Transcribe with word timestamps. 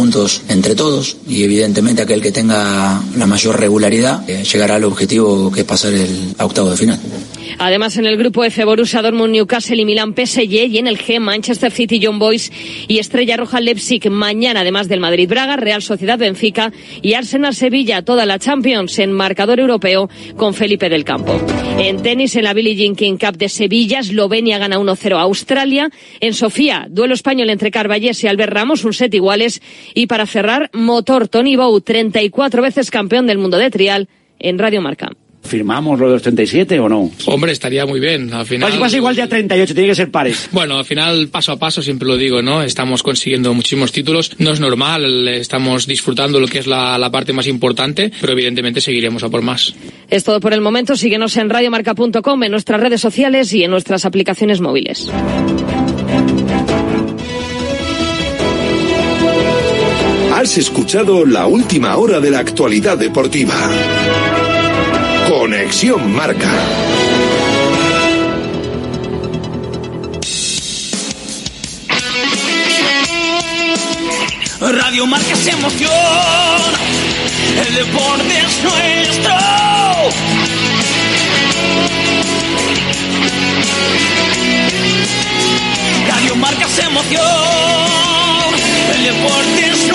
puntos 0.00 0.40
entre 0.48 0.74
todos 0.74 1.18
y 1.28 1.44
evidentemente 1.44 2.00
aquel 2.00 2.22
que 2.22 2.32
tenga 2.32 3.02
la 3.18 3.26
mayor 3.26 3.60
regularidad 3.60 4.24
eh, 4.26 4.44
llegará 4.50 4.76
al 4.76 4.84
objetivo 4.84 5.52
que 5.52 5.60
es 5.60 5.66
pasar 5.66 5.92
el 5.92 6.34
octavo 6.38 6.70
de 6.70 6.76
final. 6.78 6.98
Además, 7.58 7.96
en 7.96 8.06
el 8.06 8.16
grupo 8.16 8.44
F, 8.44 8.64
Borussia 8.64 9.02
Newcastle 9.02 9.80
y 9.80 9.84
Milán 9.84 10.14
PSG 10.14 10.68
y 10.68 10.78
en 10.78 10.86
el 10.86 10.98
G, 10.98 11.20
Manchester 11.20 11.70
City, 11.70 12.00
John 12.02 12.18
Boys 12.18 12.52
y 12.88 12.98
Estrella 12.98 13.36
Roja 13.36 13.60
Leipzig. 13.60 14.10
Mañana, 14.10 14.60
además 14.60 14.88
del 14.88 15.00
Madrid 15.00 15.28
Braga, 15.28 15.56
Real 15.56 15.82
Sociedad 15.82 16.18
Benfica 16.18 16.72
y 17.02 17.14
Arsenal 17.14 17.54
Sevilla, 17.54 18.02
toda 18.02 18.26
la 18.26 18.38
Champions 18.38 18.98
en 18.98 19.12
marcador 19.12 19.60
europeo 19.60 20.08
con 20.36 20.54
Felipe 20.54 20.88
del 20.88 21.04
Campo. 21.04 21.40
En 21.78 22.02
tenis, 22.02 22.36
en 22.36 22.44
la 22.44 22.52
Billie 22.52 22.76
Jean 22.76 22.94
King 22.94 23.16
Cup 23.16 23.36
de 23.36 23.48
Sevilla, 23.48 24.00
Eslovenia 24.00 24.58
gana 24.58 24.78
1-0 24.78 25.16
a 25.16 25.22
Australia. 25.22 25.90
En 26.20 26.34
Sofía, 26.34 26.86
duelo 26.90 27.14
español 27.14 27.50
entre 27.50 27.70
Carballés 27.70 28.22
y 28.22 28.26
Albert 28.26 28.52
Ramos, 28.52 28.84
un 28.84 28.92
set 28.92 29.14
iguales. 29.14 29.62
Y 29.94 30.06
para 30.06 30.26
cerrar, 30.26 30.70
motor 30.72 31.28
Tony 31.28 31.56
Bow, 31.56 31.80
34 31.80 32.62
veces 32.62 32.90
campeón 32.90 33.26
del 33.26 33.38
mundo 33.38 33.56
de 33.58 33.70
trial 33.70 34.08
en 34.38 34.58
Radio 34.58 34.80
Marca. 34.82 35.10
¿Firmamos 35.42 35.98
lo 35.98 36.06
de 36.06 36.12
los 36.14 36.22
37 36.22 36.78
o 36.78 36.88
no? 36.88 37.10
Hombre, 37.26 37.52
estaría 37.52 37.86
muy 37.86 37.98
bien. 37.98 38.32
Al 38.32 38.46
final. 38.46 38.78
Pasa 38.78 38.96
igual 38.96 39.16
de 39.16 39.22
a 39.22 39.28
38, 39.28 39.74
tiene 39.74 39.88
que 39.88 39.94
ser 39.94 40.10
pares. 40.10 40.48
Bueno, 40.52 40.76
al 40.76 40.84
final, 40.84 41.28
paso 41.28 41.52
a 41.52 41.58
paso, 41.58 41.82
siempre 41.82 42.06
lo 42.06 42.16
digo, 42.16 42.42
¿no? 42.42 42.62
Estamos 42.62 43.02
consiguiendo 43.02 43.52
muchísimos 43.54 43.90
títulos. 43.90 44.32
No 44.38 44.52
es 44.52 44.60
normal, 44.60 45.28
estamos 45.28 45.86
disfrutando 45.86 46.38
lo 46.38 46.46
que 46.46 46.58
es 46.58 46.66
la, 46.66 46.98
la 46.98 47.10
parte 47.10 47.32
más 47.32 47.46
importante, 47.46 48.12
pero 48.20 48.32
evidentemente 48.32 48.80
seguiremos 48.80 49.24
a 49.24 49.28
por 49.28 49.42
más. 49.42 49.74
Es 50.08 50.24
todo 50.24 50.40
por 50.40 50.52
el 50.52 50.60
momento. 50.60 50.94
Síguenos 50.94 51.36
en 51.36 51.50
radiomarca.com, 51.50 52.42
en 52.42 52.50
nuestras 52.50 52.80
redes 52.80 53.00
sociales 53.00 53.52
y 53.52 53.64
en 53.64 53.70
nuestras 53.70 54.04
aplicaciones 54.04 54.60
móviles. 54.60 55.10
Has 60.40 60.56
escuchado 60.56 61.26
la 61.26 61.46
última 61.46 61.96
hora 61.98 62.18
de 62.18 62.30
la 62.30 62.38
actualidad 62.38 62.96
deportiva. 62.96 63.54
Conexión 65.30 66.12
Marca. 66.12 66.50
Radio 74.60 75.06
Marca 75.06 75.32
es 75.32 75.46
emoción, 75.46 75.92
el 77.64 77.74
deporte 77.76 78.38
es 78.38 78.64
nuestro. 78.64 79.36
Radio 86.08 86.34
Marca 86.34 86.66
es 86.66 86.78
emoción, 86.80 87.22
el 88.96 89.04
deporte 89.04 89.60
es 89.60 89.78
nuestro. 89.78 89.89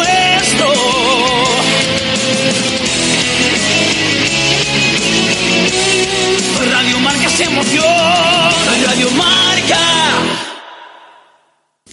Emoción, 7.39 7.83
Radio 8.85 9.11
Marca. 9.11 10.44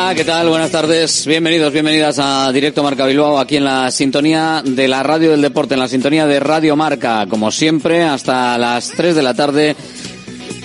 Hola, 0.00 0.14
¿qué 0.14 0.24
tal? 0.24 0.48
Buenas 0.48 0.70
tardes. 0.70 1.26
Bienvenidos, 1.26 1.72
bienvenidas 1.72 2.20
a 2.20 2.52
Directo 2.52 2.84
Marca 2.84 3.04
Bilbao, 3.04 3.36
aquí 3.36 3.56
en 3.56 3.64
la 3.64 3.90
sintonía 3.90 4.62
de 4.64 4.86
la 4.86 5.02
radio 5.02 5.32
del 5.32 5.42
deporte, 5.42 5.74
en 5.74 5.80
la 5.80 5.88
sintonía 5.88 6.24
de 6.24 6.38
Radio 6.38 6.76
Marca, 6.76 7.26
como 7.28 7.50
siempre, 7.50 8.04
hasta 8.04 8.56
las 8.58 8.90
3 8.90 9.16
de 9.16 9.22
la 9.22 9.34
tarde 9.34 9.74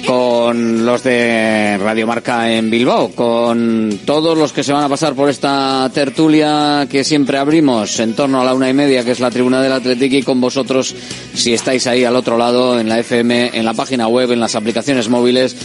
con 0.05 0.85
los 0.85 1.03
de 1.03 1.77
Radio 1.77 2.07
Marca 2.07 2.51
en 2.51 2.69
Bilbao, 2.69 3.09
con 3.11 3.99
todos 4.05 4.37
los 4.37 4.51
que 4.51 4.63
se 4.63 4.73
van 4.73 4.83
a 4.83 4.89
pasar 4.89 5.13
por 5.13 5.29
esta 5.29 5.89
tertulia 5.93 6.87
que 6.89 7.03
siempre 7.03 7.37
abrimos 7.37 7.99
en 7.99 8.13
torno 8.13 8.41
a 8.41 8.45
la 8.45 8.53
una 8.53 8.69
y 8.69 8.73
media, 8.73 9.03
que 9.03 9.11
es 9.11 9.19
la 9.19 9.31
tribuna 9.31 9.61
del 9.61 9.71
Atlético, 9.71 10.15
y 10.15 10.23
con 10.23 10.41
vosotros, 10.41 10.95
si 11.33 11.53
estáis 11.53 11.87
ahí 11.87 12.03
al 12.03 12.15
otro 12.15 12.37
lado, 12.37 12.79
en 12.79 12.89
la 12.89 12.99
FM, 12.99 13.51
en 13.53 13.65
la 13.65 13.73
página 13.73 14.07
web, 14.07 14.31
en 14.31 14.39
las 14.39 14.55
aplicaciones 14.55 15.09
móviles, 15.09 15.55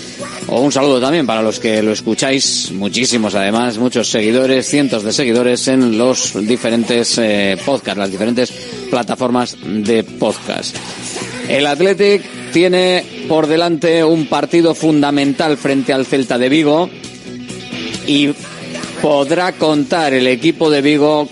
o 0.47 0.61
un 0.61 0.73
saludo 0.73 1.01
también 1.01 1.27
para 1.27 1.43
los 1.43 1.59
que 1.59 1.83
lo 1.83 1.93
escucháis, 1.93 2.71
muchísimos 2.73 3.35
además, 3.35 3.79
muchos 3.79 4.09
seguidores, 4.09 4.69
cientos 4.69 5.03
de 5.03 5.13
seguidores 5.13 5.67
en 5.69 5.99
los 5.99 6.35
diferentes 6.47 7.19
eh, 7.19 7.57
podcasts, 7.65 7.99
las 7.99 8.11
diferentes 8.11 8.53
plataformas 8.91 9.57
de 9.65 10.05
podcast. 10.05 10.77
El 11.49 11.67
Athletic 11.67 12.23
tiene 12.53 13.18
por 13.29 13.47
delante 13.47 14.03
un 14.03 14.27
partido 14.27 14.75
fundamental 14.75 15.59
frente 15.59 15.93
al 15.93 16.07
Celta 16.07 16.39
de 16.39 16.49
Vigo 16.49 16.89
y 18.07 18.31
podrá 19.03 19.53
contar 19.53 20.15
el 20.15 20.27
equipo 20.27 20.71
de 20.71 20.81
Vigo 20.81 21.29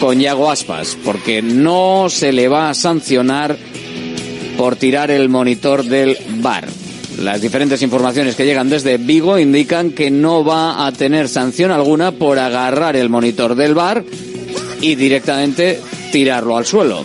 con 0.00 0.18
Yago 0.18 0.50
Aspas, 0.50 0.96
porque 1.04 1.42
no 1.42 2.06
se 2.08 2.32
le 2.32 2.48
va 2.48 2.70
a 2.70 2.74
sancionar 2.74 3.56
por 4.56 4.76
tirar 4.76 5.10
el 5.10 5.28
monitor 5.28 5.84
del 5.84 6.16
bar. 6.36 6.66
Las 7.20 7.42
diferentes 7.42 7.82
informaciones 7.82 8.34
que 8.34 8.46
llegan 8.46 8.70
desde 8.70 8.96
Vigo 8.96 9.38
indican 9.38 9.90
que 9.90 10.10
no 10.10 10.44
va 10.44 10.86
a 10.86 10.92
tener 10.92 11.28
sanción 11.28 11.70
alguna 11.70 12.12
por 12.12 12.38
agarrar 12.38 12.96
el 12.96 13.10
monitor 13.10 13.54
del 13.54 13.74
bar 13.74 14.02
y 14.80 14.94
directamente 14.94 15.80
tirarlo 16.10 16.56
al 16.56 16.64
suelo 16.64 17.04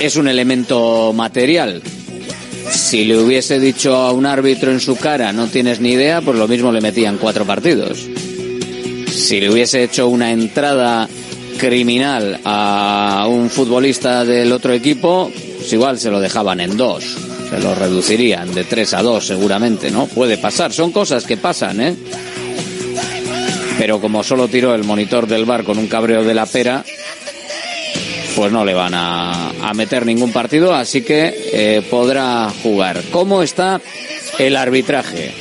es 0.00 0.16
un 0.16 0.28
elemento 0.28 1.12
material. 1.12 1.82
Si 2.70 3.04
le 3.04 3.18
hubiese 3.18 3.58
dicho 3.58 3.94
a 3.94 4.12
un 4.12 4.26
árbitro 4.26 4.70
en 4.70 4.80
su 4.80 4.96
cara 4.96 5.32
no 5.32 5.46
tienes 5.46 5.80
ni 5.80 5.92
idea, 5.92 6.20
pues 6.20 6.36
lo 6.38 6.46
mismo 6.46 6.70
le 6.70 6.80
metían 6.80 7.18
cuatro 7.18 7.44
partidos. 7.44 8.06
Si 9.08 9.40
le 9.40 9.50
hubiese 9.50 9.82
hecho 9.82 10.08
una 10.08 10.30
entrada 10.30 11.08
criminal 11.58 12.40
a 12.44 13.26
un 13.28 13.50
futbolista 13.50 14.24
del 14.24 14.52
otro 14.52 14.72
equipo, 14.72 15.30
pues 15.56 15.72
igual 15.72 15.98
se 15.98 16.10
lo 16.10 16.20
dejaban 16.20 16.60
en 16.60 16.76
dos. 16.76 17.04
Se 17.50 17.58
lo 17.60 17.74
reducirían 17.74 18.54
de 18.54 18.64
tres 18.64 18.94
a 18.94 19.02
dos 19.02 19.26
seguramente, 19.26 19.90
¿no? 19.90 20.06
Puede 20.06 20.38
pasar, 20.38 20.72
son 20.72 20.92
cosas 20.92 21.24
que 21.24 21.36
pasan, 21.36 21.80
¿eh? 21.80 21.96
Pero 23.78 24.00
como 24.00 24.22
solo 24.22 24.48
tiró 24.48 24.74
el 24.74 24.84
monitor 24.84 25.26
del 25.26 25.44
bar 25.44 25.64
con 25.64 25.78
un 25.78 25.86
cabreo 25.86 26.24
de 26.24 26.34
la 26.34 26.46
pera, 26.46 26.84
pues 28.38 28.52
no 28.52 28.64
le 28.64 28.72
van 28.72 28.92
a, 28.94 29.72
meter 29.74 30.06
ningún 30.06 30.30
partido, 30.30 30.72
así 30.72 31.02
que 31.02 31.34
eh, 31.52 31.82
podrá 31.90 32.48
jugar. 32.62 33.02
¿Cómo 33.10 33.42
está 33.42 33.80
el 34.38 34.54
arbitraje? 34.54 35.32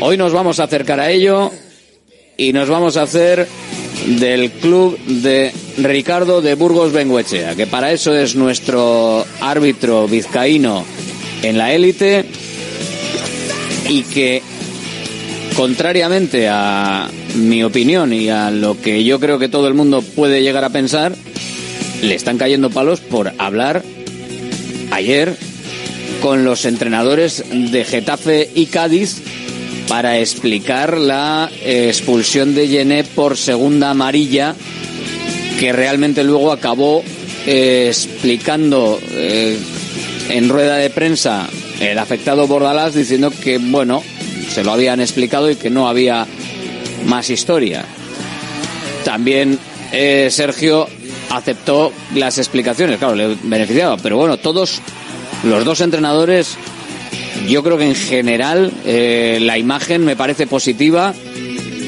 Hoy 0.00 0.18
nos 0.18 0.34
vamos 0.34 0.60
a 0.60 0.64
acercar 0.64 1.00
a 1.00 1.10
ello 1.10 1.50
y 2.36 2.52
nos 2.52 2.68
vamos 2.68 2.98
a 2.98 3.04
hacer 3.04 3.48
del 4.18 4.50
club 4.50 4.98
de 4.98 5.50
Ricardo 5.78 6.42
de 6.42 6.54
Burgos 6.56 6.92
Benguechea, 6.92 7.54
que 7.54 7.66
para 7.66 7.90
eso 7.90 8.14
es 8.14 8.36
nuestro 8.36 9.24
árbitro 9.40 10.06
vizcaíno 10.06 10.84
en 11.42 11.56
la 11.56 11.72
élite 11.72 12.26
y 13.88 14.02
que 14.02 14.42
contrariamente 15.56 16.48
a 16.50 17.08
mi 17.34 17.64
opinión 17.64 18.12
y 18.12 18.28
a 18.28 18.50
lo 18.50 18.78
que 18.78 19.04
yo 19.04 19.18
creo 19.20 19.38
que 19.38 19.48
todo 19.48 19.68
el 19.68 19.74
mundo 19.74 20.02
puede 20.02 20.42
llegar 20.42 20.64
a 20.64 20.68
pensar, 20.70 21.16
le 22.02 22.14
están 22.14 22.38
cayendo 22.38 22.70
palos 22.70 23.00
por 23.00 23.32
hablar 23.38 23.82
ayer 24.90 25.36
con 26.20 26.44
los 26.44 26.64
entrenadores 26.64 27.44
de 27.50 27.84
Getafe 27.84 28.50
y 28.54 28.66
Cádiz 28.66 29.22
para 29.88 30.18
explicar 30.18 30.98
la 30.98 31.50
expulsión 31.62 32.54
de 32.54 32.68
Yené 32.68 33.04
por 33.04 33.36
segunda 33.36 33.90
amarilla, 33.90 34.54
que 35.60 35.72
realmente 35.72 36.24
luego 36.24 36.52
acabó 36.52 37.02
eh, 37.46 37.86
explicando 37.88 38.98
eh, 39.12 39.56
en 40.30 40.48
rueda 40.48 40.76
de 40.76 40.90
prensa 40.90 41.48
el 41.80 41.98
afectado 41.98 42.46
Bordalás 42.46 42.94
diciendo 42.94 43.30
que, 43.30 43.58
bueno, 43.58 44.02
se 44.52 44.64
lo 44.64 44.72
habían 44.72 45.00
explicado 45.00 45.50
y 45.50 45.56
que 45.56 45.70
no 45.70 45.88
había 45.88 46.26
más 47.04 47.30
historia. 47.30 47.84
También 49.04 49.58
eh, 49.92 50.28
Sergio 50.30 50.88
aceptó 51.36 51.92
las 52.14 52.38
explicaciones, 52.38 52.98
claro, 52.98 53.14
le 53.14 53.36
beneficiaba, 53.42 53.96
pero 53.96 54.16
bueno, 54.16 54.36
todos 54.38 54.80
los 55.44 55.64
dos 55.64 55.80
entrenadores, 55.80 56.56
yo 57.48 57.62
creo 57.62 57.78
que 57.78 57.86
en 57.86 57.94
general 57.94 58.72
eh, 58.84 59.38
la 59.40 59.58
imagen 59.58 60.04
me 60.04 60.16
parece 60.16 60.46
positiva. 60.46 61.14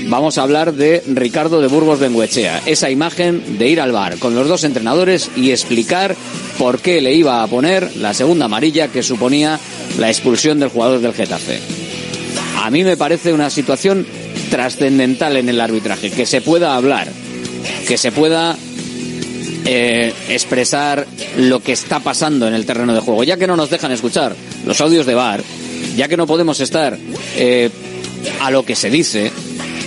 Vamos 0.08 0.38
a 0.38 0.42
hablar 0.42 0.72
de 0.72 1.02
Ricardo 1.06 1.60
de 1.60 1.66
Burgos 1.66 2.00
Benguechea, 2.00 2.62
esa 2.64 2.88
imagen 2.90 3.58
de 3.58 3.68
ir 3.68 3.80
al 3.80 3.92
bar 3.92 4.18
con 4.18 4.34
los 4.34 4.48
dos 4.48 4.64
entrenadores 4.64 5.30
y 5.36 5.50
explicar 5.50 6.16
por 6.56 6.80
qué 6.80 7.02
le 7.02 7.12
iba 7.12 7.42
a 7.42 7.46
poner 7.46 7.96
la 7.96 8.14
segunda 8.14 8.46
amarilla 8.46 8.88
que 8.88 9.02
suponía 9.02 9.60
la 9.98 10.08
expulsión 10.08 10.60
del 10.60 10.70
jugador 10.70 11.00
del 11.00 11.12
Getafe. 11.12 11.60
A 12.62 12.70
mí 12.70 12.84
me 12.84 12.96
parece 12.96 13.34
una 13.34 13.50
situación 13.50 14.06
trascendental 14.50 15.36
en 15.36 15.48
el 15.48 15.60
arbitraje, 15.60 16.10
que 16.10 16.24
se 16.24 16.40
pueda 16.40 16.74
hablar, 16.74 17.08
que 17.86 17.98
se 17.98 18.10
pueda 18.10 18.56
eh, 19.70 20.14
expresar 20.30 21.06
lo 21.36 21.60
que 21.60 21.72
está 21.72 22.00
pasando 22.00 22.48
en 22.48 22.54
el 22.54 22.64
terreno 22.64 22.94
de 22.94 23.00
juego, 23.00 23.22
ya 23.22 23.36
que 23.36 23.46
no 23.46 23.54
nos 23.54 23.68
dejan 23.68 23.92
escuchar 23.92 24.34
los 24.64 24.80
audios 24.80 25.04
de 25.04 25.12
bar, 25.14 25.42
ya 25.94 26.08
que 26.08 26.16
no 26.16 26.26
podemos 26.26 26.58
estar 26.60 26.96
eh, 27.36 27.68
a 28.40 28.50
lo 28.50 28.64
que 28.64 28.74
se 28.74 28.88
dice, 28.88 29.30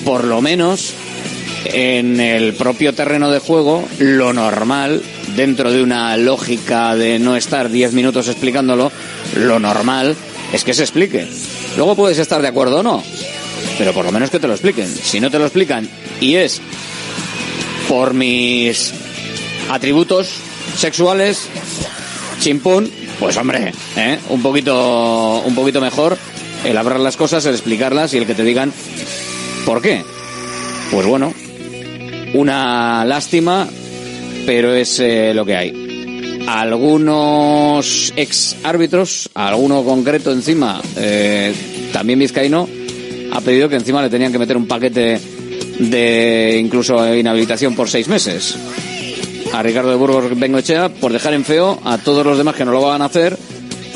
por 0.05 0.25
lo 0.25 0.39
menos 0.39 0.93
en 1.65 2.19
el 2.19 2.53
propio 2.53 2.93
terreno 2.93 3.31
de 3.31 3.39
juego, 3.39 3.83
lo 3.97 4.33
normal, 4.33 5.01
dentro 5.35 5.71
de 5.71 5.81
una 5.81 6.15
lógica 6.15 6.95
de 6.95 7.17
no 7.17 7.35
estar 7.35 7.71
10 7.71 7.93
minutos 7.93 8.27
explicándolo, 8.27 8.91
lo 9.35 9.59
normal 9.59 10.15
es 10.53 10.63
que 10.63 10.75
se 10.75 10.83
explique. 10.83 11.27
Luego 11.75 11.95
puedes 11.95 12.19
estar 12.19 12.43
de 12.43 12.49
acuerdo 12.49 12.81
o 12.81 12.83
no, 12.83 13.03
pero 13.79 13.93
por 13.93 14.05
lo 14.05 14.11
menos 14.11 14.29
que 14.29 14.39
te 14.39 14.47
lo 14.47 14.53
expliquen. 14.53 14.87
Si 14.87 15.19
no 15.19 15.31
te 15.31 15.39
lo 15.39 15.45
explican 15.45 15.89
y 16.19 16.35
es 16.35 16.61
por 17.89 18.13
mis 18.13 18.93
atributos 19.69 20.29
sexuales, 20.75 21.47
chimpún, 22.39 22.91
pues 23.19 23.37
hombre, 23.37 23.73
¿eh? 23.95 24.19
un 24.29 24.41
poquito 24.41 25.41
un 25.45 25.53
poquito 25.55 25.79
mejor 25.81 26.17
el 26.63 26.77
hablar 26.77 26.99
las 26.99 27.17
cosas, 27.17 27.45
el 27.45 27.53
explicarlas 27.53 28.13
y 28.13 28.17
el 28.17 28.25
que 28.25 28.35
te 28.35 28.43
digan 28.43 28.71
por 29.65 29.81
qué. 29.81 30.03
Pues 30.91 31.05
bueno, 31.05 31.33
una 32.33 33.05
lástima, 33.05 33.67
pero 34.45 34.73
es 34.73 34.99
eh, 34.99 35.33
lo 35.33 35.45
que 35.45 35.55
hay. 35.55 36.43
Algunos 36.47 38.13
ex 38.15 38.57
árbitros, 38.63 39.29
alguno 39.33 39.83
concreto 39.83 40.31
encima, 40.31 40.81
eh, 40.97 41.53
también 41.93 42.19
vizcaíno, 42.19 42.67
ha 43.31 43.41
pedido 43.41 43.69
que 43.69 43.75
encima 43.75 44.01
le 44.01 44.09
tenían 44.09 44.31
que 44.31 44.39
meter 44.39 44.57
un 44.57 44.67
paquete 44.67 45.19
de 45.79 46.57
incluso 46.59 47.15
inhabilitación 47.15 47.75
por 47.75 47.89
seis 47.89 48.07
meses. 48.07 48.55
A 49.53 49.61
Ricardo 49.63 49.89
de 49.89 49.95
Burgos 49.95 50.39
Bengoechea 50.39 50.89
por 50.89 51.11
dejar 51.11 51.33
en 51.33 51.43
feo 51.43 51.79
a 51.83 51.97
todos 51.97 52.25
los 52.25 52.37
demás 52.37 52.55
que 52.55 52.65
no 52.65 52.71
lo 52.71 52.81
van 52.81 53.01
a 53.01 53.05
hacer 53.05 53.37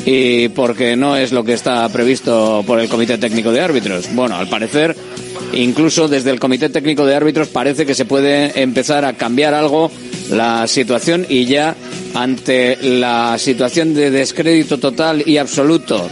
y 0.04 0.48
porque 0.50 0.96
no 0.96 1.16
es 1.16 1.32
lo 1.32 1.44
que 1.44 1.54
está 1.54 1.88
previsto 1.88 2.62
por 2.66 2.78
el 2.78 2.88
Comité 2.88 3.18
Técnico 3.18 3.50
de 3.50 3.60
Árbitros. 3.60 4.14
Bueno, 4.14 4.36
al 4.36 4.48
parecer, 4.48 4.94
incluso 5.52 6.08
desde 6.08 6.30
el 6.30 6.38
Comité 6.38 6.68
Técnico 6.68 7.04
de 7.04 7.14
Árbitros 7.14 7.48
parece 7.48 7.86
que 7.86 7.94
se 7.94 8.04
puede 8.04 8.62
empezar 8.62 9.04
a 9.04 9.14
cambiar 9.14 9.54
algo 9.54 9.90
la 10.30 10.66
situación 10.66 11.26
y 11.28 11.46
ya 11.46 11.74
ante 12.14 12.76
la 12.82 13.36
situación 13.38 13.94
de 13.94 14.10
descrédito 14.10 14.78
total 14.78 15.22
y 15.26 15.38
absoluto, 15.38 16.08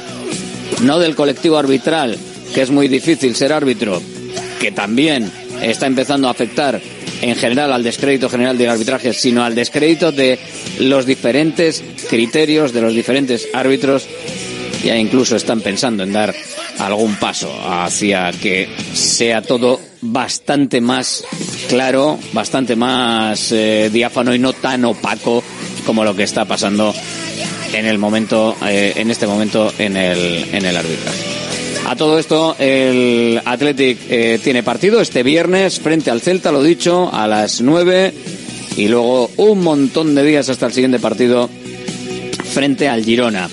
no 0.83 0.99
del 0.99 1.15
colectivo 1.15 1.59
arbitral, 1.59 2.17
que 2.55 2.63
es 2.63 2.71
muy 2.71 2.89
difícil 2.89 3.35
ser 3.37 3.53
árbitro, 3.53 4.01
que 4.61 4.73
también 4.73 5.31
está 5.63 5.87
empezando 5.87 6.29
a 6.29 6.33
afectar 6.33 6.81
en 7.25 7.37
general 7.37 7.73
al 7.73 7.83
descrédito 7.83 8.29
general 8.29 8.59
del 8.59 8.69
arbitraje, 8.69 9.15
sino 9.15 9.45
al 9.45 9.55
descrédito 9.55 10.13
de 10.13 10.39
los 10.79 11.07
diferentes 11.07 11.83
criterios 12.11 12.73
de 12.73 12.83
los 12.83 12.95
diferentes 12.95 13.49
árbitros. 13.55 14.07
Ya 14.85 14.99
incluso 14.99 15.35
están 15.35 15.63
pensando 15.63 16.03
en 16.03 16.13
dar 16.13 16.35
algún 16.79 17.15
paso 17.17 17.51
hacia 17.67 18.31
que 18.33 18.69
sea 18.93 19.41
todo 19.41 19.81
bastante 20.03 20.83
más 20.83 21.25
claro, 21.69 22.19
bastante 22.35 22.77
más 22.77 23.51
eh, 23.53 23.89
diáfano 23.91 24.35
y 24.35 24.39
no 24.39 24.53
tan 24.53 24.85
opaco 24.85 25.43
como 25.87 26.05
lo 26.05 26.15
que 26.15 26.25
está 26.25 26.45
pasando 26.45 26.95
en 27.73 27.87
el 27.87 27.97
momento, 27.97 28.55
eh, 28.67 28.93
en 28.97 29.11
este 29.11 29.27
momento 29.27 29.73
en 29.79 29.97
el, 29.97 30.51
en 30.53 30.67
el 30.67 30.77
arbitraje. 30.77 31.34
A 31.87 31.97
todo 31.97 32.19
esto, 32.19 32.57
el 32.59 33.41
Athletic 33.45 33.99
eh, 34.09 34.41
tiene 34.43 34.63
partido 34.63 35.01
este 35.01 35.23
viernes 35.23 35.81
frente 35.81 36.11
al 36.11 36.23
Celta, 36.23 36.51
lo 36.51 36.63
dicho, 36.63 37.13
a 37.13 37.27
las 37.29 37.61
9 37.61 38.13
y 38.77 38.89
luego 38.89 39.31
un 39.37 39.63
montón 39.63 40.15
de 40.15 40.25
días 40.25 40.49
hasta 40.49 40.67
el 40.67 40.73
siguiente 40.73 40.99
partido 40.99 41.51
frente 42.53 42.89
al 42.89 43.05
Girona. 43.05 43.51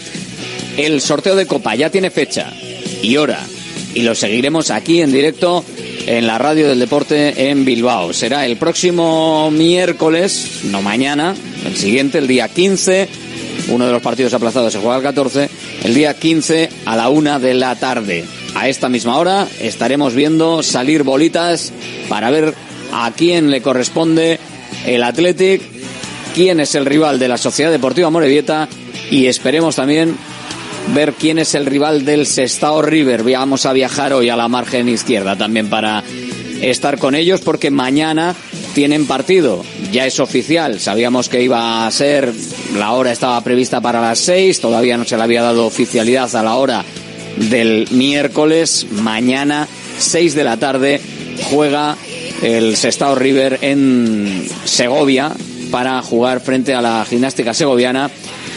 El 0.78 1.02
sorteo 1.02 1.36
de 1.36 1.46
Copa 1.46 1.76
ya 1.76 1.90
tiene 1.90 2.10
fecha 2.10 2.54
y 3.02 3.18
hora 3.18 3.46
y 3.94 4.04
lo 4.04 4.16
seguiremos 4.16 4.72
aquí 4.72 5.02
en 5.02 5.12
directo 5.12 5.66
en 6.08 6.26
la 6.26 6.38
radio 6.38 6.70
del 6.70 6.80
deporte 6.80 7.50
en 7.50 7.66
Bilbao. 7.66 8.14
Será 8.14 8.46
el 8.46 8.56
próximo 8.56 9.52
miércoles, 9.52 10.62
no 10.64 10.82
mañana, 10.82 11.36
el 11.66 11.76
siguiente, 11.76 12.18
el 12.18 12.28
día 12.28 12.48
15. 12.48 13.10
Uno 13.68 13.86
de 13.86 13.92
los 13.92 14.02
partidos 14.02 14.34
aplazados 14.34 14.74
se 14.74 14.80
juega 14.80 14.98
el 14.98 15.04
14. 15.04 15.50
El 15.84 15.94
día 15.94 16.14
15 16.14 16.70
a 16.86 16.96
la 16.96 17.10
una 17.10 17.40
de 17.40 17.54
la 17.54 17.76
tarde. 17.76 18.26
A 18.56 18.68
esta 18.68 18.90
misma 18.90 19.18
hora 19.18 19.48
estaremos 19.60 20.14
viendo 20.14 20.64
salir 20.64 21.04
bolitas 21.04 21.72
para 22.10 22.30
ver 22.32 22.54
a 22.92 23.12
quién 23.12 23.50
le 23.50 23.62
corresponde 23.62 24.40
el 24.86 25.04
Athletic, 25.04 25.62
quién 26.34 26.60
es 26.60 26.76
el 26.76 26.86
rival 26.86 27.20
de 27.20 27.28
la 27.28 27.38
Sociedad 27.38 27.72
Deportiva 27.72 28.10
Morevieta 28.10 28.68
y 29.10 29.28
esperemos 29.28 29.76
también 29.76 30.16
ver 30.94 31.14
quién 31.14 31.40
es 31.40 31.56
el 31.56 31.66
rival 31.66 32.06
del 32.06 32.26
Sestao 32.26 32.82
River. 32.82 33.24
Vamos 33.24 33.66
a 33.66 33.74
viajar 33.74 34.14
hoy 34.14 34.30
a 34.30 34.36
la 34.36 34.48
margen 34.48 34.90
izquierda 34.90 35.38
también 35.38 35.70
para 35.70 36.04
estar 36.62 36.98
con 36.98 37.16
ellos 37.16 37.42
porque 37.42 37.72
mañana 37.72 38.36
tienen 38.74 39.06
partido. 39.06 39.64
Ya 39.92 40.06
es 40.06 40.20
oficial. 40.20 40.80
Sabíamos 40.80 41.30
que 41.30 41.42
iba 41.42 41.86
a 41.86 41.92
ser, 41.92 42.34
la 42.76 42.92
hora 42.92 43.12
estaba 43.12 43.42
prevista 43.44 43.82
para 43.82 44.02
las 44.02 44.20
seis, 44.20 44.60
todavía 44.60 44.98
no 44.98 45.06
se 45.06 45.18
le 45.18 45.24
había 45.24 45.42
dado 45.42 45.66
oficialidad 45.66 46.34
a 46.36 46.44
la 46.44 46.56
hora 46.56 46.84
del 47.38 47.88
miércoles. 47.92 48.88
Mañana, 48.92 49.68
seis 49.98 50.36
de 50.36 50.44
la 50.44 50.58
tarde, 50.58 51.02
juega 51.50 51.98
el 52.42 52.76
Sestao 52.76 53.16
River 53.16 53.60
en 53.62 54.48
Segovia 54.66 55.32
para 55.72 56.02
jugar 56.02 56.42
frente 56.42 56.74
a 56.74 56.82
la 56.82 57.06
gimnástica 57.06 57.54
segoviana 57.54 58.10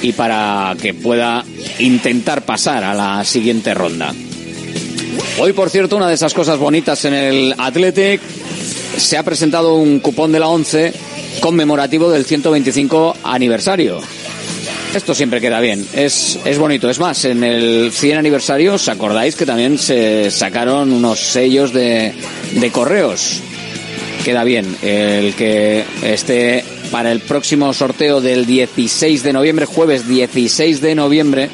y 0.03 0.13
para 0.13 0.75
que 0.81 0.95
pueda 0.95 1.45
intentar 1.79 2.43
pasar 2.43 2.83
a 2.85 2.95
la 2.95 3.25
siguiente 3.25 3.73
ronda. 3.73 4.13
Hoy, 5.39 5.53
por 5.53 5.71
cierto, 5.71 5.97
una 5.97 6.09
de 6.09 6.15
esas 6.15 6.35
cosas 6.35 6.59
bonitas 6.59 7.05
en 7.05 7.15
el 7.15 7.55
Athletic, 7.59 8.21
se 8.97 9.17
ha 9.17 9.23
presentado 9.23 9.77
un 9.77 10.01
cupón 10.01 10.33
de 10.33 10.41
la 10.41 10.49
11 10.49 10.93
conmemorativo 11.41 12.11
del 12.11 12.25
125 12.25 13.17
aniversario. 13.23 14.01
Esto 14.95 15.15
siempre 15.15 15.41
queda 15.41 15.59
bien, 15.61 15.85
es, 15.93 16.39
es 16.45 16.59
bonito. 16.59 16.89
Es 16.89 17.01
más, 17.01 17.25
en 17.25 17.43
el 17.43 17.91
100 17.93 18.19
aniversario, 18.19 18.75
¿os 18.75 18.89
acordáis 18.89 19.35
que 19.35 19.45
también 19.45 19.77
se 19.77 20.31
sacaron 20.31 20.93
unos 20.93 21.19
sellos 21.19 21.73
de, 21.73 22.15
de 22.53 22.71
correos? 22.71 23.41
Queda 24.25 24.45
bien 24.45 24.77
el 24.83 25.35
que 25.35 25.85
esté 26.03 26.65
para 26.91 27.11
el 27.11 27.21
próximo 27.21 27.73
sorteo 27.73 28.21
del 28.21 28.47
16 28.47 29.25
de 29.25 29.33
noviembre, 29.33 29.67
jueves 29.67 30.07
16 30.07 30.81
de 30.81 30.95
noviembre, 30.95 31.51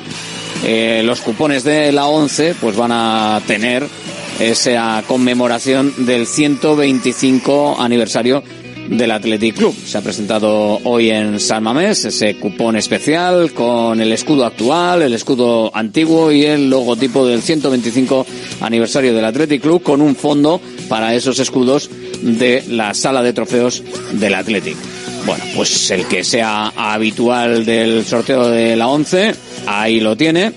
eh, 0.64 1.02
los 1.04 1.20
cupones 1.20 1.64
de 1.64 1.90
la 1.90 2.06
11 2.06 2.54
pues 2.60 2.76
van 2.76 2.92
a 2.92 3.40
tener 3.46 3.86
esa 4.40 5.04
conmemoración 5.06 5.92
del 6.06 6.26
125 6.26 7.76
aniversario 7.78 8.42
del 8.88 9.10
Athletic 9.10 9.56
Club. 9.56 9.74
Se 9.86 9.98
ha 9.98 10.00
presentado 10.00 10.80
hoy 10.84 11.10
en 11.10 11.38
San 11.38 11.62
Mamés 11.62 12.06
ese 12.06 12.36
cupón 12.36 12.76
especial 12.76 13.52
con 13.52 14.00
el 14.00 14.12
escudo 14.12 14.44
actual, 14.44 15.02
el 15.02 15.12
escudo 15.12 15.70
antiguo 15.76 16.32
y 16.32 16.44
el 16.44 16.70
logotipo 16.70 17.26
del 17.26 17.42
125 17.42 18.26
aniversario 18.62 19.14
del 19.14 19.26
Athletic 19.26 19.62
Club 19.62 19.82
con 19.82 20.00
un 20.00 20.16
fondo 20.16 20.60
para 20.88 21.14
esos 21.14 21.38
escudos 21.38 21.90
de 22.22 22.64
la 22.68 22.94
sala 22.94 23.22
de 23.22 23.32
trofeos 23.32 23.82
del 24.12 24.34
Athletic. 24.34 24.76
Bueno, 25.26 25.44
pues 25.54 25.90
el 25.90 26.06
que 26.06 26.24
sea 26.24 26.72
habitual 26.74 27.66
del 27.66 28.04
sorteo 28.06 28.48
de 28.48 28.74
la 28.74 28.88
11, 28.88 29.34
ahí 29.66 30.00
lo 30.00 30.16
tiene. 30.16 30.52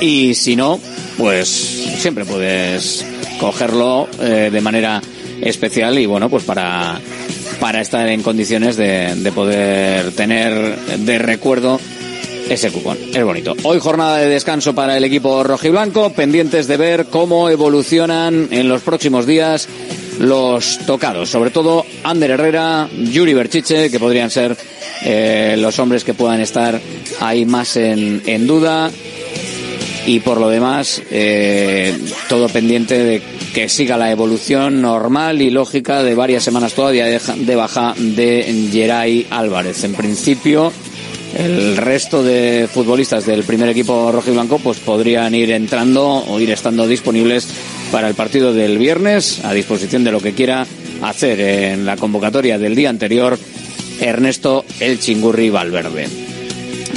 Y 0.00 0.34
si 0.34 0.56
no, 0.56 0.80
pues 1.18 1.48
siempre 1.48 2.24
puedes 2.24 3.04
cogerlo 3.40 4.08
eh, 4.20 4.50
de 4.50 4.60
manera 4.60 5.02
especial 5.42 5.98
y 5.98 6.06
bueno, 6.06 6.30
pues 6.30 6.44
para, 6.44 6.98
para 7.60 7.80
estar 7.80 8.08
en 8.08 8.22
condiciones 8.22 8.76
de, 8.76 9.14
de 9.16 9.32
poder 9.32 10.12
tener 10.12 10.76
de 10.76 11.18
recuerdo 11.18 11.80
ese 12.48 12.70
cupón. 12.70 12.96
Es 13.14 13.24
bonito. 13.24 13.54
Hoy 13.64 13.78
jornada 13.78 14.18
de 14.18 14.28
descanso 14.28 14.74
para 14.74 14.96
el 14.96 15.04
equipo 15.04 15.44
rojiblanco, 15.44 16.12
pendientes 16.12 16.66
de 16.66 16.76
ver 16.76 17.06
cómo 17.06 17.50
evolucionan 17.50 18.48
en 18.50 18.68
los 18.68 18.82
próximos 18.82 19.26
días 19.26 19.68
los 20.18 20.78
tocados, 20.86 21.28
sobre 21.28 21.50
todo 21.50 21.84
Ander 22.02 22.32
Herrera, 22.32 22.88
Yuri 22.92 23.34
Berchiche, 23.34 23.90
que 23.90 24.00
podrían 24.00 24.30
ser 24.30 24.56
eh, 25.04 25.56
los 25.58 25.78
hombres 25.78 26.04
que 26.04 26.14
puedan 26.14 26.40
estar 26.40 26.80
ahí 27.20 27.44
más 27.44 27.76
en, 27.76 28.22
en 28.26 28.46
duda. 28.46 28.90
Y 30.08 30.20
por 30.20 30.40
lo 30.40 30.48
demás, 30.48 31.02
eh, 31.10 31.94
todo 32.30 32.48
pendiente 32.48 32.96
de 33.04 33.20
que 33.52 33.68
siga 33.68 33.98
la 33.98 34.10
evolución 34.10 34.80
normal 34.80 35.42
y 35.42 35.50
lógica 35.50 36.02
de 36.02 36.14
varias 36.14 36.42
semanas 36.42 36.72
todavía 36.72 37.04
de, 37.04 37.54
baja 37.54 37.92
de 37.94 38.68
Geray 38.72 39.26
Álvarez. 39.28 39.84
En 39.84 39.92
principio, 39.92 40.72
el 41.36 41.76
resto 41.76 42.22
de 42.22 42.70
futbolistas 42.72 43.26
del 43.26 43.44
primer 43.44 43.68
equipo 43.68 44.10
rojo 44.10 44.30
y 44.30 44.32
blanco 44.32 44.58
pues 44.58 44.78
podrían 44.78 45.34
ir 45.34 45.50
entrando 45.50 46.06
o 46.06 46.40
ir 46.40 46.52
estando 46.52 46.88
disponibles 46.88 47.46
para 47.92 48.08
el 48.08 48.14
partido 48.14 48.54
del 48.54 48.78
viernes 48.78 49.44
a 49.44 49.52
disposición 49.52 50.04
de 50.04 50.12
lo 50.12 50.22
que 50.22 50.32
quiera 50.32 50.66
hacer 51.02 51.38
en 51.38 51.84
la 51.84 51.98
convocatoria 51.98 52.58
del 52.58 52.74
día 52.74 52.88
anterior 52.88 53.38
Ernesto 54.00 54.64
El 54.80 55.00
Chingurri 55.00 55.50
Valverde. 55.50 56.27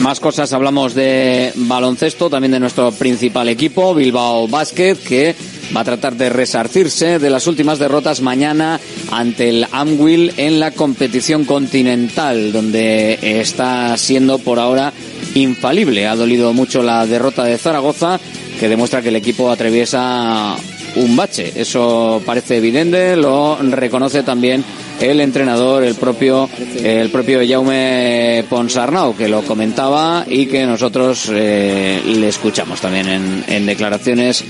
Más 0.01 0.19
cosas, 0.19 0.51
hablamos 0.51 0.95
de 0.95 1.51
baloncesto, 1.55 2.27
también 2.27 2.53
de 2.53 2.59
nuestro 2.59 2.91
principal 2.91 3.47
equipo, 3.49 3.93
Bilbao 3.93 4.47
Basket, 4.47 4.95
que 4.95 5.35
va 5.75 5.81
a 5.81 5.83
tratar 5.83 6.15
de 6.15 6.27
resarcirse 6.29 7.19
de 7.19 7.29
las 7.29 7.45
últimas 7.45 7.77
derrotas 7.77 8.19
mañana 8.19 8.79
ante 9.11 9.49
el 9.49 9.67
Amwil 9.71 10.33
en 10.37 10.59
la 10.59 10.71
competición 10.71 11.45
continental, 11.45 12.51
donde 12.51 13.19
está 13.21 13.95
siendo 13.95 14.39
por 14.39 14.57
ahora 14.57 14.91
infalible. 15.35 16.07
Ha 16.07 16.15
dolido 16.15 16.51
mucho 16.51 16.81
la 16.81 17.05
derrota 17.05 17.43
de 17.43 17.59
Zaragoza, 17.59 18.19
que 18.59 18.69
demuestra 18.69 19.03
que 19.03 19.09
el 19.09 19.17
equipo 19.17 19.51
atraviesa 19.51 20.55
un 20.95 21.15
bache. 21.15 21.53
Eso 21.55 22.23
parece 22.25 22.57
evidente, 22.57 23.15
lo 23.15 23.55
reconoce 23.61 24.23
también 24.23 24.65
el 25.01 25.19
entrenador, 25.19 25.83
el 25.83 25.95
propio, 25.95 26.49
el 26.83 27.09
propio 27.09 27.39
Jaume 27.47 28.45
Ponsarnau, 28.49 29.15
que 29.15 29.27
lo 29.27 29.41
comentaba 29.41 30.25
y 30.27 30.45
que 30.45 30.65
nosotros 30.65 31.29
eh, 31.33 32.01
le 32.05 32.27
escuchamos 32.27 32.79
también 32.79 33.07
en, 33.09 33.43
en 33.47 33.65
declaraciones 33.65 34.43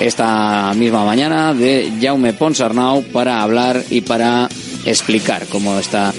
esta 0.00 0.72
misma 0.74 1.04
mañana 1.04 1.54
de 1.54 1.92
Jaume 2.00 2.32
Ponsarnau 2.32 3.02
para 3.04 3.42
hablar 3.42 3.82
y 3.90 4.00
para 4.00 4.48
explicar 4.84 5.46
cómo 5.46 5.78
está 5.78 6.12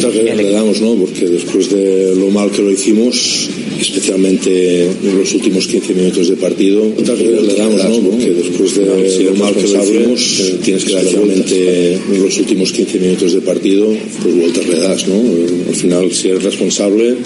le 0.00 0.50
damos, 0.50 0.80
¿no? 0.80 0.94
Porque 0.94 1.26
después 1.26 1.70
de 1.70 2.14
lo 2.16 2.30
mal 2.30 2.50
que 2.50 2.62
lo 2.62 2.70
hicimos, 2.70 3.48
especialmente 3.80 4.84
en 4.84 5.18
los 5.18 5.32
últimos 5.34 5.66
15 5.66 5.94
minutos 5.94 6.28
de 6.28 6.36
partido, 6.36 6.84
le 6.84 7.54
damos, 7.54 7.84
¿no? 7.84 8.10
Porque 8.10 8.30
después 8.30 8.74
de 8.76 9.24
lo 9.24 9.34
mal 9.34 9.54
que 9.54 9.68
lo 9.68 9.82
hicimos, 9.82 10.42
tienes 10.64 10.84
que 10.84 11.00
realmente 11.00 11.94
en 11.94 12.22
los 12.22 12.38
últimos 12.38 12.72
15 12.72 12.98
minutos 12.98 13.32
de 13.32 13.40
partido, 13.40 13.88
pues 14.22 14.34
vueltas 14.34 14.66
le 14.66 14.78
das, 14.78 15.08
¿no? 15.08 15.22
Al 15.68 15.74
final, 15.74 16.12
si 16.12 16.28
eres 16.28 16.42
responsable, 16.42 17.16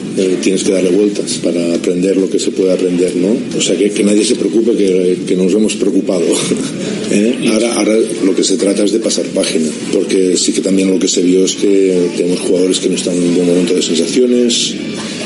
tienes 0.42 0.64
que 0.64 0.72
darle 0.72 0.90
vueltas 0.90 1.38
para 1.42 1.74
aprender 1.74 2.16
lo 2.16 2.28
que 2.28 2.38
se 2.38 2.50
puede 2.50 2.72
aprender, 2.72 3.14
¿no? 3.16 3.36
O 3.56 3.60
sea, 3.60 3.76
que, 3.76 3.90
que 3.90 4.02
nadie 4.02 4.24
se 4.24 4.36
preocupe 4.36 4.76
que, 4.76 5.18
que 5.26 5.36
nos 5.36 5.52
hemos 5.52 5.74
preocupado. 5.74 6.24
¿eh? 7.10 7.34
ahora, 7.52 7.74
ahora 7.74 7.96
lo 8.24 8.34
que 8.34 8.44
se 8.44 8.56
trata 8.56 8.84
es 8.84 8.92
de 8.92 9.00
pasar 9.00 9.26
página, 9.26 9.68
porque 9.92 10.36
sí 10.36 10.52
que 10.52 10.60
también 10.60 10.90
lo 10.90 10.98
que 10.98 11.08
se 11.08 11.22
vio 11.22 11.44
es 11.44 11.54
que 11.54 12.10
tenemos 12.16 12.40
jugadores 12.56 12.80
que 12.80 12.88
no 12.88 12.96
están 12.96 13.14
en 13.14 13.22
un 13.22 13.34
buen 13.34 13.46
momento 13.48 13.74
de 13.74 13.82
sensaciones, 13.82 14.74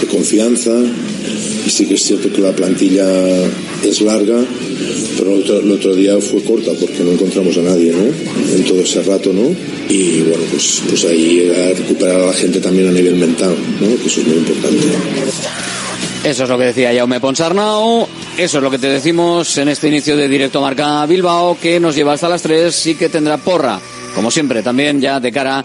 de 0.01 0.07
confianza, 0.09 0.73
y 1.65 1.71
sí 1.71 1.87
que 1.87 1.95
es 1.95 2.03
cierto 2.03 2.33
que 2.33 2.41
la 2.41 2.53
plantilla 2.53 3.07
es 3.85 4.01
larga, 4.01 4.45
pero 5.17 5.35
el 5.35 5.43
otro, 5.43 5.61
el 5.61 5.71
otro, 5.71 5.95
día 5.95 6.21
fue 6.21 6.43
corta 6.43 6.73
porque 6.81 7.05
no 7.05 7.13
encontramos 7.13 7.57
a 7.59 7.63
nadie, 7.63 7.93
¿no? 7.93 8.05
En 8.57 8.65
todo 8.65 8.81
ese 8.81 9.03
rato, 9.03 9.33
¿no? 9.33 9.55
Y 9.89 10.23
bueno, 10.23 10.43
pues, 10.51 10.83
pues 10.89 11.05
ahí 11.05 11.51
a 11.51 11.79
recuperar 11.79 12.21
a 12.21 12.27
la 12.27 12.33
gente 12.33 12.59
también 12.59 12.89
a 12.89 12.93
nivel 12.93 13.15
mental, 13.15 13.55
¿no? 13.81 14.03
Que 14.03 14.09
eso 14.09 14.21
es 14.21 14.27
muy 14.27 14.39
importante. 14.39 14.87
Eso 16.25 16.43
es 16.43 16.49
lo 16.49 16.59
que 16.59 16.65
decía 16.65 16.93
Jaume 16.95 17.21
Ponsarnau. 17.21 18.07
Eso 18.37 18.59
es 18.59 18.63
lo 18.63 18.71
que 18.71 18.79
te 18.79 18.89
decimos 18.89 19.57
en 19.59 19.69
este 19.69 19.89
inicio 19.89 20.17
de 20.17 20.29
Directo 20.29 20.61
Marca 20.61 21.07
Bilbao, 21.07 21.57
que 21.61 21.79
nos 21.79 21.95
lleva 21.95 22.15
hasta 22.15 22.29
las 22.29 22.43
3 22.43 22.87
y 22.87 22.95
que 22.95 23.09
tendrá 23.09 23.37
porra, 23.39 23.81
como 24.15 24.31
siempre, 24.31 24.63
también 24.63 25.01
ya 25.01 25.21
de 25.21 25.31
cara 25.31 25.65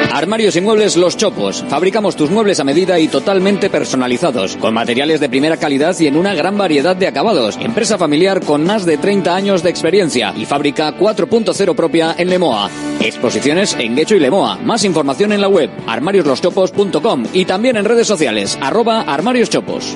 Armarios 0.11 0.55
y 0.57 0.61
muebles 0.61 0.97
Los 0.97 1.15
Chopos. 1.15 1.63
Fabricamos 1.69 2.15
tus 2.15 2.29
muebles 2.29 2.59
a 2.59 2.65
medida 2.65 2.99
y 2.99 3.07
totalmente 3.07 3.69
personalizados, 3.69 4.57
con 4.57 4.73
materiales 4.73 5.19
de 5.19 5.29
primera 5.29 5.57
calidad 5.57 5.97
y 5.99 6.07
en 6.07 6.17
una 6.17 6.35
gran 6.35 6.57
variedad 6.57 6.95
de 6.95 7.07
acabados. 7.07 7.57
Empresa 7.61 7.97
familiar 7.97 8.41
con 8.41 8.65
más 8.65 8.85
de 8.85 8.97
30 8.97 9.33
años 9.33 9.63
de 9.63 9.69
experiencia 9.69 10.33
y 10.35 10.45
fábrica 10.45 10.97
4.0 10.97 11.75
propia 11.75 12.15
en 12.17 12.29
Lemoa. 12.29 12.69
Exposiciones 12.99 13.75
en 13.79 13.95
Guecho 13.95 14.15
y 14.15 14.19
Lemoa. 14.19 14.57
Más 14.57 14.83
información 14.83 15.31
en 15.31 15.41
la 15.41 15.47
web 15.47 15.69
armariosloschopos.com 15.87 17.27
y 17.33 17.45
también 17.45 17.77
en 17.77 17.85
redes 17.85 18.07
sociales 18.07 18.57
arroba 18.61 19.01
armarioschopos. 19.01 19.95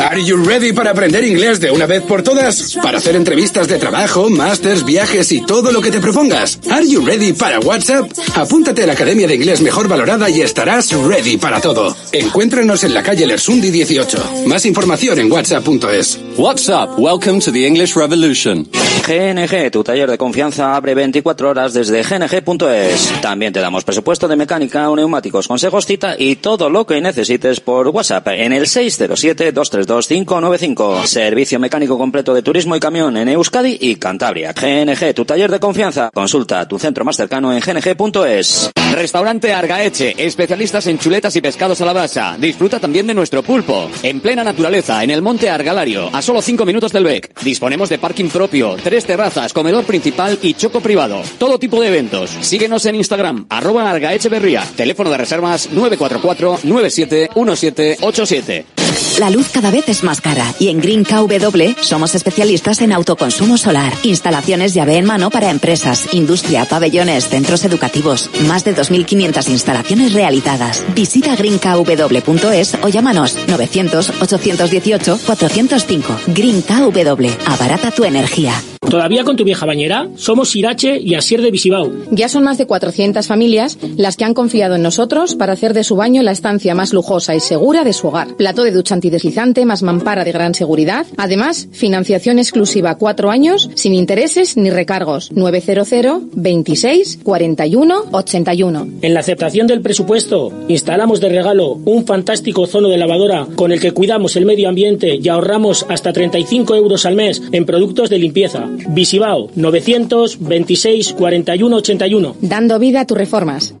Are 0.00 0.22
you 0.24 0.42
ready 0.42 0.72
para 0.72 0.90
aprender 0.92 1.22
inglés 1.22 1.60
de 1.60 1.70
una 1.70 1.84
vez 1.84 2.02
por 2.02 2.22
todas? 2.22 2.74
Para 2.82 2.98
hacer 2.98 3.16
entrevistas 3.16 3.68
de 3.68 3.78
trabajo, 3.78 4.30
másters, 4.30 4.84
viajes 4.84 5.30
y 5.30 5.44
todo 5.44 5.72
lo 5.72 5.82
que 5.82 5.90
te 5.90 6.00
propongas. 6.00 6.58
Are 6.70 6.86
you 6.86 7.04
ready 7.04 7.34
para 7.34 7.60
WhatsApp? 7.60 8.10
Apúntate 8.34 8.82
a 8.82 8.86
la 8.86 8.94
Academia 8.94 9.25
de 9.26 9.34
Inglés 9.34 9.60
Mejor 9.60 9.88
Valorada 9.88 10.30
y 10.30 10.40
estarás 10.40 10.92
ready 10.92 11.36
para 11.36 11.60
todo. 11.60 11.96
Encuéntranos 12.12 12.84
en 12.84 12.94
la 12.94 13.02
calle 13.02 13.26
Lersundi 13.26 13.70
18. 13.70 14.44
Más 14.46 14.66
información 14.66 15.18
en 15.18 15.30
whatsapp.es. 15.30 16.25
WhatsApp, 16.38 16.98
welcome 16.98 17.40
to 17.40 17.50
the 17.50 17.66
English 17.66 17.96
Revolution. 17.96 18.68
GNG, 19.06 19.70
tu 19.70 19.82
taller 19.82 20.10
de 20.10 20.18
confianza 20.18 20.76
abre 20.76 20.94
24 20.94 21.48
horas 21.48 21.72
desde 21.72 22.02
gng.es. 22.02 23.22
También 23.22 23.54
te 23.54 23.60
damos 23.60 23.84
presupuesto 23.84 24.28
de 24.28 24.36
mecánica 24.36 24.90
o 24.90 24.96
neumáticos, 24.96 25.48
consejos, 25.48 25.86
cita 25.86 26.14
y 26.18 26.36
todo 26.36 26.68
lo 26.68 26.86
que 26.86 27.00
necesites 27.00 27.60
por 27.60 27.88
WhatsApp 27.88 28.28
en 28.28 28.52
el 28.52 28.64
607-232-595. 28.64 31.06
Servicio 31.06 31.58
mecánico 31.58 31.96
completo 31.96 32.34
de 32.34 32.42
turismo 32.42 32.76
y 32.76 32.80
camión 32.80 33.16
en 33.16 33.30
Euskadi 33.30 33.78
y 33.80 33.96
Cantabria. 33.96 34.52
GNG, 34.52 35.14
tu 35.14 35.24
taller 35.24 35.50
de 35.50 35.60
confianza. 35.60 36.10
Consulta 36.12 36.68
tu 36.68 36.78
centro 36.78 37.02
más 37.04 37.16
cercano 37.16 37.50
en 37.50 37.60
gng.es. 37.60 38.72
Restaurante 38.92 39.54
Argaeche, 39.54 40.14
especialistas 40.18 40.86
en 40.86 40.98
chuletas 40.98 41.34
y 41.36 41.40
pescados 41.40 41.80
a 41.80 41.86
la 41.86 41.94
brasa. 41.94 42.36
Disfruta 42.38 42.78
también 42.78 43.06
de 43.06 43.14
nuestro 43.14 43.42
pulpo. 43.42 43.90
En 44.02 44.20
plena 44.20 44.44
naturaleza, 44.44 45.02
en 45.02 45.08
el 45.10 45.22
monte 45.22 45.48
Argalario, 45.48 46.10
a 46.12 46.25
solo 46.26 46.42
5 46.42 46.66
minutos 46.66 46.92
del 46.92 47.04
BEC. 47.04 47.40
Disponemos 47.42 47.88
de 47.88 47.98
parking 47.98 48.28
propio, 48.28 48.76
tres 48.82 49.06
terrazas, 49.06 49.52
comedor 49.52 49.84
principal 49.84 50.36
y 50.42 50.54
choco 50.54 50.80
privado. 50.80 51.22
Todo 51.38 51.60
tipo 51.60 51.80
de 51.80 51.86
eventos. 51.88 52.30
Síguenos 52.40 52.84
en 52.86 52.96
Instagram, 52.96 53.46
arroba 53.48 53.88
Argaecheverría. 53.88 54.64
Teléfono 54.76 55.10
de 55.10 55.18
reservas 55.18 55.70
944 55.70 56.58
971787. 56.64 58.85
La 59.18 59.30
luz 59.30 59.48
cada 59.50 59.70
vez 59.70 59.88
es 59.88 60.02
más 60.02 60.20
cara 60.20 60.54
y 60.58 60.68
en 60.68 60.80
Green 60.80 61.04
KW 61.04 61.80
somos 61.80 62.14
especialistas 62.14 62.80
en 62.82 62.92
autoconsumo 62.92 63.56
solar, 63.56 63.92
instalaciones 64.02 64.74
llave 64.74 64.96
en 64.98 65.06
mano 65.06 65.30
para 65.30 65.50
empresas, 65.50 66.12
industria, 66.12 66.64
pabellones, 66.66 67.28
centros 67.28 67.64
educativos, 67.64 68.30
más 68.46 68.64
de 68.64 68.76
2.500 68.76 69.48
instalaciones 69.48 70.12
realizadas. 70.12 70.84
Visita 70.94 71.34
greenkw.es 71.34 72.76
o 72.82 72.88
llámanos 72.88 73.36
900 73.48 74.12
818 74.20 75.18
405. 75.24 76.16
Green 76.28 76.62
KW, 76.62 77.28
abarata 77.46 77.90
tu 77.90 78.04
energía. 78.04 78.54
¿Todavía 78.88 79.24
con 79.24 79.36
tu 79.36 79.42
vieja 79.42 79.66
bañera? 79.66 80.08
Somos 80.16 80.54
Irache 80.54 81.00
y 81.00 81.14
Asier 81.14 81.42
de 81.42 81.50
Visibao. 81.50 81.90
Ya 82.12 82.28
son 82.28 82.44
más 82.44 82.56
de 82.56 82.66
400 82.66 83.26
familias 83.26 83.78
las 83.96 84.16
que 84.16 84.24
han 84.24 84.34
confiado 84.34 84.76
en 84.76 84.82
nosotros 84.82 85.34
para 85.34 85.54
hacer 85.54 85.74
de 85.74 85.82
su 85.82 85.96
baño 85.96 86.22
la 86.22 86.30
estancia 86.30 86.74
más 86.74 86.92
lujosa 86.92 87.34
y 87.34 87.40
segura 87.40 87.82
de 87.82 87.92
su 87.92 88.06
hogar. 88.06 88.36
Plato 88.36 88.62
de 88.62 88.70
ducha 88.70 88.85
antideslizante 88.92 89.64
más 89.64 89.82
mampara 89.82 90.24
de 90.24 90.32
gran 90.32 90.54
seguridad. 90.54 91.06
Además, 91.16 91.68
financiación 91.72 92.38
exclusiva 92.38 92.96
cuatro 92.96 93.30
años 93.30 93.70
sin 93.74 93.94
intereses 93.94 94.56
ni 94.56 94.70
recargos. 94.70 95.32
900 95.32 96.20
26 96.32 97.20
41 97.22 98.04
81. 98.10 98.88
En 99.02 99.14
la 99.14 99.20
aceptación 99.20 99.66
del 99.66 99.82
presupuesto, 99.82 100.52
instalamos 100.68 101.20
de 101.20 101.28
regalo 101.28 101.80
un 101.84 102.06
fantástico 102.06 102.66
zono 102.66 102.88
de 102.88 102.98
lavadora 102.98 103.46
con 103.54 103.72
el 103.72 103.80
que 103.80 103.92
cuidamos 103.92 104.36
el 104.36 104.46
medio 104.46 104.68
ambiente 104.68 105.18
y 105.22 105.28
ahorramos 105.28 105.86
hasta 105.88 106.12
35 106.12 106.74
euros 106.74 107.06
al 107.06 107.16
mes 107.16 107.42
en 107.52 107.64
productos 107.64 108.10
de 108.10 108.18
limpieza. 108.18 108.68
Visibao 108.88 109.50
926 109.54 111.12
41 111.12 111.76
81. 111.76 112.36
Dando 112.40 112.78
vida 112.78 113.00
a 113.00 113.06
tus 113.06 113.18
reformas. 113.18 113.74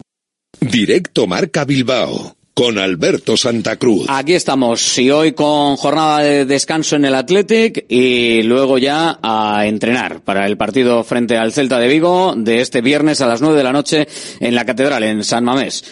Directo 0.60 1.26
Marca 1.26 1.64
Bilbao 1.64 2.36
con 2.56 2.78
Alberto 2.78 3.36
Santa 3.36 3.76
Cruz. 3.76 4.06
Aquí 4.08 4.32
estamos 4.32 4.96
y 4.96 5.10
hoy 5.10 5.32
con 5.32 5.76
jornada 5.76 6.20
de 6.20 6.46
descanso 6.46 6.96
en 6.96 7.04
el 7.04 7.14
Athletic 7.14 7.84
y 7.86 8.42
luego 8.44 8.78
ya 8.78 9.18
a 9.22 9.66
entrenar 9.66 10.22
para 10.22 10.46
el 10.46 10.56
partido 10.56 11.04
frente 11.04 11.36
al 11.36 11.52
Celta 11.52 11.78
de 11.78 11.86
Vigo 11.86 12.32
de 12.34 12.62
este 12.62 12.80
viernes 12.80 13.20
a 13.20 13.26
las 13.26 13.42
nueve 13.42 13.58
de 13.58 13.62
la 13.62 13.74
noche 13.74 14.08
en 14.40 14.54
la 14.54 14.64
Catedral 14.64 15.02
en 15.02 15.22
San 15.22 15.44
Mamés. 15.44 15.84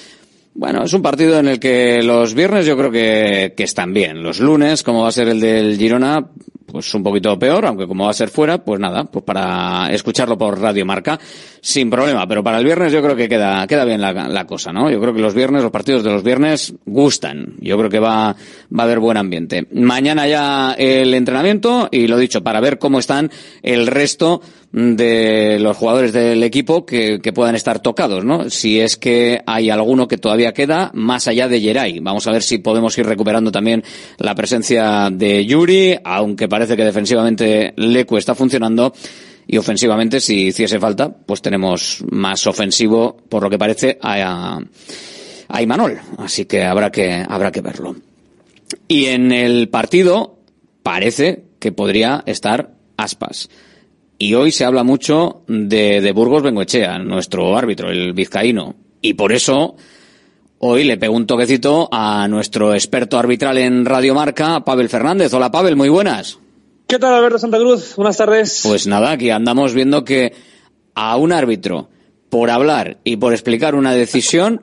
Bueno, 0.55 0.85
es 0.85 0.93
un 0.95 1.03
partido 1.03 1.39
en 1.39 1.49
el 1.49 1.61
que 1.61 2.03
los 2.03 2.33
viernes 2.33 2.65
yo 2.65 2.79
creo 2.79 2.91
que, 2.91 3.53
que 3.55 3.65
están 3.65 3.93
bien. 3.93 4.23
Los 4.23 4.41
lunes, 4.41 4.83
como 4.83 5.03
va 5.03 5.09
a 5.09 5.13
ser 5.13 5.29
el 5.29 5.41
del 5.41 5.77
Girona, 5.77 6.31
pues 6.67 6.93
un 6.95 7.03
poquito 7.03 7.39
peor, 7.39 7.67
aunque 7.67 7.87
como 7.87 8.05
va 8.05 8.11
a 8.11 8.15
ser 8.15 8.29
fuera, 8.29 8.59
pues 8.59 8.81
nada, 8.81 9.05
pues 9.05 9.25
para 9.25 9.93
escucharlo 9.93 10.37
por 10.37 10.61
Radio 10.61 10.85
Marca, 10.85 11.19
sin 11.61 11.91
problema. 11.91 12.27
Pero 12.27 12.43
para 12.43 12.59
el 12.59 12.65
viernes 12.65 12.93
yo 12.93 13.03
creo 13.03 13.17
que 13.17 13.29
queda, 13.29 13.67
queda 13.67 13.85
bien 13.85 14.01
la, 14.01 14.13
la 14.13 14.47
cosa, 14.47 14.73
¿no? 14.73 14.91
Yo 14.91 15.01
creo 15.01 15.15
que 15.15 15.21
los 15.21 15.35
viernes, 15.35 15.63
los 15.63 15.73
partidos 15.73 16.03
de 16.03 16.11
los 16.11 16.23
viernes 16.23 16.75
gustan. 16.87 17.55
Yo 17.61 17.77
creo 17.79 17.91
que 17.91 18.01
va, 18.01 18.35
va 18.35 18.83
a 18.83 18.83
haber 18.83 18.99
buen 18.99 19.17
ambiente. 19.17 19.67
Mañana 19.73 20.27
ya 20.27 20.75
el 20.79 21.15
entrenamiento 21.15 21.89
y 21.91 22.07
lo 22.07 22.19
dicho, 22.19 22.43
para 22.43 22.61
ver 22.61 22.79
cómo 22.79 22.99
están 22.99 23.31
el 23.63 23.87
resto 23.87 24.41
de 24.75 25.59
los 25.61 25.77
jugadores 25.77 26.13
del 26.13 26.43
equipo 26.43 26.85
que, 26.85 27.21
que, 27.23 27.33
puedan 27.33 27.55
estar 27.55 27.79
tocados, 27.79 28.25
¿no? 28.25 28.51
Si 28.51 28.81
es 28.81 28.97
que 28.97 29.41
hay 29.47 29.71
alguno 29.71 30.09
que 30.09 30.19
todavía 30.19 30.53
queda 30.53 30.91
más 30.95 31.29
allá 31.29 31.47
de 31.47 31.61
Geray. 31.61 32.01
Vamos 32.01 32.27
a 32.27 32.33
ver 32.33 32.43
si 32.43 32.59
podemos 32.59 32.99
ir 32.99 33.07
recuperando 33.07 33.53
también 33.53 33.85
la 34.19 34.35
presencia 34.35 35.11
de 35.13 35.47
Yuri, 35.47 35.97
aunque 36.03 36.49
parece 36.49 36.77
que 36.77 36.85
defensivamente 36.85 37.73
Lecu 37.77 38.17
está 38.17 38.35
funcionando. 38.35 38.93
Y 39.47 39.59
ofensivamente, 39.59 40.19
si 40.19 40.47
hiciese 40.47 40.81
falta, 40.81 41.09
pues 41.09 41.41
tenemos 41.41 42.03
más 42.11 42.45
ofensivo, 42.49 43.17
por 43.29 43.45
lo 43.45 43.51
que 43.51 43.59
parece, 43.59 43.97
a, 44.03 44.59
a 45.49 45.63
Imanol. 45.63 46.01
Así 46.19 46.47
que 46.47 46.65
habrá 46.65 46.91
que, 46.91 47.25
habrá 47.29 47.53
que 47.53 47.61
verlo. 47.61 47.95
Y 48.89 49.05
en 49.07 49.31
el 49.31 49.69
partido, 49.69 50.41
parece 50.83 51.45
que 51.61 51.71
podría 51.71 52.25
estar 52.27 52.75
Aspas. 52.97 53.49
Y 54.19 54.35
hoy 54.35 54.53
se 54.53 54.65
habla 54.65 54.85
mucho 54.85 55.43
de, 55.49 56.01
de 56.01 56.13
Burgos 56.13 56.43
Bengoechea, 56.43 56.99
nuestro 56.99 57.57
árbitro, 57.57 57.91
el 57.91 58.13
vizcaíno. 58.13 58.77
Y 59.01 59.15
por 59.15 59.33
eso 59.33 59.77
hoy 60.59 60.85
le 60.85 60.97
pego 60.97 61.15
un 61.15 61.27
toquecito 61.27 61.89
a 61.91 62.27
nuestro 62.29 62.75
experto 62.75 63.19
arbitral 63.19 63.59
en 63.59 63.85
Radio 63.85 64.15
Marca, 64.15 64.65
Pavel 64.65 64.89
Fernández. 64.89 65.35
Hola 65.35 65.51
Pavel, 65.51 65.77
muy 65.77 65.89
buenas. 65.89 66.39
¿Qué 66.87 66.99
tal 66.99 67.15
Alberto 67.15 67.39
Santa 67.39 67.59
Cruz? 67.59 67.97
Buenas 67.97 68.17
tardes. 68.17 68.61
Pues 68.63 68.87
nada, 68.87 69.11
aquí 69.11 69.31
andamos 69.31 69.75
viendo 69.75 70.05
que 70.05 70.33
a 70.95 71.17
un 71.17 71.33
árbitro, 71.33 71.89
por 72.31 72.51
hablar 72.51 72.99
y 73.05 73.17
por 73.17 73.33
explicar 73.33 73.75
una 73.75 73.93
decisión, 73.93 74.63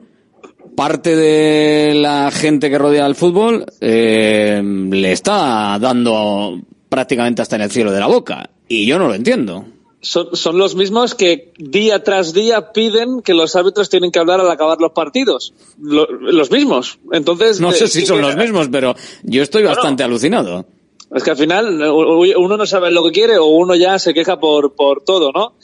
parte 0.76 1.16
de 1.16 1.94
la 1.96 2.32
gente 2.32 2.70
que 2.70 2.78
rodea 2.78 3.06
al 3.06 3.16
fútbol 3.16 3.66
eh, 3.82 4.62
le 4.64 5.12
está 5.12 5.78
dando 5.80 6.60
prácticamente 6.90 7.42
hasta 7.42 7.56
en 7.58 7.64
el 7.64 7.72
cielo 7.72 7.92
de 7.92 8.00
la 8.00 8.08
boca. 8.08 8.50
Y 8.72 8.86
yo 8.86 8.98
no 8.98 9.10
lo 9.10 9.16
entiendo. 9.16 9.66
Son, 10.00 10.34
son, 10.34 10.58
los 10.58 10.76
mismos 10.76 11.14
que 11.14 11.52
día 11.58 12.04
tras 12.04 12.34
día 12.34 12.72
piden 12.72 13.22
que 13.22 13.34
los 13.34 13.54
árbitros 13.58 13.90
tienen 13.90 14.12
que 14.12 14.20
hablar 14.20 14.40
al 14.40 14.50
acabar 14.50 14.80
los 14.80 14.94
partidos. 14.94 15.54
Lo, 15.78 16.06
los 16.10 16.50
mismos. 16.50 16.98
Entonces. 17.12 17.60
No 17.60 17.74
sé 17.74 17.90
si 17.90 18.06
son 18.06 18.22
los 18.22 18.38
mismos, 18.38 18.70
pero 18.72 18.96
yo 19.24 19.44
estoy 19.44 19.64
bastante 19.64 20.04
bueno, 20.04 20.14
alucinado. 20.14 20.66
Es 21.14 21.22
que 21.22 21.32
al 21.32 21.38
final 21.38 21.82
uno 21.82 22.56
no 22.56 22.66
sabe 22.66 22.92
lo 22.92 23.04
que 23.04 23.12
quiere 23.12 23.38
o 23.38 23.48
uno 23.48 23.76
ya 23.76 24.00
se 24.00 24.14
queja 24.14 24.40
por, 24.40 24.74
por 24.74 25.04
todo, 25.04 25.34
¿no? 25.34 25.56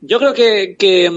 Yo 0.00 0.18
creo 0.18 0.34
que, 0.34 0.74
que, 0.76 1.08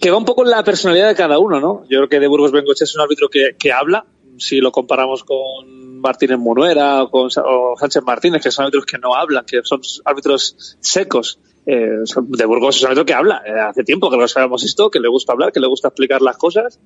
que 0.00 0.10
va 0.10 0.16
un 0.16 0.24
poco 0.24 0.44
en 0.44 0.50
la 0.50 0.64
personalidad 0.64 1.08
de 1.08 1.14
cada 1.14 1.38
uno, 1.38 1.60
¿no? 1.60 1.82
Yo 1.90 1.98
creo 1.98 2.08
que 2.08 2.20
de 2.20 2.26
Burgos 2.26 2.52
Bengoche 2.52 2.84
es 2.84 2.94
un 2.94 3.02
árbitro 3.02 3.28
que, 3.28 3.54
que 3.58 3.70
habla, 3.70 4.06
si 4.38 4.60
lo 4.60 4.72
comparamos 4.72 5.24
con 5.24 5.83
Martínez 6.04 6.38
Munuera 6.38 7.02
o 7.02 7.10
con 7.10 7.30
o 7.44 7.74
Sánchez 7.76 8.02
Martínez, 8.04 8.42
que 8.42 8.50
son 8.50 8.66
árbitros 8.66 8.86
que 8.86 8.98
no 8.98 9.14
hablan, 9.14 9.44
que 9.44 9.60
son 9.64 9.80
árbitros 10.04 10.76
secos. 10.80 11.40
Eh, 11.66 12.04
de 12.22 12.44
Burgos 12.44 12.76
es 12.76 12.82
un 12.82 12.88
árbitro 12.88 13.06
que 13.06 13.14
habla. 13.14 13.42
Eh, 13.46 13.58
hace 13.58 13.82
tiempo 13.84 14.10
que 14.10 14.18
lo 14.18 14.28
sabemos 14.28 14.62
esto, 14.64 14.90
que 14.90 15.00
le 15.00 15.08
gusta 15.08 15.32
hablar, 15.32 15.50
que 15.50 15.60
le 15.60 15.66
gusta 15.66 15.88
explicar 15.88 16.20
las 16.20 16.36
cosas. 16.36 16.78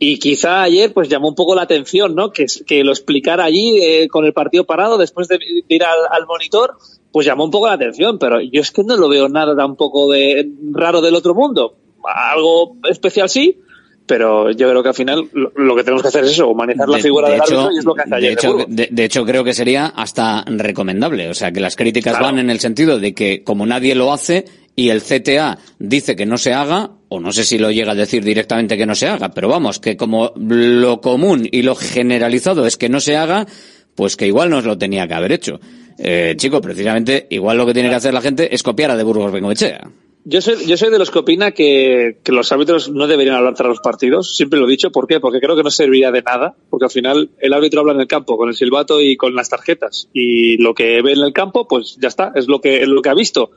Y 0.00 0.18
quizá 0.18 0.62
ayer 0.62 0.92
pues 0.94 1.08
llamó 1.08 1.28
un 1.28 1.34
poco 1.34 1.54
la 1.54 1.62
atención, 1.62 2.14
¿no? 2.14 2.32
Que, 2.32 2.46
lo 2.84 2.92
explicara 2.92 3.44
allí 3.44 3.78
eh, 3.82 4.08
con 4.08 4.24
el 4.24 4.32
partido 4.32 4.64
parado 4.64 4.96
después 4.96 5.28
de, 5.28 5.38
de 5.38 5.74
ir 5.74 5.84
al, 5.84 5.98
al, 6.10 6.26
monitor, 6.26 6.76
pues 7.12 7.26
llamó 7.26 7.44
un 7.44 7.50
poco 7.50 7.66
la 7.66 7.74
atención. 7.74 8.18
Pero 8.18 8.40
yo 8.40 8.62
es 8.62 8.70
que 8.70 8.84
no 8.84 8.96
lo 8.96 9.08
veo 9.08 9.28
nada 9.28 9.54
tampoco 9.54 10.10
de 10.10 10.48
raro 10.72 11.00
del 11.00 11.14
otro 11.14 11.34
mundo. 11.34 11.76
Algo 12.04 12.76
especial 12.88 13.28
sí, 13.28 13.60
pero 14.08 14.50
yo 14.50 14.68
creo 14.70 14.82
que 14.82 14.88
al 14.88 14.94
final 14.94 15.28
lo, 15.32 15.52
lo, 15.54 15.76
que 15.76 15.84
tenemos 15.84 16.02
que 16.02 16.08
hacer 16.08 16.24
es 16.24 16.30
eso, 16.30 16.48
humanizar 16.48 16.88
la 16.88 16.98
figura 16.98 17.28
de 17.28 17.34
del 17.34 17.42
árbitro 17.42 17.70
y 17.72 17.78
es 17.78 17.84
lo 17.84 17.94
que 17.94 18.02
hace 18.02 18.14
ayer. 18.14 18.30
De 18.30 18.34
hecho, 18.34 18.56
de, 18.66 18.88
de 18.90 19.04
hecho, 19.04 19.24
creo 19.24 19.44
que 19.44 19.52
sería 19.52 19.86
hasta 19.86 20.44
recomendable. 20.46 21.28
O 21.28 21.34
sea, 21.34 21.52
que 21.52 21.60
las 21.60 21.76
críticas 21.76 22.14
claro. 22.14 22.24
van 22.24 22.38
en 22.38 22.50
el 22.50 22.58
sentido 22.58 22.98
de 22.98 23.14
que 23.14 23.44
como 23.44 23.66
nadie 23.66 23.94
lo 23.94 24.12
hace 24.12 24.46
y 24.74 24.88
el 24.88 25.02
CTA 25.02 25.58
dice 25.78 26.16
que 26.16 26.24
no 26.24 26.38
se 26.38 26.54
haga, 26.54 26.90
o 27.08 27.20
no 27.20 27.32
sé 27.32 27.44
si 27.44 27.58
lo 27.58 27.70
llega 27.70 27.92
a 27.92 27.94
decir 27.94 28.24
directamente 28.24 28.76
que 28.78 28.86
no 28.86 28.94
se 28.94 29.08
haga, 29.08 29.28
pero 29.28 29.48
vamos, 29.48 29.78
que 29.78 29.96
como 29.96 30.32
lo 30.36 31.00
común 31.00 31.46
y 31.50 31.62
lo 31.62 31.74
generalizado 31.74 32.66
es 32.66 32.76
que 32.76 32.88
no 32.88 33.00
se 33.00 33.16
haga, 33.16 33.46
pues 33.94 34.16
que 34.16 34.26
igual 34.26 34.50
nos 34.50 34.64
lo 34.64 34.78
tenía 34.78 35.06
que 35.06 35.14
haber 35.14 35.32
hecho. 35.32 35.60
Eh, 35.98 36.34
chico, 36.36 36.60
precisamente, 36.60 37.26
igual 37.30 37.58
lo 37.58 37.66
que 37.66 37.74
tiene 37.74 37.88
que 37.88 37.96
hacer 37.96 38.14
la 38.14 38.20
gente 38.20 38.54
es 38.54 38.62
copiar 38.62 38.92
a 38.92 38.96
de 38.96 39.02
Burgos 39.02 39.32
Bengoechea. 39.32 39.90
Yo 40.24 40.42
soy, 40.42 40.66
yo 40.66 40.76
soy 40.76 40.90
de 40.90 40.98
los 40.98 41.10
que 41.10 41.20
opina 41.20 41.52
que, 41.52 42.18
que, 42.22 42.32
los 42.32 42.52
árbitros 42.52 42.90
no 42.90 43.06
deberían 43.06 43.36
hablar 43.36 43.54
tras 43.54 43.68
los 43.68 43.80
partidos. 43.80 44.36
Siempre 44.36 44.58
lo 44.58 44.66
he 44.66 44.70
dicho. 44.70 44.90
¿Por 44.90 45.06
qué? 45.06 45.20
Porque 45.20 45.40
creo 45.40 45.56
que 45.56 45.62
no 45.62 45.70
serviría 45.70 46.10
de 46.10 46.22
nada. 46.22 46.54
Porque 46.68 46.84
al 46.84 46.90
final 46.90 47.30
el 47.38 47.52
árbitro 47.52 47.80
habla 47.80 47.94
en 47.94 48.00
el 48.00 48.06
campo 48.06 48.36
con 48.36 48.48
el 48.48 48.54
silbato 48.54 49.00
y 49.00 49.16
con 49.16 49.34
las 49.34 49.48
tarjetas. 49.48 50.08
Y 50.12 50.58
lo 50.58 50.74
que 50.74 51.00
ve 51.02 51.12
en 51.12 51.22
el 51.22 51.32
campo, 51.32 51.66
pues 51.66 51.96
ya 52.00 52.08
está. 52.08 52.32
Es 52.34 52.48
lo 52.48 52.60
que, 52.60 52.82
es 52.82 52.88
lo 52.88 53.00
que 53.00 53.08
ha 53.08 53.14
visto. 53.14 53.52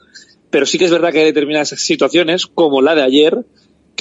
Pero 0.50 0.66
sí 0.66 0.78
que 0.78 0.86
es 0.86 0.92
verdad 0.92 1.12
que 1.12 1.20
hay 1.20 1.26
determinadas 1.26 1.70
situaciones, 1.70 2.46
como 2.46 2.82
la 2.82 2.96
de 2.96 3.04
ayer, 3.04 3.46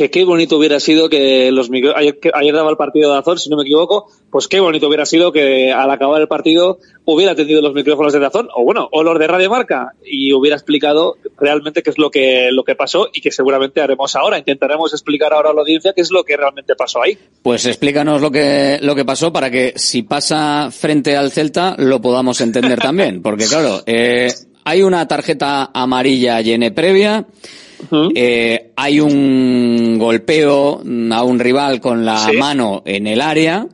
que 0.00 0.10
qué 0.10 0.24
bonito 0.24 0.56
hubiera 0.56 0.80
sido 0.80 1.10
que 1.10 1.52
los 1.52 1.68
micro... 1.68 1.94
ayer, 1.94 2.54
daba 2.54 2.70
el 2.70 2.78
partido 2.78 3.12
de 3.12 3.18
Azor, 3.18 3.38
si 3.38 3.50
no 3.50 3.56
me 3.58 3.64
equivoco, 3.64 4.10
pues 4.30 4.48
qué 4.48 4.58
bonito 4.58 4.88
hubiera 4.88 5.04
sido 5.04 5.30
que 5.30 5.72
al 5.72 5.90
acabar 5.90 6.22
el 6.22 6.26
partido 6.26 6.78
hubiera 7.04 7.32
atendido 7.32 7.60
los 7.60 7.74
micrófonos 7.74 8.14
de 8.14 8.18
Dazón, 8.18 8.48
o 8.54 8.64
bueno, 8.64 8.88
o 8.92 9.02
los 9.02 9.18
de 9.18 9.26
Radio 9.26 9.50
Marca, 9.50 9.92
y 10.02 10.32
hubiera 10.32 10.56
explicado 10.56 11.18
realmente 11.38 11.82
qué 11.82 11.90
es 11.90 11.98
lo 11.98 12.10
que, 12.10 12.48
lo 12.50 12.64
que 12.64 12.76
pasó 12.76 13.10
y 13.12 13.20
que 13.20 13.30
seguramente 13.30 13.82
haremos 13.82 14.16
ahora. 14.16 14.38
Intentaremos 14.38 14.90
explicar 14.94 15.34
ahora 15.34 15.50
a 15.50 15.52
la 15.52 15.60
audiencia 15.60 15.92
qué 15.92 16.00
es 16.00 16.10
lo 16.10 16.24
que 16.24 16.34
realmente 16.34 16.74
pasó 16.76 17.02
ahí. 17.02 17.18
Pues 17.42 17.66
explícanos 17.66 18.22
lo 18.22 18.30
que, 18.30 18.78
lo 18.80 18.94
que 18.94 19.04
pasó 19.04 19.30
para 19.34 19.50
que 19.50 19.74
si 19.76 20.02
pasa 20.02 20.70
frente 20.70 21.14
al 21.14 21.30
Celta 21.30 21.74
lo 21.76 22.00
podamos 22.00 22.40
entender 22.40 22.78
también, 22.80 23.20
porque 23.20 23.44
claro, 23.44 23.82
eh, 23.84 24.32
hay 24.64 24.82
una 24.82 25.06
tarjeta 25.06 25.70
amarilla 25.74 26.40
llena 26.40 26.70
previa, 26.70 27.26
Uh 27.82 27.94
-huh. 27.94 28.12
eh, 28.14 28.72
hay 28.76 29.00
un 29.00 29.98
golpeo 29.98 30.82
a 31.12 31.22
un 31.22 31.38
rival 31.38 31.80
con 31.80 32.04
la 32.04 32.18
sí. 32.18 32.36
mano 32.36 32.82
en 32.84 33.06
el 33.06 33.20
área 33.20 33.66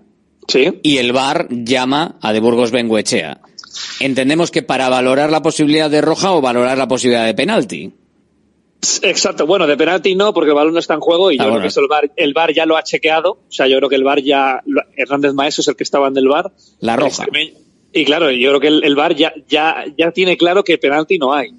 sí. 0.47 0.79
y 0.83 0.99
el 0.99 1.13
VAR 1.13 1.49
llama 1.51 2.17
a 2.21 2.33
De 2.33 2.41
Burgos 2.41 2.71
Benguechea. 2.71 3.41
Entendemos 4.01 4.51
que 4.51 4.63
para 4.63 4.89
valorar 4.89 5.31
la 5.31 5.43
posibilidad 5.43 5.91
de 5.91 6.01
roja 6.01 6.33
o 6.33 6.41
valorar 6.41 6.79
la 6.79 6.89
posibilidad 6.89 7.27
de 7.27 7.35
penalti. 7.35 7.93
Exacto, 9.03 9.47
bueno, 9.47 9.67
de 9.67 9.77
penalti 9.77 10.15
no, 10.15 10.33
porque 10.33 10.51
el 10.51 10.57
balón 10.57 10.75
no 10.75 10.79
está 10.79 10.95
en 10.95 11.01
juego 11.01 11.31
y 11.31 11.37
ah, 11.37 11.39
yo 11.39 11.45
bueno. 11.45 11.55
creo 11.55 11.63
que 11.63 11.69
eso 11.69 11.81
el 11.81 11.89
VAR, 11.89 12.11
el 12.15 12.35
VAR 12.35 12.53
ya 12.53 12.67
lo 12.67 12.77
ha 12.77 12.83
chequeado. 12.83 13.33
O 13.33 13.53
sea, 13.53 13.67
yo 13.67 13.77
creo 13.79 13.89
que 13.89 13.97
el 13.97 14.05
VAR 14.05 14.23
ya. 14.23 14.63
Hernández 14.97 15.33
Maestro 15.33 15.63
es 15.63 15.69
el 15.69 15.77
que 15.77 15.85
estaba 15.85 16.09
en 16.09 16.17
el 16.17 16.29
VAR. 16.29 16.53
La 16.81 16.97
roja. 16.97 17.27
Y 17.93 18.05
claro, 18.05 18.31
yo 18.31 18.51
creo 18.51 18.61
que 18.61 18.69
el, 18.69 18.85
el 18.85 18.95
VAR 18.95 19.15
ya, 19.15 19.33
ya, 19.49 19.85
ya 19.97 20.11
tiene 20.13 20.37
claro 20.37 20.63
que 20.63 20.79
penalti 20.79 21.19
no 21.19 21.33
hay. 21.33 21.53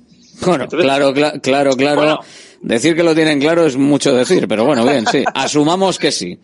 Bueno, 0.45 0.65
Entonces, 0.65 0.85
claro, 0.85 1.13
cl 1.13 1.41
claro, 1.41 1.75
claro. 1.75 1.95
Bueno, 1.95 2.19
decir 2.61 2.95
que 2.95 3.03
lo 3.03 3.15
tienen 3.15 3.39
claro 3.39 3.65
es 3.65 3.75
mucho 3.75 4.13
decir, 4.13 4.47
pero 4.47 4.65
bueno, 4.65 4.83
bien, 4.85 5.05
sí. 5.07 5.23
Asumamos 5.33 5.99
que 5.99 6.11
sí. 6.11 6.37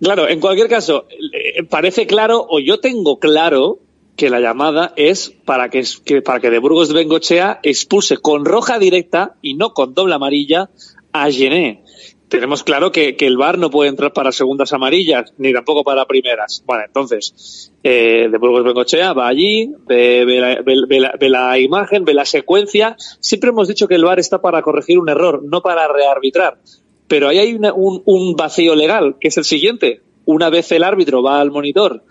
Claro, 0.00 0.28
en 0.28 0.40
cualquier 0.40 0.68
caso, 0.68 1.06
eh, 1.10 1.62
parece 1.64 2.06
claro, 2.06 2.46
o 2.48 2.58
yo 2.58 2.80
tengo 2.80 3.18
claro, 3.18 3.78
que 4.16 4.30
la 4.30 4.40
llamada 4.40 4.92
es 4.96 5.32
para 5.44 5.68
que, 5.68 5.84
que 6.04 6.22
para 6.22 6.40
que 6.40 6.50
de 6.50 6.58
Burgos 6.58 6.88
de 6.88 6.94
Bengochea 6.94 7.60
expulse 7.62 8.16
con 8.16 8.44
roja 8.44 8.78
directa 8.78 9.34
y 9.42 9.54
no 9.54 9.74
con 9.74 9.94
doble 9.94 10.14
amarilla 10.14 10.70
a 11.12 11.30
Gené. 11.30 11.84
Tenemos 12.28 12.64
claro 12.64 12.90
que, 12.90 13.14
que 13.16 13.26
el 13.26 13.36
VAR 13.36 13.56
no 13.56 13.70
puede 13.70 13.88
entrar 13.88 14.12
para 14.12 14.32
segundas 14.32 14.72
amarillas, 14.72 15.32
ni 15.38 15.52
tampoco 15.52 15.84
para 15.84 16.06
primeras. 16.06 16.64
Bueno, 16.66 16.82
entonces, 16.84 17.72
eh, 17.84 18.28
de 18.28 18.38
Burgos 18.38 18.64
Bengochea 18.64 19.12
va 19.12 19.28
allí, 19.28 19.72
ve, 19.86 20.24
ve 20.24 20.40
la, 20.40 20.60
ve- 20.62 21.00
la- 21.00 21.14
ve 21.20 21.28
la 21.28 21.56
imagen, 21.60 22.04
ve 22.04 22.14
la 22.14 22.24
secuencia. 22.24 22.96
Siempre 23.20 23.50
hemos 23.50 23.68
dicho 23.68 23.86
que 23.86 23.94
el 23.94 24.04
VAR 24.04 24.18
está 24.18 24.40
para 24.40 24.60
corregir 24.62 24.98
un 24.98 25.08
error, 25.08 25.42
no 25.44 25.60
para 25.62 25.86
rearbitrar. 25.86 26.58
Pero 27.06 27.28
ahí 27.28 27.38
hay 27.38 27.54
una- 27.54 27.72
un, 27.72 28.34
vacío 28.34 28.74
legal, 28.74 29.14
que 29.20 29.28
es 29.28 29.36
el 29.36 29.44
siguiente. 29.44 30.00
Una 30.24 30.50
vez 30.50 30.72
el 30.72 30.82
árbitro 30.82 31.22
va 31.22 31.40
al 31.40 31.52
monitor 31.52 32.02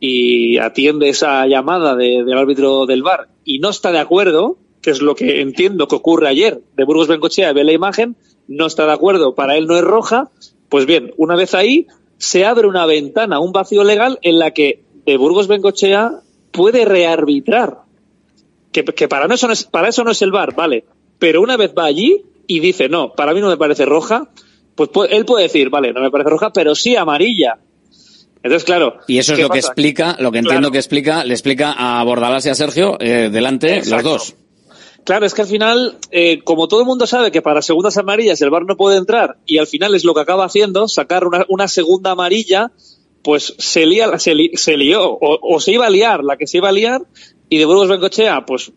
y 0.00 0.56
atiende 0.56 1.10
esa 1.10 1.46
llamada 1.46 1.94
de- 1.94 2.24
del 2.24 2.38
árbitro 2.38 2.86
del 2.86 3.02
VAR 3.02 3.28
y 3.44 3.58
no 3.58 3.68
está 3.68 3.92
de 3.92 3.98
acuerdo, 3.98 4.56
que 4.80 4.90
es 4.90 5.02
lo 5.02 5.14
que 5.14 5.42
entiendo 5.42 5.88
que 5.88 5.96
ocurre 5.96 6.28
ayer, 6.28 6.62
de 6.76 6.84
Burgos 6.84 7.08
Bencochea 7.08 7.52
ve 7.52 7.64
la 7.64 7.72
imagen, 7.72 8.16
no 8.48 8.66
está 8.66 8.86
de 8.86 8.92
acuerdo, 8.92 9.34
para 9.34 9.56
él 9.56 9.66
no 9.66 9.76
es 9.76 9.82
roja, 9.84 10.30
pues 10.68 10.86
bien, 10.86 11.12
una 11.16 11.36
vez 11.36 11.54
ahí 11.54 11.86
se 12.16 12.44
abre 12.44 12.66
una 12.66 12.84
ventana, 12.86 13.38
un 13.40 13.52
vacío 13.52 13.84
legal 13.84 14.18
en 14.22 14.38
la 14.38 14.50
que 14.52 14.82
de 15.06 15.16
Burgos 15.16 15.46
Bencochea 15.46 16.20
puede 16.50 16.84
rearbitrar. 16.84 17.82
Que, 18.72 18.84
que 18.84 19.08
para, 19.08 19.32
eso 19.32 19.46
no 19.46 19.52
es, 19.52 19.64
para 19.64 19.88
eso 19.88 20.04
no 20.04 20.10
es 20.10 20.20
el 20.22 20.30
VAR, 20.32 20.54
vale. 20.54 20.84
Pero 21.18 21.40
una 21.40 21.56
vez 21.56 21.72
va 21.76 21.84
allí 21.84 22.22
y 22.46 22.60
dice, 22.60 22.88
no, 22.88 23.12
para 23.12 23.32
mí 23.32 23.40
no 23.40 23.48
me 23.48 23.56
parece 23.56 23.84
roja, 23.86 24.28
pues 24.74 24.90
pu- 24.90 25.06
él 25.08 25.24
puede 25.24 25.44
decir, 25.44 25.70
vale, 25.70 25.92
no 25.92 26.00
me 26.00 26.10
parece 26.10 26.30
roja, 26.30 26.52
pero 26.52 26.74
sí 26.74 26.96
amarilla. 26.96 27.58
Entonces, 28.42 28.64
claro. 28.64 28.98
Y 29.08 29.18
eso 29.18 29.32
es 29.32 29.38
¿qué 29.38 29.42
lo 29.42 29.48
que 29.50 29.58
explica, 29.58 30.16
lo 30.20 30.30
que 30.30 30.38
entiendo 30.38 30.70
que 30.70 30.78
explica, 30.78 31.24
le 31.24 31.34
explica 31.34 31.72
a 31.76 32.02
Bordalás 32.04 32.46
y 32.46 32.50
a 32.50 32.54
Sergio, 32.54 32.96
eh, 33.00 33.30
delante, 33.32 33.82
los 33.84 34.02
dos. 34.02 34.34
Claro, 35.08 35.24
es 35.24 35.32
que 35.32 35.40
al 35.40 35.48
final, 35.48 35.96
eh, 36.10 36.40
como 36.44 36.68
todo 36.68 36.80
el 36.80 36.86
mundo 36.86 37.06
sabe 37.06 37.30
que 37.30 37.40
para 37.40 37.62
segundas 37.62 37.96
amarillas 37.96 38.42
el 38.42 38.50
VAR 38.50 38.66
no 38.66 38.76
puede 38.76 38.98
entrar 38.98 39.38
y 39.46 39.56
al 39.56 39.66
final 39.66 39.94
es 39.94 40.04
lo 40.04 40.12
que 40.12 40.20
acaba 40.20 40.44
haciendo, 40.44 40.86
sacar 40.86 41.26
una, 41.26 41.46
una 41.48 41.66
segunda 41.66 42.10
amarilla, 42.10 42.72
pues 43.22 43.54
se, 43.56 43.86
lía, 43.86 44.18
se, 44.18 44.34
li- 44.34 44.50
se 44.56 44.76
lió 44.76 45.10
o, 45.10 45.38
o 45.40 45.60
se 45.60 45.72
iba 45.72 45.86
a 45.86 45.90
liar 45.90 46.22
la 46.22 46.36
que 46.36 46.46
se 46.46 46.58
iba 46.58 46.68
a 46.68 46.72
liar 46.72 47.00
y 47.48 47.56
de 47.56 47.64
Burgos 47.64 47.88
Bencochea, 47.88 48.44
pues, 48.44 48.70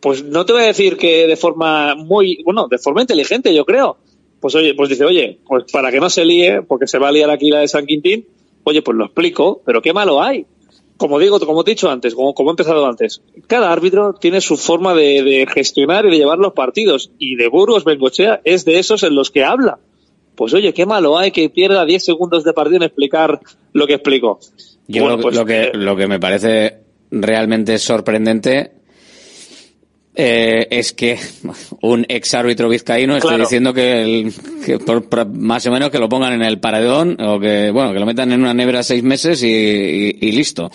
pues 0.00 0.24
no 0.24 0.46
te 0.46 0.54
voy 0.54 0.62
a 0.62 0.66
decir 0.68 0.96
que 0.96 1.26
de 1.26 1.36
forma 1.36 1.94
muy, 1.96 2.42
bueno, 2.46 2.66
de 2.66 2.78
forma 2.78 3.02
inteligente 3.02 3.54
yo 3.54 3.66
creo. 3.66 3.98
Pues 4.40 4.54
oye, 4.54 4.72
pues 4.74 4.88
dice, 4.88 5.04
oye, 5.04 5.38
pues 5.46 5.64
para 5.70 5.90
que 5.90 6.00
no 6.00 6.08
se 6.08 6.24
líe, 6.24 6.62
porque 6.62 6.86
se 6.86 6.98
va 6.98 7.08
a 7.08 7.12
liar 7.12 7.28
aquí 7.28 7.50
la 7.50 7.58
de 7.60 7.68
San 7.68 7.84
Quintín, 7.84 8.26
oye, 8.62 8.80
pues 8.80 8.96
lo 8.96 9.04
explico, 9.04 9.60
pero 9.66 9.82
qué 9.82 9.92
malo 9.92 10.22
hay 10.22 10.46
como 10.96 11.18
digo, 11.18 11.40
como 11.40 11.64
te 11.64 11.72
he 11.72 11.74
dicho 11.74 11.90
antes, 11.90 12.14
como, 12.14 12.34
como 12.34 12.50
he 12.50 12.52
empezado 12.52 12.86
antes, 12.86 13.22
cada 13.46 13.72
árbitro 13.72 14.14
tiene 14.14 14.40
su 14.40 14.56
forma 14.56 14.94
de, 14.94 15.22
de 15.22 15.46
gestionar 15.52 16.06
y 16.06 16.10
de 16.10 16.18
llevar 16.18 16.38
los 16.38 16.52
partidos. 16.52 17.10
Y 17.18 17.36
de 17.36 17.48
Burgos 17.48 17.84
Bengochea 17.84 18.40
es 18.44 18.64
de 18.64 18.78
esos 18.78 19.02
en 19.02 19.14
los 19.14 19.30
que 19.30 19.44
habla. 19.44 19.78
Pues 20.34 20.52
oye, 20.54 20.72
qué 20.72 20.86
malo 20.86 21.18
hay 21.18 21.30
que 21.30 21.48
pierda 21.48 21.84
10 21.84 22.04
segundos 22.04 22.44
de 22.44 22.52
partido 22.52 22.76
en 22.76 22.82
explicar 22.84 23.40
lo 23.72 23.86
que 23.86 23.94
explico. 23.94 24.40
Yo 24.88 25.02
Bueno, 25.02 25.16
lo, 25.16 25.22
pues, 25.22 25.36
lo 25.36 25.44
que, 25.44 25.62
eh, 25.62 25.70
lo 25.74 25.96
que 25.96 26.06
me 26.06 26.20
parece 26.20 26.78
realmente 27.10 27.78
sorprendente 27.78 28.72
eh, 30.14 30.66
es 30.70 30.92
que 30.92 31.18
un 31.82 32.06
ex 32.08 32.34
árbitro 32.34 32.68
vizcaíno 32.68 33.18
Claro. 33.18 33.38
diciendo 33.38 33.72
que, 33.74 34.02
el- 34.02 34.32
que 34.64 34.78
por- 34.78 35.08
por- 35.08 35.26
más 35.28 35.66
o 35.66 35.70
menos 35.72 35.90
que 35.90 35.98
lo 35.98 36.08
pongan 36.08 36.32
en 36.34 36.42
el 36.42 36.60
paredón 36.60 37.16
o 37.20 37.38
que 37.40 37.70
bueno 37.70 37.92
que 37.92 37.98
lo 38.00 38.06
metan 38.06 38.30
en 38.32 38.40
una 38.40 38.54
nevera 38.54 38.82
seis 38.82 39.02
meses 39.02 39.42
y, 39.42 39.48
y- 39.48 40.18
y 40.20 40.32
listo. 40.32 40.70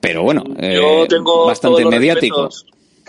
Pero 0.00 0.22
bueno, 0.22 0.44
eh, 0.58 0.74
yo 0.74 1.06
tengo 1.08 1.46
bastante 1.46 1.84
mediático. 1.84 2.44
respetos. 2.46 2.66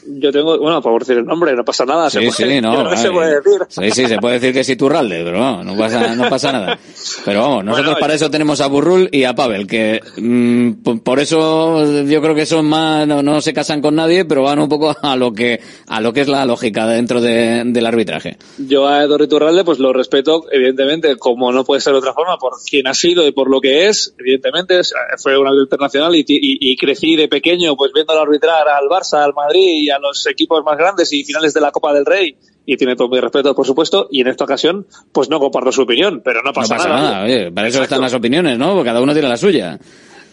Yo 0.09 0.31
tengo, 0.31 0.57
bueno, 0.57 0.81
por 0.81 0.99
decir 0.99 1.17
el 1.17 1.25
nombre, 1.25 1.53
no 1.55 1.65
pasa 1.65 1.85
nada. 1.85 2.09
se 2.09 2.19
Sí, 2.21 2.27
puede- 2.43 2.55
sí, 2.55 2.61
no. 2.61 2.95
se 2.97 3.11
puede 3.11 3.35
decir. 3.41 3.59
Sí, 3.69 3.91
sí, 3.91 4.07
se 4.07 4.17
puede 4.17 4.35
decir 4.35 4.53
que 4.53 4.61
es 4.61 4.69
Iturralde, 4.69 5.21
pero 5.23 5.37
no, 5.39 5.63
no 5.63 5.77
pasa, 5.77 6.15
no 6.15 6.29
pasa 6.29 6.51
nada. 6.51 6.79
Pero 7.25 7.41
vamos, 7.41 7.65
nosotros 7.65 7.85
Bueno, 7.93 7.99
para 7.99 8.13
eso 8.13 8.29
tenemos 8.31 8.61
a 8.61 8.67
Burrul 8.67 9.09
y 9.11 9.23
a 9.25 9.35
Pavel, 9.35 9.67
que 9.67 9.99
mm, 10.17 10.71
p- 10.83 10.95
por 11.03 11.19
eso 11.19 12.03
yo 12.05 12.21
creo 12.21 12.35
que 12.35 12.45
son 12.45 12.65
más, 12.67 13.07
no, 13.07 13.21
no 13.21 13.41
se 13.41 13.53
casan 13.53 13.81
con 13.81 13.95
nadie, 13.95 14.25
pero 14.25 14.43
van 14.43 14.59
un 14.59 14.69
poco 14.69 14.95
a 15.01 15.15
lo 15.15 15.33
que, 15.33 15.59
a 15.87 15.99
lo 16.01 16.13
que 16.13 16.21
es 16.21 16.27
la 16.27 16.45
lógica 16.45 16.87
dentro 16.87 17.19
de- 17.21 17.63
del 17.65 17.85
arbitraje. 17.85 18.37
Yo 18.57 18.87
a 18.87 19.03
Eduardo 19.03 19.25
Iturralde 19.25 19.63
pues 19.63 19.79
lo 19.79 19.91
respeto, 19.93 20.45
evidentemente, 20.51 21.17
como 21.17 21.51
no 21.51 21.63
puede 21.65 21.81
ser 21.81 21.93
de 21.93 21.99
otra 21.99 22.13
forma, 22.13 22.37
por 22.37 22.53
quien 22.69 22.87
ha 22.87 22.93
sido 22.93 23.27
y 23.27 23.31
por 23.31 23.49
lo 23.49 23.59
que 23.61 23.87
es, 23.87 24.13
evidentemente, 24.17 24.81
fue 25.17 25.37
un 25.37 25.47
árbitro 25.47 25.63
internacional 25.63 26.15
y, 26.15 26.19
y- 26.27 26.71
y 26.71 26.75
crecí 26.77 27.15
de 27.15 27.27
pequeño 27.27 27.75
pues 27.75 27.91
viéndolo 27.93 28.21
arbitrar 28.21 28.67
al 28.67 28.87
Barça, 28.87 29.23
al 29.23 29.33
Madrid 29.33 29.83
y 29.83 29.89
a 29.89 29.96
los 29.99 30.25
equipos 30.27 30.63
más 30.63 30.77
grandes 30.77 31.11
y 31.13 31.23
finales 31.23 31.53
de 31.53 31.61
la 31.61 31.71
Copa 31.71 31.93
del 31.93 32.05
Rey 32.05 32.37
y 32.65 32.77
tiene 32.77 32.95
todo 32.95 33.09
mi 33.09 33.19
respeto, 33.19 33.55
por 33.55 33.65
supuesto, 33.65 34.07
y 34.11 34.21
en 34.21 34.27
esta 34.27 34.43
ocasión 34.43 34.85
pues 35.11 35.29
no 35.29 35.39
comparto 35.39 35.71
su 35.71 35.81
opinión, 35.83 36.21
pero 36.23 36.41
no 36.43 36.53
pasa, 36.53 36.75
no 36.75 36.83
pasa 36.83 36.89
nada, 36.89 37.23
oye, 37.23 37.51
para 37.51 37.67
eso 37.67 37.77
Exacto. 37.77 37.95
están 37.95 38.01
las 38.01 38.13
opiniones, 38.13 38.57
¿no? 38.57 38.73
Porque 38.73 38.89
cada 38.89 39.01
uno 39.01 39.13
tiene 39.13 39.29
la 39.29 39.37
suya. 39.37 39.79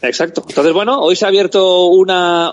Exacto. 0.03 0.45
Entonces, 0.47 0.73
bueno, 0.73 1.01
hoy 1.01 1.17
se 1.17 1.25
ha 1.25 1.29
abierto 1.29 1.87
una, 1.87 2.53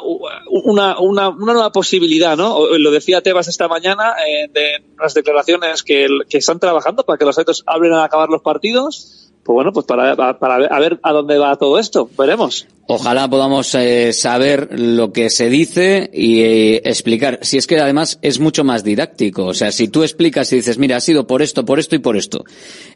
una, 0.49 0.99
una, 0.99 1.29
una 1.29 1.53
nueva 1.53 1.71
posibilidad, 1.71 2.37
¿no? 2.37 2.77
Lo 2.77 2.91
decía 2.91 3.21
Tebas 3.21 3.47
esta 3.47 3.67
mañana 3.67 4.13
eh, 4.25 4.47
de 4.53 4.83
las 4.97 5.13
declaraciones 5.13 5.83
que 5.83 6.07
están 6.29 6.59
trabajando 6.59 7.03
para 7.03 7.17
que 7.17 7.25
los 7.25 7.37
árbitros 7.37 7.63
hablen 7.65 7.93
al 7.93 8.03
acabar 8.03 8.29
los 8.29 8.41
partidos. 8.41 9.20
Pues 9.43 9.53
bueno, 9.55 9.71
pues 9.73 9.85
para, 9.85 10.15
para, 10.37 10.55
a 10.67 10.79
ver 10.79 10.99
a 11.01 11.11
dónde 11.11 11.37
va 11.37 11.55
todo 11.55 11.79
esto. 11.79 12.09
Veremos. 12.17 12.67
Ojalá 12.87 13.29
podamos 13.29 13.73
eh, 13.73 14.13
saber 14.13 14.69
lo 14.79 15.11
que 15.11 15.29
se 15.29 15.49
dice 15.49 16.09
y 16.13 16.41
eh, 16.41 16.81
explicar. 16.85 17.39
Si 17.41 17.57
es 17.57 17.65
que 17.65 17.79
además 17.79 18.19
es 18.21 18.39
mucho 18.39 18.63
más 18.63 18.83
didáctico. 18.83 19.45
O 19.45 19.53
sea, 19.53 19.71
si 19.71 19.87
tú 19.87 20.03
explicas 20.03 20.51
y 20.53 20.57
dices, 20.57 20.77
mira, 20.77 20.97
ha 20.97 21.01
sido 21.01 21.25
por 21.25 21.41
esto, 21.41 21.65
por 21.65 21.79
esto 21.79 21.95
y 21.95 21.99
por 21.99 22.17
esto. 22.17 22.43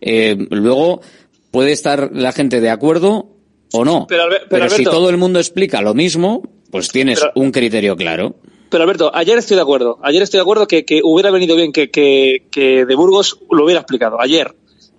Eh, 0.01 0.35
luego 0.51 1.01
puede 1.49 1.71
estar 1.71 2.11
la 2.13 2.31
gente 2.31 2.61
de 2.61 2.69
acuerdo 2.69 3.29
o 3.73 3.83
no. 3.85 4.05
Pero, 4.07 4.25
pero 4.49 4.69
si 4.69 4.83
todo 4.83 5.09
el 5.09 5.17
mundo 5.17 5.39
explica 5.39 5.81
lo 5.81 5.93
mismo, 5.93 6.43
pues 6.71 6.89
tienes 6.89 7.21
Pero- 7.21 7.31
un 7.35 7.51
criterio 7.51 7.95
claro. 7.95 8.35
Pero 8.69 8.83
Alberto, 8.83 9.11
ayer 9.13 9.37
estoy 9.37 9.55
de 9.55 9.61
acuerdo. 9.61 9.99
Ayer 10.03 10.21
estoy 10.21 10.39
de 10.39 10.41
acuerdo 10.41 10.67
que, 10.67 10.83
que 10.85 10.99
hubiera 11.03 11.31
venido 11.31 11.55
bien 11.55 11.71
que, 11.71 11.89
que, 11.91 12.47
que 12.51 12.85
de 12.85 12.95
Burgos 12.95 13.39
lo 13.49 13.63
hubiera 13.63 13.79
explicado. 13.81 14.19
Ayer. 14.19 14.53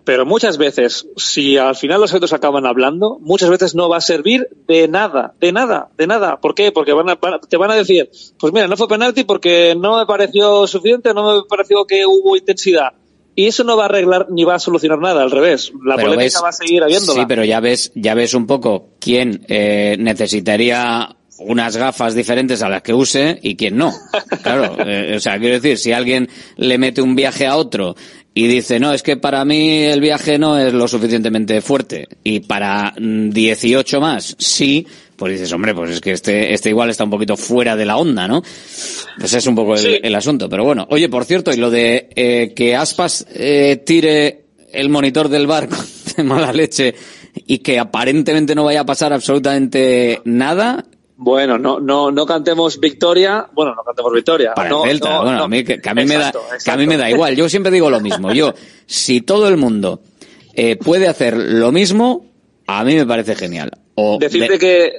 Pero 0.07 0.25
muchas 0.25 0.57
veces, 0.57 1.09
si 1.16 1.59
al 1.59 1.75
final 1.77 2.01
los 2.01 2.12
árbitros 2.12 2.33
acaban 2.33 2.64
hablando, 2.64 3.19
muchas 3.21 3.51
veces 3.51 3.75
no 3.75 3.88
va 3.88 3.97
a 3.97 4.01
servir 4.01 4.49
de 4.69 4.87
nada, 4.87 5.35
de 5.40 5.51
nada, 5.51 5.88
de 5.99 6.07
nada. 6.07 6.40
¿Por 6.40 6.55
qué? 6.55 6.71
Porque 6.71 6.92
van 6.92 7.11
a- 7.11 7.19
te 7.49 7.57
van 7.57 7.73
a 7.73 7.75
decir, 7.75 8.09
pues 8.38 8.53
mira, 8.53 8.69
no 8.69 8.77
fue 8.77 8.87
penalti 8.87 9.25
porque 9.25 9.75
no 9.77 9.99
me 9.99 10.07
pareció 10.07 10.66
suficiente, 10.69 11.12
no 11.12 11.35
me 11.35 11.42
pareció 11.49 11.85
que 11.87 12.07
hubo 12.07 12.37
intensidad. 12.37 12.92
Y 13.35 13.49
eso 13.49 13.64
no 13.64 13.77
va 13.77 13.83
a 13.83 13.87
arreglar 13.87 14.29
ni 14.31 14.45
va 14.45 14.55
a 14.55 14.59
solucionar 14.61 15.01
nada, 15.01 15.23
al 15.23 15.31
revés. 15.33 15.73
La 15.85 15.97
Pero 15.97 16.07
polémica 16.11 16.38
ves- 16.38 16.42
va 16.45 16.49
a 16.51 16.53
seguir 16.53 16.83
habiéndola. 16.85 17.21
Sí, 17.21 17.27
pero 17.29 17.45
ya 17.45 17.59
ves, 17.61 17.90
ya 17.97 18.14
ves 18.14 18.33
un 18.35 18.47
poco 18.47 18.90
quién 19.01 19.45
eh, 19.49 19.97
necesitaría 19.99 21.16
unas 21.38 21.77
gafas 21.77 22.14
diferentes 22.14 22.62
a 22.62 22.69
las 22.69 22.81
que 22.83 22.95
use 22.95 23.38
y 23.42 23.57
quién 23.57 23.77
no. 23.77 23.92
Claro, 24.42 24.77
eh, 24.87 25.14
o 25.16 25.21
sea, 25.21 25.38
quiero 25.38 25.57
decir, 25.57 25.77
si 25.79 25.92
alguien 25.92 26.29
le 26.57 26.79
mete 26.79 27.03
un 27.03 27.14
viaje 27.16 27.47
a 27.47 27.57
otro 27.57 27.95
y 28.38 28.49
dice, 28.49 28.79
no, 28.79 28.92
es 28.92 29.03
que 29.03 29.16
para 29.16 29.46
mí 29.46 29.85
el 29.85 30.03
viaje 30.03 30.38
no 30.38 30.59
es 30.59 30.70
lo 30.75 30.87
suficientemente 30.87 31.62
fuerte 31.62 32.07
y 32.22 32.40
para 32.40 32.92
mm, 33.01 33.31
18 33.31 33.99
más 33.99 34.37
sí, 34.38 34.87
pues 35.16 35.33
dices, 35.33 35.51
hombre, 35.55 35.75
pues 35.75 35.92
es 35.92 36.01
que 36.03 36.12
este, 36.12 36.53
este 36.53 36.68
igual 36.68 36.90
está 36.90 37.03
un 37.05 37.09
poquito 37.09 37.38
fuera 37.38 37.77
de 37.77 37.87
la 37.87 37.96
onda, 37.96 38.29
¿no? 38.29 38.42
Pues 39.18 39.33
es 39.33 39.46
un 39.46 39.55
poco 39.55 39.72
el, 39.77 39.81
Sí. 39.81 39.99
el 40.03 40.14
asunto. 40.14 40.51
Pero 40.51 40.64
bueno, 40.64 40.87
oye, 40.90 41.09
por 41.09 41.25
cierto, 41.25 41.51
y 41.51 41.57
lo 41.57 41.70
de 41.70 42.11
eh, 42.14 42.53
que 42.55 42.77
Aspas 42.77 43.27
eh, 43.33 43.83
tire 43.87 44.44
el 44.70 44.90
monitor 44.90 45.31
del 45.31 45.46
barco 45.46 45.79
de 46.18 46.22
mala 46.22 46.53
leche 46.53 46.94
y 47.46 47.61
que 47.61 47.79
aparentemente 47.79 48.55
no 48.55 48.64
vaya 48.64 48.83
a 48.83 48.87
pasar 48.87 49.14
absolutamente 49.14 50.20
nada. 50.27 50.85
Bueno, 51.19 51.59
no, 51.59 51.81
no, 51.81 52.11
no 52.11 52.27
cantemos 52.27 52.79
victoria. 52.79 53.47
Bueno, 53.53 53.75
no 53.75 53.83
cantemos 53.83 54.13
victoria. 54.13 54.53
Para 54.55 54.69
no, 54.69 54.85
el 54.85 54.91
Celta, 54.91 55.11
no, 55.11 55.23
bueno, 55.23 55.39
no. 55.39 55.45
a 55.45 55.49
mí, 55.49 55.65
que, 55.65 55.81
que 55.81 55.89
a 55.89 55.95
mí 55.95 56.05
me 56.05 56.17
da, 56.17 56.33
que 56.63 56.71
a 56.71 56.77
mí 56.77 56.87
me 56.87 56.97
da 56.99 57.11
igual. 57.11 57.35
Yo 57.37 57.49
siempre 57.49 57.73
digo 57.73 57.89
lo 57.91 58.01
mismo. 58.01 58.33
Yo, 58.33 58.53
si 58.87 59.23
todo 59.23 59.49
el 59.49 59.57
mundo 59.57 60.01
eh, 60.55 60.77
puede 60.77 61.09
hacer 61.09 61.37
lo 61.37 61.73
mismo, 61.73 62.27
a 62.67 62.85
mí 62.85 62.95
me 62.97 63.07
parece 63.07 63.35
genial. 63.35 63.71
O 63.95 64.19
Decirte 64.21 64.53
de- 64.53 64.59
que 64.59 64.93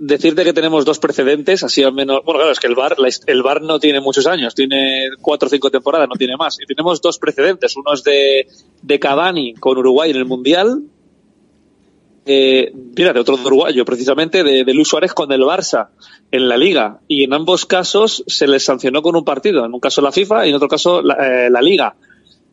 decirte 0.00 0.42
que 0.42 0.52
tenemos 0.52 0.84
dos 0.84 0.98
precedentes, 0.98 1.62
así 1.62 1.84
al 1.84 1.92
menos, 1.92 2.22
bueno, 2.24 2.40
claro, 2.40 2.50
es 2.50 2.58
que 2.58 2.66
el 2.66 2.74
his- 3.06 3.22
el 3.28 3.40
VAR 3.44 3.62
no 3.62 3.78
tiene 3.78 4.00
muchos 4.00 4.26
años, 4.26 4.52
tiene 4.56 5.10
cuatro 5.20 5.46
o 5.46 5.50
cinco 5.50 5.70
temporadas, 5.70 6.08
no 6.08 6.16
tiene 6.16 6.36
más. 6.36 6.58
Y 6.60 6.66
tenemos 6.66 7.00
dos 7.00 7.18
precedentes, 7.18 7.76
uno 7.76 7.92
es 7.94 8.02
de, 8.02 8.48
de 8.82 8.98
Cavani 8.98 9.54
con 9.54 9.78
Uruguay 9.78 10.10
en 10.10 10.16
el 10.16 10.24
Mundial, 10.24 10.82
eh, 12.24 12.72
mira, 12.96 13.12
de 13.12 13.20
otro 13.20 13.34
uruguayo, 13.34 13.84
precisamente, 13.84 14.44
de, 14.44 14.64
de 14.64 14.74
Luis 14.74 14.88
Suárez 14.88 15.12
con 15.12 15.32
el 15.32 15.42
Barça 15.42 15.88
en 16.30 16.48
la 16.48 16.56
Liga. 16.56 17.00
Y 17.08 17.24
en 17.24 17.34
ambos 17.34 17.66
casos 17.66 18.24
se 18.26 18.46
les 18.46 18.64
sancionó 18.64 19.02
con 19.02 19.16
un 19.16 19.24
partido, 19.24 19.64
en 19.64 19.72
un 19.72 19.80
caso 19.80 20.00
la 20.00 20.12
FIFA 20.12 20.46
y 20.46 20.50
en 20.50 20.54
otro 20.54 20.68
caso 20.68 21.02
la, 21.02 21.14
eh, 21.14 21.50
la 21.50 21.60
Liga. 21.60 21.94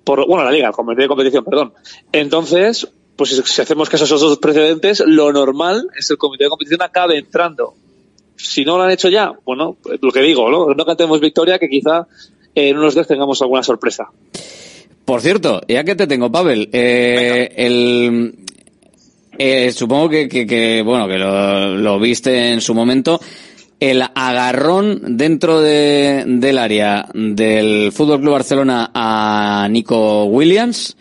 Por, 0.03 0.25
bueno, 0.27 0.43
la 0.43 0.51
Liga, 0.51 0.67
el 0.67 0.73
comité 0.73 1.03
de 1.03 1.07
competición, 1.07 1.45
perdón. 1.45 1.73
Entonces, 2.11 2.87
pues 3.15 3.29
si, 3.29 3.41
si 3.43 3.61
hacemos 3.61 3.89
caso 3.89 4.05
a 4.05 4.07
esos 4.07 4.21
dos 4.21 4.37
precedentes, 4.39 5.03
lo 5.05 5.31
normal 5.31 5.87
es 5.97 6.07
que 6.07 6.13
el 6.13 6.17
comité 6.17 6.45
de 6.45 6.49
competición 6.49 6.81
acabe 6.81 7.17
entrando 7.17 7.75
Si 8.35 8.65
no 8.65 8.77
lo 8.77 8.83
han 8.83 8.91
hecho 8.91 9.09
ya, 9.09 9.33
bueno, 9.45 9.77
pues 9.81 9.99
lo 10.01 10.11
que 10.11 10.21
digo, 10.21 10.49
¿no? 10.49 10.73
No 10.73 10.85
cantemos 10.85 11.19
victoria, 11.19 11.59
que 11.59 11.69
quizá 11.69 12.07
en 12.55 12.77
unos 12.77 12.95
días 12.95 13.07
tengamos 13.07 13.41
alguna 13.41 13.61
sorpresa. 13.61 14.07
Por 15.05 15.21
cierto, 15.21 15.61
ya 15.67 15.83
que 15.83 15.95
te 15.95 16.05
tengo, 16.05 16.31
Pavel, 16.31 16.69
eh, 16.71 17.51
el, 17.55 18.45
eh, 19.39 19.71
supongo 19.71 20.09
que, 20.09 20.27
que, 20.29 20.45
que, 20.45 20.83
bueno, 20.83 21.07
que 21.07 21.17
lo, 21.17 21.75
lo 21.77 21.99
viste 21.99 22.51
en 22.51 22.61
su 22.61 22.75
momento. 22.75 23.19
El 23.79 24.01
agarrón 24.01 25.17
dentro 25.17 25.61
de, 25.61 26.23
del 26.27 26.57
área 26.57 27.07
del 27.13 27.91
Fútbol 27.93 28.19
Club 28.19 28.33
Barcelona 28.33 28.91
a 28.93 29.67
Nico 29.71 30.25
Williams, 30.25 30.97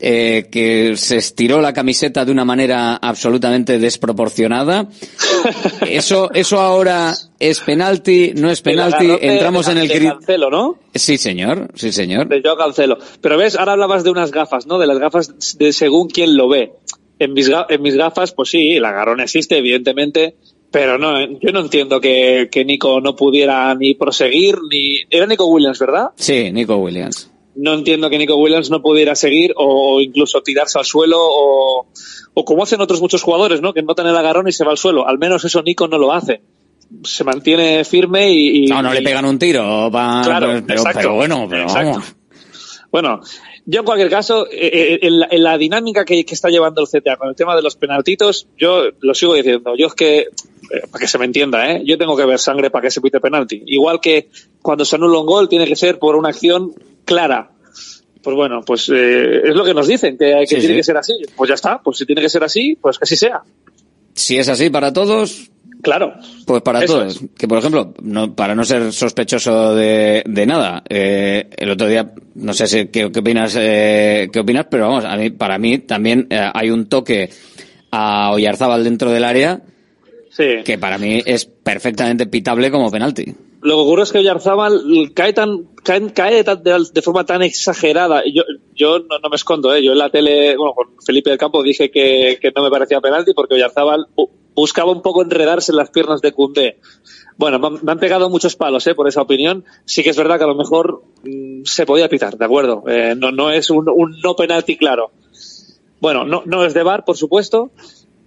eh, 0.00 0.48
que 0.50 0.96
se 0.96 1.18
estiró 1.18 1.60
la 1.60 1.72
camiseta 1.72 2.24
de 2.24 2.32
una 2.32 2.44
manera 2.44 2.96
absolutamente 2.96 3.78
desproporcionada. 3.78 4.88
Eso, 5.86 6.30
eso 6.34 6.60
ahora 6.60 7.14
es 7.38 7.60
penalti, 7.60 8.32
no 8.34 8.50
es 8.50 8.60
penalti, 8.60 9.06
de- 9.06 9.18
entramos 9.22 9.68
en 9.68 9.78
el 9.78 9.88
de. 9.88 10.04
Cancelo, 10.08 10.50
¿no? 10.50 10.78
Sí, 10.94 11.16
señor, 11.16 11.70
sí, 11.74 11.92
señor. 11.92 12.28
De 12.28 12.42
Joao 12.42 12.56
Cancelo. 12.56 12.98
Pero 13.20 13.38
ves, 13.38 13.56
ahora 13.56 13.72
hablabas 13.72 14.04
de 14.04 14.10
unas 14.10 14.30
gafas, 14.32 14.66
¿no? 14.66 14.78
De 14.78 14.86
las 14.86 14.98
gafas 14.98 15.56
de 15.58 15.72
según 15.72 16.08
quien 16.08 16.36
lo 16.36 16.48
ve. 16.48 16.72
En 17.20 17.32
mis, 17.34 17.48
en 17.68 17.82
mis 17.82 17.94
gafas, 17.94 18.32
pues 18.32 18.48
sí, 18.50 18.72
el 18.72 18.84
agarrón 18.84 19.20
existe, 19.20 19.56
evidentemente, 19.58 20.34
pero 20.72 20.98
no, 20.98 21.20
yo 21.38 21.52
no 21.52 21.60
entiendo 21.60 22.00
que, 22.00 22.48
que 22.50 22.64
Nico 22.64 23.00
no 23.00 23.14
pudiera 23.14 23.72
ni 23.74 23.94
proseguir, 23.94 24.56
ni... 24.70 25.00
Era 25.10 25.26
Nico 25.26 25.46
Williams, 25.46 25.78
¿verdad? 25.78 26.08
Sí, 26.16 26.50
Nico 26.50 26.76
Williams. 26.76 27.30
No 27.56 27.74
entiendo 27.74 28.08
que 28.10 28.16
Nico 28.18 28.36
Williams 28.36 28.70
no 28.70 28.80
pudiera 28.80 29.14
seguir 29.14 29.52
o 29.56 30.00
incluso 30.00 30.40
tirarse 30.42 30.78
al 30.78 30.84
suelo 30.86 31.18
o, 31.20 31.86
o 32.32 32.44
como 32.44 32.62
hacen 32.62 32.80
otros 32.80 33.00
muchos 33.02 33.22
jugadores, 33.22 33.60
¿no? 33.60 33.74
Que 33.74 33.82
notan 33.82 34.06
el 34.06 34.16
agarrón 34.16 34.48
y 34.48 34.52
se 34.52 34.64
va 34.64 34.70
al 34.70 34.78
suelo. 34.78 35.06
Al 35.06 35.18
menos 35.18 35.44
eso 35.44 35.62
Nico 35.62 35.88
no 35.88 35.98
lo 35.98 36.12
hace. 36.12 36.40
Se 37.02 37.22
mantiene 37.24 37.84
firme 37.84 38.30
y... 38.32 38.64
y- 38.64 38.66
No, 38.68 38.80
no 38.82 38.94
le 38.94 39.02
pegan 39.02 39.24
un 39.26 39.38
tiro, 39.38 39.90
pa- 39.92 40.22
Claro, 40.24 40.46
pero, 40.46 40.66
pero, 40.66 40.78
exacto, 40.80 40.98
pero 41.00 41.14
bueno, 41.16 41.46
pero 41.50 41.66
vamos. 41.66 42.14
Bueno, 42.90 43.20
yo 43.70 43.80
en 43.80 43.86
cualquier 43.86 44.10
caso, 44.10 44.48
eh, 44.50 44.58
eh, 44.72 44.98
en, 45.02 45.20
la, 45.20 45.28
en 45.30 45.42
la 45.44 45.56
dinámica 45.56 46.04
que, 46.04 46.24
que 46.24 46.34
está 46.34 46.48
llevando 46.48 46.82
el 46.82 46.88
CTA 46.88 47.16
con 47.16 47.28
el 47.28 47.36
tema 47.36 47.54
de 47.54 47.62
los 47.62 47.76
penaltitos, 47.76 48.48
yo 48.58 48.90
lo 49.00 49.14
sigo 49.14 49.34
diciendo. 49.34 49.74
Yo 49.76 49.86
es 49.86 49.94
que, 49.94 50.18
eh, 50.18 50.26
para 50.90 51.00
que 51.00 51.06
se 51.06 51.18
me 51.18 51.24
entienda, 51.24 51.70
¿eh? 51.70 51.82
yo 51.84 51.96
tengo 51.96 52.16
que 52.16 52.24
ver 52.24 52.40
sangre 52.40 52.70
para 52.70 52.82
que 52.82 52.90
se 52.90 53.00
pite 53.00 53.20
penalti. 53.20 53.62
Igual 53.66 54.00
que 54.00 54.28
cuando 54.60 54.84
se 54.84 54.96
anula 54.96 55.20
un 55.20 55.26
gol, 55.26 55.48
tiene 55.48 55.66
que 55.66 55.76
ser 55.76 56.00
por 56.00 56.16
una 56.16 56.30
acción 56.30 56.72
clara. 57.04 57.52
Pues 58.22 58.36
bueno, 58.36 58.62
pues 58.66 58.88
es 58.88 59.54
lo 59.54 59.64
que 59.64 59.72
nos 59.72 59.86
dicen, 59.86 60.18
que, 60.18 60.34
que 60.40 60.46
Sí, 60.46 60.56
tiene 60.56 60.74
sí. 60.74 60.76
que 60.76 60.84
ser 60.84 60.96
así. 60.96 61.14
Pues 61.36 61.48
ya 61.48 61.54
está, 61.54 61.80
pues 61.80 61.96
si 61.96 62.04
tiene 62.06 62.20
que 62.20 62.28
ser 62.28 62.42
así, 62.42 62.76
pues 62.80 62.98
que 62.98 63.04
así 63.04 63.16
sea. 63.16 63.42
Si 64.14 64.36
es 64.36 64.48
así 64.48 64.68
para 64.68 64.92
todos, 64.92 65.49
Claro. 65.82 66.14
pues 66.46 66.62
para 66.62 66.82
Eso 66.84 66.98
todos. 66.98 67.20
Que 67.38 67.48
por 67.48 67.58
ejemplo, 67.58 67.94
no, 68.02 68.34
para 68.34 68.54
no 68.54 68.64
ser 68.64 68.92
sospechoso 68.92 69.74
de, 69.74 70.22
de 70.26 70.46
nada, 70.46 70.82
eh, 70.88 71.48
el 71.56 71.70
otro 71.70 71.86
día, 71.88 72.12
no 72.34 72.52
sé 72.52 72.66
si, 72.66 72.86
qué, 72.88 73.10
qué 73.10 73.18
opinas, 73.20 73.56
eh, 73.58 74.28
qué 74.32 74.40
opinas, 74.40 74.66
pero 74.70 74.88
vamos, 74.88 75.04
a 75.04 75.16
mí, 75.16 75.30
para 75.30 75.58
mí 75.58 75.78
también 75.78 76.26
eh, 76.30 76.50
hay 76.52 76.70
un 76.70 76.86
toque 76.88 77.30
a 77.90 78.30
Oyarzábal 78.32 78.84
dentro 78.84 79.10
del 79.10 79.24
área 79.24 79.62
Sí. 80.30 80.62
que 80.64 80.78
para 80.78 80.96
mí 80.96 81.20
es 81.26 81.44
perfectamente 81.44 82.26
pitable 82.26 82.70
como 82.70 82.90
penalti. 82.90 83.34
Lo 83.62 83.74
que 83.74 83.80
ocurre 83.82 84.04
es 84.04 84.12
que 84.12 84.18
Oyarzábal 84.18 84.80
cae 85.12 85.32
tan 85.32 85.64
cae, 85.82 86.12
cae 86.12 86.36
de, 86.36 86.44
tan- 86.44 86.62
de- 86.62 86.86
de 86.94 87.02
forma 87.02 87.26
tan 87.26 87.42
exagerada. 87.42 88.22
Yo, 88.32 88.44
yo 88.74 89.00
no, 89.00 89.18
no 89.22 89.28
me 89.28 89.36
escondo, 89.36 89.74
¿eh? 89.74 89.82
yo 89.82 89.92
en 89.92 89.98
la 89.98 90.08
tele, 90.08 90.56
bueno, 90.56 90.72
con 90.74 90.86
Felipe 91.04 91.30
del 91.30 91.38
Campo 91.38 91.62
dije 91.62 91.90
que, 91.90 92.38
que 92.40 92.52
no 92.54 92.62
me 92.62 92.70
parecía 92.70 93.00
penalti 93.00 93.32
porque 93.34 93.54
Oyarzábal 93.54 94.06
buscaba 94.54 94.92
un 94.92 95.02
poco 95.02 95.22
enredarse 95.22 95.72
en 95.72 95.76
las 95.76 95.90
piernas 95.90 96.20
de 96.20 96.32
Cundé. 96.32 96.78
Bueno, 97.36 97.58
me 97.58 97.90
han, 97.90 97.98
pegado 97.98 98.28
muchos 98.28 98.56
palos 98.56 98.86
¿eh? 98.86 98.94
por 98.94 99.08
esa 99.08 99.22
opinión. 99.22 99.64
Sí 99.86 100.02
que 100.02 100.10
es 100.10 100.16
verdad 100.16 100.36
que 100.36 100.44
a 100.44 100.48
lo 100.48 100.54
mejor 100.54 101.02
mm, 101.24 101.64
se 101.64 101.86
podía 101.86 102.08
pitar, 102.08 102.36
¿de 102.36 102.44
acuerdo? 102.44 102.84
Eh, 102.86 103.14
no, 103.16 103.32
no 103.32 103.50
es 103.50 103.70
un, 103.70 103.88
un 103.88 104.20
no 104.22 104.36
penalti 104.36 104.76
claro. 104.76 105.12
Bueno, 106.00 106.24
no, 106.24 106.42
no 106.44 106.64
es 106.64 106.74
de 106.74 106.82
bar, 106.82 107.04
por 107.04 107.16
supuesto. 107.16 107.70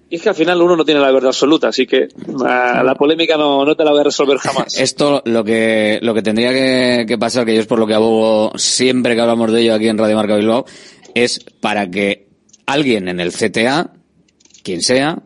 Y 0.09 0.17
es 0.17 0.21
que 0.21 0.29
al 0.29 0.35
final 0.35 0.61
uno 0.61 0.75
no 0.75 0.85
tiene 0.85 0.99
la 0.99 1.11
verdad 1.11 1.29
absoluta, 1.29 1.69
así 1.69 1.87
que 1.87 2.07
ah, 2.45 2.83
la 2.85 2.93
polémica 2.93 3.35
no, 3.35 3.65
no 3.65 3.75
te 3.75 3.83
la 3.83 3.89
voy 3.89 4.01
a 4.01 4.03
resolver 4.03 4.37
jamás. 4.39 4.77
Esto 4.77 5.23
lo 5.25 5.43
que 5.43 5.97
lo 6.03 6.13
que 6.13 6.21
tendría 6.21 6.51
que, 6.51 7.05
que 7.07 7.17
pasar, 7.17 7.45
que 7.45 7.55
yo 7.55 7.61
es 7.61 7.65
por 7.65 7.79
lo 7.79 7.87
que 7.87 7.95
abogo 7.95 8.51
siempre 8.55 9.15
que 9.15 9.21
hablamos 9.21 9.51
de 9.51 9.61
ello 9.61 9.73
aquí 9.73 9.87
en 9.87 9.97
Radio 9.97 10.15
Marca 10.15 10.35
Bilbao, 10.35 10.65
es 11.15 11.39
para 11.61 11.89
que 11.89 12.27
alguien 12.67 13.07
en 13.07 13.19
el 13.19 13.31
CTA, 13.31 13.91
quien 14.61 14.83
sea, 14.83 15.23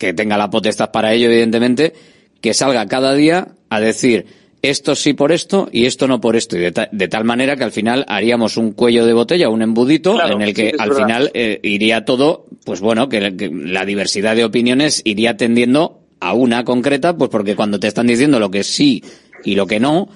que 0.00 0.14
tenga 0.14 0.36
la 0.36 0.48
potestad 0.50 0.90
para 0.90 1.12
ello, 1.12 1.28
evidentemente, 1.30 1.92
que 2.40 2.54
salga 2.54 2.86
cada 2.86 3.14
día 3.14 3.48
a 3.68 3.78
decir 3.80 4.26
esto 4.62 4.94
sí 4.94 5.12
por 5.14 5.30
esto 5.30 5.68
y 5.72 5.84
esto 5.86 6.08
no 6.08 6.20
por 6.20 6.36
esto. 6.36 6.56
Y 6.56 6.60
de, 6.60 6.72
ta- 6.72 6.88
de 6.90 7.06
tal 7.08 7.24
manera 7.24 7.56
que 7.56 7.64
al 7.64 7.70
final 7.72 8.04
haríamos 8.08 8.56
un 8.56 8.72
cuello 8.72 9.06
de 9.06 9.12
botella, 9.12 9.48
un 9.50 9.62
embudito, 9.62 10.14
Claro, 10.14 10.34
en 10.36 10.42
el 10.42 10.54
que 10.54 10.72
al 10.78 10.88
verdad. 10.88 11.02
final 11.06 11.30
eh, 11.34 11.60
iría 11.62 12.04
todo, 12.04 12.46
pues 12.64 12.80
bueno, 12.80 13.08
que, 13.08 13.36
que 13.36 13.50
la 13.52 13.84
diversidad 13.84 14.34
de 14.36 14.44
opiniones 14.44 15.02
iría 15.04 15.36
tendiendo 15.36 16.00
a 16.18 16.32
una 16.34 16.64
concreta, 16.64 17.16
pues 17.16 17.30
porque 17.30 17.54
cuando 17.56 17.78
te 17.78 17.86
están 17.88 18.06
diciendo 18.06 18.38
lo 18.40 18.50
que 18.50 18.64
sí 18.64 19.02
y 19.44 19.54
lo 19.54 19.66
que 19.66 19.80
no, 19.80 20.08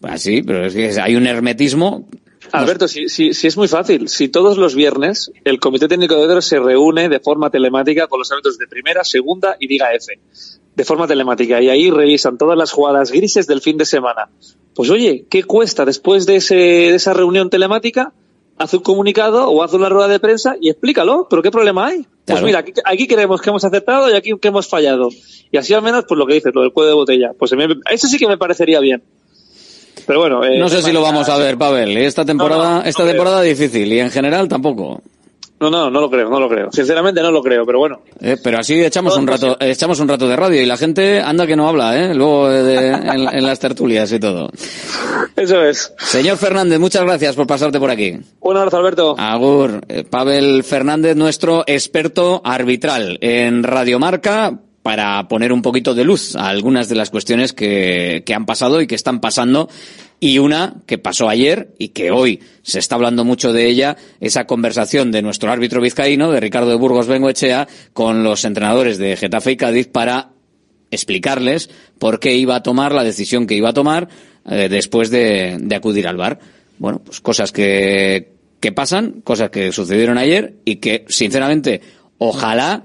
pues 0.00 0.14
así, 0.14 0.42
pero 0.42 0.64
es 0.66 0.74
que 0.74 0.90
hay 1.00 1.14
un 1.16 1.26
hermetismo. 1.26 2.08
Alberto, 2.52 2.86
si, 2.88 3.08
si, 3.08 3.34
si 3.34 3.46
es 3.46 3.56
muy 3.56 3.68
fácil. 3.68 4.08
Si 4.08 4.28
todos 4.28 4.58
los 4.58 4.74
viernes 4.74 5.30
el 5.44 5.58
Comité 5.60 5.88
Técnico 5.88 6.14
de 6.14 6.22
Árbitros 6.22 6.44
se 6.46 6.60
reúne 6.60 7.08
de 7.08 7.20
forma 7.20 7.50
telemática 7.50 8.06
con 8.06 8.18
los 8.20 8.30
árbitros 8.30 8.58
de 8.58 8.66
primera, 8.66 9.02
segunda 9.04 9.56
y 9.58 9.66
Liga 9.68 9.92
F. 9.94 10.18
De 10.74 10.84
forma 10.84 11.06
telemática. 11.06 11.60
Y 11.62 11.68
ahí 11.68 11.90
revisan 11.90 12.36
todas 12.38 12.56
las 12.58 12.70
jugadas 12.72 13.10
grises 13.10 13.46
del 13.46 13.60
fin 13.60 13.76
de 13.78 13.84
semana. 13.84 14.28
Pues 14.74 14.90
oye, 14.90 15.24
¿qué 15.30 15.44
cuesta 15.44 15.84
después 15.84 16.26
de, 16.26 16.36
ese, 16.36 16.54
de 16.56 16.94
esa 16.94 17.14
reunión 17.14 17.48
telemática? 17.50 18.12
Haz 18.56 18.74
un 18.74 18.80
comunicado 18.80 19.48
o 19.50 19.62
haz 19.64 19.72
una 19.72 19.88
rueda 19.88 20.06
de 20.08 20.20
prensa 20.20 20.56
y 20.60 20.70
explícalo. 20.70 21.26
¿Pero 21.28 21.42
qué 21.42 21.50
problema 21.50 21.86
hay? 21.88 22.02
Pues 22.02 22.10
Claro. 22.26 22.46
mira, 22.46 22.58
aquí, 22.60 22.72
aquí 22.84 23.06
creemos 23.08 23.40
que 23.40 23.50
hemos 23.50 23.64
acertado 23.64 24.10
y 24.10 24.14
aquí 24.14 24.32
que 24.40 24.48
hemos 24.48 24.68
fallado. 24.68 25.08
Y 25.50 25.56
así 25.56 25.74
al 25.74 25.82
menos, 25.82 26.04
pues 26.08 26.18
lo 26.18 26.26
que 26.26 26.34
dices, 26.34 26.52
lo 26.54 26.62
del 26.62 26.72
cuello 26.72 26.88
de 26.90 26.94
botella. 26.94 27.32
Pues 27.38 27.52
a 27.52 27.56
mí 27.56 27.66
me- 27.68 27.76
eso 27.90 28.06
sí 28.08 28.16
que 28.18 28.26
me 28.28 28.38
parecería 28.38 28.80
bien. 28.80 29.02
Pero 30.06 30.20
bueno, 30.20 30.44
eh, 30.44 30.58
No 30.58 30.68
sé 30.68 30.82
si 30.82 30.92
lo 30.92 31.00
vamos 31.02 31.28
a 31.28 31.36
ver, 31.38 31.56
Pavel. 31.56 31.96
Esta 31.96 32.24
temporada, 32.24 32.62
No, 32.64 32.70
no, 32.70 32.82
no 32.82 32.84
esta 32.88 33.02
creo. 33.02 33.12
temporada 33.12 33.42
difícil 33.42 33.92
y 33.92 34.00
en 34.00 34.10
general 34.10 34.48
tampoco. 34.48 35.02
No, 35.60 35.70
no, 35.70 35.88
no 35.88 36.00
lo 36.00 36.10
creo, 36.10 36.28
no 36.28 36.40
lo 36.40 36.48
creo. 36.48 36.70
Sinceramente 36.72 37.22
no 37.22 37.30
lo 37.30 37.40
creo, 37.42 37.64
pero 37.64 37.78
bueno. 37.78 38.00
Eh, 38.20 38.36
pero 38.42 38.58
así 38.58 38.84
echamos 38.84 39.16
un 39.16 39.26
rato, 39.26 39.56
echamos 39.60 39.98
un 40.00 40.08
rato 40.08 40.28
de 40.28 40.36
radio 40.36 40.60
y 40.60 40.66
la 40.66 40.76
gente 40.76 41.22
anda 41.22 41.46
que 41.46 41.56
no 41.56 41.68
habla, 41.68 41.96
¿eh? 41.98 42.12
Luego 42.14 42.50
eh, 42.50 42.62
de- 42.62 42.88
en, 42.88 43.28
en 43.32 43.46
las 43.46 43.60
tertulias 43.60 44.12
y 44.12 44.18
todo. 44.18 44.50
Eso 45.36 45.62
es. 45.62 45.94
Señor 45.98 46.36
Fernández, 46.38 46.78
muchas 46.80 47.02
gracias 47.04 47.34
por 47.36 47.46
pasarte 47.46 47.78
por 47.78 47.88
aquí. 47.90 48.18
Un 48.40 48.56
abrazo, 48.56 48.76
Alberto. 48.76 49.14
Agur, 49.16 49.80
Eh, 49.88 50.04
Pavel 50.04 50.64
Fernández, 50.64 51.16
nuestro 51.16 51.62
experto 51.66 52.42
arbitral 52.44 53.16
en 53.22 53.62
Radiomarca, 53.62 54.58
para 54.84 55.28
poner 55.28 55.50
un 55.50 55.62
poquito 55.62 55.94
de 55.94 56.04
luz 56.04 56.36
a 56.36 56.48
algunas 56.48 56.90
de 56.90 56.94
las 56.94 57.08
cuestiones 57.08 57.54
que, 57.54 58.22
que 58.26 58.34
han 58.34 58.44
pasado 58.44 58.82
y 58.82 58.86
que 58.86 58.94
están 58.94 59.18
pasando. 59.18 59.70
Y 60.20 60.36
una 60.36 60.74
que 60.84 60.98
pasó 60.98 61.30
ayer 61.30 61.74
y 61.78 61.88
que 61.88 62.10
hoy 62.10 62.40
se 62.62 62.80
está 62.80 62.96
hablando 62.96 63.24
mucho 63.24 63.54
de 63.54 63.66
ella, 63.66 63.96
esa 64.20 64.46
conversación 64.46 65.10
de 65.10 65.22
nuestro 65.22 65.50
árbitro 65.50 65.80
vizcaíno, 65.80 66.30
de 66.30 66.38
Ricardo 66.38 66.68
de 66.68 66.76
Burgos 66.76 67.06
Bengoechea, 67.06 67.66
con 67.94 68.24
los 68.24 68.44
entrenadores 68.44 68.98
de 68.98 69.16
Getafe 69.16 69.52
y 69.52 69.56
Cádiz 69.56 69.88
para 69.88 70.32
explicarles 70.90 71.70
por 71.98 72.20
qué 72.20 72.34
iba 72.34 72.56
a 72.56 72.62
tomar 72.62 72.92
la 72.92 73.04
decisión 73.04 73.46
que 73.46 73.54
iba 73.54 73.70
a 73.70 73.74
tomar 73.74 74.10
eh, 74.44 74.68
después 74.68 75.08
de, 75.08 75.56
de 75.60 75.76
acudir 75.76 76.06
al 76.06 76.18
bar. 76.18 76.40
Bueno, 76.76 77.00
pues 77.02 77.22
cosas 77.22 77.52
que, 77.52 78.32
que 78.60 78.72
pasan, 78.72 79.22
cosas 79.22 79.48
que 79.48 79.72
sucedieron 79.72 80.18
ayer 80.18 80.56
y 80.66 80.76
que, 80.76 81.06
sinceramente, 81.08 81.80
ojalá 82.18 82.84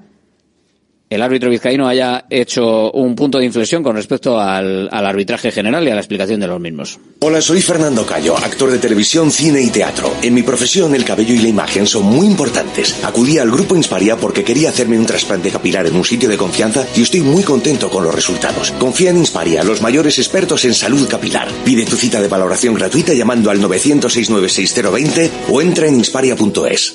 el 1.10 1.24
árbitro 1.24 1.50
vizcaíno 1.50 1.88
haya 1.88 2.26
hecho 2.30 2.92
un 2.92 3.16
punto 3.16 3.40
de 3.40 3.46
inflexión 3.46 3.82
con 3.82 3.96
respecto 3.96 4.40
al, 4.40 4.88
al 4.92 5.06
arbitraje 5.06 5.52
general 5.52 5.88
y 5.88 5.90
a 5.90 5.96
la 5.96 6.02
explicación 6.02 6.40
de 6.40 6.48
los 6.48 6.60
mismos. 6.60 7.00
Hola, 7.20 7.42
soy 7.42 7.62
Fernando 7.62 8.06
Cayo, 8.06 8.38
actor 8.38 8.70
de 8.70 8.78
televisión, 8.78 9.32
cine 9.32 9.62
y 9.62 9.72
teatro. 9.72 10.14
En 10.22 10.36
mi 10.36 10.44
profesión, 10.44 10.94
el 10.94 11.04
cabello 11.04 11.34
y 11.34 11.40
la 11.40 11.50
imagen 11.50 11.88
son 11.88 12.06
muy 12.06 12.28
importantes. 12.28 13.04
Acudí 13.04 13.40
al 13.40 13.50
grupo 13.50 13.76
Insparia 13.76 14.18
porque 14.18 14.44
quería 14.44 14.70
hacerme 14.70 15.00
un 15.00 15.06
trasplante 15.06 15.50
capilar 15.50 15.88
en 15.88 15.96
un 15.96 16.06
sitio 16.06 16.30
de 16.30 16.38
confianza 16.38 16.86
y 16.96 17.02
estoy 17.02 17.22
muy 17.22 17.44
contento 17.44 17.90
con 17.90 18.04
los 18.04 18.14
resultados. 18.14 18.72
Confía 18.74 19.10
en 19.10 19.18
Insparia, 19.18 19.64
los 19.64 19.82
mayores 19.82 20.20
expertos 20.20 20.64
en 20.66 20.76
salud 20.76 21.08
capilar. 21.10 21.48
Pide 21.66 21.86
tu 21.86 21.96
cita 21.96 22.22
de 22.22 22.28
valoración 22.28 22.76
gratuita 22.76 23.14
llamando 23.14 23.50
al 23.50 23.60
900-696-020 23.60 25.30
o 25.52 25.62
entra 25.62 25.88
en 25.88 25.96
insparia.es. 25.96 26.94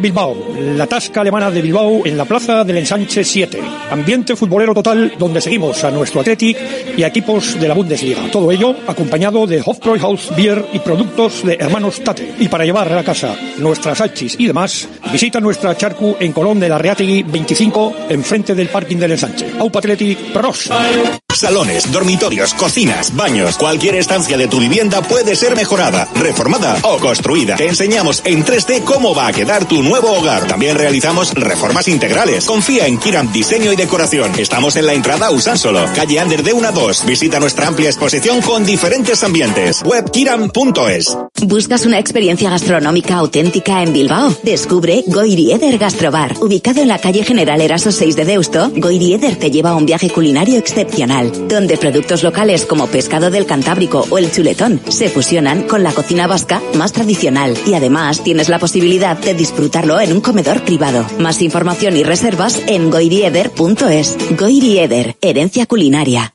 Bilbao, 0.00 0.36
la 0.58 0.86
tasca 0.86 1.20
alemana 1.20 1.50
de 1.50 1.62
Bilbao 1.62 2.06
en 2.06 2.16
la 2.16 2.21
la 2.22 2.28
plaza 2.28 2.62
del 2.62 2.76
Ensanche 2.76 3.24
7. 3.24 3.60
Ambiente 3.90 4.36
futbolero 4.36 4.72
total 4.72 5.12
donde 5.18 5.40
seguimos 5.40 5.82
a 5.82 5.90
nuestro 5.90 6.20
Athletic 6.20 6.56
y 6.96 7.02
equipos 7.02 7.58
de 7.58 7.66
la 7.66 7.74
Bundesliga. 7.74 8.30
Todo 8.30 8.52
ello 8.52 8.76
acompañado 8.86 9.44
de 9.44 9.60
Hofbräuhaus 9.60 10.30
Beer 10.36 10.64
y 10.72 10.78
productos 10.78 11.44
de 11.44 11.54
hermanos 11.54 12.00
Tate. 12.04 12.32
Y 12.38 12.46
para 12.46 12.64
llevar 12.64 12.92
a 12.92 12.94
la 12.94 13.02
casa 13.02 13.34
nuestras 13.58 14.00
hachis 14.00 14.36
y 14.38 14.46
demás, 14.46 14.88
visita 15.10 15.40
nuestra 15.40 15.76
charcu 15.76 16.14
en 16.20 16.32
Colón 16.32 16.60
de 16.60 16.68
la 16.68 16.78
Reategui 16.78 17.24
25 17.24 17.94
enfrente 18.10 18.54
del 18.54 18.68
parking 18.68 18.98
del 18.98 19.10
Ensanche. 19.10 19.50
Aupa 19.58 19.80
Pros. 20.32 20.70
Salones, 21.34 21.90
dormitorios, 21.90 22.54
cocinas, 22.54 23.14
baños, 23.16 23.56
cualquier 23.56 23.96
estancia 23.96 24.36
de 24.36 24.48
tu 24.48 24.58
vivienda 24.60 25.02
puede 25.02 25.34
ser 25.34 25.56
mejorada, 25.56 26.08
reformada 26.14 26.76
o 26.82 26.98
construida. 26.98 27.56
Te 27.56 27.68
enseñamos 27.68 28.22
en 28.24 28.44
3D 28.44 28.84
cómo 28.84 29.14
va 29.14 29.28
a 29.28 29.32
quedar 29.32 29.66
tu 29.66 29.82
nuevo 29.82 30.12
hogar. 30.12 30.46
También 30.46 30.76
realizamos 30.76 31.34
reformas 31.34 31.88
integrales. 31.88 32.44
Confía 32.44 32.86
en 32.86 32.98
Kiram 32.98 33.32
Diseño 33.32 33.72
y 33.72 33.76
Decoración. 33.76 34.32
Estamos 34.38 34.76
en 34.76 34.86
la 34.86 34.94
entrada 34.94 35.30
Usánsolo, 35.30 35.84
calle 35.94 36.20
Ander 36.20 36.42
de 36.42 36.52
1 36.52 36.68
a 36.68 36.72
2. 36.72 37.06
Visita 37.06 37.40
nuestra 37.40 37.68
amplia 37.68 37.88
exposición 37.88 38.40
con 38.42 38.64
diferentes 38.64 39.24
ambientes. 39.24 39.82
Webkiram.es. 39.84 41.16
¿Buscas 41.44 41.86
una 41.86 41.98
experiencia 41.98 42.50
gastronómica 42.50 43.16
auténtica 43.16 43.82
en 43.82 43.92
Bilbao? 43.92 44.34
Descubre 44.42 45.02
Goirieder 45.06 45.76
Gastrobar. 45.76 46.36
Ubicado 46.40 46.80
en 46.80 46.88
la 46.88 46.98
calle 46.98 47.24
General 47.24 47.60
Eraso 47.60 47.90
6 47.90 48.14
de 48.16 48.24
Deusto, 48.24 48.70
Goirieder 48.76 49.36
te 49.36 49.50
lleva 49.50 49.70
a 49.70 49.74
un 49.74 49.86
viaje 49.86 50.08
culinario 50.10 50.58
excepcional, 50.58 51.21
donde 51.30 51.76
productos 51.76 52.22
locales 52.22 52.66
como 52.66 52.86
pescado 52.86 53.30
del 53.30 53.46
Cantábrico 53.46 54.06
o 54.10 54.18
el 54.18 54.30
chuletón 54.32 54.80
se 54.88 55.08
fusionan 55.08 55.62
con 55.64 55.82
la 55.82 55.92
cocina 55.92 56.26
vasca 56.26 56.60
más 56.74 56.92
tradicional 56.92 57.56
y 57.66 57.74
además 57.74 58.24
tienes 58.24 58.48
la 58.48 58.58
posibilidad 58.58 59.16
de 59.16 59.34
disfrutarlo 59.34 60.00
en 60.00 60.12
un 60.12 60.20
comedor 60.20 60.62
privado. 60.64 61.06
Más 61.18 61.42
información 61.42 61.96
y 61.96 62.02
reservas 62.02 62.60
en 62.66 62.90
goirieder.es. 62.90 64.16
Goirieder, 64.36 65.16
herencia 65.20 65.66
culinaria. 65.66 66.34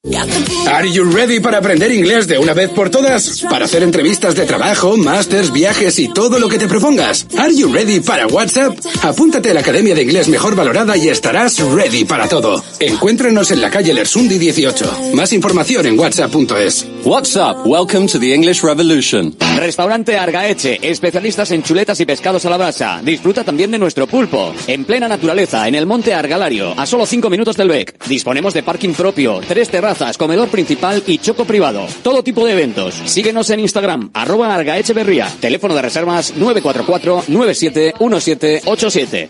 Are 0.03 0.89
you 0.89 1.03
ready 1.11 1.39
para 1.39 1.59
aprender 1.59 1.91
inglés 1.91 2.27
de 2.27 2.39
una 2.39 2.55
vez 2.55 2.71
por 2.71 2.89
todas? 2.89 3.43
Para 3.47 3.65
hacer 3.65 3.83
entrevistas 3.83 4.33
de 4.33 4.47
trabajo, 4.47 4.97
másters, 4.97 5.53
viajes 5.53 5.99
y 5.99 6.07
todo 6.11 6.39
lo 6.39 6.49
que 6.49 6.57
te 6.57 6.67
propongas. 6.67 7.27
Are 7.37 7.55
you 7.55 7.71
ready 7.71 7.99
para 7.99 8.25
WhatsApp? 8.25 8.75
Apúntate 9.03 9.51
a 9.51 9.53
la 9.53 9.59
Academia 9.59 9.93
de 9.93 10.01
Inglés 10.01 10.27
Mejor 10.27 10.55
Valorada 10.55 10.97
y 10.97 11.07
estarás 11.07 11.59
ready 11.59 12.03
para 12.03 12.27
todo. 12.27 12.63
Encuéntranos 12.79 13.51
en 13.51 13.61
la 13.61 13.69
calle 13.69 13.93
Lersundi 13.93 14.39
18. 14.39 15.11
Más 15.13 15.33
información 15.33 15.85
en 15.85 15.99
whatsapp.es. 15.99 16.87
WhatsApp, 17.05 17.57
welcome 17.67 18.07
to 18.07 18.19
the 18.19 18.33
English 18.33 18.63
Revolution. 18.63 19.35
Restaurante 19.57 20.17
Argaeche, 20.17 20.79
especialistas 20.81 21.51
en 21.51 21.61
chuletas 21.61 21.99
y 21.99 22.07
pescados 22.07 22.43
a 22.45 22.49
la 22.49 22.57
brasa. 22.57 23.01
Disfruta 23.03 23.43
también 23.43 23.69
de 23.69 23.77
nuestro 23.77 24.07
pulpo. 24.07 24.51
En 24.65 24.83
plena 24.83 25.07
naturaleza, 25.07 25.67
en 25.67 25.75
el 25.75 25.85
monte 25.85 26.15
Argalario, 26.15 26.73
a 26.75 26.87
solo 26.87 27.05
5 27.05 27.29
minutos 27.29 27.55
del 27.55 27.69
BEC. 27.69 28.03
Disponemos 28.07 28.55
de 28.55 28.63
parking 28.63 28.93
propio, 28.93 29.41
tres 29.47 29.69
terrazas, 29.69 29.90
comedor 30.17 30.49
principal 30.49 31.03
y 31.07 31.17
choco 31.17 31.45
privado. 31.45 31.87
Todo 32.03 32.23
tipo 32.23 32.45
de 32.45 32.51
eventos. 32.53 32.93
Síguenos 33.05 33.49
en 33.49 33.59
Instagram, 33.59 34.11
arroba 34.13 34.53
Argaecheverría. 34.53 35.27
Teléfono 35.39 35.73
de 35.75 35.81
reservas 35.81 36.37
944 36.37 37.23
971787. 37.27 39.29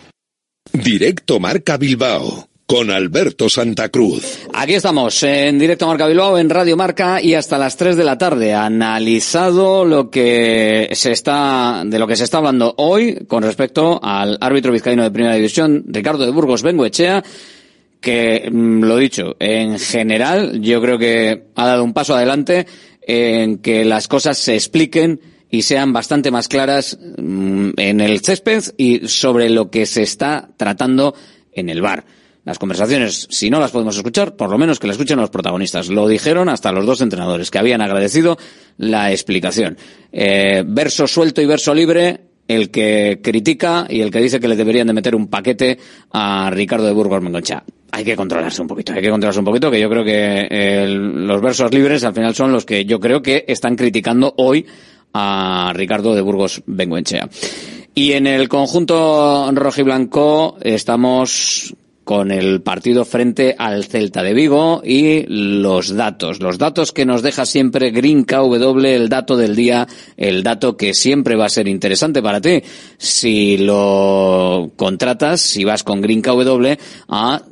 Directo 0.74 1.40
Marca 1.40 1.78
Bilbao 1.78 2.52
con 2.72 2.90
Alberto 2.90 3.50
Santa 3.50 3.90
Cruz. 3.90 4.48
Aquí 4.54 4.76
estamos 4.76 5.22
en 5.24 5.60
directo 5.60 5.88
Marca 5.88 6.08
Bilbao 6.08 6.38
en 6.38 6.50
Radio 6.50 6.78
Marca 6.78 7.22
y 7.22 7.34
hasta 7.34 7.58
las 7.58 7.76
3 7.76 7.98
de 7.98 8.06
la 8.06 8.18
tarde 8.18 8.54
analizado 8.54 9.84
lo 9.84 10.10
que 10.10 10.88
se 10.94 11.12
está 11.12 11.84
de 11.86 12.00
lo 12.00 12.08
que 12.08 12.16
se 12.16 12.24
está 12.24 12.38
hablando 12.38 12.74
hoy 12.78 13.26
con 13.28 13.44
respecto 13.44 14.00
al 14.02 14.38
árbitro 14.40 14.72
vizcaíno 14.72 15.04
de 15.04 15.12
Primera 15.12 15.36
División 15.36 15.84
Ricardo 15.86 16.26
de 16.26 16.32
Burgos 16.32 16.64
Bengoechea 16.64 17.22
que 18.02 18.50
mm, 18.52 18.84
lo 18.84 18.98
dicho, 18.98 19.36
en 19.40 19.80
general 19.80 20.60
yo 20.62 20.82
creo 20.82 20.98
que 20.98 21.46
ha 21.56 21.66
dado 21.66 21.84
un 21.84 21.94
paso 21.94 22.16
adelante 22.16 22.68
en 23.02 23.60
que 23.60 23.86
las 23.86 24.08
cosas 24.08 24.38
se 24.38 24.56
expliquen 24.56 25.22
y 25.50 25.62
sean 25.62 25.94
bastante 25.94 26.32
más 26.32 26.48
claras 26.48 26.98
mm, 27.18 27.72
en 27.78 28.02
el 28.02 28.22
césped 28.22 28.64
y 28.78 29.08
sobre 29.08 29.50
lo 29.50 29.70
que 29.70 29.86
se 29.86 30.02
está 30.02 30.50
tratando 30.58 31.14
en 31.54 31.70
el 31.70 31.82
bar. 31.82 32.06
Las 32.44 32.58
conversaciones, 32.58 33.28
si 33.30 33.52
no 33.52 33.60
las 33.60 33.70
podemos 33.70 33.96
escuchar, 33.96 34.36
por 34.36 34.50
lo 34.50 34.58
menos 34.58 34.80
que 34.80 34.88
las 34.88 34.96
escuchen 34.96 35.20
los 35.20 35.30
protagonistas. 35.30 35.90
Lo 35.90 36.08
dijeron 36.08 36.50
hasta 36.50 36.72
los 36.72 36.88
dos 36.88 37.02
entrenadores, 37.02 37.52
que 37.52 37.60
habían 37.60 37.82
agradecido 37.82 38.40
la 38.78 39.12
explicación. 39.12 39.78
Eh, 40.12 40.64
verso 40.66 41.06
suelto 41.06 41.42
y 41.42 41.46
verso 41.46 41.76
libre, 41.76 42.31
el 42.52 42.70
que 42.70 43.20
critica 43.24 43.88
y 43.90 44.02
el 44.02 44.12
que 44.12 44.20
dice 44.20 44.40
que 44.40 44.48
le 44.48 44.56
deberían 44.56 44.88
de 44.88 44.94
meter 44.94 45.16
un 45.16 45.28
paquete 45.28 45.78
a 46.12 46.50
Ricardo 46.52 46.86
de 46.86 46.94
Burgos 46.94 47.22
Mengoncha. 47.22 47.64
Hay 47.92 48.06
que 48.06 48.16
controlarse 48.16 48.62
un 48.62 48.68
poquito, 48.68 48.94
hay 48.94 49.02
que 49.02 49.10
controlarse 49.10 49.40
un 49.40 49.46
poquito, 49.46 49.70
que 49.70 49.80
yo 49.80 49.90
creo 49.90 50.04
que 50.04 50.86
los 50.88 51.42
versos 51.42 51.74
libres 51.74 52.04
al 52.04 52.14
final 52.14 52.34
son 52.34 52.52
los 52.52 52.66
que 52.66 52.86
yo 52.86 53.00
creo 53.00 53.22
que 53.22 53.44
están 53.48 53.76
criticando 53.76 54.34
hoy 54.38 54.66
a 55.14 55.74
Ricardo 55.76 56.16
de 56.16 56.22
Burgos 56.22 56.62
Bengoenchea. 56.66 57.30
Y 57.94 58.14
en 58.14 58.28
el 58.28 58.48
conjunto 58.48 59.52
rojiblanco 59.52 60.58
estamos 60.62 61.76
con 62.12 62.30
el 62.30 62.62
partido 62.62 63.06
frente 63.06 63.56
al 63.58 63.86
Celta 63.86 64.22
de 64.22 64.34
Vigo 64.34 64.82
y 64.84 65.24
los 65.30 65.96
datos. 65.96 66.42
Los 66.42 66.58
datos 66.58 66.92
que 66.92 67.06
nos 67.06 67.22
deja 67.22 67.46
siempre 67.46 67.92
Green 67.92 68.26
KW, 68.26 68.86
el 68.86 69.08
dato 69.08 69.38
del 69.38 69.56
día, 69.56 69.88
el 70.18 70.44
dato 70.44 70.76
que 70.76 70.94
siempre 70.94 71.38
va 71.38 71.46
a 71.46 71.50
ser 71.50 71.70
interesante 71.70 72.22
para 72.22 72.42
ti. 72.42 72.64
Si 72.98 73.60
lo 73.60 74.72
contratas, 74.76 75.40
si 75.40 75.64
vas 75.64 75.86
con 75.86 76.02
Green 76.02 76.22
KW 76.22 76.74
a 77.08 77.44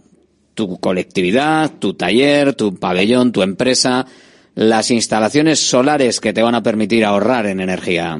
tu 0.55 0.77
colectividad, 0.77 1.79
tu 1.79 1.93
taller, 1.93 2.53
tu 2.53 2.75
pabellón, 2.75 3.31
tu 3.31 3.43
empresa, 3.43 4.07
las 4.55 4.91
instalaciones 4.91 5.61
solares 5.61 6.19
que 6.19 6.33
te 6.33 6.41
van 6.41 6.55
a 6.55 6.63
permitir 6.63 7.05
ahorrar 7.05 7.45
en 7.45 7.61
energía. 7.61 8.19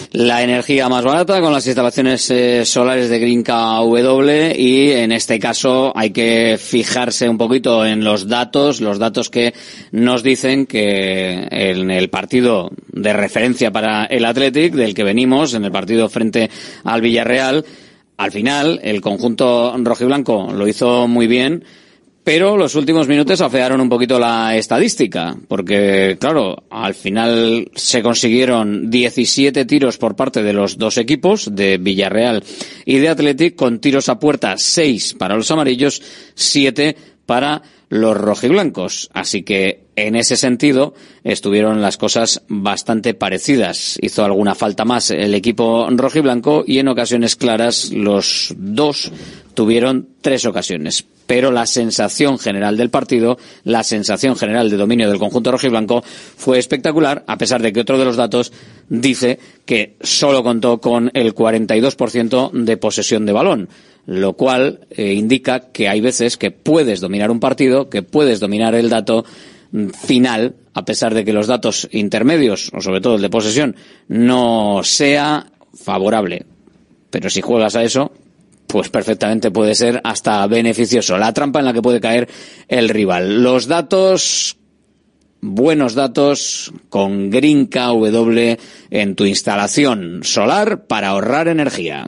La 0.13 0.43
energía 0.43 0.89
más 0.89 1.05
barata 1.05 1.39
con 1.39 1.53
las 1.53 1.65
instalaciones 1.65 2.29
eh, 2.31 2.65
solares 2.65 3.09
de 3.09 3.17
Green 3.17 3.43
KW 3.43 4.51
y 4.57 4.91
en 4.91 5.13
este 5.13 5.39
caso 5.39 5.93
hay 5.95 6.09
que 6.09 6.57
fijarse 6.59 7.29
un 7.29 7.37
poquito 7.37 7.85
en 7.85 8.03
los 8.03 8.27
datos, 8.27 8.81
los 8.81 8.99
datos 8.99 9.29
que 9.29 9.53
nos 9.91 10.21
dicen 10.21 10.65
que 10.65 11.47
en 11.49 11.89
el 11.89 12.09
partido 12.09 12.71
de 12.91 13.13
referencia 13.13 13.71
para 13.71 14.03
el 14.03 14.25
Athletic, 14.25 14.73
del 14.73 14.93
que 14.93 15.05
venimos, 15.05 15.53
en 15.53 15.63
el 15.63 15.71
partido 15.71 16.09
frente 16.09 16.49
al 16.83 16.99
Villarreal, 16.99 17.63
al 18.17 18.31
final 18.33 18.81
el 18.83 18.99
conjunto 18.99 19.73
rojiblanco 19.77 20.51
lo 20.51 20.67
hizo 20.67 21.07
muy 21.07 21.27
bien, 21.27 21.63
pero 22.33 22.55
los 22.55 22.75
últimos 22.75 23.09
minutos 23.09 23.41
afearon 23.41 23.81
un 23.81 23.89
poquito 23.89 24.17
la 24.17 24.55
estadística, 24.55 25.35
porque, 25.49 26.15
claro, 26.17 26.63
al 26.69 26.93
final 26.93 27.69
se 27.75 28.01
consiguieron 28.01 28.89
17 28.89 29.65
tiros 29.65 29.97
por 29.97 30.15
parte 30.15 30.41
de 30.41 30.53
los 30.53 30.77
dos 30.77 30.97
equipos, 30.97 31.53
de 31.53 31.77
Villarreal 31.77 32.41
y 32.85 32.99
de 32.99 33.09
Athletic, 33.09 33.57
con 33.57 33.79
tiros 33.79 34.07
a 34.07 34.17
puerta 34.17 34.57
6 34.57 35.15
para 35.15 35.35
los 35.35 35.51
amarillos, 35.51 36.01
7 36.33 36.95
para 37.25 37.63
los 37.89 38.15
rojiblancos. 38.15 39.09
Así 39.13 39.43
que, 39.43 39.87
en 39.97 40.15
ese 40.15 40.37
sentido, 40.37 40.93
estuvieron 41.25 41.81
las 41.81 41.97
cosas 41.97 42.43
bastante 42.47 43.13
parecidas. 43.13 43.97
Hizo 44.01 44.23
alguna 44.23 44.55
falta 44.55 44.85
más 44.85 45.11
el 45.11 45.35
equipo 45.35 45.85
rojiblanco 45.89 46.63
y 46.65 46.79
en 46.79 46.87
ocasiones 46.87 47.35
claras 47.35 47.91
los 47.91 48.55
dos 48.57 49.11
tuvieron 49.53 50.07
tres 50.21 50.45
ocasiones 50.45 51.05
pero 51.31 51.49
la 51.49 51.65
sensación 51.65 52.37
general 52.37 52.75
del 52.75 52.89
partido, 52.89 53.37
la 53.63 53.85
sensación 53.85 54.35
general 54.35 54.69
de 54.69 54.75
dominio 54.75 55.07
del 55.07 55.17
conjunto 55.17 55.49
rojiblanco 55.49 56.03
fue 56.03 56.59
espectacular, 56.59 57.23
a 57.25 57.37
pesar 57.37 57.61
de 57.61 57.71
que 57.71 57.79
otro 57.79 57.97
de 57.97 58.03
los 58.03 58.17
datos 58.17 58.51
dice 58.89 59.39
que 59.63 59.95
solo 60.01 60.43
contó 60.43 60.81
con 60.81 61.09
el 61.13 61.33
42% 61.33 62.51
de 62.51 62.75
posesión 62.75 63.25
de 63.25 63.31
balón, 63.31 63.69
lo 64.07 64.33
cual 64.33 64.81
eh, 64.89 65.13
indica 65.13 65.71
que 65.71 65.87
hay 65.87 66.01
veces 66.01 66.35
que 66.35 66.51
puedes 66.51 66.99
dominar 66.99 67.31
un 67.31 67.39
partido, 67.39 67.89
que 67.89 68.01
puedes 68.03 68.41
dominar 68.41 68.75
el 68.75 68.89
dato 68.89 69.23
final, 70.05 70.55
a 70.73 70.83
pesar 70.83 71.13
de 71.13 71.23
que 71.23 71.31
los 71.31 71.47
datos 71.47 71.87
intermedios, 71.93 72.71
o 72.73 72.81
sobre 72.81 72.99
todo 72.99 73.15
el 73.15 73.21
de 73.21 73.29
posesión, 73.29 73.77
no 74.09 74.81
sea 74.83 75.47
favorable. 75.73 76.45
Pero 77.09 77.29
si 77.29 77.39
juegas 77.39 77.77
a 77.77 77.83
eso, 77.83 78.11
pues 78.71 78.89
perfectamente 78.89 79.51
puede 79.51 79.75
ser 79.75 79.99
hasta 80.03 80.47
beneficioso. 80.47 81.17
La 81.17 81.33
trampa 81.33 81.59
en 81.59 81.65
la 81.65 81.73
que 81.73 81.81
puede 81.81 81.99
caer 81.99 82.29
el 82.69 82.87
rival. 82.89 83.43
Los 83.43 83.67
datos 83.67 84.57
buenos 85.41 85.95
datos 85.95 86.71
con 86.89 87.29
Green 87.29 87.65
KW 87.65 88.55
en 88.91 89.15
tu 89.15 89.25
instalación 89.25 90.21
solar 90.23 90.85
para 90.85 91.09
ahorrar 91.09 91.47
energía. 91.47 92.07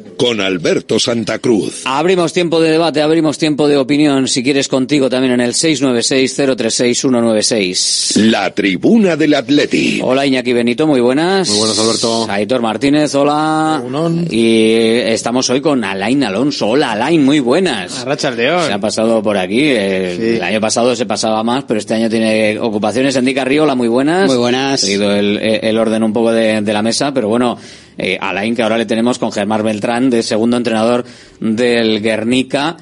con 0.17 0.41
Alberto 0.41 0.99
Santa 0.99 1.39
Cruz. 1.39 1.81
Abrimos 1.85 2.33
tiempo 2.33 2.59
de 2.61 2.71
debate, 2.71 3.01
abrimos 3.01 3.37
tiempo 3.37 3.67
de 3.67 3.77
opinión, 3.77 4.27
si 4.27 4.43
quieres 4.43 4.67
contigo 4.67 5.09
también 5.09 5.33
en 5.33 5.41
el 5.41 5.53
696-036-196. 5.53 8.15
La 8.29 8.53
tribuna 8.53 9.15
del 9.15 9.33
Atleti. 9.33 9.99
Hola 10.03 10.25
Iñaki 10.25 10.53
Benito, 10.53 10.87
muy 10.87 10.99
buenas. 11.01 11.49
Muy 11.49 11.57
buenas 11.59 11.79
Alberto. 11.79 12.25
Aitor 12.29 12.61
Martínez, 12.61 13.13
hola. 13.15 13.81
Y 14.29 14.71
estamos 14.73 15.49
hoy 15.49 15.61
con 15.61 15.83
Alain 15.83 16.23
Alonso. 16.23 16.67
Hola 16.69 16.91
Alain, 16.91 17.23
muy 17.23 17.39
buenas. 17.39 18.03
Racha 18.05 18.31
León. 18.31 18.65
Se 18.67 18.73
ha 18.73 18.79
pasado 18.79 19.21
por 19.23 19.37
aquí. 19.37 19.59
eh, 19.61 20.35
El 20.37 20.43
año 20.43 20.59
pasado 20.61 20.95
se 20.95 21.05
pasaba 21.05 21.43
más, 21.43 21.63
pero 21.67 21.79
este 21.79 21.93
año 21.93 22.09
tiene 22.09 22.57
ocupaciones. 22.59 23.15
Endica 23.15 23.45
Río, 23.45 23.63
hola, 23.63 23.75
muy 23.75 23.87
buenas. 23.87 24.27
Muy 24.27 24.37
buenas. 24.37 24.83
He 24.83 24.87
seguido 24.87 25.13
el, 25.15 25.37
el 25.37 25.77
orden 25.77 26.03
un 26.03 26.13
poco 26.13 26.31
de, 26.31 26.61
de 26.61 26.73
la 26.73 26.81
mesa, 26.81 27.13
pero 27.13 27.27
bueno, 27.29 27.57
eh, 28.01 28.17
Alain, 28.19 28.55
que 28.55 28.63
ahora 28.63 28.77
le 28.77 28.85
tenemos 28.85 29.19
con 29.19 29.31
Germán 29.31 29.63
Beltrán, 29.63 30.09
de 30.09 30.23
segundo 30.23 30.57
entrenador 30.57 31.05
del 31.39 32.01
Guernica. 32.01 32.77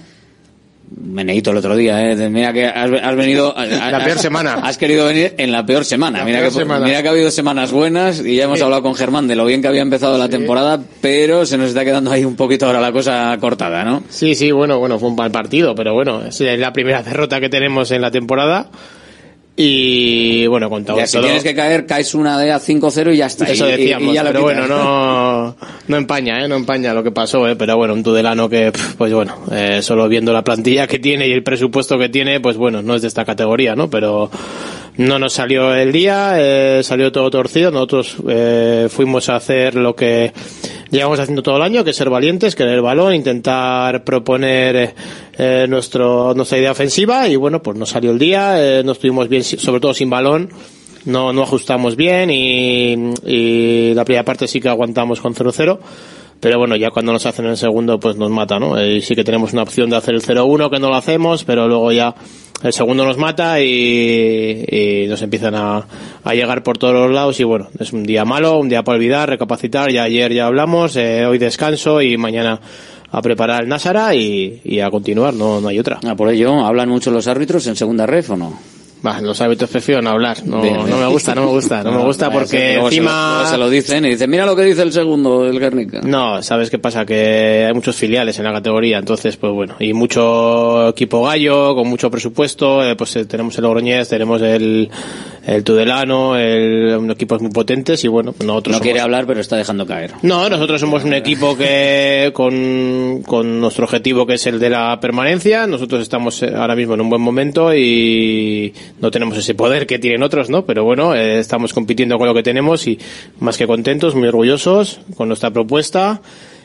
Meneito 1.01 1.51
el 1.51 1.57
otro 1.57 1.76
día, 1.76 2.01
¿eh? 2.11 2.30
Mira 2.32 2.51
que 2.51 2.65
has, 2.65 2.89
has 2.91 3.15
venido... 3.15 3.53
La 3.55 4.03
peor 4.03 4.17
semana. 4.17 4.53
Has 4.55 4.76
querido 4.80 5.05
venir 5.05 5.36
en 5.38 5.51
la 5.51 5.63
peor 5.63 5.86
semana. 5.86 6.20
La 6.20 6.26
mira, 6.26 6.39
peor 6.39 6.51
que, 6.51 6.57
semana. 6.59 6.84
mira 6.86 7.01
que 7.03 7.07
ha 7.07 7.11
habido 7.11 7.30
semanas 7.30 7.72
buenas 7.72 8.26
y 8.26 8.36
ya 8.38 8.45
hemos 8.45 8.57
Sí. 8.57 8.63
hablado 8.63 8.82
con 8.82 8.95
Germán 8.95 9.28
de 9.28 9.36
lo 9.36 9.45
bien 9.45 9.61
que 9.61 9.67
había 9.67 9.84
empezado 9.84 10.17
la 10.17 10.30
temporada, 10.30 10.82
pero 10.99 11.45
se 11.45 11.59
nos 11.59 11.67
está 11.70 11.86
quedando 11.86 12.09
ahí 12.11 12.26
un 12.26 12.36
poquito 12.36 12.65
ahora 12.65 12.82
la 12.82 12.91
cosa 12.91 13.38
cortada, 13.39 13.84
¿no? 13.84 14.01
Sí, 14.09 14.34
sí, 14.34 14.51
bueno, 14.51 14.80
bueno, 14.80 14.97
fue 14.97 15.09
un 15.09 15.15
mal 15.15 15.30
partido, 15.30 15.76
pero 15.76 15.93
bueno, 15.93 16.24
es 16.26 16.39
la 16.39 16.74
primera 16.74 17.03
derrota 17.03 17.39
que 17.39 17.49
tenemos 17.49 17.91
en 17.91 18.01
la 18.01 18.09
temporada. 18.09 18.72
Y 19.62 20.47
bueno, 20.47 20.70
contado 20.70 20.97
Ya, 20.99 21.05
si 21.05 21.18
todo. 21.18 21.24
tienes 21.24 21.43
que 21.43 21.53
caer, 21.53 21.86
caes 21.86 22.14
una 22.16 22.39
de 22.39 22.49
a 22.53 22.60
5-0 22.62 23.14
y 23.14 23.18
ya 23.18 23.26
está. 23.26 23.43
Eso 23.43 23.68
y- 23.68 23.72
decíamos, 23.72 24.10
y 24.10 24.16
ya 24.16 24.24
lo 24.24 24.30
pero 24.30 24.41
bueno, 24.43 24.68
no, 24.68 25.53
no 25.89 25.97
empaña, 25.97 26.45
¿eh? 26.45 26.47
No 26.47 26.55
empaña 26.55 26.93
lo 26.93 27.03
que 27.03 27.12
pasó, 27.12 27.45
¿eh? 27.45 27.57
Pero 27.57 27.76
bueno, 27.76 27.93
un 27.93 28.01
Tudelano 28.01 28.47
que, 28.47 28.72
pues 28.97 29.12
bueno, 29.12 29.36
eh, 29.51 29.82
solo 29.82 30.07
viendo 30.07 30.32
la 30.32 30.45
plantilla 30.45 30.88
que 30.88 30.97
tiene 30.99 31.28
y 31.28 31.34
el 31.34 31.43
presupuesto 31.43 31.97
que 31.97 32.07
tiene, 32.07 32.39
pues 32.39 32.55
bueno, 32.55 32.82
no 32.82 32.95
es 32.95 33.01
de 33.01 33.10
esta 33.10 33.26
categoría, 33.26 33.76
¿no? 33.76 33.89
Pero 33.89 34.32
no 34.99 35.17
nos 35.17 35.31
salió 35.31 35.73
el 35.73 35.93
día, 35.93 36.33
eh, 36.35 36.81
salió 36.83 37.09
todo 37.09 37.29
torcido. 37.29 37.71
Nosotros 37.71 38.17
eh, 38.27 38.87
fuimos 38.89 39.29
a 39.29 39.37
hacer 39.37 39.75
lo 39.75 39.95
que 39.95 40.33
llevamos 40.91 41.21
haciendo 41.21 41.41
todo 41.41 41.55
el 41.55 41.61
año, 41.61 41.85
que 41.85 41.91
es 41.91 41.95
ser 41.95 42.09
valientes, 42.09 42.53
querer 42.53 42.75
el 42.75 42.81
balón, 42.81 43.15
intentar 43.15 44.03
proponer 44.03 44.93
eh, 45.37 45.65
nuestro, 45.69 46.33
nuestra 46.33 46.57
idea 46.57 46.71
ofensiva 46.71 47.29
y 47.29 47.37
bueno, 47.37 47.63
pues 47.63 47.77
no 47.77 47.85
salió 47.85 48.11
el 48.11 48.19
día, 48.19 48.61
eh, 48.61 48.83
no 48.83 48.91
estuvimos 48.91 49.29
bien, 49.29 49.41
sobre 49.43 49.79
todo 49.79 49.93
sin 49.93 50.09
balón 50.09 50.49
no, 51.05 51.31
no 51.31 51.43
ajustamos 51.43 51.95
bien 51.95 52.29
y, 52.29 53.13
y 53.25 53.93
la 53.93 54.03
primera 54.03 54.25
parte 54.25 54.49
sí 54.49 54.59
que 54.59 54.67
aguantamos 54.67 55.21
con 55.21 55.33
0-0. 55.33 55.79
Pero 56.39 56.57
bueno, 56.57 56.75
ya 56.77 56.89
cuando 56.89 57.11
nos 57.11 57.25
hacen 57.25 57.45
el 57.45 57.57
segundo, 57.57 57.99
pues 57.99 58.15
nos 58.15 58.29
mata, 58.29 58.59
¿no? 58.59 58.75
Sí 59.01 59.15
que 59.15 59.23
tenemos 59.23 59.51
una 59.53 59.63
opción 59.63 59.89
de 59.89 59.97
hacer 59.97 60.15
el 60.15 60.21
0-1, 60.21 60.69
que 60.69 60.79
no 60.79 60.89
lo 60.89 60.95
hacemos, 60.95 61.43
pero 61.43 61.67
luego 61.67 61.91
ya 61.91 62.15
el 62.63 62.73
segundo 62.73 63.05
nos 63.05 63.17
mata 63.17 63.61
y, 63.61 65.05
nos 65.09 65.21
empiezan 65.21 65.55
a, 65.55 65.85
llegar 66.31 66.63
por 66.63 66.77
todos 66.77 66.93
los 66.93 67.11
lados. 67.11 67.39
Y 67.39 67.43
bueno, 67.43 67.67
es 67.77 67.91
un 67.91 68.03
día 68.03 68.23
malo, 68.23 68.57
un 68.57 68.69
día 68.69 68.83
para 68.83 68.97
olvidar, 68.97 69.29
recapacitar. 69.29 69.91
Ya 69.91 70.03
ayer 70.03 70.33
ya 70.33 70.47
hablamos, 70.47 70.95
eh, 70.95 71.25
hoy 71.25 71.37
descanso 71.37 72.01
y 72.01 72.17
mañana 72.17 72.61
a 73.11 73.21
preparar 73.21 73.63
el 73.63 73.69
Násara 73.69 74.13
y, 74.15 74.79
a 74.79 74.89
continuar, 74.89 75.33
no, 75.33 75.59
no 75.59 75.67
hay 75.67 75.79
otra. 75.79 75.99
Ah, 76.05 76.15
por 76.15 76.29
ello, 76.29 76.65
¿hablan 76.65 76.89
mucho 76.89 77.11
los 77.11 77.27
árbitros 77.27 77.67
en 77.67 77.75
segunda 77.75 78.05
ref 78.05 78.31
o 78.31 78.37
no? 78.37 78.78
Va, 79.05 79.21
los 79.21 79.39
árbitros 79.39 79.69
prefieren 79.69 80.07
hablar. 80.07 80.37
No, 80.45 80.61
Bien, 80.61 80.75
no 80.75 80.83
bien. 80.83 80.99
me 80.99 81.07
gusta, 81.07 81.33
no 81.33 81.41
me 81.45 81.47
gusta, 81.51 81.83
no 81.83 81.91
me 81.99 82.03
gusta 82.03 82.29
porque 82.29 82.73
luego 82.75 82.89
se 82.91 82.95
lo- 82.97 83.01
encima... 83.03 83.33
luego 83.35 83.49
se 83.51 83.57
lo 83.57 83.69
dicen 83.69 84.05
y 84.05 84.09
dicen, 84.09 84.29
mira 84.29 84.45
lo 84.45 84.55
que 84.55 84.63
dice 84.63 84.81
el 84.81 84.91
segundo, 84.91 85.45
el 85.47 85.57
Guernica. 85.59 86.01
No, 86.03 86.43
¿sabes 86.43 86.69
qué 86.69 86.79
pasa? 86.79 87.05
Que 87.05 87.65
hay 87.67 87.73
muchos 87.73 87.95
filiales 87.95 88.37
en 88.39 88.43
la 88.45 88.51
categoría, 88.51 88.97
entonces, 88.97 89.37
pues 89.37 89.53
bueno, 89.53 89.75
y 89.79 89.93
mucho 89.93 90.89
equipo 90.89 91.23
gallo, 91.23 91.75
con 91.75 91.87
mucho 91.87 92.11
presupuesto, 92.11 92.83
eh, 92.83 92.95
pues 92.95 93.15
eh, 93.15 93.25
tenemos 93.25 93.57
el 93.57 93.63
Logroñés, 93.63 94.09
tenemos 94.09 94.41
el, 94.41 94.89
el 95.47 95.63
Tudelano, 95.63 96.35
el, 96.35 97.09
equipos 97.09 97.41
muy 97.41 97.51
potentes 97.51 98.03
y 98.03 98.07
bueno, 98.09 98.33
nosotros 98.45 98.71
No 98.73 98.77
somos- 98.79 98.81
quiere 98.83 98.99
hablar, 98.99 99.25
pero 99.25 99.39
está 99.39 99.55
dejando 99.55 99.85
caer. 99.85 100.11
no, 100.23 100.49
nosotros 100.49 100.81
somos 100.81 101.05
un 101.05 101.13
equipo 101.13 101.55
que 101.57 102.31
con, 102.33 103.23
con 103.25 103.61
nuestro 103.61 103.85
objetivo 103.85 104.25
que 104.25 104.33
es 104.33 104.45
el 104.47 104.59
de 104.59 104.69
la 104.71 104.99
permanencia, 104.99 105.67
nosotros 105.67 106.01
estamos 106.01 106.43
eh, 106.43 106.51
ahora 106.55 106.75
mismo 106.75 106.95
en 106.95 107.01
un 107.01 107.09
buen 107.09 107.21
momento 107.21 107.73
y 107.73 108.73
no 109.01 109.11
tenemos 109.11 109.37
ese 109.37 109.53
poder 109.55 109.87
que 109.87 109.99
tienen 109.99 110.23
otros, 110.23 110.49
¿no? 110.49 110.65
Pero 110.65 110.83
bueno, 110.83 111.15
eh, 111.15 111.39
estamos 111.39 111.73
compitiendo 111.73 112.17
con 112.17 112.27
lo 112.27 112.33
que 112.33 112.43
tenemos 112.43 112.87
y 112.87 112.99
más 113.39 113.57
que 113.57 113.67
contentos, 113.67 114.15
muy 114.15 114.27
orgullosos 114.27 114.99
con 115.15 115.27
nuestra 115.27 115.51
propuesta 115.51 116.21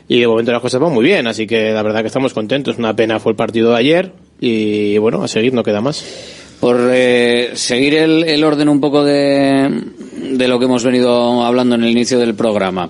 y 0.09 0.21
de 0.21 0.27
momento 0.27 0.53
las 0.53 0.61
cosas 0.61 0.81
van 0.81 0.93
muy 0.93 1.05
bien, 1.05 1.27
así 1.27 1.47
que 1.47 1.73
la 1.73 1.83
verdad 1.83 2.01
que 2.03 2.09
estamos 2.09 2.35
contentos. 2.35 2.79
Una 2.79 2.95
pena 2.95 3.21
fue 3.21 3.33
el 3.33 3.37
partido 3.37 3.71
de 3.71 3.79
ayer 3.79 4.13
y 4.41 4.99
bueno, 4.99 5.23
a 5.23 5.29
seguir 5.29 5.53
no 5.53 5.63
queda 5.63 5.81
más. 5.81 6.05
Por 6.61 6.79
eh, 6.93 7.51
seguir 7.55 7.95
el, 7.95 8.25
el 8.25 8.45
orden 8.45 8.69
un 8.69 8.81
poco 8.81 9.05
de, 9.05 9.71
de 10.33 10.49
lo 10.49 10.59
que 10.59 10.65
hemos 10.65 10.85
venido 10.85 11.43
hablando 11.43 11.75
en 11.75 11.85
el 11.85 11.91
inicio 11.91 12.19
del 12.19 12.35
programa, 12.35 12.89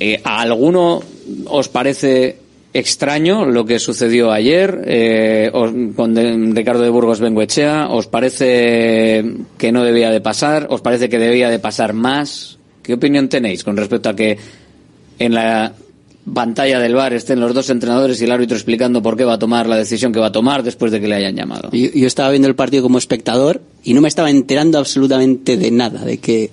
eh, 0.00 0.20
¿a 0.24 0.40
alguno 0.40 1.02
os 1.46 1.68
parece 1.68 2.41
extraño 2.72 3.44
lo 3.44 3.64
que 3.64 3.78
sucedió 3.78 4.32
ayer 4.32 4.82
eh, 4.86 5.50
con 5.52 6.54
Ricardo 6.54 6.82
de 6.82 6.90
Burgos 6.90 7.20
Benguechea? 7.20 7.88
¿Os 7.90 8.06
parece 8.06 9.24
que 9.58 9.72
no 9.72 9.84
debía 9.84 10.10
de 10.10 10.20
pasar? 10.20 10.66
¿Os 10.70 10.80
parece 10.80 11.08
que 11.08 11.18
debía 11.18 11.50
de 11.50 11.58
pasar 11.58 11.92
más? 11.92 12.58
¿Qué 12.82 12.94
opinión 12.94 13.28
tenéis 13.28 13.64
con 13.64 13.76
respecto 13.76 14.08
a 14.08 14.16
que 14.16 14.38
en 15.18 15.34
la 15.34 15.74
pantalla 16.32 16.78
del 16.78 16.94
bar 16.94 17.12
estén 17.12 17.40
los 17.40 17.54
dos 17.54 17.68
entrenadores 17.70 18.20
y 18.20 18.24
el 18.24 18.32
árbitro 18.32 18.56
explicando 18.56 19.02
por 19.02 19.16
qué 19.16 19.24
va 19.24 19.34
a 19.34 19.38
tomar 19.38 19.66
la 19.66 19.76
decisión 19.76 20.12
que 20.12 20.20
va 20.20 20.26
a 20.26 20.32
tomar 20.32 20.62
después 20.62 20.92
de 20.92 21.00
que 21.00 21.08
le 21.08 21.16
hayan 21.16 21.36
llamado? 21.36 21.70
Yo, 21.72 22.06
estaba 22.06 22.30
viendo 22.30 22.48
el 22.48 22.54
partido 22.54 22.82
como 22.82 22.98
espectador 22.98 23.60
y 23.82 23.94
no 23.94 24.00
me 24.00 24.08
estaba 24.08 24.30
enterando 24.30 24.78
absolutamente 24.78 25.56
de 25.56 25.70
nada, 25.70 26.04
de 26.04 26.18
que, 26.18 26.50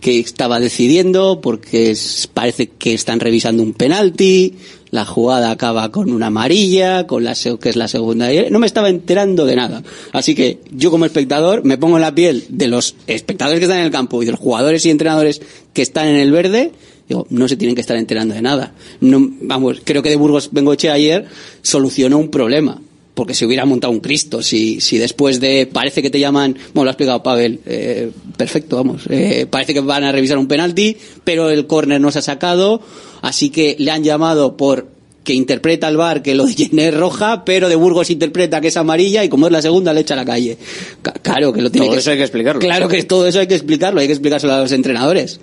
que 0.00 0.20
estaba 0.20 0.60
decidiendo, 0.60 1.40
porque 1.40 1.96
parece 2.34 2.68
que 2.68 2.94
están 2.94 3.20
revisando 3.20 3.62
un 3.62 3.72
penalti, 3.72 4.54
la 4.90 5.04
jugada 5.04 5.50
acaba 5.50 5.90
con 5.90 6.10
una 6.10 6.26
amarilla, 6.26 7.06
con 7.06 7.24
la 7.24 7.34
que 7.34 7.68
es 7.68 7.76
la 7.76 7.88
segunda. 7.88 8.28
No 8.50 8.58
me 8.58 8.66
estaba 8.66 8.88
enterando 8.88 9.46
de 9.46 9.56
nada. 9.56 9.82
Así 10.12 10.34
que 10.34 10.58
yo 10.70 10.90
como 10.90 11.04
espectador 11.04 11.64
me 11.64 11.78
pongo 11.78 11.96
en 11.96 12.02
la 12.02 12.14
piel 12.14 12.44
de 12.48 12.68
los 12.68 12.96
espectadores 13.06 13.60
que 13.60 13.64
están 13.64 13.78
en 13.78 13.86
el 13.86 13.92
campo 13.92 14.22
y 14.22 14.26
de 14.26 14.32
los 14.32 14.40
jugadores 14.40 14.84
y 14.86 14.90
entrenadores 14.90 15.40
que 15.72 15.82
están 15.82 16.08
en 16.08 16.16
el 16.16 16.32
verde. 16.32 16.72
Digo, 17.08 17.26
no 17.30 17.48
se 17.48 17.56
tienen 17.56 17.74
que 17.74 17.80
estar 17.80 17.96
enterando 17.96 18.34
de 18.34 18.42
nada. 18.42 18.72
No, 19.00 19.28
vamos, 19.42 19.80
creo 19.84 20.02
que 20.02 20.10
de 20.10 20.16
Burgos 20.16 20.50
Bengoche 20.52 20.90
ayer 20.90 21.26
solucionó 21.62 22.18
un 22.18 22.30
problema 22.30 22.80
porque 23.14 23.34
se 23.34 23.44
hubiera 23.44 23.64
montado 23.64 23.92
un 23.92 24.00
Cristo. 24.00 24.42
Si, 24.42 24.80
si 24.80 24.98
después 24.98 25.40
de, 25.40 25.68
parece 25.70 26.00
que 26.02 26.10
te 26.10 26.20
llaman, 26.20 26.56
bueno, 26.74 26.84
lo 26.84 26.90
ha 26.90 26.92
explicado 26.92 27.22
Pavel, 27.22 27.60
eh, 27.66 28.10
perfecto, 28.36 28.76
vamos, 28.76 29.02
eh, 29.10 29.46
parece 29.50 29.74
que 29.74 29.80
van 29.80 30.04
a 30.04 30.12
revisar 30.12 30.38
un 30.38 30.48
penalti, 30.48 30.96
pero 31.24 31.50
el 31.50 31.66
córner 31.66 32.00
no 32.00 32.10
se 32.10 32.20
ha 32.20 32.22
sacado, 32.22 32.80
así 33.22 33.50
que 33.50 33.76
le 33.78 33.90
han 33.90 34.04
llamado 34.04 34.56
por 34.56 34.88
que 35.22 35.34
interpreta 35.34 35.86
al 35.86 35.98
bar 35.98 36.22
que 36.22 36.34
lo 36.34 36.46
de 36.46 36.54
Jenner 36.54 36.94
es 36.94 36.98
roja, 36.98 37.44
pero 37.44 37.68
de 37.68 37.76
Burgos 37.76 38.08
interpreta 38.08 38.60
que 38.62 38.68
es 38.68 38.76
amarilla 38.78 39.22
y 39.22 39.28
como 39.28 39.46
es 39.46 39.52
la 39.52 39.60
segunda 39.60 39.92
le 39.92 40.00
echa 40.00 40.14
a 40.14 40.16
la 40.16 40.24
calle. 40.24 40.56
Ca- 41.02 41.12
claro 41.12 41.52
que 41.52 41.60
lo 41.60 41.70
tiene 41.70 41.88
Todo 41.88 41.94
que 41.94 42.00
eso 42.00 42.10
hay 42.12 42.16
que 42.16 42.22
explicarlo. 42.22 42.60
Claro 42.60 42.88
que 42.88 43.02
todo 43.02 43.26
eso 43.26 43.38
hay 43.38 43.46
que 43.46 43.54
explicarlo, 43.54 44.00
hay 44.00 44.06
que 44.06 44.14
explicárselo 44.14 44.54
a 44.54 44.60
los 44.60 44.72
entrenadores. 44.72 45.38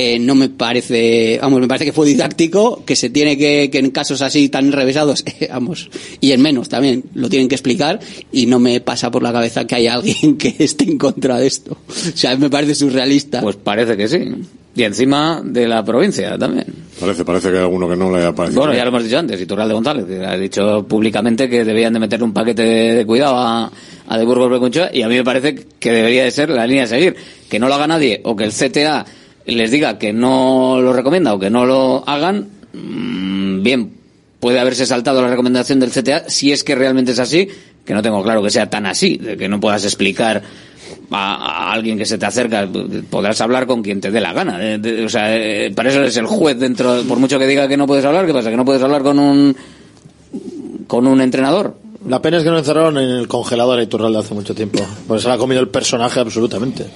Eh, 0.00 0.16
no 0.20 0.36
me 0.36 0.48
parece, 0.48 1.40
vamos, 1.42 1.60
me 1.60 1.66
parece 1.66 1.86
que 1.86 1.92
fue 1.92 2.06
didáctico, 2.06 2.84
que 2.84 2.94
se 2.94 3.10
tiene 3.10 3.36
que, 3.36 3.68
que 3.68 3.80
en 3.80 3.90
casos 3.90 4.22
así 4.22 4.48
tan 4.48 4.70
revesados, 4.70 5.24
eh, 5.40 5.48
vamos, 5.50 5.90
y 6.20 6.30
en 6.30 6.40
menos 6.40 6.68
también, 6.68 7.02
lo 7.14 7.28
tienen 7.28 7.48
que 7.48 7.56
explicar, 7.56 7.98
y 8.30 8.46
no 8.46 8.60
me 8.60 8.80
pasa 8.80 9.10
por 9.10 9.24
la 9.24 9.32
cabeza 9.32 9.66
que 9.66 9.74
haya 9.74 9.94
alguien 9.94 10.36
que 10.38 10.54
esté 10.60 10.84
en 10.84 10.98
contra 10.98 11.40
de 11.40 11.48
esto. 11.48 11.78
O 11.88 12.16
sea, 12.16 12.36
me 12.36 12.48
parece 12.48 12.76
surrealista. 12.76 13.40
Pues 13.40 13.56
parece 13.56 13.96
que 13.96 14.06
sí. 14.06 14.20
Y 14.76 14.84
encima 14.84 15.42
de 15.44 15.66
la 15.66 15.84
provincia 15.84 16.38
también. 16.38 16.66
Parece, 17.00 17.24
parece 17.24 17.50
que 17.50 17.56
hay 17.56 17.62
alguno 17.64 17.88
que 17.88 17.96
no 17.96 18.12
le 18.12 18.18
haya 18.18 18.32
parecido. 18.32 18.60
Bueno, 18.60 18.76
ya 18.76 18.84
lo 18.84 18.90
hemos 18.90 19.02
dicho 19.02 19.18
antes, 19.18 19.40
Iturralde 19.40 19.74
González, 19.74 20.04
que 20.06 20.24
ha 20.24 20.38
dicho 20.38 20.86
públicamente 20.86 21.48
que 21.48 21.64
debían 21.64 21.92
de 21.92 21.98
meter 21.98 22.22
un 22.22 22.32
paquete 22.32 22.62
de 22.62 23.04
cuidado 23.04 23.36
a, 23.36 23.72
a 24.06 24.16
de 24.16 24.24
Burgos 24.24 24.48
Bengoechea 24.48 24.90
y 24.94 25.02
a 25.02 25.08
mí 25.08 25.16
me 25.16 25.24
parece 25.24 25.66
que 25.80 25.90
debería 25.90 26.22
de 26.22 26.30
ser 26.30 26.50
la 26.50 26.68
línea 26.68 26.84
a 26.84 26.86
seguir. 26.86 27.16
Que 27.50 27.58
no 27.58 27.66
lo 27.66 27.74
haga 27.74 27.88
nadie 27.88 28.20
o 28.22 28.36
que 28.36 28.44
el 28.44 28.52
CTA 28.52 29.04
les 29.48 29.70
diga 29.70 29.98
que 29.98 30.12
no 30.12 30.80
lo 30.80 30.92
recomienda 30.92 31.34
o 31.34 31.38
que 31.38 31.50
no 31.50 31.64
lo 31.64 32.04
hagan, 32.06 32.48
mm, 32.72 33.62
bien, 33.62 33.92
puede 34.40 34.60
haberse 34.60 34.86
saltado 34.86 35.22
la 35.22 35.28
recomendación 35.28 35.80
del 35.80 35.90
CTA 35.90 36.28
si 36.28 36.52
es 36.52 36.62
que 36.62 36.74
realmente 36.74 37.12
es 37.12 37.18
así, 37.18 37.48
que 37.84 37.94
no 37.94 38.02
tengo 38.02 38.22
claro 38.22 38.42
que 38.42 38.50
sea 38.50 38.68
tan 38.68 38.86
así, 38.86 39.16
de 39.16 39.36
que 39.36 39.48
no 39.48 39.58
puedas 39.60 39.84
explicar 39.84 40.42
a, 41.10 41.72
alguien 41.72 41.98
que 41.98 42.04
se 42.04 42.18
te 42.18 42.26
acerca, 42.26 42.68
podrás 43.10 43.40
hablar 43.40 43.66
con 43.66 43.82
quien 43.82 44.00
te 44.00 44.10
dé 44.10 44.20
la 44.20 44.32
gana. 44.32 44.58
o 45.04 45.08
sea, 45.08 45.36
eh, 45.36 45.72
para 45.74 45.90
eso 45.90 46.00
eres 46.00 46.16
el 46.18 46.26
juez 46.26 46.58
dentro, 46.58 47.02
por 47.08 47.18
mucho 47.18 47.38
que 47.38 47.46
diga 47.46 47.66
que 47.66 47.76
no 47.76 47.86
puedes 47.86 48.04
hablar, 48.04 48.26
¿qué 48.26 48.32
pasa? 48.32 48.50
¿Que 48.50 48.56
no 48.56 48.64
puedes 48.64 48.82
hablar 48.82 49.02
con 49.02 49.18
un, 49.18 49.56
con 50.86 51.06
un 51.06 51.20
entrenador? 51.20 51.76
La 52.06 52.22
pena 52.22 52.38
es 52.38 52.44
que 52.44 52.50
no 52.50 52.58
encerraron 52.58 52.96
en 52.98 53.08
el 53.08 53.28
congelador 53.28 53.78
a 53.78 53.82
Iturralde 53.82 54.18
hace 54.18 54.34
mucho 54.34 54.54
tiempo. 54.54 54.78
Porque 55.06 55.22
se 55.22 55.28
lo 55.28 55.34
ha 55.34 55.38
comido 55.38 55.60
el 55.60 55.68
personaje 55.68 56.20
absolutamente. 56.20 56.86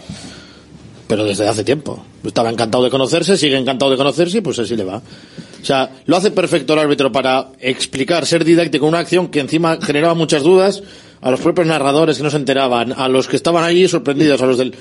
Pero 1.12 1.24
desde 1.26 1.46
hace 1.46 1.62
tiempo. 1.62 2.02
Estaba 2.24 2.48
encantado 2.48 2.82
de 2.84 2.88
conocerse, 2.90 3.36
sigue 3.36 3.58
encantado 3.58 3.90
de 3.90 3.98
conocerse 3.98 4.38
y 4.38 4.40
pues 4.40 4.58
así 4.58 4.74
le 4.76 4.84
va. 4.84 4.96
O 4.96 5.64
sea, 5.64 5.90
lo 6.06 6.16
hace 6.16 6.30
perfecto 6.30 6.72
el 6.72 6.78
árbitro 6.78 7.12
para 7.12 7.48
explicar, 7.60 8.24
ser 8.24 8.44
didáctico, 8.46 8.86
una 8.86 9.00
acción 9.00 9.28
que 9.28 9.40
encima 9.40 9.76
generaba 9.82 10.14
muchas 10.14 10.42
dudas 10.42 10.82
a 11.20 11.30
los 11.30 11.38
propios 11.40 11.66
narradores 11.66 12.16
que 12.16 12.22
no 12.22 12.30
se 12.30 12.38
enteraban, 12.38 12.92
a 12.96 13.08
los 13.08 13.28
que 13.28 13.36
estaban 13.36 13.62
allí 13.62 13.86
sorprendidos, 13.88 14.40
a 14.40 14.46
los 14.46 14.56
del... 14.56 14.74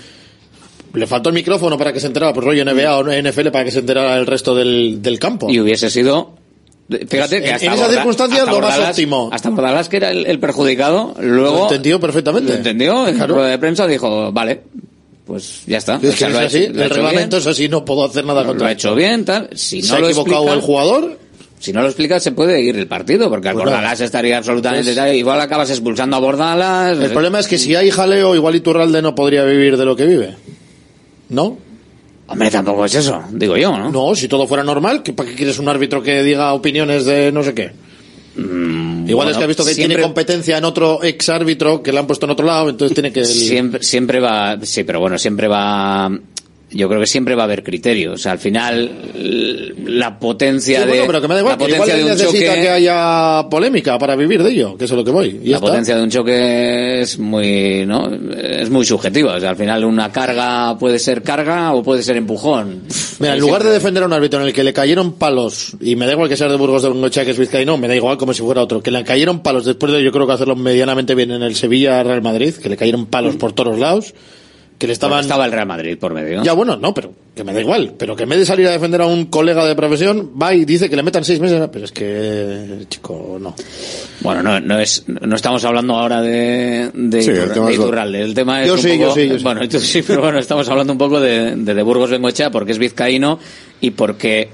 Le 0.93 1.05
faltó 1.05 1.27
el 1.29 1.35
micrófono 1.35 1.77
para 1.77 1.91
que 1.91 1.99
se 1.99 2.07
enterara, 2.07 2.33
pues 2.33 2.45
rollo 2.45 2.63
NBA 2.63 2.97
o 2.97 3.03
NFL 3.03 3.49
para 3.49 3.65
que 3.65 3.71
se 3.71 3.79
enterara 3.79 4.15
el 4.17 4.25
resto 4.25 4.55
del, 4.55 5.01
del 5.01 5.19
campo. 5.19 5.49
Y 5.49 5.59
hubiese 5.59 5.89
sido 5.89 6.35
Fíjate 6.89 7.41
que 7.41 7.47
En- 7.49 7.55
hasta 7.55 7.65
en 7.67 7.73
esa 7.73 7.83
Borda- 7.87 7.93
circunstancia, 7.93 8.39
hasta 8.39 8.51
lo 8.51 8.59
más 8.59 8.73
Bordalás- 8.77 8.89
óptimo. 8.91 9.29
Hasta 9.31 9.49
Bordalás, 9.49 9.87
que 9.89 9.97
era 9.97 10.11
el, 10.11 10.25
el 10.25 10.39
perjudicado, 10.39 11.13
luego... 11.19 11.55
Lo 11.57 11.63
entendió 11.63 11.99
perfectamente. 11.99 12.51
Lo 12.51 12.57
entendió, 12.57 13.07
en 13.07 13.15
Claro. 13.15 13.35
rueda 13.35 13.47
de 13.49 13.57
prensa 13.59 13.87
dijo, 13.87 14.31
vale, 14.33 14.63
pues 15.31 15.63
ya 15.65 15.77
está. 15.77 15.95
Es 15.95 16.01
que 16.01 16.07
O 16.09 16.11
sea, 16.13 16.27
es 16.27 16.33
lo 16.33 16.39
ha 16.39 16.43
así, 16.43 16.57
hecho- 16.57 16.73
lo 16.73 16.81
ha 16.81 16.83
el 16.85 16.89
reglamento 16.89 17.37
bien, 17.37 17.41
es 17.41 17.47
así, 17.47 17.69
no 17.69 17.85
puedo 17.85 18.03
hacer 18.05 18.25
nada 18.25 18.41
lo 18.41 18.47
contra 18.47 18.67
ha 18.67 18.71
hecho 18.71 18.93
bien, 18.95 19.23
tal. 19.25 19.49
Si 19.53 19.81
¿Se 19.81 19.89
no 19.89 19.95
ha 19.95 19.99
lo 19.99 20.07
equivocado 20.09 20.53
el 20.53 20.61
jugador? 20.61 21.17
Si 21.59 21.71
no 21.71 21.81
lo 21.81 21.87
explicas, 21.87 22.23
se 22.23 22.31
puede 22.31 22.59
ir 22.61 22.75
el 22.75 22.87
partido, 22.87 23.29
porque 23.29 23.47
al 23.49 23.53
Pues 23.53 23.65
Bordalás 23.65 23.93
nada. 23.99 24.05
estaría 24.05 24.37
absolutamente... 24.37 24.85
Pues- 24.85 24.95
tal, 24.95 25.15
igual 25.15 25.39
acabas 25.41 25.69
expulsando 25.69 26.15
a 26.15 26.19
Bordalas... 26.19 26.97
El 26.97 27.11
problema 27.11 27.39
es 27.39 27.47
que 27.47 27.57
si 27.59 27.75
hay 27.75 27.91
jaleo, 27.91 28.35
igual 28.35 28.55
Iturralde 28.55 29.01
no 29.01 29.13
podría 29.15 29.43
vivir 29.45 29.77
de 29.77 29.85
lo 29.85 29.95
que 29.95 30.05
vive. 30.07 30.35
¿No? 31.29 31.57
Hombre, 32.27 32.49
tampoco 32.49 32.85
es 32.85 32.95
eso, 32.95 33.23
digo 33.31 33.57
yo, 33.57 33.77
¿no? 33.77 33.91
No, 33.91 34.15
si 34.15 34.27
todo 34.27 34.47
fuera 34.47 34.63
normal, 34.63 35.03
¿qué- 35.03 35.13
¿para 35.13 35.29
qué 35.29 35.35
quieres 35.35 35.59
un 35.59 35.67
árbitro 35.69 36.01
que 36.01 36.23
diga 36.23 36.51
opiniones 36.53 37.05
de 37.05 37.31
no 37.31 37.43
sé 37.43 37.53
qué? 37.53 37.71
Igual 39.07 39.29
es 39.29 39.37
que 39.37 39.43
ha 39.43 39.47
visto 39.47 39.63
que 39.65 39.73
siempre- 39.73 39.95
tiene 39.95 40.03
competencia 40.03 40.57
en 40.57 40.65
otro 40.65 41.03
ex 41.03 41.29
árbitro 41.29 41.81
que 41.81 41.91
le 41.91 41.99
han 41.99 42.07
puesto 42.07 42.25
en 42.25 42.31
otro 42.31 42.45
lado, 42.45 42.69
entonces 42.69 42.93
tiene 42.95 43.11
que... 43.11 43.25
Siempre, 43.25 43.83
siempre 43.83 44.19
va, 44.19 44.57
sí, 44.63 44.83
pero 44.83 44.99
bueno, 44.99 45.17
siempre 45.17 45.47
va, 45.47 46.11
yo 46.71 46.87
creo 46.87 46.99
que 47.01 47.07
siempre 47.07 47.35
va 47.35 47.43
a 47.43 47.45
haber 47.45 47.63
criterio. 47.63 48.13
O 48.13 48.17
sea, 48.17 48.33
al 48.33 48.39
final, 48.39 48.89
la 49.85 50.17
potencia 50.19 50.79
Sí, 50.79 50.85
de, 50.85 50.89
bueno, 50.89 51.03
pero 51.07 51.21
que 51.21 51.27
me 51.27 51.33
da 51.35 51.39
igual, 51.41 51.53
la 51.53 51.57
potencia 51.57 51.97
igual 51.97 51.97
de 51.97 52.03
un 52.03 52.17
necesita 52.17 52.53
choque, 52.53 52.61
que 52.61 52.69
haya 52.69 53.49
polémica 53.49 53.97
para 53.99 54.15
vivir 54.15 54.43
de 54.43 54.51
ello, 54.51 54.77
que 54.77 54.85
es 54.85 54.91
a 54.91 54.95
lo 54.95 55.03
que 55.03 55.11
voy. 55.11 55.39
La 55.43 55.57
está. 55.57 55.67
potencia 55.67 55.95
de 55.95 56.03
un 56.03 56.09
choque 56.09 57.01
es 57.01 57.19
muy, 57.19 57.85
¿no? 57.85 58.09
Es 58.33 58.69
muy 58.69 58.85
subjetiva. 58.85 59.35
O 59.35 59.39
sea, 59.39 59.49
al 59.51 59.55
final 59.55 59.83
una 59.85 60.11
carga 60.11 60.77
puede 60.77 60.99
ser 60.99 61.23
carga 61.23 61.73
o 61.73 61.83
puede 61.83 62.03
ser 62.03 62.17
empujón. 62.17 62.83
Mira, 63.19 63.33
en 63.33 63.39
lugar 63.39 63.63
de 63.63 63.71
defender 63.71 64.03
a 64.03 64.05
un 64.05 64.13
árbitro 64.13 64.41
en 64.41 64.47
el 64.47 64.53
que 64.53 64.63
le 64.63 64.73
cayeron 64.73 65.13
palos, 65.13 65.75
y 65.79 65.95
me 65.95 66.05
da 66.05 66.13
igual 66.13 66.29
que 66.29 66.37
sea 66.37 66.47
de 66.47 66.55
Burgos 66.55 66.83
de 66.83 66.89
Bengochea 66.89 67.25
que 67.25 67.31
es 67.31 67.37
vizcaíno, 67.37 67.77
me 67.77 67.87
da 67.87 67.95
igual 67.95 68.17
como 68.17 68.33
si 68.33 68.41
fuera 68.41 68.61
otro, 68.61 68.81
que 68.81 68.91
le 68.91 69.03
cayeron 69.03 69.41
palos 69.41 69.65
después 69.65 69.91
de 69.91 70.03
yo 70.03 70.11
creo 70.11 70.25
que 70.25 70.33
hacerlo 70.33 70.55
medianamente 70.55 71.15
bien 71.15 71.31
en 71.31 71.43
el 71.43 71.55
Sevilla 71.55 72.01
Real 72.03 72.21
Madrid, 72.21 72.55
que 72.55 72.69
le 72.69 72.77
cayeron 72.77 73.05
palos 73.05 73.35
por 73.35 73.53
todos 73.53 73.77
lados, 73.77 74.13
que 74.81 74.87
le 74.87 74.93
estaban... 74.93 75.17
Bueno, 75.17 75.21
estaba 75.21 75.45
el 75.45 75.51
Real 75.51 75.67
Madrid 75.67 75.95
por 75.99 76.11
medio. 76.11 76.41
Ya 76.41 76.53
bueno, 76.53 76.75
no, 76.75 76.91
pero 76.91 77.13
que 77.35 77.43
me 77.43 77.53
da 77.53 77.61
igual, 77.61 77.93
pero 77.99 78.15
que 78.15 78.23
en 78.23 78.29
vez 78.29 78.39
de 78.39 78.45
salir 78.47 78.65
a 78.67 78.71
defender 78.71 78.99
a 79.01 79.05
un 79.05 79.25
colega 79.27 79.63
de 79.63 79.75
profesión, 79.75 80.31
va 80.41 80.55
y 80.55 80.65
dice 80.65 80.89
que 80.89 80.95
le 80.95 81.03
metan 81.03 81.23
seis 81.23 81.39
meses, 81.39 81.61
pero 81.71 81.85
es 81.85 81.91
que, 81.91 82.87
chico, 82.89 83.37
no. 83.39 83.53
Bueno, 84.21 84.41
no, 84.41 84.59
no 84.59 84.79
es, 84.79 85.03
no 85.07 85.35
estamos 85.35 85.63
hablando 85.65 85.93
ahora 85.93 86.19
de, 86.23 86.89
de, 86.95 87.21
Sí, 87.21 87.29
el 87.29 87.51
tema 87.53 87.67
de 87.67 87.73
Iturralde. 87.75 88.21
El 88.23 88.33
tema 88.33 88.61
es 88.63 88.67
Yo 88.69 88.73
un 88.73 88.79
sí, 88.79 88.87
poco- 88.97 88.99
yo 89.03 89.13
sí, 89.13 89.29
yo 89.29 89.37
sí. 89.37 89.43
bueno, 89.43 89.61
tú 89.69 89.79
sí, 89.79 90.01
pero 90.01 90.21
bueno, 90.21 90.39
estamos 90.39 90.67
hablando 90.67 90.93
un 90.93 90.99
poco 90.99 91.19
de, 91.19 91.55
de, 91.57 91.73
de 91.75 91.83
Burgos 91.83 92.09
Bengoechea 92.09 92.49
porque 92.49 92.71
es 92.71 92.79
vizcaíno 92.79 93.37
y 93.81 93.91
porque 93.91 94.49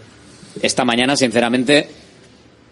esta 0.62 0.84
mañana, 0.84 1.16
sinceramente, 1.16 1.88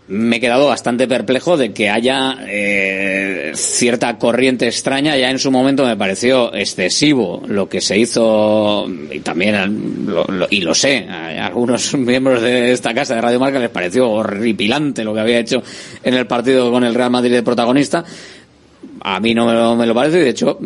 me 0.08 0.36
he 0.36 0.40
quedado 0.40 0.68
bastante 0.68 1.08
perplejo 1.08 1.58
de 1.58 1.74
que 1.74 1.90
haya 1.90 2.38
eh, 2.48 3.52
cierta 3.56 4.18
corriente 4.20 4.68
extraña. 4.68 5.18
Ya 5.18 5.32
en 5.32 5.40
su 5.40 5.50
momento 5.52 5.84
me 5.86 5.98
pareció 5.98 6.54
excesivo 6.54 7.42
lo 7.48 7.68
que 7.68 7.82
se 7.82 7.98
hizo, 7.98 8.88
y 9.12 9.20
también, 9.22 10.06
lo- 10.06 10.48
y 10.50 10.62
lo 10.62 10.76
sé, 10.76 11.08
a 11.10 11.48
algunos 11.48 11.94
miembros 11.98 12.42
de 12.44 12.72
esta 12.72 12.94
casa 12.94 13.16
de 13.16 13.22
Radio 13.22 13.40
Marca 13.40 13.58
les 13.60 13.70
pareció 13.70 14.10
horripilante 14.12 15.04
lo 15.04 15.14
que 15.14 15.22
había 15.22 15.40
hecho 15.40 15.64
en 16.04 16.14
el 16.14 16.28
partido 16.28 16.72
con 16.72 16.84
el 16.84 16.94
Real 16.94 17.10
Madrid 17.10 17.32
de 17.32 17.42
protagonista. 17.44 18.04
A 19.02 19.20
mí 19.20 19.34
no 19.34 19.46
me 19.48 19.54
lo, 19.54 19.76
me 19.76 19.86
lo 19.88 19.94
parece, 19.96 20.20
y 20.20 20.24
de 20.24 20.30
hecho, 20.30 20.60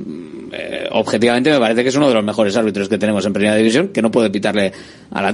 eh, 0.52 0.88
objetivamente 0.92 1.50
me 1.52 1.60
parece 1.60 1.84
que 1.84 1.90
es 1.90 1.96
uno 1.96 2.10
de 2.10 2.14
los 2.16 2.24
mejores 2.24 2.56
árbitros 2.58 2.90
que 2.90 2.98
tenemos 2.98 3.26
en 3.26 3.34
Primera 3.34 3.56
División, 3.56 3.90
que 3.90 4.02
no 4.02 4.12
puede 4.12 4.30
pitarle 4.30 4.72
al 5.12 5.26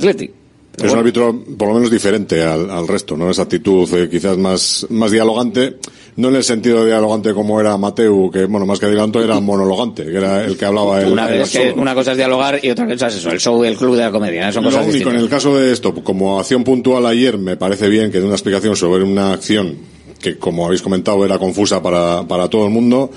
Es 0.84 0.92
un 0.92 1.00
árbitro 1.00 1.44
por 1.58 1.68
lo 1.70 1.74
menos 1.76 1.90
diferente 1.90 2.44
al, 2.44 2.70
al 2.70 2.88
resto, 2.88 3.16
¿no? 3.16 3.30
Esa 3.30 3.44
actitud 3.44 3.88
eh, 3.94 4.10
quizás 4.10 4.38
más, 4.38 4.86
más 4.90 5.12
dialogante, 5.12 5.78
no 6.18 6.30
en 6.30 6.36
el 6.36 6.44
sentido 6.44 6.82
de 6.82 6.88
dialogante 6.88 7.34
como 7.34 7.60
era 7.62 7.78
Mateu, 7.78 8.30
que 8.32 8.46
bueno, 8.46 8.66
más 8.66 8.80
que 8.80 8.88
dialogante 8.88 9.20
era 9.24 9.40
monologante, 9.40 10.04
que 10.06 10.18
era 10.18 10.44
el 10.44 10.58
que 10.58 10.66
hablaba 10.66 11.02
el, 11.02 11.12
Una, 11.14 11.30
el 11.30 11.42
es 11.42 11.52
que 11.52 11.70
solo. 11.72 11.82
una 11.82 11.94
cosa 11.96 12.12
es 12.12 12.18
dialogar 12.18 12.60
y 12.64 12.70
otra 12.70 12.88
cosa 12.88 13.08
es 13.08 13.16
eso, 13.16 13.30
el 13.32 13.40
show 13.40 13.64
y 13.64 13.68
el 13.68 13.78
club 13.78 13.96
de 13.96 14.02
la 14.04 14.12
comedia. 14.12 14.52
Son 14.52 14.64
Lo 14.64 14.70
cosas 14.70 14.86
único, 14.88 15.10
en 15.10 15.16
distintas. 15.16 15.24
el 15.24 15.30
caso 15.30 15.58
de 15.58 15.72
esto, 15.72 15.94
como 16.04 16.40
acción 16.40 16.64
puntual 16.64 17.06
ayer, 17.06 17.38
me 17.38 17.56
parece 17.58 17.88
bien 17.90 18.12
que 18.12 18.20
dé 18.20 18.26
una 18.26 18.36
explicación 18.36 18.76
sobre 18.76 19.04
una 19.04 19.34
acción 19.34 19.76
que, 20.22 20.38
como 20.38 20.66
habéis 20.66 20.82
comentado, 20.82 21.24
era 21.26 21.38
confusa 21.38 21.82
para, 21.82 22.28
para 22.28 22.50
todo 22.50 22.66
el 22.66 22.72
mundo, 22.72 23.12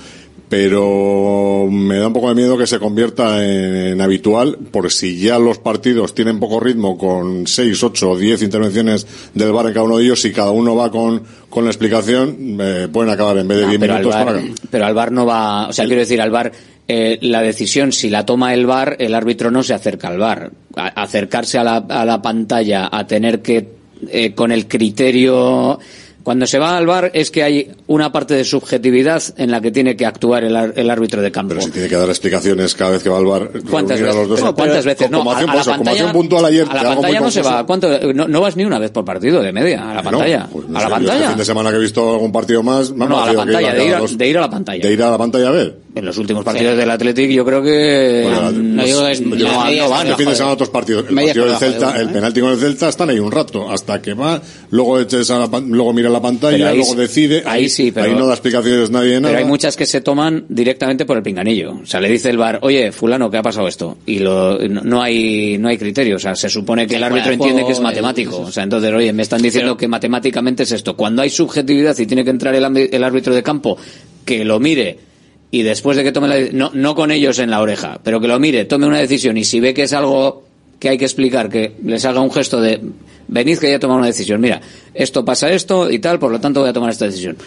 pero 0.49 1.67
me 1.69 1.97
da 1.97 2.07
un 2.07 2.13
poco 2.13 2.29
de 2.29 2.35
miedo 2.35 2.57
que 2.57 2.67
se 2.67 2.79
convierta 2.79 3.45
en, 3.45 3.75
en 3.93 4.01
habitual, 4.01 4.57
porque 4.71 4.89
si 4.89 5.17
ya 5.19 5.37
los 5.39 5.59
partidos 5.59 6.13
tienen 6.15 6.39
poco 6.39 6.59
ritmo 6.59 6.97
con 6.97 7.45
6, 7.47 7.83
8 7.83 8.09
o 8.11 8.17
10 8.17 8.41
intervenciones 8.41 9.05
del 9.33 9.51
VAR 9.51 9.67
en 9.67 9.73
cada 9.73 9.85
uno 9.85 9.97
de 9.97 10.03
ellos, 10.05 10.21
si 10.21 10.31
cada 10.31 10.51
uno 10.51 10.75
va 10.75 10.91
con, 10.91 11.21
con 11.49 11.63
la 11.65 11.69
explicación, 11.69 12.57
eh, 12.59 12.87
pueden 12.91 13.11
acabar 13.11 13.37
en 13.37 13.47
vez 13.47 13.59
de 13.59 13.63
No, 13.65 13.69
10 13.69 13.79
pero, 13.79 13.93
al 13.93 13.99
minutos 14.01 14.15
VAR, 14.25 14.25
para... 14.35 14.41
pero 14.71 14.85
al 14.85 14.93
VAR 14.95 15.11
no 15.11 15.25
va, 15.25 15.67
o 15.69 15.73
sea, 15.73 15.85
quiero 15.85 16.01
decir, 16.01 16.19
al 16.19 16.31
VAR, 16.31 16.51
eh, 16.87 17.19
la 17.21 17.41
decisión, 17.43 17.91
si 17.91 18.09
la 18.09 18.25
toma 18.25 18.53
el 18.55 18.65
VAR, 18.65 18.95
el 18.99 19.13
árbitro 19.13 19.51
no 19.51 19.61
se 19.61 19.75
acerca 19.75 20.07
al 20.07 20.17
VAR. 20.17 20.51
A- 20.75 20.87
acercarse 21.03 21.59
a 21.59 21.63
la, 21.63 21.77
a 21.77 22.03
la 22.05 22.21
pantalla, 22.21 22.89
a 22.91 23.05
tener 23.05 23.43
que, 23.43 23.67
eh, 24.09 24.33
con 24.33 24.51
el 24.51 24.67
criterio, 24.67 25.77
cuando 26.23 26.47
se 26.47 26.57
va 26.57 26.75
al 26.77 26.87
VAR 26.87 27.11
es 27.13 27.29
que 27.29 27.43
hay 27.43 27.71
una 27.89 28.11
parte 28.11 28.35
de 28.35 28.43
subjetividad 28.43 29.21
en 29.37 29.49
la 29.51 29.61
que 29.61 29.71
tiene 29.71 29.95
que 29.97 30.05
actuar 30.05 30.43
el, 30.43 30.55
el 30.75 30.89
árbitro 30.91 31.21
de 31.23 31.31
campo. 31.31 31.49
Pero 31.55 31.61
si 31.65 31.71
tiene 31.71 31.87
que 31.89 31.95
dar 31.95 32.07
explicaciones 32.07 32.75
cada 32.75 32.91
vez 32.91 33.01
que 33.03 33.09
va 33.09 33.17
al 33.17 33.25
bar. 33.25 33.49
¿Cuántas 33.69 33.99
reunir 33.99 34.15
a 34.15 34.15
veces? 34.15 34.15
los 34.15 34.29
dos. 34.29 34.39
Pero 34.41 34.55
¿Cuántas 34.55 34.85
veces? 34.85 35.09
No, 35.09 35.29
a, 35.31 35.37
a 35.39 35.55
la 35.55 35.63
pantalla, 35.63 36.11
puntual 36.13 36.45
ayer. 36.45 36.67
a 36.69 36.75
la 36.75 36.83
pantalla 36.95 37.19
no 37.19 37.31
se 37.31 37.41
va. 37.41 37.65
¿Cuánto? 37.65 37.89
No, 38.13 38.27
no 38.27 38.41
vas 38.41 38.55
ni 38.55 38.63
una 38.63 38.77
vez 38.79 38.91
por 38.91 39.03
partido 39.05 39.41
de 39.41 39.51
media 39.51 39.89
a 39.89 39.95
la 39.95 40.01
No, 40.03 40.11
pantalla. 40.11 40.47
pues 40.51 40.67
no 40.67 40.77
a 40.77 40.81
la 40.81 40.87
sé, 40.87 40.89
yo 40.89 40.95
pantalla. 40.95 41.15
Este 41.19 41.27
fin 41.29 41.37
de 41.39 41.45
semana 41.45 41.69
que 41.71 41.75
he 41.77 41.79
visto 41.79 42.09
algún 42.11 42.31
partido 42.31 42.61
más, 42.63 42.91
No, 42.91 43.07
no, 43.09 43.21
a 43.23 43.25
la 43.25 43.33
pantalla, 43.33 43.73
de 43.73 43.85
ir, 43.85 43.95
a, 43.95 43.99
dos- 43.99 44.17
de 44.17 44.27
ir 44.29 44.37
a 44.37 44.41
la 44.41 44.49
pantalla. 44.49 44.87
de 44.87 44.93
ir 44.93 45.03
a 45.03 45.11
la 45.11 45.17
pantalla 45.17 45.47
a 45.47 45.51
ver. 45.51 45.75
En 45.95 46.05
los 46.05 46.17
últimos 46.19 46.45
partidos 46.45 46.77
del 46.77 46.89
Athletic 46.91 47.31
yo 47.31 47.43
creo 47.43 47.63
que 47.63 48.21
Bueno, 48.23 48.51
no, 48.51 48.83
digo 48.83 49.07
es- 49.07 49.21
no, 49.21 49.35
yo- 49.35 49.47
no 49.47 49.89
van. 49.89 50.07
este 50.07 50.15
fin 50.23 50.29
de 50.29 50.35
semana 50.35 50.53
otros 50.53 50.69
partidos. 50.69 51.05
El 51.09 51.15
partido 51.15 51.45
del 51.45 51.55
Celta, 51.57 51.99
el 51.99 52.09
¿eh? 52.09 52.13
penalti 52.13 52.39
con 52.41 52.51
el 52.51 52.59
Celta 52.59 52.89
están 52.89 53.09
ahí 53.09 53.19
un 53.19 53.31
rato, 53.31 53.69
hasta 53.71 53.99
que 54.01 54.13
va, 54.13 54.39
luego 54.69 54.99
eches 54.99 55.29
a 55.31 55.39
la 55.39 55.59
luego 55.59 55.91
mira 55.93 56.09
la 56.09 56.21
pantalla, 56.21 56.71
luego 56.73 56.91
sí- 56.91 56.95
decide. 56.95 57.43
ahí 57.45 57.67
sí, 57.83 57.91
pero- 57.91 58.07
ahí 58.07 58.15
no 58.15 58.27
da 58.27 58.33
explicaciones 58.33 58.89
nadie 58.89 59.11
de 59.11 59.21
nada. 59.21 59.33
Pero 59.33 59.45
hay 59.45 59.49
muchas 59.49 59.75
que 59.75 59.85
se 59.85 60.01
toman 60.01 60.45
directamente 60.49 61.05
por 61.05 61.17
el 61.17 61.23
pinganillo. 61.23 61.79
O 61.81 61.85
sea, 61.85 62.01
le 62.01 62.09
dice 62.09 62.29
el 62.29 62.37
bar, 62.37 62.59
oye, 62.61 62.91
fulano, 62.91 63.29
¿qué 63.29 63.37
ha 63.37 63.41
pasado 63.41 63.67
esto? 63.67 63.97
Y 64.05 64.19
lo, 64.19 64.57
no, 64.59 64.81
no 64.81 65.01
hay 65.01 65.57
no 65.57 65.69
hay 65.69 65.77
criterio. 65.77 66.17
O 66.17 66.19
sea, 66.19 66.35
se 66.35 66.49
supone 66.49 66.87
que 66.87 66.95
el 66.95 67.03
árbitro 67.03 67.29
de 67.29 67.35
entiende 67.35 67.65
que 67.65 67.71
es 67.71 67.79
matemático. 67.79 68.41
O 68.41 68.51
sea, 68.51 68.63
entonces, 68.63 68.91
oye, 68.93 69.13
me 69.13 69.23
están 69.23 69.41
diciendo 69.41 69.77
que 69.77 69.87
matemáticamente 69.87 70.63
es 70.63 70.71
esto. 70.71 70.95
Cuando 70.95 71.21
hay 71.21 71.29
subjetividad 71.29 71.97
y 71.97 72.05
tiene 72.05 72.23
que 72.23 72.31
entrar 72.31 72.53
el, 72.53 73.03
árbitro 73.03 73.33
de 73.33 73.43
campo, 73.43 73.77
que 74.25 74.43
lo 74.43 74.59
mire 74.59 74.99
y 75.51 75.63
después 75.63 75.97
de 75.97 76.03
que 76.03 76.11
tome 76.11 76.27
la 76.27 76.51
no, 76.51 76.71
no 76.73 76.93
con 76.93 77.11
ellos 77.11 77.39
en 77.39 77.49
la 77.49 77.61
oreja, 77.61 77.99
pero 78.03 78.19
que 78.21 78.27
lo 78.27 78.39
mire, 78.39 78.65
tome 78.65 78.85
una 78.85 78.99
decisión 78.99 79.37
y 79.37 79.43
si 79.43 79.59
ve 79.59 79.73
que 79.73 79.83
es 79.83 79.93
algo 79.93 80.43
que 80.79 80.89
hay 80.89 80.97
que 80.97 81.05
explicar, 81.05 81.49
que 81.49 81.75
les 81.83 82.05
haga 82.05 82.21
un 82.21 82.31
gesto 82.31 82.61
de 82.61 82.79
venid 83.27 83.57
que 83.59 83.69
ya 83.69 83.75
he 83.75 83.79
tomado 83.79 83.99
una 83.99 84.07
decisión, 84.07 84.41
mira, 84.41 84.61
esto 84.93 85.23
pasa 85.23 85.49
esto 85.51 85.89
y 85.89 85.99
tal, 85.99 86.19
por 86.19 86.31
lo 86.31 86.39
tanto 86.39 86.61
voy 86.61 86.69
a 86.69 86.73
tomar 86.73 86.89
esta 86.89 87.05
decisión. 87.05 87.37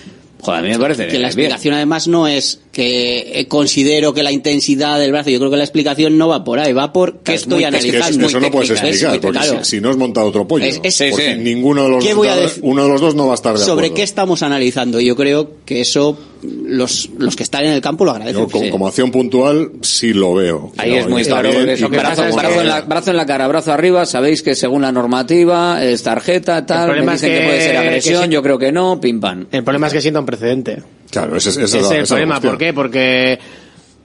Joder, 0.43 0.59
a 0.61 0.63
mí 0.63 0.69
me 0.71 0.79
parece 0.79 1.07
que 1.07 1.13
la 1.15 1.19
bien. 1.19 1.27
explicación 1.27 1.75
además 1.75 2.09
no 2.09 2.27
es 2.29 2.61
que 2.73 3.47
considero 3.49 4.13
que 4.13 4.23
la 4.23 4.33
intensidad 4.33 4.99
del 4.99 5.13
brazo, 5.13 5.31
yo 5.31 5.39
creo 5.39 5.51
que 5.51 5.57
la 5.57 5.65
explicación 5.65 6.19
no 6.19 6.27
va 6.29 6.43
por 6.43 6.59
ahí, 6.59 6.73
va 6.73 6.93
por 6.93 7.19
qué 7.21 7.35
Es 7.35 7.43
estoy 7.43 7.57
muy 7.59 7.65
analizando. 7.65 8.27
eso 8.27 8.41
no 8.41 8.51
puedes 8.51 8.71
Es- 8.71 8.83
explicar, 8.83 9.15
es- 9.15 9.21
porque 9.21 9.39
claro. 9.39 9.65
si, 9.65 9.77
si 9.77 9.81
no 9.81 9.91
has 9.91 9.97
montado 9.97 10.27
otro 10.27 10.49
pollo. 10.49 10.65
Es- 10.65 10.81
es- 10.83 11.11
porque 11.11 11.27
sí, 11.27 11.33
sí. 11.35 11.39
ninguno 11.39 11.85
de 11.85 11.89
los 11.91 12.05
¿Qué 12.05 12.15
voy 12.15 12.29
a 12.29 12.35
uno 12.63 12.83
de 12.85 12.89
los 12.89 13.01
dos 13.01 13.15
no 13.15 13.27
va 13.27 13.33
a 13.33 13.35
estar 13.37 13.53
de 13.55 13.61
¿Sobre 13.61 13.87
acuerdo. 13.87 13.95
qué 13.95 14.03
estamos 14.03 14.43
analizando? 14.43 15.01
Yo 15.01 15.15
creo 15.17 15.51
que 15.65 15.81
eso 15.81 16.19
los, 16.43 17.09
los 17.19 17.37
que 17.37 17.45
están 17.45 17.65
en 17.67 17.73
el 17.73 17.81
campo 17.81 18.05
lo 18.05 18.11
agradecen. 18.11 18.43
Yo, 18.43 18.49
como, 18.49 18.65
Sí. 18.65 18.71
como 18.71 18.89
acción 18.89 19.13
puntual, 19.13 19.71
sí 19.83 20.13
lo 20.13 20.35
veo. 20.35 20.73
Ahí 20.77 20.91
No, 20.91 20.97
es 20.97 21.09
muy 21.09 21.23
claro. 21.25 21.51
eso 21.51 21.89
que 21.89 21.97
brazo 21.99 22.25
en, 22.25 22.31
la, 22.35 22.43
brazo. 22.81 22.87
brazo 22.89 23.11
en 23.13 23.17
la 23.17 23.27
cara, 23.27 23.47
brazo 23.47 23.73
arriba. 23.73 24.05
Sabéis 24.07 24.43
que 24.43 24.57
según 24.57 24.83
la 24.83 24.91
normativa 24.91 25.85
es 25.85 26.03
tarjeta, 26.03 26.67
tal. 26.67 26.87
problema 26.87 27.13
Me 27.13 27.17
es 27.17 27.21
dicen 27.23 27.37
que, 27.37 27.41
que- 27.43 27.47
puede 27.49 27.61
ser 27.63 27.77
agresión, 27.77 28.31
yo 28.31 28.43
creo 28.43 28.59
que 28.59 28.73
no, 28.73 29.01
pim 29.01 29.21
pam. 29.21 29.47
El 29.53 29.63
problema 29.63 29.87
es 29.87 29.93
que 29.93 30.01
sienta 30.01 30.19
un 30.19 30.27
precedente. 30.37 30.83
Claro, 31.11 31.37
ese, 31.37 31.51
ese 31.51 31.65
es, 31.65 31.75
Ese 31.75 31.81
la- 31.81 31.87
es 31.89 31.93
el 32.01 32.07
problema. 32.07 32.41
¿Por 32.41 32.59
qué? 32.59 32.73
Porque 32.73 33.39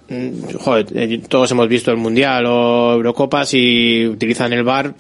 mm, 0.10 0.54
joder, 0.60 0.86
eh, 0.96 1.22
todos 1.28 1.50
hemos 1.52 1.68
visto 1.68 1.92
el 1.92 1.98
Mundial 1.98 2.46
o 2.48 2.94
Eurocopas 2.94 3.54
y 3.54 4.06
utilizan 4.08 4.52
el 4.54 4.64
VAR 4.64 4.94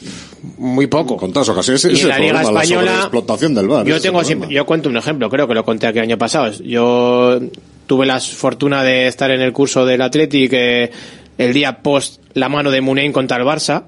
muy 0.57 0.87
poco. 0.87 1.17
Con 1.17 1.31
todas 1.33 1.49
ocasiones, 1.49 1.83
Y 1.85 1.87
en 2.01 2.07
la 2.07 2.19
Liga 2.19 2.33
problema, 2.33 2.51
la 2.51 2.63
Española, 2.63 2.91
sobreexplotación 2.91 3.53
del 3.55 3.67
VAR. 3.67 3.85
yo 3.85 3.99
tengo 4.01 4.23
siempre- 4.23 4.49
yo 4.53 4.65
cuento 4.65 4.89
un 4.89 4.97
ejemplo, 4.97 5.29
creo 5.29 5.47
que 5.47 5.53
lo 5.53 5.63
conté 5.65 5.87
aquí 5.87 5.97
el 5.99 6.03
año 6.05 6.17
pasado. 6.17 6.51
Yo 6.63 7.39
tuve 7.87 8.05
la 8.05 8.19
fortuna 8.19 8.83
de 8.83 9.07
estar 9.07 9.31
en 9.31 9.41
el 9.41 9.53
curso 9.53 9.85
del 9.85 10.01
Athletic 10.01 10.51
eh, 10.53 10.91
el 11.37 11.53
día 11.53 11.81
post 11.81 12.21
la 12.33 12.49
mano 12.49 12.71
de 12.71 12.81
Munein 12.81 13.11
contra 13.13 13.37
el 13.37 13.43
Barça, 13.43 13.83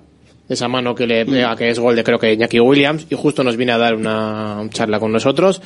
esa 0.47 0.67
mano 0.67 0.95
que 0.95 1.05
le 1.07 1.25
pega, 1.25 1.55
que 1.55 1.69
es 1.69 1.79
gol 1.79 1.95
de 1.95 2.03
creo 2.03 2.17
que 2.19 2.33
Iñaki 2.33 2.59
Williams, 2.59 3.05
y 3.09 3.15
justo 3.15 3.43
nos 3.43 3.55
viene 3.57 3.71
a 3.73 3.77
dar 3.77 3.95
una 3.95 4.61
charla 4.71 4.99
con 4.99 5.11
nosotros. 5.11 5.61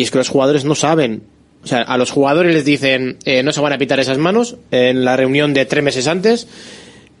Y 0.00 0.04
es 0.04 0.10
que 0.10 0.16
los 0.16 0.30
jugadores 0.30 0.64
no 0.64 0.74
saben. 0.74 1.24
O 1.62 1.66
sea, 1.66 1.82
a 1.82 1.98
los 1.98 2.10
jugadores 2.10 2.54
les 2.54 2.64
dicen, 2.64 3.18
eh, 3.26 3.42
no 3.42 3.52
se 3.52 3.60
van 3.60 3.74
a 3.74 3.76
pitar 3.76 4.00
esas 4.00 4.16
manos 4.16 4.56
en 4.70 5.04
la 5.04 5.14
reunión 5.14 5.52
de 5.52 5.66
tres 5.66 5.84
meses 5.84 6.06
antes. 6.06 6.48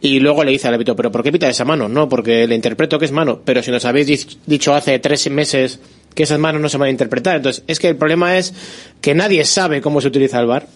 Y 0.00 0.18
luego 0.20 0.44
le 0.44 0.52
dice 0.52 0.66
al 0.66 0.72
árbitro, 0.72 0.96
¿pero 0.96 1.12
por 1.12 1.22
qué 1.22 1.30
pita 1.30 1.46
esa 1.46 1.66
mano? 1.66 1.90
No, 1.90 2.08
porque 2.08 2.46
le 2.46 2.54
interpreto 2.54 2.98
que 2.98 3.04
es 3.04 3.12
mano. 3.12 3.42
Pero 3.44 3.62
si 3.62 3.70
nos 3.70 3.84
habéis 3.84 4.38
dicho 4.46 4.74
hace 4.74 4.98
tres 4.98 5.30
meses 5.30 5.78
que 6.14 6.22
esas 6.22 6.38
manos 6.38 6.62
no 6.62 6.70
se 6.70 6.78
van 6.78 6.86
a 6.86 6.90
interpretar. 6.90 7.36
Entonces, 7.36 7.64
es 7.66 7.78
que 7.78 7.88
el 7.88 7.96
problema 7.96 8.38
es 8.38 8.54
que 9.02 9.14
nadie 9.14 9.44
sabe 9.44 9.82
cómo 9.82 10.00
se 10.00 10.08
utiliza 10.08 10.40
el 10.40 10.46
VAR. 10.46 10.66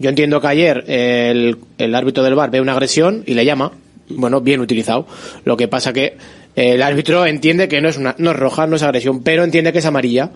Yo 0.00 0.08
entiendo 0.08 0.40
que 0.40 0.48
ayer 0.48 0.82
el, 0.88 1.58
el 1.78 1.94
árbitro 1.94 2.24
del 2.24 2.34
VAR 2.34 2.50
ve 2.50 2.60
una 2.60 2.72
agresión 2.72 3.22
y 3.24 3.34
le 3.34 3.44
llama. 3.44 3.70
Bueno, 4.08 4.40
bien 4.40 4.58
utilizado. 4.58 5.06
Lo 5.44 5.56
que 5.56 5.68
pasa 5.68 5.92
que 5.92 6.16
el 6.56 6.82
árbitro 6.82 7.24
entiende 7.24 7.68
que 7.68 7.80
no 7.80 7.88
es, 7.88 7.98
una, 7.98 8.16
no 8.18 8.32
es 8.32 8.36
roja, 8.36 8.66
no 8.66 8.74
es 8.74 8.82
agresión, 8.82 9.22
pero 9.22 9.44
entiende 9.44 9.72
que 9.72 9.78
es 9.78 9.86
amarilla. 9.86 10.32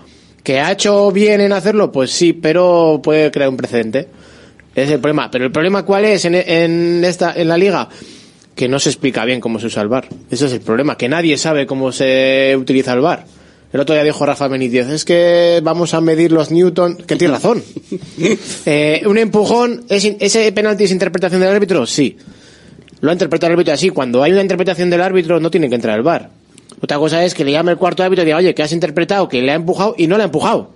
¿Que 0.46 0.60
ha 0.60 0.70
hecho 0.70 1.10
bien 1.10 1.40
en 1.40 1.52
hacerlo? 1.52 1.90
Pues 1.90 2.12
sí, 2.12 2.32
pero 2.32 3.00
puede 3.02 3.32
crear 3.32 3.48
un 3.48 3.56
precedente. 3.56 4.06
Es 4.76 4.88
el 4.92 5.00
problema. 5.00 5.28
Pero 5.28 5.44
el 5.44 5.50
problema 5.50 5.84
cuál 5.84 6.04
es 6.04 6.24
en, 6.24 6.36
en 6.36 7.04
esta, 7.04 7.34
en 7.34 7.48
la 7.48 7.58
liga? 7.58 7.88
Que 8.54 8.68
no 8.68 8.78
se 8.78 8.90
explica 8.90 9.24
bien 9.24 9.40
cómo 9.40 9.58
se 9.58 9.66
usa 9.66 9.82
el 9.82 9.88
VAR. 9.88 10.06
Ese 10.30 10.46
es 10.46 10.52
el 10.52 10.60
problema, 10.60 10.96
que 10.96 11.08
nadie 11.08 11.36
sabe 11.36 11.66
cómo 11.66 11.90
se 11.90 12.54
utiliza 12.56 12.92
el 12.92 13.00
VAR. 13.00 13.24
El 13.72 13.80
otro 13.80 13.96
día 13.96 14.04
dijo 14.04 14.24
Rafa 14.24 14.46
Benítez, 14.46 14.88
es 14.88 15.04
que 15.04 15.58
vamos 15.64 15.94
a 15.94 16.00
medir 16.00 16.30
los 16.30 16.52
Newton, 16.52 16.94
que 16.94 17.16
tiene 17.16 17.34
razón. 17.34 17.64
Eh, 18.66 19.02
un 19.04 19.18
empujón, 19.18 19.84
¿es, 19.88 20.04
¿ese 20.04 20.52
penalti 20.52 20.84
es 20.84 20.92
interpretación 20.92 21.40
del 21.40 21.50
árbitro? 21.56 21.84
Sí. 21.86 22.16
Lo 23.00 23.10
ha 23.10 23.12
interpretado 23.12 23.48
el 23.48 23.54
árbitro 23.54 23.74
así. 23.74 23.90
Cuando 23.90 24.22
hay 24.22 24.30
una 24.30 24.42
interpretación 24.42 24.90
del 24.90 25.02
árbitro 25.02 25.40
no 25.40 25.50
tiene 25.50 25.68
que 25.68 25.74
entrar 25.74 25.96
el 25.96 26.04
VAR. 26.04 26.30
Otra 26.80 26.98
cosa 26.98 27.24
es 27.24 27.34
que 27.34 27.44
le 27.44 27.52
llame 27.52 27.72
el 27.72 27.78
cuarto 27.78 28.02
árbitro 28.02 28.22
y 28.22 28.26
diga, 28.26 28.36
oye, 28.38 28.54
que 28.54 28.62
has 28.62 28.72
interpretado, 28.72 29.28
que 29.28 29.40
le 29.42 29.52
ha 29.52 29.54
empujado 29.54 29.94
y 29.96 30.06
no 30.06 30.16
le 30.16 30.22
ha 30.22 30.26
empujado. 30.26 30.70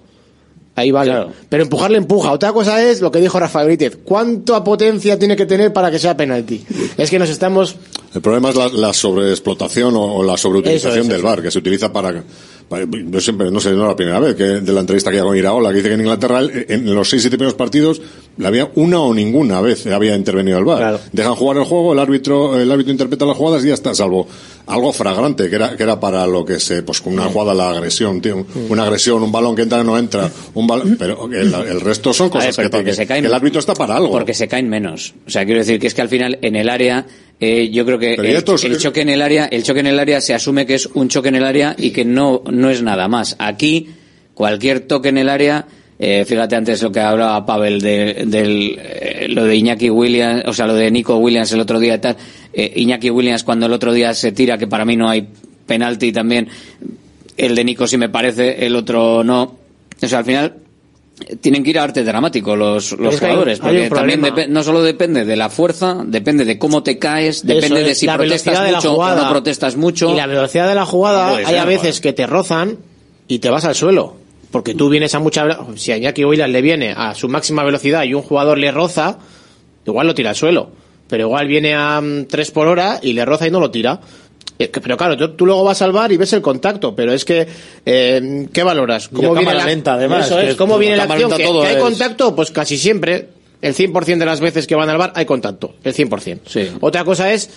Ahí 0.77 0.93
vale. 0.93 1.27
Pero 1.49 1.65
empujar 1.65 1.91
le 1.91 1.99
empuja. 1.99 2.33
Otra 2.33 2.53
cosa 2.53 2.83
es 2.83 3.01
lo 3.03 3.11
que 3.11 3.19
dijo 3.21 3.39
Rafa 3.39 3.65
Benítez. 3.65 3.99
¿Cuánta 4.03 4.63
potencia 4.65 5.19
tiene 5.19 5.37
que 5.37 5.45
tener 5.45 5.73
para 5.73 5.91
que 5.91 5.99
sea 5.99 6.17
penalti? 6.17 6.65
Es 6.97 7.11
que 7.11 7.19
nos 7.19 7.29
estamos... 7.29 7.77
El 8.15 8.23
problema 8.23 8.51
es 8.51 8.57
la, 8.57 8.69
la 8.69 8.93
sobreexplotación 8.95 9.95
o, 9.97 10.15
o 10.17 10.23
la 10.23 10.37
sobreutilización 10.37 10.93
Eso, 10.93 11.01
eso, 11.03 11.13
del 11.13 11.23
VAR, 11.23 11.43
que 11.43 11.51
se 11.51 11.59
utiliza 11.59 11.93
para, 11.93 12.25
para- 12.69 12.87
Yo 12.89 13.21
siempre, 13.21 13.51
no 13.51 13.61
sé, 13.61 13.73
no 13.73 13.83
es 13.83 13.89
la 13.89 13.97
primera 13.97 14.19
vez 14.21 14.35
que 14.37 14.45
de 14.45 14.73
la 14.73 14.81
entrevista 14.81 15.11
que 15.11 15.19
hago 15.19 15.29
con 15.29 15.37
Iraola, 15.37 15.69
que 15.71 15.77
dice 15.77 15.89
que 15.89 15.95
en 15.95 16.01
Inglaterra 16.01 16.41
en 16.41 16.95
los 16.95 17.09
seis, 17.11 17.23
siete 17.23 17.37
primeros 17.37 17.55
partidos 17.55 18.01
le 18.37 18.47
había 18.47 18.71
una 18.77 19.01
o 19.01 19.13
ninguna 19.13 19.61
vez 19.61 19.87
había 19.89 20.17
intervenido 20.17 20.59
el 20.59 20.65
VAR. 20.65 21.01
Dejan 21.13 21.35
jugar 21.35 21.59
el 21.59 21.65
juego, 21.65 21.93
el 21.93 21.99
árbitro, 21.99 22.59
el 22.59 22.71
árbitro 22.71 22.91
interpreta 22.93 23.27
las 23.27 23.37
jugadas 23.37 23.65
y 23.65 23.69
ya 23.69 23.75
está, 23.75 23.95
salvo 23.95 24.27
algo 24.71 24.93
fragrante, 24.93 25.49
que 25.51 25.57
era, 25.57 25.77
que 25.77 25.83
era 25.83 25.99
para 26.01 26.27
lo 26.27 26.45
que 26.45 26.59
se, 26.61 26.83
pues 26.83 27.01
con 27.01 27.13
una 27.15 27.25
jugada 27.25 27.55
la 27.55 27.71
agresión, 27.71 28.21
tío, 28.21 28.47
una 28.69 28.85
agresión, 28.85 29.23
un 29.23 29.33
balón 29.33 29.55
que 29.57 29.63
entra 29.63 29.83
no 29.85 29.99
entra, 29.99 30.31
un 30.55 30.67
balón, 30.67 30.97
pero 30.99 31.29
el, 31.33 31.53
el 31.53 31.81
resto 31.81 32.13
son 32.13 32.29
ver, 32.31 32.39
cosas 32.39 32.57
que, 32.57 32.69
porque 32.71 32.85
que- 32.87 32.95
se 32.95 33.07
caen- 33.07 33.21
que 33.23 33.27
el 33.29 33.35
árbitro 33.35 33.61
está 33.61 33.75
para 33.75 33.97
algo. 33.97 34.11
Porque 34.13 34.35
se 34.35 34.49
caen 34.49 34.69
menos. 34.69 35.15
O 35.27 35.31
sea, 35.31 35.45
quiero 35.45 35.61
decir 35.61 35.79
que 35.79 35.87
es 35.89 35.95
que 35.95 36.03
al 36.03 36.09
final 36.09 36.39
en 36.43 36.57
el 36.57 36.69
área, 36.69 37.07
eh, 37.41 37.71
yo 37.71 37.85
creo 37.87 37.99
que 37.99 38.15
el 38.15 38.79
choque 38.79 39.01
en 39.03 39.09
el 39.11 39.23
área, 39.23 39.47
el 39.47 39.63
choque 39.63 39.81
en 39.81 39.87
el 39.89 39.99
área 39.99 40.21
se 40.21 40.35
asume 40.35 40.67
que 40.67 40.75
es 40.75 40.87
un 40.95 41.09
choque 41.09 41.29
en 41.29 41.37
el 41.37 41.45
área 41.45 41.75
y 41.79 41.91
que 41.91 42.05
no, 42.05 42.43
no 42.51 42.71
es 42.71 42.83
nada 42.83 43.09
más. 43.09 43.37
Aquí, 43.39 43.89
cualquier 44.35 44.81
toque 44.81 45.09
en 45.11 45.19
el 45.19 45.29
área, 45.29 45.67
eh, 45.99 46.25
fíjate 46.27 46.57
antes 46.57 46.83
lo 46.83 46.91
que 46.91 47.01
hablaba 47.01 47.45
Pavel 47.45 47.81
de, 47.81 48.25
del, 48.27 48.79
eh, 48.83 49.27
lo 49.29 49.45
de 49.45 49.57
Iñaki 49.57 49.91
Williams, 49.91 50.45
o 50.47 50.53
sea, 50.55 50.67
lo 50.67 50.75
de 50.75 50.91
Nico 50.91 51.17
Williams 51.17 51.53
el 51.53 51.61
otro 51.61 51.79
día 51.79 51.95
y 51.97 51.99
tal. 51.99 52.17
Eh, 52.53 52.73
Iñaki 52.77 53.11
Williams 53.11 53.45
cuando 53.45 53.67
el 53.67 53.73
otro 53.73 53.93
día 53.93 54.13
se 54.15 54.33
tira, 54.33 54.59
que 54.59 54.67
para 54.67 54.85
mí 54.85 54.97
no 54.97 55.09
hay 55.09 55.27
penalti 55.67 56.13
también. 56.13 56.49
El 57.37 57.55
de 57.55 57.65
Nico 57.65 57.87
sí 57.87 57.97
me 57.97 58.09
parece, 58.09 58.67
el 58.67 58.75
otro 58.77 59.23
no. 59.25 59.57
O 60.03 60.07
sea, 60.09 60.19
al 60.19 60.25
final, 60.25 60.57
tienen 61.41 61.63
que 61.63 61.71
ir 61.71 61.79
a 61.79 61.85
arte 61.85 62.03
dramático 62.03 62.57
los, 62.57 62.93
los 62.93 63.15
hay- 63.15 63.21
jugadores, 63.21 63.61
hay 63.63 63.89
porque 63.89 63.91
también 63.91 64.23
depe- 64.23 64.49
no 64.49 64.63
solo 64.63 64.83
depende 64.83 65.25
de 65.25 65.37
la 65.37 65.49
fuerza, 65.51 65.99
depende 66.05 66.45
de 66.45 66.59
cómo 66.59 66.83
te 66.83 66.99
caes, 66.99 67.47
depende 67.47 67.83
de 67.85 67.95
si 67.95 68.07
la 68.07 68.17
protestas 68.17 68.65
de 68.65 68.73
la 68.73 68.79
mucho 68.79 68.95
jugada. 68.95 69.21
o 69.21 69.25
no 69.27 69.31
protestas 69.31 69.77
mucho. 69.77 70.11
Y 70.13 70.17
la 70.17 70.27
velocidad 70.27 70.69
de 70.69 70.75
la 70.75 70.87
jugada, 70.87 71.31
No 71.31 71.37
hay 71.37 71.57
a 71.57 71.65
veces 71.65 72.01
que 72.01 72.13
te 72.13 72.27
rozan 72.27 72.79
y 73.29 73.39
te 73.39 73.51
vas 73.51 73.65
al 73.65 73.75
suelo. 73.75 74.17
Porque 74.51 74.75
tú 74.75 74.89
vienes 74.89 75.15
a 75.15 75.21
mucha 75.21 75.47
Si 75.77 75.93
a 75.93 75.97
Iñaki 75.97 76.25
Williams 76.25 76.51
le 76.53 76.61
viene 76.63 76.93
a 76.97 77.15
su 77.15 77.29
máxima 77.29 77.63
velocidad 77.63 78.03
y 78.03 78.15
un 78.15 78.23
jugador 78.23 78.59
le 78.59 78.73
roza, 78.73 79.19
igual 79.87 80.09
lo 80.09 80.15
tira 80.15 80.31
al 80.31 80.37
suelo. 80.37 80.71
Pero 81.11 81.25
igual 81.27 81.47
viene 81.49 81.75
a 81.75 82.01
3 82.29 82.51
por 82.53 82.69
hora 82.69 82.99
y 83.03 83.13
le 83.13 83.25
roza 83.25 83.47
y 83.47 83.51
no 83.51 83.61
lo 83.61 83.71
tira. 83.71 84.01
Eh, 84.59 84.69
Pero 84.69 84.97
claro, 84.97 85.17
tú, 85.17 85.31
tú 85.37 85.47
luego 85.47 85.65
vas 85.65 85.83
al 85.83 85.91
bar 85.93 86.13
y 86.13 86.17
ves 86.17 86.33
el 86.35 86.43
contacto, 86.43 86.95
pero 86.95 87.13
es 87.13 87.25
que, 87.25 87.47
eh, 87.85 88.47
¿qué 88.53 88.63
valoras? 88.63 89.09
Y 89.15 89.25
a 89.25 89.33
cámara 89.33 89.65
lenta, 89.65 89.95
además, 89.95 90.27
Eso 90.27 90.39
es, 90.39 90.55
¿cómo 90.55 90.79
viene 90.79 90.97
la 90.97 91.05
acción? 91.05 91.31
¿Que, 91.33 91.45
hay 91.45 91.77
es- 91.77 91.83
contacto? 91.83 92.35
Pues 92.37 92.51
casi 92.51 92.77
siempre, 92.77 93.29
el 93.63 93.75
100% 93.75 94.19
de 94.19 94.27
las 94.27 94.41
veces 94.41 94.67
que 94.67 94.75
van 94.75 94.89
al 94.91 94.99
bar 94.99 95.13
hay 95.17 95.25
contacto, 95.25 95.75
el 95.83 95.95
100%. 95.95 96.77
Otra 96.81 97.05
cosa 97.05 97.33
es, 97.33 97.51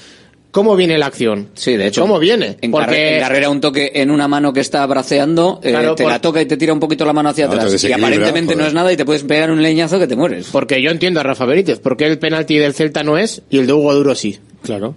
¿cómo 0.53 0.77
viene 0.77 0.97
la 0.97 1.07
acción? 1.07 1.49
Sí, 1.55 1.75
de 1.75 1.87
hecho. 1.87 1.99
¿Cómo 2.01 2.17
viene? 2.19 2.57
En, 2.61 2.71
Porque- 2.71 2.85
carre- 2.85 3.15
en 3.15 3.19
carrera 3.21 3.49
un 3.49 3.59
toque 3.59 3.91
en 3.95 4.09
una 4.09 4.29
mano 4.29 4.53
que 4.53 4.61
está 4.61 4.85
braceando, 4.85 5.59
eh, 5.61 5.71
Claro, 5.71 5.95
te 5.95 6.03
por- 6.03 6.11
la 6.13 6.21
toca 6.21 6.41
y 6.41 6.45
te 6.45 6.55
tira 6.55 6.71
un 6.71 6.79
poquito 6.79 7.03
la 7.03 7.11
mano 7.11 7.27
hacia 7.29 7.47
No, 7.47 7.53
atrás. 7.53 7.83
Y 7.83 7.91
aparentemente 7.91 8.55
no 8.55 8.65
es 8.65 8.73
nada 8.73 8.93
y 8.93 8.95
te 8.95 9.03
puedes 9.03 9.23
pegar 9.23 9.51
un 9.51 9.61
leñazo 9.61 9.99
que 9.99 10.07
te 10.07 10.15
mueres. 10.15 10.47
Porque 10.51 10.81
yo 10.81 10.91
entiendo 10.91 11.19
a 11.19 11.23
Rafa 11.23 11.43
Benítez, 11.45 11.79
porque 11.79 12.05
el 12.05 12.17
penalti 12.19 12.57
del 12.57 12.73
Celta 12.73 13.03
no 13.03 13.17
es 13.17 13.41
y 13.49 13.57
el 13.57 13.67
de 13.67 13.73
Hugo 13.73 13.93
Duro 13.93 14.15
sí. 14.15 14.39
Claro. 14.63 14.95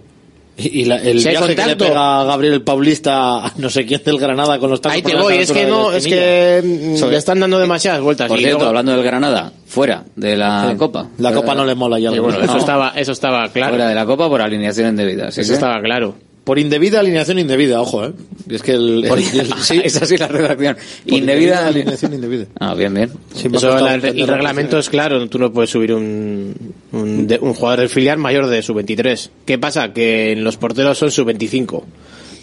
Y, 0.59 0.81
y 0.81 0.85
la- 0.85 0.95
el 0.97 1.19
Si 1.21 1.29
viaje 1.29 1.55
que 1.55 1.65
le 1.67 1.75
pega 1.75 2.21
a 2.21 2.23
Gabriel 2.23 2.53
el 2.55 2.61
Paulista 2.63 3.45
a 3.45 3.53
no 3.57 3.69
sé 3.69 3.85
quién 3.85 4.01
del 4.03 4.17
Granada 4.17 4.57
con 4.57 4.71
los 4.71 4.81
tacos 4.81 4.95
Ahí 4.95 5.03
te 5.03 5.15
voy, 5.15 5.35
es 5.37 5.51
que 5.51 5.65
de 5.65 5.69
no, 5.71 5.91
la 5.91 5.97
es 5.97 6.07
que 6.07 6.61
mm, 6.99 7.09
le 7.11 7.17
están 7.17 7.39
dando 7.39 7.59
demasiadas 7.59 8.01
vueltas. 8.01 8.27
Por 8.27 8.37
y 8.37 8.41
cierto, 8.41 8.57
luego- 8.57 8.69
hablando 8.69 8.91
del 8.93 9.03
Granada, 9.03 9.51
fuera 9.67 10.03
de 10.15 10.35
la 10.35 10.71
Sí. 10.71 10.77
Copa. 10.77 11.07
La 11.19 11.31
Copa 11.31 11.53
no 11.53 11.63
le 11.65 11.75
mola 11.75 11.99
ya. 11.99 12.11
Sí, 12.11 12.17
bueno, 12.17 12.37
Granada. 12.37 12.53
eso 12.53 12.59
estaba, 12.59 12.89
eso 12.95 13.11
estaba 13.11 13.49
claro. 13.49 13.73
Fuera 13.73 13.87
de 13.89 13.95
la 13.95 14.05
Copa 14.07 14.27
por 14.29 14.41
alineación 14.41 14.89
indebida. 14.89 15.31
sí, 15.31 15.41
Eso 15.41 15.49
sí. 15.49 15.53
estaba 15.53 15.79
claro. 15.79 16.15
Por 16.47 16.57
indebida 16.59 17.01
alineación 17.01 17.37
indebida, 17.39 17.79
ojo, 17.81 18.05
eh. 18.05 18.13
Es 18.49 18.63
que 18.63 18.71
el, 18.71 19.03
el- 19.03 19.39
el- 19.39 19.53
sí. 19.61 19.81
Esa 19.83 20.05
sí 20.05 20.17
la 20.17 20.27
redacción. 20.29 20.77
Por 21.05 21.13
Indebida. 21.13 21.67
alineación 21.67 22.13
indebida. 22.13 22.45
Ah, 22.59 22.73
bien, 22.73 22.93
bien. 22.93 23.11
Sí, 23.35 23.49
Eso, 23.53 23.77
la- 23.79 23.95
el 23.95 24.17
la 24.25 24.25
reglamento 24.25 24.79
es 24.79 24.89
claro, 24.89 25.27
tú 25.27 25.37
no 25.39 25.51
puedes 25.51 25.69
subir 25.69 25.93
un, 25.93 26.55
un, 26.93 27.27
de- 27.27 27.37
un 27.39 27.53
jugador 27.53 27.81
del 27.81 27.89
filial 27.89 28.17
mayor 28.17 28.47
de 28.47 28.61
sub-23. 28.63 29.29
¿Qué 29.45 29.57
pasa? 29.59 29.91
Que 29.91 30.31
en 30.31 30.43
los 30.45 30.55
porteros 30.57 30.97
son 30.97 31.11
sub-25, 31.11 31.83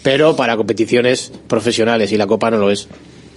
pero 0.03 0.35
para 0.35 0.55
competiciones 0.55 1.31
profesionales 1.47 2.11
y 2.11 2.17
la 2.17 2.27
Copa 2.27 2.51
no 2.51 2.57
lo 2.57 2.69
es. 2.71 2.87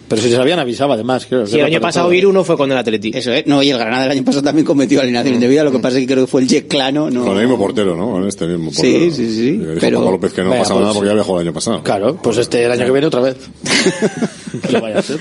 Pero 0.09 0.23
si 0.23 0.31
se 0.31 0.37
habían 0.37 0.59
avisado, 0.59 0.93
además, 0.95 1.27
creo. 1.27 1.47
Si 1.47 1.59
el 1.59 1.67
año 1.67 1.81
pasado 1.81 2.11
ir 2.13 2.27
uno 2.27 2.43
fue 2.43 2.57
con 2.57 2.73
el 2.73 2.79
Atleti. 2.79 3.11
Eso 3.15 3.31
es. 3.33 3.47
No, 3.47 3.63
y 3.63 3.71
el 3.71 3.77
Granada 3.79 4.07
el 4.07 4.13
año 4.13 4.25
pasado 4.25 4.43
también 4.43 4.65
cometió 4.65 5.01
alineación 5.03 5.35
indebida, 5.35 5.63
lo 5.65 5.71
que 5.73 5.79
pasa 5.81 5.99
es 5.99 6.07
que 6.07 6.13
creo 6.15 6.25
que 6.25 6.31
fue 6.31 6.41
el 6.43 6.49
Yeclano, 6.49 7.11
no. 7.11 7.25
Con 7.25 7.35
el 7.37 7.41
mismo 7.43 7.59
portero, 7.59 7.95
¿no? 7.95 8.11
Con 8.13 8.27
este 8.27 8.47
mismo 8.47 8.71
Sí, 8.73 8.77
portero. 8.93 9.15
sí, 9.15 9.35
sí, 9.35 9.49
Y 9.49 9.53
dijo 9.59 9.75
pero- 9.81 9.99
Paco 10.01 10.11
López 10.13 10.33
que 10.33 10.43
no 10.43 10.51
pasaba 10.51 10.67
pues- 10.69 10.81
nada 10.81 10.93
porque 10.95 11.07
ya 11.07 11.13
había 11.13 11.25
jugado 11.25 11.41
el 11.43 11.47
año 11.49 11.55
pasado. 11.55 11.83
Claro, 11.83 12.17
pues 12.23 12.39
este 12.39 12.65
el 12.65 12.73
año 12.73 12.85
que 12.87 12.91
viene 12.93 13.07
otra 13.07 13.21
vez. 13.21 13.37
que 14.67 14.73
lo 14.73 14.81
vaya 14.81 14.99
a 14.99 15.03
ser. 15.03 15.19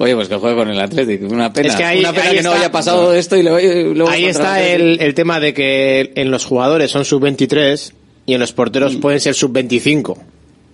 Oye, 0.00 0.14
pues 0.14 0.28
que 0.28 0.36
juegue 0.36 0.56
con 0.56 0.68
el 0.70 0.80
Atlético. 0.80 1.26
Una 1.26 1.52
pena. 1.52 1.68
Es 1.70 1.76
que 1.76 1.84
ahí- 1.84 1.98
Una 2.00 2.12
pena 2.12 2.30
ahí 2.30 2.36
que 2.36 2.42
no 2.42 2.50
está- 2.50 2.60
haya 2.60 2.72
pasado 2.72 3.14
esto 3.14 3.36
y 3.36 3.42
luego, 3.42 4.08
Ahí 4.08 4.26
está 4.26 4.62
el 4.64 4.80
el, 4.82 5.00
el 5.00 5.14
tema 5.14 5.40
de 5.40 5.52
que 5.54 6.12
en 6.14 6.30
los 6.30 6.44
jugadores 6.44 6.90
son 6.90 7.04
sub-23 7.04 7.92
y 8.26 8.34
en 8.34 8.40
los 8.40 8.52
porteros 8.52 8.96
Mm. 8.96 9.00
pueden 9.00 9.20
ser 9.20 9.34
sub-25. 9.34 10.16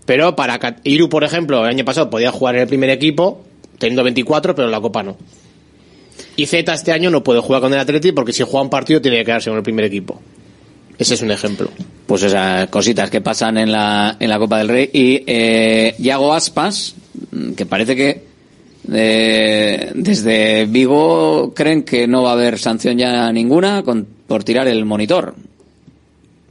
Pero 0.07 0.37
para 0.37 0.59
Iru, 0.85 1.09
por 1.09 1.25
ejemplo, 1.25 1.63
el 1.65 1.71
año 1.71 1.85
pasado 1.85 2.11
podía 2.11 2.31
jugar 2.31 2.57
en 2.57 2.63
el 2.63 2.69
primer 2.69 2.91
equipo, 2.91 3.43
teniendo 3.79 4.05
24, 4.05 4.55
pero 4.55 4.69
en 4.69 4.73
la 4.73 4.81
Copa 4.81 5.03
no. 5.03 5.17
Y 6.37 6.47
Z 6.47 6.73
este 6.73 6.93
año 6.93 7.11
no 7.11 7.23
puede 7.23 7.41
jugar 7.41 7.61
con 7.61 7.73
el 7.73 7.79
Atleti 7.79 8.13
porque 8.13 8.33
si 8.33 8.43
juega 8.43 8.63
un 8.63 8.71
partido 8.71 9.01
tiene 9.01 9.19
que 9.19 9.25
quedarse 9.25 9.51
con 9.51 9.57
el 9.57 9.63
primer 9.63 9.85
equipo. 9.85 10.21
Ese 10.99 11.15
es 11.15 11.23
un 11.23 11.31
ejemplo. 11.31 11.71
Pues 12.07 12.23
esas 12.23 12.69
cositas 12.69 13.11
que 13.11 13.21
pasan 13.21 13.59
en 13.59 13.73
la, 13.73 14.17
en 14.21 14.29
la 14.29 14.39
Copa 14.39 14.59
del 14.59 14.69
Rey. 14.69 14.91
Y 14.93 15.25
eh, 15.27 15.95
Yago 15.99 16.33
Aspas, 16.33 16.95
que 17.57 17.67
parece 17.67 17.97
que 17.97 18.23
eh, 18.93 19.93
desde 19.95 20.67
Vigo 20.67 21.53
creen 21.55 21.83
que 21.83 22.07
no 22.07 22.23
va 22.23 22.31
a 22.31 22.35
haber 22.35 22.59
sanción 22.59 22.99
ya 22.99 23.33
ninguna 23.33 23.83
con, 23.83 24.07
por 24.27 24.45
tirar 24.45 24.69
el 24.69 24.85
monitor. 24.85 25.35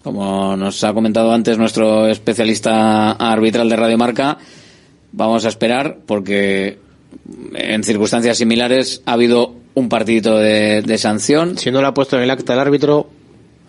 Como 0.04 0.58
nos 0.58 0.84
ha 0.84 0.94
comentado 0.94 1.32
antes 1.32 1.58
nuestro 1.58 2.08
especialista 2.08 3.12
arbitral 3.14 3.70
de 3.70 3.76
Radio 3.78 3.98
Marca, 3.98 4.38
vamos 5.14 5.46
a 5.46 5.50
esperar 5.50 6.00
porque 6.06 6.78
en 7.54 7.84
circunstancias 7.86 8.38
similares 8.38 9.02
ha 9.06 9.14
habido 9.14 9.56
un 9.76 9.88
partidito 9.88 10.38
de, 10.38 10.82
de 10.82 10.98
sanción. 10.98 11.58
Si 11.58 11.72
no 11.72 11.82
lo 11.82 11.88
ha 11.88 11.94
puesto 11.94 12.18
en 12.18 12.24
el 12.24 12.32
acta 12.32 12.54
el 12.54 12.60
árbitro. 12.60 13.10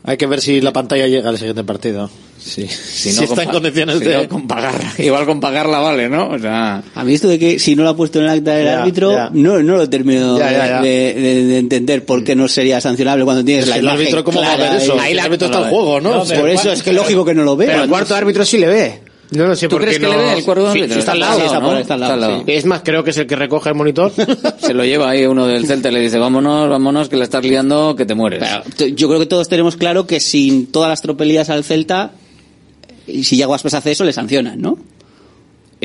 Hay 0.03 0.16
que 0.16 0.26
ver 0.26 0.41
si 0.41 0.61
la 0.61 0.72
pantalla 0.72 1.07
llega 1.07 1.30
al 1.30 1.39
siguiente 1.39 1.64
partido. 1.64 2.11
Si, 2.45 2.68
si 2.68 3.24
está 3.24 3.45
en 3.45 3.49
condiciones 3.49 4.01
de... 4.01 4.28
Igual 4.99 5.24
con 5.24 5.40
pagarla 5.40 5.78
vale, 5.78 6.11
¿no? 6.11 6.28
O 6.28 6.38
sea... 6.38 6.82
A 6.95 7.03
mí 7.03 7.14
esto 7.14 7.28
de 7.28 7.38
que 7.38 7.59
si 7.59 7.74
no 7.74 7.84
lo 7.84 7.88
ha 7.88 7.97
puesto 7.97 8.18
en 8.18 8.26
el 8.26 8.30
acta 8.32 8.55
del 8.55 8.68
árbitro. 8.68 9.30
No, 9.32 9.62
no 9.62 9.76
lo 9.76 9.88
termino 9.88 10.38
ya, 10.38 10.82
de, 10.82 11.59
entender 11.59 12.05
por 12.05 12.22
qué 12.22 12.36
no 12.36 12.47
sería 12.47 12.82
sancionable 12.82 13.24
cuando 13.24 13.45
tienes 13.45 13.66
la 13.66 13.76
el 13.76 13.88
árbitro 13.88 14.22
cómo? 14.22 14.42
Ahí 14.42 15.12
el 15.12 15.18
árbitro 15.18 15.47
está 15.47 15.62
en 15.62 15.70
juego, 15.70 16.01
¿no? 16.01 16.24
por 16.24 16.49
eso 16.51 16.70
es 16.70 16.82
que 16.82 16.90
es 16.90 16.97
lógico 16.97 17.24
que 17.24 17.34
no 17.34 17.45
lo 17.45 17.57
ve. 17.57 17.66
Pero 17.66 17.84
el 17.84 17.88
cuarto 17.88 18.14
árbitro 18.14 18.45
sí 18.45 18.59
le 18.59 18.66
ve. 18.66 19.01
No 19.30 19.57
¿Tú 19.57 19.78
crees 19.78 19.99
que 19.99 20.07
no... 20.07 20.12
le 20.12 20.16
ve? 20.16 20.42
Sí, 20.72 20.92
sí, 20.92 20.99
está 20.99 21.12
al 21.12 21.20
lado. 22.01 22.45
Es 22.47 22.66
más, 22.66 22.82
creo 22.84 23.03
que 23.03 23.11
es 23.11 23.16
el 23.16 23.26
que 23.26 23.36
recoge 23.36 23.70
el 23.70 23.74
monitor. 23.74 24.12
Se 24.59 24.74
lo 24.74 24.84
lleva 24.84 25.11
ahí 25.11 25.24
uno 25.24 25.47
del 25.47 25.66
Celta 25.66 25.88
y 25.90 25.92
le 25.92 26.01
dice, 26.01 26.18
vámonos, 26.18 26.68
vámonos, 26.68 27.09
que 27.09 27.16
la 27.16 27.24
estás 27.24 27.45
liando, 27.45 27.97
que 27.97 28.05
te 28.05 28.14
mueres. 28.14 28.42
Yo 28.95 29.09
creo 29.09 29.18
que 29.18 29.26
todos 29.26 29.49
tenemos 29.49 29.76
claro 29.76 30.07
que 30.07 30.20
sin 30.20 30.66
todas 30.66 30.90
las 30.90 31.03
tropelías 31.03 31.51
al 31.51 31.64
Celta, 31.64 32.12
y 33.07 33.24
si 33.24 33.36
Yaguaspas 33.36 33.74
hace 33.74 33.92
eso, 33.92 34.05
le 34.05 34.12
sancionan, 34.12 34.61
¿no? 34.61 34.78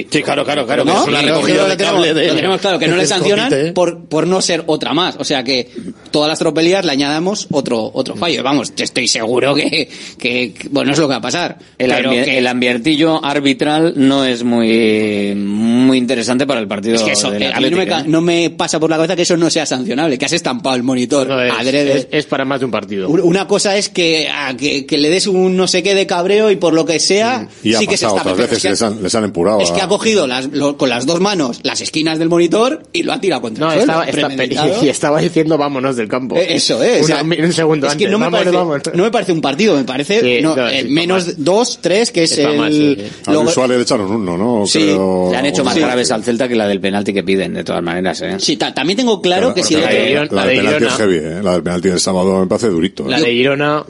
Sí, 0.10 0.24
claro, 0.24 0.46
claro, 0.46 0.66
claro. 0.66 0.86
¿no? 0.86 1.02
Es 1.02 1.08
una 1.08 1.22
de 1.22 1.78
cable 1.78 2.14
de... 2.14 2.30
Tenemos 2.30 2.62
claro 2.62 2.80
que 2.80 2.88
no 2.88 2.96
le 2.96 3.06
sancionan 3.06 3.74
por, 3.74 4.06
por 4.06 4.28
no 4.28 4.42
ser 4.42 4.64
otra 4.68 4.94
más. 4.94 5.16
O 5.18 5.24
sea 5.24 5.44
que 5.44 5.70
todas 6.12 6.30
las 6.30 6.40
tropelías 6.40 6.86
le 6.86 6.92
añadamos 6.92 7.48
otro, 7.52 7.92
otro 7.94 8.16
mm. 8.16 8.20
fallo. 8.20 8.44
Vamos, 8.44 8.74
estoy 8.78 9.08
seguro 9.08 9.56
que, 9.56 9.90
que, 10.18 10.54
que 10.54 10.70
bueno, 10.70 10.92
es 10.92 10.98
lo 10.98 11.08
que 11.08 11.12
va 11.12 11.18
a 11.18 11.22
pasar. 11.22 11.58
El, 11.78 11.92
que... 12.10 12.38
el 12.38 12.48
ambientillo 12.48 13.24
arbitral 13.24 13.94
no 13.96 14.26
es 14.26 14.44
muy, 14.44 15.34
muy 15.36 15.98
interesante 15.98 16.46
para 16.46 16.60
el 16.60 16.68
partido. 16.68 16.96
Es 16.96 17.04
que 17.04 17.12
eso, 17.12 17.34
eh, 17.34 17.52
a 17.54 17.60
mí 17.60 17.70
no 17.70 17.78
me, 17.78 17.84
¿eh? 17.84 18.04
no 18.06 18.22
me, 18.22 18.50
pasa 18.50 18.80
por 18.80 18.90
la 18.90 18.98
cabeza 18.98 19.16
que 19.16 19.24
eso 19.24 19.38
no 19.38 19.50
sea 19.50 19.66
sancionable, 19.66 20.18
que 20.18 20.26
has 20.26 20.34
estampado 20.34 20.76
el 20.76 20.84
monitor. 20.84 21.28
No, 21.28 21.42
es, 21.42 21.52
adrede. 21.52 21.98
Es, 21.98 22.08
es, 22.12 22.26
para 22.26 22.46
más 22.46 22.60
de 22.60 22.66
un 22.66 22.72
partido. 22.72 23.10
Una 23.10 23.48
cosa 23.48 23.78
es 23.78 23.90
que, 23.90 24.30
a, 24.30 24.56
que, 24.56 24.86
que, 24.86 24.98
le 24.98 25.10
des 25.10 25.28
un 25.28 25.56
no 25.56 25.68
sé 25.68 25.84
qué 25.84 25.96
de 25.96 26.08
cabreo 26.08 26.52
y 26.52 26.56
por 26.56 26.74
lo 26.74 26.86
que 26.86 27.00
sea, 27.00 27.40
mm. 27.40 27.68
y 27.68 27.74
sí 27.74 27.88
que 27.88 27.98
se 27.98 28.06
está. 28.06 28.22
Otras 28.22 28.38
veces 28.38 28.64
les 28.64 28.82
han, 28.82 29.02
les 29.02 29.14
han 29.16 29.24
empurado. 29.24 29.62
Es 29.62 29.72
que 29.72 29.82
cogido 29.90 30.28
las, 30.28 30.48
lo, 30.48 30.78
con 30.78 30.90
las 30.90 31.06
dos 31.06 31.20
manos 31.20 31.60
las 31.64 31.82
esquinas 31.82 32.20
del 32.20 32.30
monitor 32.30 32.84
y 32.94 33.04
lo 33.04 33.14
ha 33.14 33.20
tirado 33.20 33.42
contra 33.42 33.66
no, 33.66 33.72
el 33.74 33.80
suelo. 33.80 34.04
Estaba, 34.04 34.28
estaba, 34.30 34.78
y, 34.84 34.90
estaba 34.90 35.22
diciendo 35.22 35.58
vámonos 35.58 35.96
del 35.96 36.08
campo. 36.08 36.36
Eh, 36.38 36.56
eso 36.56 36.82
es. 36.84 37.00
Eh, 37.00 37.02
o 37.04 37.08
sea, 37.08 37.24
un 37.24 37.54
segundo 37.54 37.88
es 37.88 37.94
antes. 37.94 38.06
Que 38.08 38.12
no, 38.12 38.18
me 38.20 38.26
vámonos, 38.26 38.44
parece, 38.44 38.98
no, 38.98 39.04
me 39.04 39.12
parece, 39.12 39.32
un 39.32 39.42
partido, 39.42 39.76
me 39.76 39.84
parece 39.84 40.22
sí, 40.22 40.42
no, 40.42 40.56
eh, 40.68 40.84
sí, 40.84 40.90
menos 40.90 41.28
mal. 41.28 41.36
dos, 41.38 41.80
tres, 41.82 42.12
que 42.12 42.24
es 42.24 42.32
está 42.32 42.52
el... 42.52 42.58
Mal, 42.58 42.98
lo... 43.28 43.64
A 43.64 43.68
le 43.68 43.82
echaron 43.82 44.12
uno, 44.12 44.38
¿no? 44.38 44.66
Sí, 44.66 44.80
Creo... 44.80 45.30
le 45.32 45.38
han 45.38 45.46
hecho 45.46 45.64
más 45.64 45.78
graves 45.78 46.12
al 46.12 46.24
Celta 46.24 46.48
que 46.48 46.56
la 46.56 46.68
del 46.68 46.80
penalti 46.80 47.14
que 47.14 47.24
piden, 47.24 47.54
de 47.54 47.64
todas 47.64 47.84
maneras. 47.84 48.22
¿eh? 48.22 48.36
Sí, 48.40 48.58
también 48.58 48.98
tengo 48.98 49.22
claro, 49.22 49.54
claro 49.54 49.56
que 49.56 49.64
si... 49.64 49.76
La, 49.76 49.90
de, 49.90 50.14
la, 50.14 50.26
de, 50.26 50.30
la, 50.32 50.46
de 50.46 50.64
la 50.64 50.72
del 50.72 50.78
penalti 50.78 50.86
es 50.86 50.94
heavy, 50.94 51.16
¿eh? 51.18 51.44
La 51.44 51.54
del 51.54 51.64
penalti 51.64 51.90
del 51.90 52.00
sábado 52.00 52.40
me 52.40 52.48
parece 52.48 52.68
durito. 52.68 53.06
¿eh? 53.06 53.10
La 53.10 53.20
de 53.20 53.32
Girona... 53.32 53.84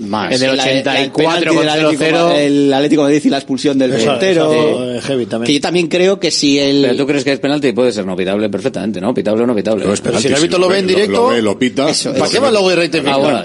Más. 0.00 0.40
En 0.40 0.50
el 0.50 0.58
84,00. 0.58 2.34
El 2.36 2.72
Atlético 2.72 3.02
Madrid 3.02 3.22
y 3.24 3.28
la 3.28 3.36
expulsión 3.36 3.78
del 3.78 3.92
portero. 3.92 4.94
Eh, 4.94 5.00
heavy 5.02 5.26
también. 5.26 5.46
Que 5.46 5.54
yo 5.54 5.60
también 5.60 5.88
creo 5.88 6.18
que 6.18 6.30
si 6.30 6.58
el... 6.58 6.82
Pero 6.82 6.96
tú 6.96 7.06
crees 7.06 7.24
que 7.24 7.32
es 7.32 7.40
penalti, 7.40 7.72
puede 7.72 7.92
ser 7.92 8.06
no 8.06 8.16
pitable 8.16 8.48
perfectamente, 8.48 9.00
¿no? 9.00 9.12
Pitable 9.12 9.44
o 9.44 9.46
no 9.46 9.54
pitable. 9.54 9.84
No, 9.84 9.92
es 9.92 10.00
penalti, 10.00 10.22
si 10.22 10.28
el 10.28 10.34
árbitro 10.34 10.56
si 10.56 10.60
lo, 10.62 10.68
lo, 10.68 10.72
ve 10.72 10.78
en 10.78 10.86
directo... 10.86 11.12
Lo, 11.12 11.22
lo, 11.22 11.28
ve, 11.28 11.42
lo 11.42 11.58
pita. 11.58 11.90
Eso, 11.90 12.12
¿Para 12.12 12.24
eso, 12.24 12.32
qué 12.32 12.38
va 12.40 12.50
luego 12.50 12.70
el 12.70 12.76
rey 12.76 12.90
ah, 13.06 13.16
bueno, 13.16 13.42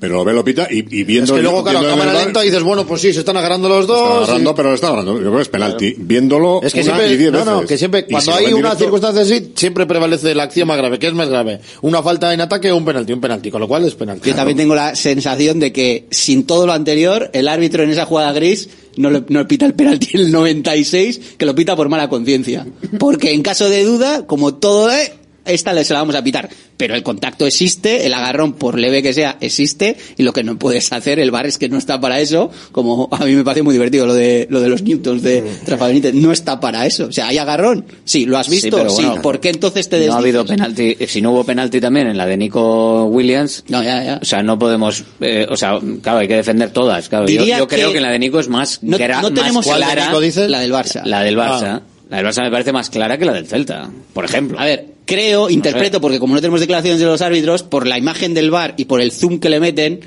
pero 0.00 0.14
lo 0.14 0.24
ve 0.24 0.32
Lopita 0.32 0.68
y, 0.70 0.78
y 0.78 1.04
viendo. 1.04 1.34
Es 1.34 1.38
que 1.38 1.42
luego, 1.42 1.64
claro, 1.64 1.88
cámara 1.88 2.12
el... 2.12 2.18
lenta 2.18 2.40
dices, 2.42 2.62
bueno, 2.62 2.86
pues 2.86 3.00
sí, 3.00 3.12
se 3.12 3.20
están 3.20 3.36
agarrando 3.36 3.68
los 3.68 3.86
dos. 3.86 4.22
Están 4.22 4.22
agarrando, 4.22 4.54
pero 4.54 4.68
lo 4.68 4.74
están 4.76 4.90
agarrando. 4.90 5.14
Yo 5.14 5.20
creo 5.22 5.34
que 5.36 5.42
es 5.42 5.48
penalti. 5.48 5.94
Viéndolo 5.98 6.60
es 6.62 6.72
que 6.72 6.82
una 6.82 6.98
siempre, 6.98 7.30
no. 7.30 7.44
No, 7.44 7.66
que 7.66 7.78
siempre, 7.78 8.06
cuando 8.06 8.34
hay 8.34 8.52
una 8.52 8.76
circunstancia 8.76 9.22
así, 9.22 9.52
siempre 9.56 9.86
prevalece 9.86 10.34
la 10.34 10.44
acción 10.44 10.68
más 10.68 10.76
grave. 10.76 10.98
¿Qué 10.98 11.08
es 11.08 11.14
más 11.14 11.28
grave? 11.28 11.60
¿Una 11.82 12.02
falta 12.02 12.32
en 12.32 12.40
ataque 12.40 12.70
o 12.70 12.76
un 12.76 12.84
penalti? 12.84 13.12
Un 13.12 13.20
penalti, 13.20 13.50
con 13.50 13.60
lo 13.60 13.66
cual 13.66 13.84
es 13.84 13.94
penalti. 13.94 14.28
Yo 14.28 14.36
también 14.36 14.56
tengo 14.56 14.74
la 14.74 14.94
sensación 14.94 15.58
de 15.58 15.72
que, 15.72 16.06
sin 16.10 16.46
todo 16.46 16.66
lo 16.66 16.72
anterior, 16.72 17.30
el 17.32 17.48
árbitro 17.48 17.82
en 17.82 17.90
esa 17.90 18.06
jugada 18.06 18.32
gris 18.32 18.68
no, 18.96 19.10
le, 19.10 19.24
no 19.28 19.46
pita 19.46 19.66
el 19.66 19.74
penalti 19.74 20.10
el 20.14 20.30
96, 20.30 21.20
que 21.38 21.46
lo 21.46 21.54
pita 21.54 21.76
por 21.76 21.88
mala 21.88 22.08
conciencia. 22.08 22.66
Porque 22.98 23.32
en 23.32 23.42
caso 23.42 23.68
de 23.68 23.84
duda, 23.84 24.26
como 24.26 24.54
todo, 24.54 24.92
eh, 24.92 25.12
esta 25.48 25.84
se 25.84 25.92
la 25.92 26.00
vamos 26.00 26.14
a 26.14 26.22
pitar. 26.22 26.48
Pero 26.76 26.94
el 26.94 27.02
contacto 27.02 27.46
existe, 27.46 28.06
el 28.06 28.14
agarrón, 28.14 28.52
por 28.52 28.78
leve 28.78 29.02
que 29.02 29.12
sea, 29.12 29.36
existe, 29.40 29.96
y 30.16 30.22
lo 30.22 30.32
que 30.32 30.44
no 30.44 30.58
puedes 30.58 30.92
hacer, 30.92 31.18
el 31.18 31.30
bar 31.30 31.46
es 31.46 31.58
que 31.58 31.68
no 31.68 31.76
está 31.76 32.00
para 32.00 32.20
eso, 32.20 32.50
como 32.70 33.08
a 33.10 33.24
mí 33.24 33.34
me 33.34 33.44
parece 33.44 33.62
muy 33.62 33.72
divertido 33.72 34.06
lo 34.06 34.14
de, 34.14 34.46
lo 34.50 34.60
de 34.60 34.68
los 34.68 34.82
Newtons 34.82 35.22
de 35.22 35.42
mm. 35.42 35.68
Rafa 35.68 35.88
no 36.12 36.32
está 36.32 36.60
para 36.60 36.86
eso. 36.86 37.06
O 37.06 37.12
sea, 37.12 37.28
hay 37.28 37.38
agarrón, 37.38 37.84
sí, 38.04 38.26
lo 38.26 38.38
has 38.38 38.48
visto, 38.48 38.76
sí, 38.76 38.82
pero 38.82 38.92
bueno, 38.92 39.22
¿por 39.22 39.40
qué 39.40 39.50
entonces 39.50 39.88
te 39.88 39.96
desdices? 39.96 40.12
No 40.12 40.16
ha 40.16 40.22
habido 40.22 40.46
penalti, 40.46 40.96
eh, 40.98 41.06
si 41.08 41.20
no 41.20 41.32
hubo 41.32 41.44
penalti 41.44 41.80
también 41.80 42.06
en 42.06 42.16
la 42.16 42.26
de 42.26 42.36
Nico 42.36 43.06
Williams, 43.06 43.64
no, 43.68 43.82
ya, 43.82 44.04
ya. 44.04 44.18
o 44.22 44.24
sea, 44.24 44.42
no 44.42 44.58
podemos, 44.58 45.04
eh, 45.20 45.46
o 45.48 45.56
sea, 45.56 45.78
claro, 46.02 46.18
hay 46.18 46.28
que 46.28 46.36
defender 46.36 46.70
todas, 46.70 47.08
claro. 47.08 47.26
Yo, 47.26 47.66
creo 47.66 47.92
que, 47.92 48.00
la 48.00 48.10
de 48.10 48.18
Nico 48.18 48.38
es 48.38 48.48
más, 48.48 48.82
no, 48.82 48.98
no 48.98 49.32
tenemos 49.32 49.66
más 49.66 49.78
la, 49.78 49.94
Nico, 49.94 50.20
dices? 50.20 50.48
la 50.48 50.60
del 50.60 50.72
Barça. 50.72 51.02
La 51.04 51.22
del 51.22 51.36
Barça. 51.36 51.82
La 52.08 52.18
del 52.18 52.26
Barça 52.26 52.42
me 52.42 52.50
parece 52.50 52.72
más 52.72 52.88
clara 52.88 53.18
que 53.18 53.24
la 53.24 53.32
del 53.32 53.46
Celta, 53.46 53.90
por 54.14 54.24
ejemplo. 54.24 54.58
A 54.58 54.64
ver, 54.64 54.97
creo, 55.08 55.48
interpreto, 55.48 56.02
porque 56.02 56.20
como 56.20 56.34
no 56.34 56.40
tenemos 56.40 56.60
declaraciones 56.60 57.00
de 57.00 57.06
los 57.06 57.22
árbitros, 57.22 57.62
por 57.62 57.86
la 57.86 57.98
imagen 57.98 58.34
del 58.34 58.50
bar 58.50 58.74
y 58.76 58.84
por 58.84 59.00
el 59.00 59.10
zoom 59.10 59.40
que 59.40 59.48
le 59.48 59.58
meten, 59.58 60.00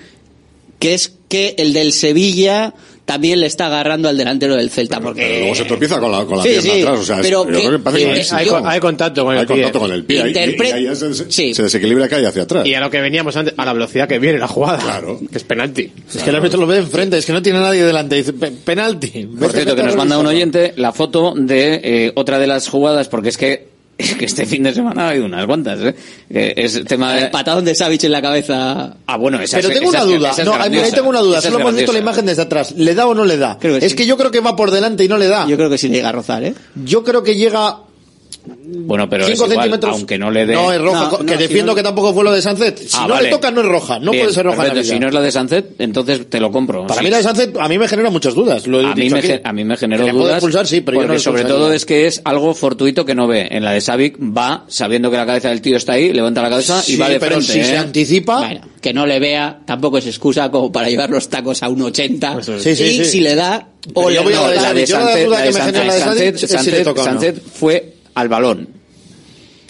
que 0.77 0.93
es 0.93 1.13
que 1.27 1.55
el 1.57 1.73
del 1.73 1.91
Sevilla 1.91 2.75
también 3.05 3.39
le 3.39 3.47
está 3.47 3.65
agarrando 3.65 4.09
al 4.09 4.15
delantero 4.15 4.55
del 4.55 4.69
Celta. 4.69 4.97
Pero, 4.97 5.09
porque 5.09 5.39
luego 5.39 5.55
se 5.55 5.65
tropieza 5.65 5.99
con 5.99 6.11
la, 6.11 6.23
con 6.23 6.37
la 6.37 6.43
pierna 6.43 6.73
atrás. 6.73 6.99
O 6.99 7.03
sea, 7.03 7.17
pero 7.19 7.45
creo 7.45 7.83
que 7.83 7.91
que 7.91 8.25
hay, 8.31 8.79
contacto 8.79 9.25
con 9.25 9.33
el 9.33 9.39
hay 9.39 9.45
contacto 9.47 9.79
con 9.79 9.91
el 9.91 10.05
pie. 10.05 10.27
Interpre 10.27 10.95
se, 10.95 11.63
desequilibra 11.63 12.07
que 12.07 12.15
hay 12.15 12.25
hacia 12.25 12.43
atrás. 12.43 12.67
Y 12.67 12.75
a 12.75 12.79
lo 12.79 12.91
que 12.91 13.01
veníamos 13.01 13.35
antes, 13.35 13.55
a 13.57 13.65
la 13.65 13.73
velocidad 13.73 14.07
que 14.07 14.19
viene 14.19 14.37
la 14.37 14.47
jugada. 14.47 14.77
Claro. 14.77 15.19
Que 15.31 15.39
es 15.39 15.43
penalti. 15.43 15.91
Es 16.13 16.21
que 16.21 16.29
el 16.29 16.35
árbitro 16.35 16.59
lo 16.59 16.67
ve 16.67 16.77
enfrente, 16.77 17.17
es 17.17 17.25
que 17.25 17.33
no 17.33 17.41
tiene 17.41 17.59
nadie 17.59 17.83
delante. 17.83 18.17
Dice, 18.17 18.33
penalti. 18.33 19.27
Por 19.39 19.51
cierto, 19.51 19.75
que 19.75 19.83
nos 19.83 19.95
manda 19.95 20.19
un 20.19 20.27
oyente 20.27 20.73
la 20.77 20.93
foto 20.93 21.33
de 21.35 21.81
eh, 21.83 22.11
otra 22.13 22.37
de 22.37 22.45
las 22.45 22.67
jugadas, 22.67 23.07
porque 23.07 23.29
es 23.29 23.37
que 23.37 23.70
es 24.01 24.15
que 24.17 24.25
este 24.25 24.45
fin 24.45 24.63
de 24.63 24.73
semana 24.73 25.07
ha 25.07 25.09
habido 25.09 25.25
unas 25.25 25.45
cuantas, 25.45 25.79
¿eh? 25.81 25.95
Es 26.29 26.83
tema 26.85 27.13
de... 27.13 27.23
El 27.23 27.31
patadón 27.31 27.65
de 27.65 27.75
Savich 27.75 28.03
en 28.03 28.11
la 28.11 28.21
cabeza. 28.21 28.95
Ah, 29.05 29.17
bueno, 29.17 29.39
esa 29.39 29.57
Pero 29.57 29.69
tengo 29.69 29.89
una 29.89 30.03
duda. 30.03 30.33
No, 30.43 30.53
ahí 30.55 30.91
tengo 30.91 31.09
una 31.09 31.21
duda. 31.21 31.41
Solo 31.41 31.59
hemos 31.59 31.75
visto 31.75 31.93
la 31.93 31.99
imagen 31.99 32.25
desde 32.25 32.43
atrás. 32.43 32.73
¿Le 32.75 32.95
da 32.95 33.07
o 33.07 33.13
no 33.13 33.25
le 33.25 33.37
da? 33.37 33.57
Que 33.59 33.77
es 33.77 33.95
que 33.95 34.05
yo 34.05 34.17
creo 34.17 34.31
que 34.31 34.39
va 34.39 34.55
por 34.55 34.71
delante 34.71 35.03
y 35.03 35.07
no 35.07 35.17
le 35.17 35.27
da. 35.27 35.47
Yo 35.47 35.57
creo 35.57 35.69
que 35.69 35.77
sí 35.77 35.87
le 35.87 35.95
llega 35.95 36.09
a 36.09 36.13
rozar, 36.13 36.43
¿eh? 36.43 36.53
Yo 36.75 37.03
creo 37.03 37.23
que 37.23 37.35
llega 37.35 37.77
bueno, 38.43 39.09
pero 39.09 39.27
es 39.27 39.39
aunque 39.83 40.17
no 40.17 40.31
le 40.31 40.45
dé. 40.45 40.53
No, 40.53 40.71
es 40.71 40.81
roja. 40.81 41.25
Que 41.25 41.37
defiendo 41.37 41.75
que 41.75 41.83
tampoco 41.83 42.13
fue 42.13 42.23
lo 42.23 42.31
de 42.31 42.41
Sunset. 42.41 42.79
Ah, 42.79 42.87
si 42.87 43.07
no 43.07 43.21
le 43.21 43.29
toca, 43.29 43.51
no 43.51 43.61
es 43.61 43.67
roja. 43.67 43.99
No 43.99 44.11
Bien, 44.11 44.23
puede 44.23 44.33
ser 44.33 44.45
roja. 44.45 44.63
Perfecto, 44.63 44.83
si 44.83 44.99
no 44.99 45.07
es 45.07 45.13
la 45.13 45.21
de 45.21 45.31
Sunset, 45.31 45.75
entonces 45.79 46.29
te 46.29 46.39
lo 46.39 46.51
compro. 46.51 46.87
Para 46.87 47.01
mí 47.01 47.09
la 47.09 47.17
de 47.17 47.23
Sunset, 47.23 47.55
a 47.57 47.67
mí 47.67 47.77
me 47.77 47.87
genera 47.87 48.09
muchas 48.09 48.33
dudas. 48.33 48.65
A, 48.65 48.67
mí 48.95 49.09
me, 49.09 49.41
a, 49.43 49.53
mí 49.53 49.63
me, 49.63 49.75
dudas. 50.11 50.37
Expulsar, 50.37 50.67
sí, 50.67 50.81
pero 50.81 50.99
porque 50.99 51.13
yo 51.13 51.19
sobre 51.19 51.43
todo 51.43 51.71
es 51.71 51.85
que 51.85 52.07
es 52.07 52.21
algo 52.25 52.53
fortuito 52.53 53.05
que 53.05 53.13
no 53.13 53.27
ve. 53.27 53.47
En 53.51 53.63
la 53.63 53.71
de 53.71 53.81
Savic 53.81 54.17
va 54.19 54.65
sabiendo 54.67 55.11
que 55.11 55.17
la 55.17 55.25
cabeza 55.25 55.49
del 55.49 55.61
tío 55.61 55.77
está 55.77 55.93
ahí, 55.93 56.11
levanta 56.11 56.41
la 56.41 56.49
cabeza 56.49 56.83
y 56.87 56.95
va 56.95 57.09
de 57.09 57.19
pero 57.19 57.35
frente. 57.35 57.53
Pero 57.53 57.65
si 57.65 57.71
¿eh? 57.71 57.75
se 57.75 57.77
anticipa. 57.77 58.49
Que 58.81 58.93
no 58.95 59.05
le 59.05 59.19
vea, 59.19 59.61
tampoco 59.63 59.99
es 59.99 60.07
excusa 60.07 60.49
como 60.49 60.71
para 60.71 60.89
llevar 60.89 61.11
los 61.11 61.29
tacos 61.29 61.61
a 61.61 61.69
un 61.69 61.83
80. 61.83 62.33
Pues 62.33 62.49
es. 62.49 62.77
sí, 62.77 62.83
y 62.83 63.05
si 63.05 63.21
le 63.21 63.35
da, 63.35 63.69
o 63.93 64.09
le 64.09 64.19
voy 64.19 64.33
a 64.33 64.41
la 64.41 64.73
de 64.73 64.87
La 64.87 65.13
de 67.13 67.33
fue 67.53 68.00
al 68.13 68.29
balón. 68.29 68.81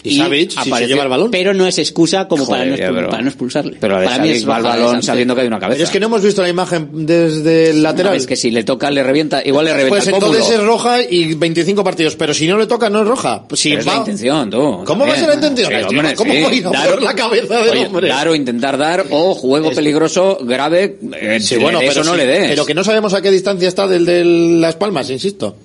Y, 0.04 0.14
y 0.14 0.18
Savic, 0.18 0.52
apareció, 0.52 0.76
si 0.76 0.82
se 0.82 0.88
lleva 0.88 1.02
el 1.04 1.08
balón. 1.08 1.30
Pero 1.30 1.54
no 1.54 1.66
es 1.66 1.78
excusa 1.78 2.26
como 2.26 2.44
Joder, 2.44 2.76
para, 2.76 2.88
no, 2.88 2.94
pero, 2.96 3.10
para 3.10 3.22
no 3.22 3.28
expulsarle. 3.28 3.76
Pero 3.80 3.94
para 4.02 4.18
mí 4.18 4.30
es 4.30 4.48
va 4.48 4.56
al 4.56 4.62
balón 4.62 5.02
sabiendo 5.02 5.34
que 5.34 5.42
hay 5.42 5.46
una 5.46 5.60
cabeza. 5.60 5.76
Pero 5.76 5.84
es 5.84 5.90
que 5.90 6.00
no 6.00 6.06
hemos 6.06 6.22
visto 6.22 6.42
la 6.42 6.48
imagen 6.48 7.06
desde 7.06 7.70
el 7.70 7.82
lateral. 7.82 8.12
No, 8.12 8.16
es 8.16 8.26
que 8.26 8.34
si 8.34 8.50
le 8.50 8.64
toca, 8.64 8.90
le 8.90 9.02
revienta, 9.02 9.42
igual 9.44 9.66
le 9.66 9.72
revienta. 9.72 9.94
Pues 9.94 10.08
el 10.08 10.14
entonces 10.14 10.50
es 10.50 10.62
roja 10.62 11.02
y 11.02 11.34
25 11.34 11.84
partidos. 11.84 12.16
Pero 12.16 12.34
si 12.34 12.48
no 12.48 12.58
le 12.58 12.66
toca, 12.66 12.90
no 12.90 13.02
es 13.02 13.08
roja. 13.08 13.44
Si 13.54 13.70
pero 13.70 13.76
va... 13.76 13.80
es 13.80 13.86
la 13.86 14.00
intención, 14.00 14.50
tú. 14.50 14.82
¿Cómo 14.84 15.06
va 15.06 15.12
a 15.12 15.16
ser 15.16 15.28
la 15.28 15.34
intención? 15.34 15.70
Sí, 15.70 15.96
hombre, 15.96 16.14
¿Cómo 16.14 16.32
sí. 16.32 16.62
a 16.64 16.70
dar, 16.70 17.02
la 17.02 17.14
cabeza 17.14 17.62
del 17.62 17.86
hombre? 17.86 18.08
Dar 18.08 18.28
o 18.28 18.34
intentar 18.34 18.76
dar, 18.76 19.06
o 19.10 19.34
juego 19.34 19.70
es... 19.70 19.76
peligroso, 19.76 20.38
grave, 20.42 20.98
eh, 21.20 21.38
sí, 21.40 21.56
bueno, 21.58 21.78
pero 21.78 21.92
eso 21.92 22.04
no 22.04 22.16
le 22.16 22.26
des. 22.26 22.48
Pero 22.48 22.66
que 22.66 22.74
no 22.74 22.82
sabemos 22.82 23.14
a 23.14 23.22
qué 23.22 23.30
distancia 23.30 23.68
está 23.68 23.86
del 23.86 24.04
de 24.04 24.24
Las 24.24 24.74
Palmas, 24.74 25.08
insisto 25.10 25.56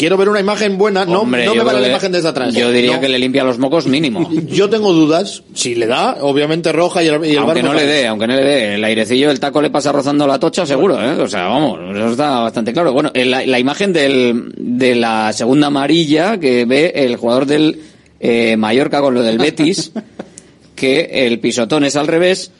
quiero 0.00 0.16
ver 0.16 0.30
una 0.30 0.40
imagen 0.40 0.78
buena, 0.78 1.04
no, 1.04 1.20
Hombre, 1.20 1.44
no 1.44 1.54
me 1.54 1.62
vale 1.62 1.78
la 1.80 1.84
que- 1.84 1.90
imagen 1.90 2.12
desde 2.12 2.28
atrás. 2.28 2.54
Yo 2.54 2.72
diría 2.72 2.94
No. 2.94 3.00
que 3.02 3.08
le 3.10 3.18
limpia 3.18 3.44
los 3.44 3.58
mocos 3.58 3.86
mínimo. 3.86 4.30
Yo 4.48 4.70
tengo 4.70 4.94
dudas, 4.94 5.42
si 5.52 5.74
le 5.74 5.86
da, 5.86 6.16
obviamente 6.22 6.72
roja 6.72 7.02
y 7.02 7.08
el, 7.08 7.22
y 7.26 7.32
el 7.32 7.38
aunque 7.40 7.62
no 7.62 7.74
le 7.74 7.84
dé, 7.84 8.06
aunque 8.06 8.26
no 8.26 8.34
le 8.34 8.42
dé, 8.42 8.74
el 8.76 8.82
airecillo, 8.84 9.30
el 9.30 9.38
taco 9.38 9.60
le 9.60 9.68
pasa 9.68 9.92
rozando 9.92 10.26
la 10.26 10.38
tocha 10.38 10.64
seguro, 10.64 10.98
¿eh? 10.98 11.20
O 11.20 11.28
sea, 11.28 11.48
vamos, 11.48 11.78
eso 11.94 12.12
está 12.12 12.40
bastante 12.40 12.72
claro. 12.72 12.94
Bueno, 12.94 13.10
eh, 13.12 13.26
la, 13.26 13.44
la 13.44 13.58
imagen 13.58 13.92
del, 13.92 14.52
de 14.56 14.94
la 14.94 15.34
segunda 15.34 15.66
amarilla 15.66 16.40
que 16.40 16.64
ve 16.64 16.92
el 16.96 17.16
jugador 17.16 17.44
del 17.44 17.78
eh, 18.20 18.56
Mallorca 18.56 19.02
con 19.02 19.12
lo 19.12 19.22
del 19.22 19.36
Betis, 19.36 19.92
que 20.74 21.26
el 21.26 21.38
pisotón 21.40 21.84
es 21.84 21.96
al 21.96 22.06
revés, 22.06 22.52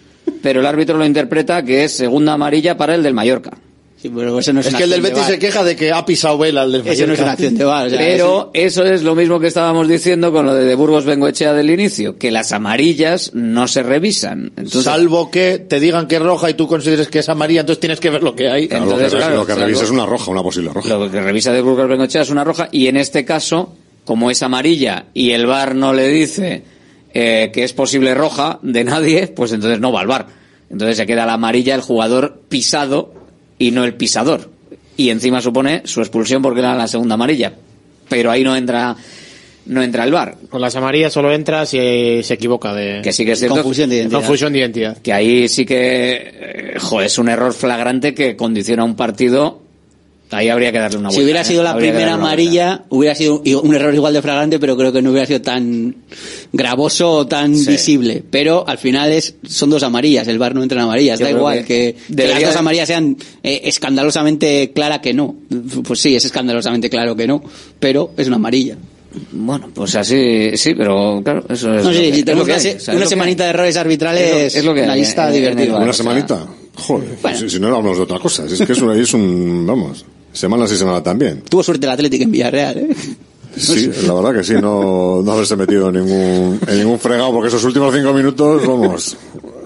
pero 0.42 0.60
el 0.60 0.66
árbitro 0.66 0.98
lo 0.98 1.06
interpreta 1.06 1.64
que 1.64 1.84
es 1.84 1.92
segunda 1.92 2.34
amarilla 2.34 2.76
para 2.76 2.94
el 2.94 3.02
del 3.02 3.14
Mallorca. 3.14 3.52
Sí, 4.00 4.08
pero 4.08 4.38
eso 4.38 4.52
no 4.54 4.60
es, 4.60 4.74
que 4.74 4.82
el 4.82 4.88
del 4.88 5.00
acción 5.00 5.02
de 5.02 5.10
Betis 5.10 5.24
se 5.26 5.38
queja 5.38 5.62
de 5.62 5.76
que 5.76 5.92
ha 5.92 6.06
pisado 6.06 6.38
vela 6.38 6.62
el 6.62 6.72
del 6.72 6.88
Eso 6.88 7.06
no 7.06 7.12
es 7.12 7.20
una 7.20 7.32
acción 7.32 7.54
de 7.54 7.64
VAR. 7.64 7.86
o 7.86 7.90
sea, 7.90 7.98
Pero 7.98 8.50
eso 8.54 8.82
es 8.86 9.02
lo 9.02 9.14
mismo 9.14 9.38
que 9.38 9.48
estábamos 9.48 9.88
diciendo 9.88 10.32
con 10.32 10.46
lo 10.46 10.54
de, 10.54 10.64
de 10.64 10.74
Burgos 10.74 11.04
Bengoechea 11.04 11.52
del 11.52 11.68
inicio, 11.68 12.16
que 12.16 12.30
las 12.30 12.52
amarillas 12.52 13.32
no 13.34 13.68
se 13.68 13.82
revisan. 13.82 14.52
Entonces, 14.56 14.84
Salvo 14.84 15.30
que 15.30 15.58
te 15.58 15.80
digan 15.80 16.08
que 16.08 16.16
es 16.16 16.22
roja 16.22 16.48
y 16.48 16.54
tú 16.54 16.66
consideres 16.66 17.08
que 17.08 17.18
es 17.18 17.28
amarilla, 17.28 17.60
entonces 17.60 17.80
tienes 17.80 18.00
que 18.00 18.08
ver 18.08 18.22
lo 18.22 18.34
que 18.34 18.48
hay. 18.48 18.68
Claro, 18.68 18.86
lo 18.86 18.90
que, 18.92 18.94
Entonces, 19.04 19.18
claro, 19.18 19.36
lo 19.36 19.42
que 19.42 19.52
claro. 19.52 19.66
revisa 19.66 19.84
es 19.84 19.90
una 19.90 20.06
roja, 20.06 20.30
una 20.30 20.42
posible 20.42 20.70
roja. 20.72 20.88
Lo 20.88 21.10
que 21.10 21.20
revisa 21.20 21.52
de 21.52 21.60
Burgos 21.60 21.86
Bengochea 21.86 22.22
es 22.22 22.30
una 22.30 22.42
roja 22.42 22.70
y 22.72 22.86
en 22.86 22.96
este 22.96 23.26
caso, 23.26 23.74
como 24.06 24.30
es 24.30 24.42
amarilla 24.42 25.06
y 25.12 25.32
el 25.32 25.44
VAR 25.44 25.74
no 25.74 25.92
le 25.92 26.08
dice 26.08 26.62
eh, 27.12 27.50
que 27.52 27.64
es 27.64 27.74
posible 27.74 28.14
roja 28.14 28.60
de 28.62 28.82
nadie, 28.82 29.28
pues 29.28 29.52
entonces 29.52 29.78
no 29.78 29.92
va 29.92 30.00
al 30.00 30.06
VAR. 30.06 30.26
Entonces 30.70 30.96
se 30.96 31.04
queda 31.04 31.26
la 31.26 31.34
amarilla 31.34 31.74
el 31.74 31.82
jugador 31.82 32.40
pisado 32.48 33.19
y 33.60 33.70
no 33.70 33.84
el 33.84 33.94
pisador. 33.94 34.50
Y 34.96 35.10
encima 35.10 35.40
supone 35.40 35.82
su 35.84 36.00
expulsión 36.00 36.42
porque 36.42 36.60
era 36.60 36.74
la 36.74 36.88
segunda 36.88 37.14
amarilla. 37.14 37.52
Pero 38.08 38.32
ahí 38.32 38.42
no 38.42 38.56
entra 38.56 38.96
no 39.66 39.82
entra 39.82 40.04
el 40.04 40.10
VAR. 40.10 40.36
Con 40.48 40.60
las 40.60 40.74
amarillas 40.74 41.12
solo 41.12 41.32
entra 41.32 41.64
si 41.66 42.22
se 42.22 42.34
equivoca 42.34 42.74
de... 42.74 43.02
Que 43.02 43.12
sí 43.12 43.24
que 43.24 43.32
es 43.32 43.38
cierto. 43.38 43.56
Confusión 43.56 43.90
de 43.90 43.96
identidad. 43.96 44.18
Confusión 44.18 44.52
de 44.52 44.58
identidad. 44.58 44.98
Que 44.98 45.12
ahí 45.12 45.48
sí 45.48 45.64
que, 45.64 46.74
eh, 46.74 46.74
joder, 46.80 47.06
es 47.06 47.18
un 47.18 47.28
error 47.28 47.52
flagrante 47.52 48.14
que 48.14 48.34
condiciona 48.34 48.82
un 48.82 48.96
partido. 48.96 49.59
Ahí 50.32 50.48
habría 50.48 50.70
que 50.70 50.78
darle 50.78 50.98
una 50.98 51.08
vuelta. 51.08 51.18
Si 51.18 51.24
hubiera 51.24 51.40
¿eh? 51.40 51.44
sido 51.44 51.62
la 51.64 51.70
Habría 51.72 51.90
primera 51.90 52.14
amarilla, 52.14 52.84
hubiera 52.88 53.14
sido 53.16 53.42
un 53.62 53.74
error 53.74 53.92
igual 53.94 54.12
de 54.14 54.22
flagrante, 54.22 54.60
pero 54.60 54.76
creo 54.76 54.92
que 54.92 55.02
no 55.02 55.10
hubiera 55.10 55.26
sido 55.26 55.42
tan 55.42 55.96
gravoso 56.52 57.10
o 57.10 57.26
tan 57.26 57.56
Sí. 57.56 57.70
visible. 57.70 58.22
Pero 58.30 58.64
al 58.68 58.78
final 58.78 59.10
es 59.12 59.34
son 59.46 59.70
dos 59.70 59.82
amarillas, 59.82 60.28
el 60.28 60.38
VAR 60.38 60.54
no 60.54 60.62
entra 60.62 60.78
en 60.78 60.84
amarillas. 60.84 61.18
Yo 61.18 61.24
da 61.26 61.30
igual 61.32 61.58
que 61.58 61.64
que, 61.64 61.94
que 61.96 62.14
debería 62.14 62.40
las 62.46 62.50
dos 62.50 62.56
amarillas 62.60 62.86
sean 62.86 63.16
eh, 63.42 63.62
escandalosamente 63.64 64.70
clara 64.72 65.00
que 65.00 65.12
no. 65.14 65.34
Pues 65.84 65.98
sí, 66.00 66.14
es 66.14 66.24
escandalosamente 66.24 66.88
claro 66.88 67.16
que 67.16 67.26
no, 67.26 67.42
pero 67.80 68.12
es 68.16 68.26
una 68.28 68.36
amarilla. 68.36 68.76
Bueno, 69.32 69.68
pues 69.74 69.96
así, 69.96 70.56
sí, 70.56 70.74
pero 70.76 71.20
claro, 71.24 71.44
eso 71.48 71.74
es. 71.74 71.82
No 71.84 71.90
que- 71.90 72.14
si 72.14 72.22
tenemos 72.22 72.46
una, 72.46 72.60
se- 72.60 72.76
o 72.76 72.78
sea, 72.80 73.06
semanita 73.06 73.42
de 73.42 73.50
errores 73.50 73.76
arbitrales, 73.76 74.54
Es 74.54 74.54
lo- 74.54 74.60
es 74.60 74.64
lo 74.66 74.74
que 74.74 74.82
una 74.82 74.94
lista 74.94 75.28
divertida. 75.28 75.76
¿Una 75.78 75.92
semanita? 75.92 76.46
Joder, 76.76 77.08
si, 77.36 77.50
si 77.50 77.58
no 77.58 77.66
hablamos 77.66 77.96
de 77.96 78.04
otra 78.04 78.20
cosa. 78.20 78.46
Si 78.46 78.54
es 78.54 78.62
que 78.64 78.72
es, 78.72 78.80
una- 78.80 78.94
es 78.96 79.12
un, 79.12 79.66
vamos, 79.66 80.04
semana 80.32 80.66
sí, 80.66 80.76
semana 80.76 81.02
también. 81.02 81.42
Tuvo 81.48 81.62
suerte 81.62 81.86
el 81.86 81.92
Atlético 81.92 82.24
en 82.24 82.30
Villarreal, 82.30 82.78
¿eh? 82.78 82.96
Sí, 83.56 83.90
la 84.06 84.14
verdad 84.14 84.34
que 84.34 84.44
sí, 84.44 84.54
no, 84.54 85.22
no 85.22 85.32
haberse 85.32 85.56
metido 85.56 85.88
en 85.88 85.96
ningún, 85.96 86.60
en 86.66 86.78
ningún 86.78 86.98
fregado, 86.98 87.32
porque 87.32 87.48
esos 87.48 87.64
últimos 87.64 87.94
cinco 87.94 88.12
minutos, 88.12 88.66
vamos. 88.66 89.16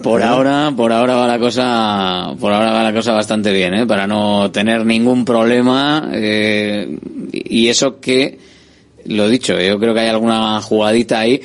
Por 0.03 0.21
¿Eh? 0.21 0.25
ahora, 0.25 0.73
por 0.77 0.93
ahora 0.93 1.15
va 1.17 1.27
la 1.27 1.39
cosa, 1.39 2.35
por 2.39 2.53
ahora 2.53 2.73
va 2.73 2.83
la 2.83 2.93
cosa 2.93 3.13
bastante 3.13 3.53
bien, 3.53 3.75
¿eh? 3.75 3.87
Para 3.87 4.07
no 4.07 4.51
tener 4.51 4.85
ningún 4.85 5.25
problema, 5.25 6.11
eh, 6.13 6.99
y 7.33 7.69
eso 7.69 8.01
que, 8.01 8.39
lo 9.07 9.29
dicho, 9.29 9.59
yo 9.61 9.79
creo 9.79 9.95
que 9.95 10.01
hay 10.01 10.09
alguna 10.09 10.61
jugadita 10.61 11.21
ahí. 11.21 11.41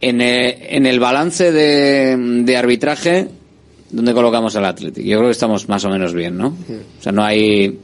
En, 0.00 0.20
eh, 0.20 0.76
en 0.76 0.86
el 0.86 1.00
balance 1.00 1.50
de, 1.50 2.16
de 2.44 2.56
arbitraje, 2.56 3.28
¿dónde 3.90 4.14
colocamos 4.14 4.54
al 4.54 4.66
Athletic? 4.66 5.04
Yo 5.04 5.18
creo 5.18 5.28
que 5.28 5.32
estamos 5.32 5.68
más 5.68 5.84
o 5.84 5.88
menos 5.88 6.14
bien, 6.14 6.38
¿no? 6.38 6.48
O 6.48 7.02
sea, 7.02 7.10
no 7.10 7.24
hay, 7.24 7.76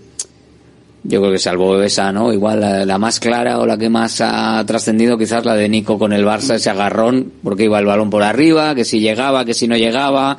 yo 1.05 1.21
creo 1.21 1.33
que 1.33 1.39
salvo 1.39 1.81
esa, 1.83 2.13
¿no? 2.13 2.33
Igual 2.33 2.61
la, 2.61 2.87
la 2.87 2.99
más 2.99 3.21
clara 3.21 3.59
o 3.59 3.67
la 3.67 3.77
que 3.77 3.91
más 3.91 4.21
ha 4.23 4.65
trascendido, 4.67 5.19
quizás 5.19 5.45
la 5.45 5.55
de 5.55 5.69
Nico 5.69 5.99
con 5.99 6.13
el 6.13 6.25
Barça, 6.25 6.55
ese 6.55 6.71
agarrón, 6.71 7.31
porque 7.43 7.65
iba 7.65 7.79
el 7.79 7.85
balón 7.85 8.09
por 8.09 8.23
arriba, 8.23 8.75
que 8.75 8.85
si 8.85 9.01
llegaba, 9.01 9.45
que 9.45 9.53
si 9.53 9.69
no 9.69 9.77
llegaba, 9.77 10.39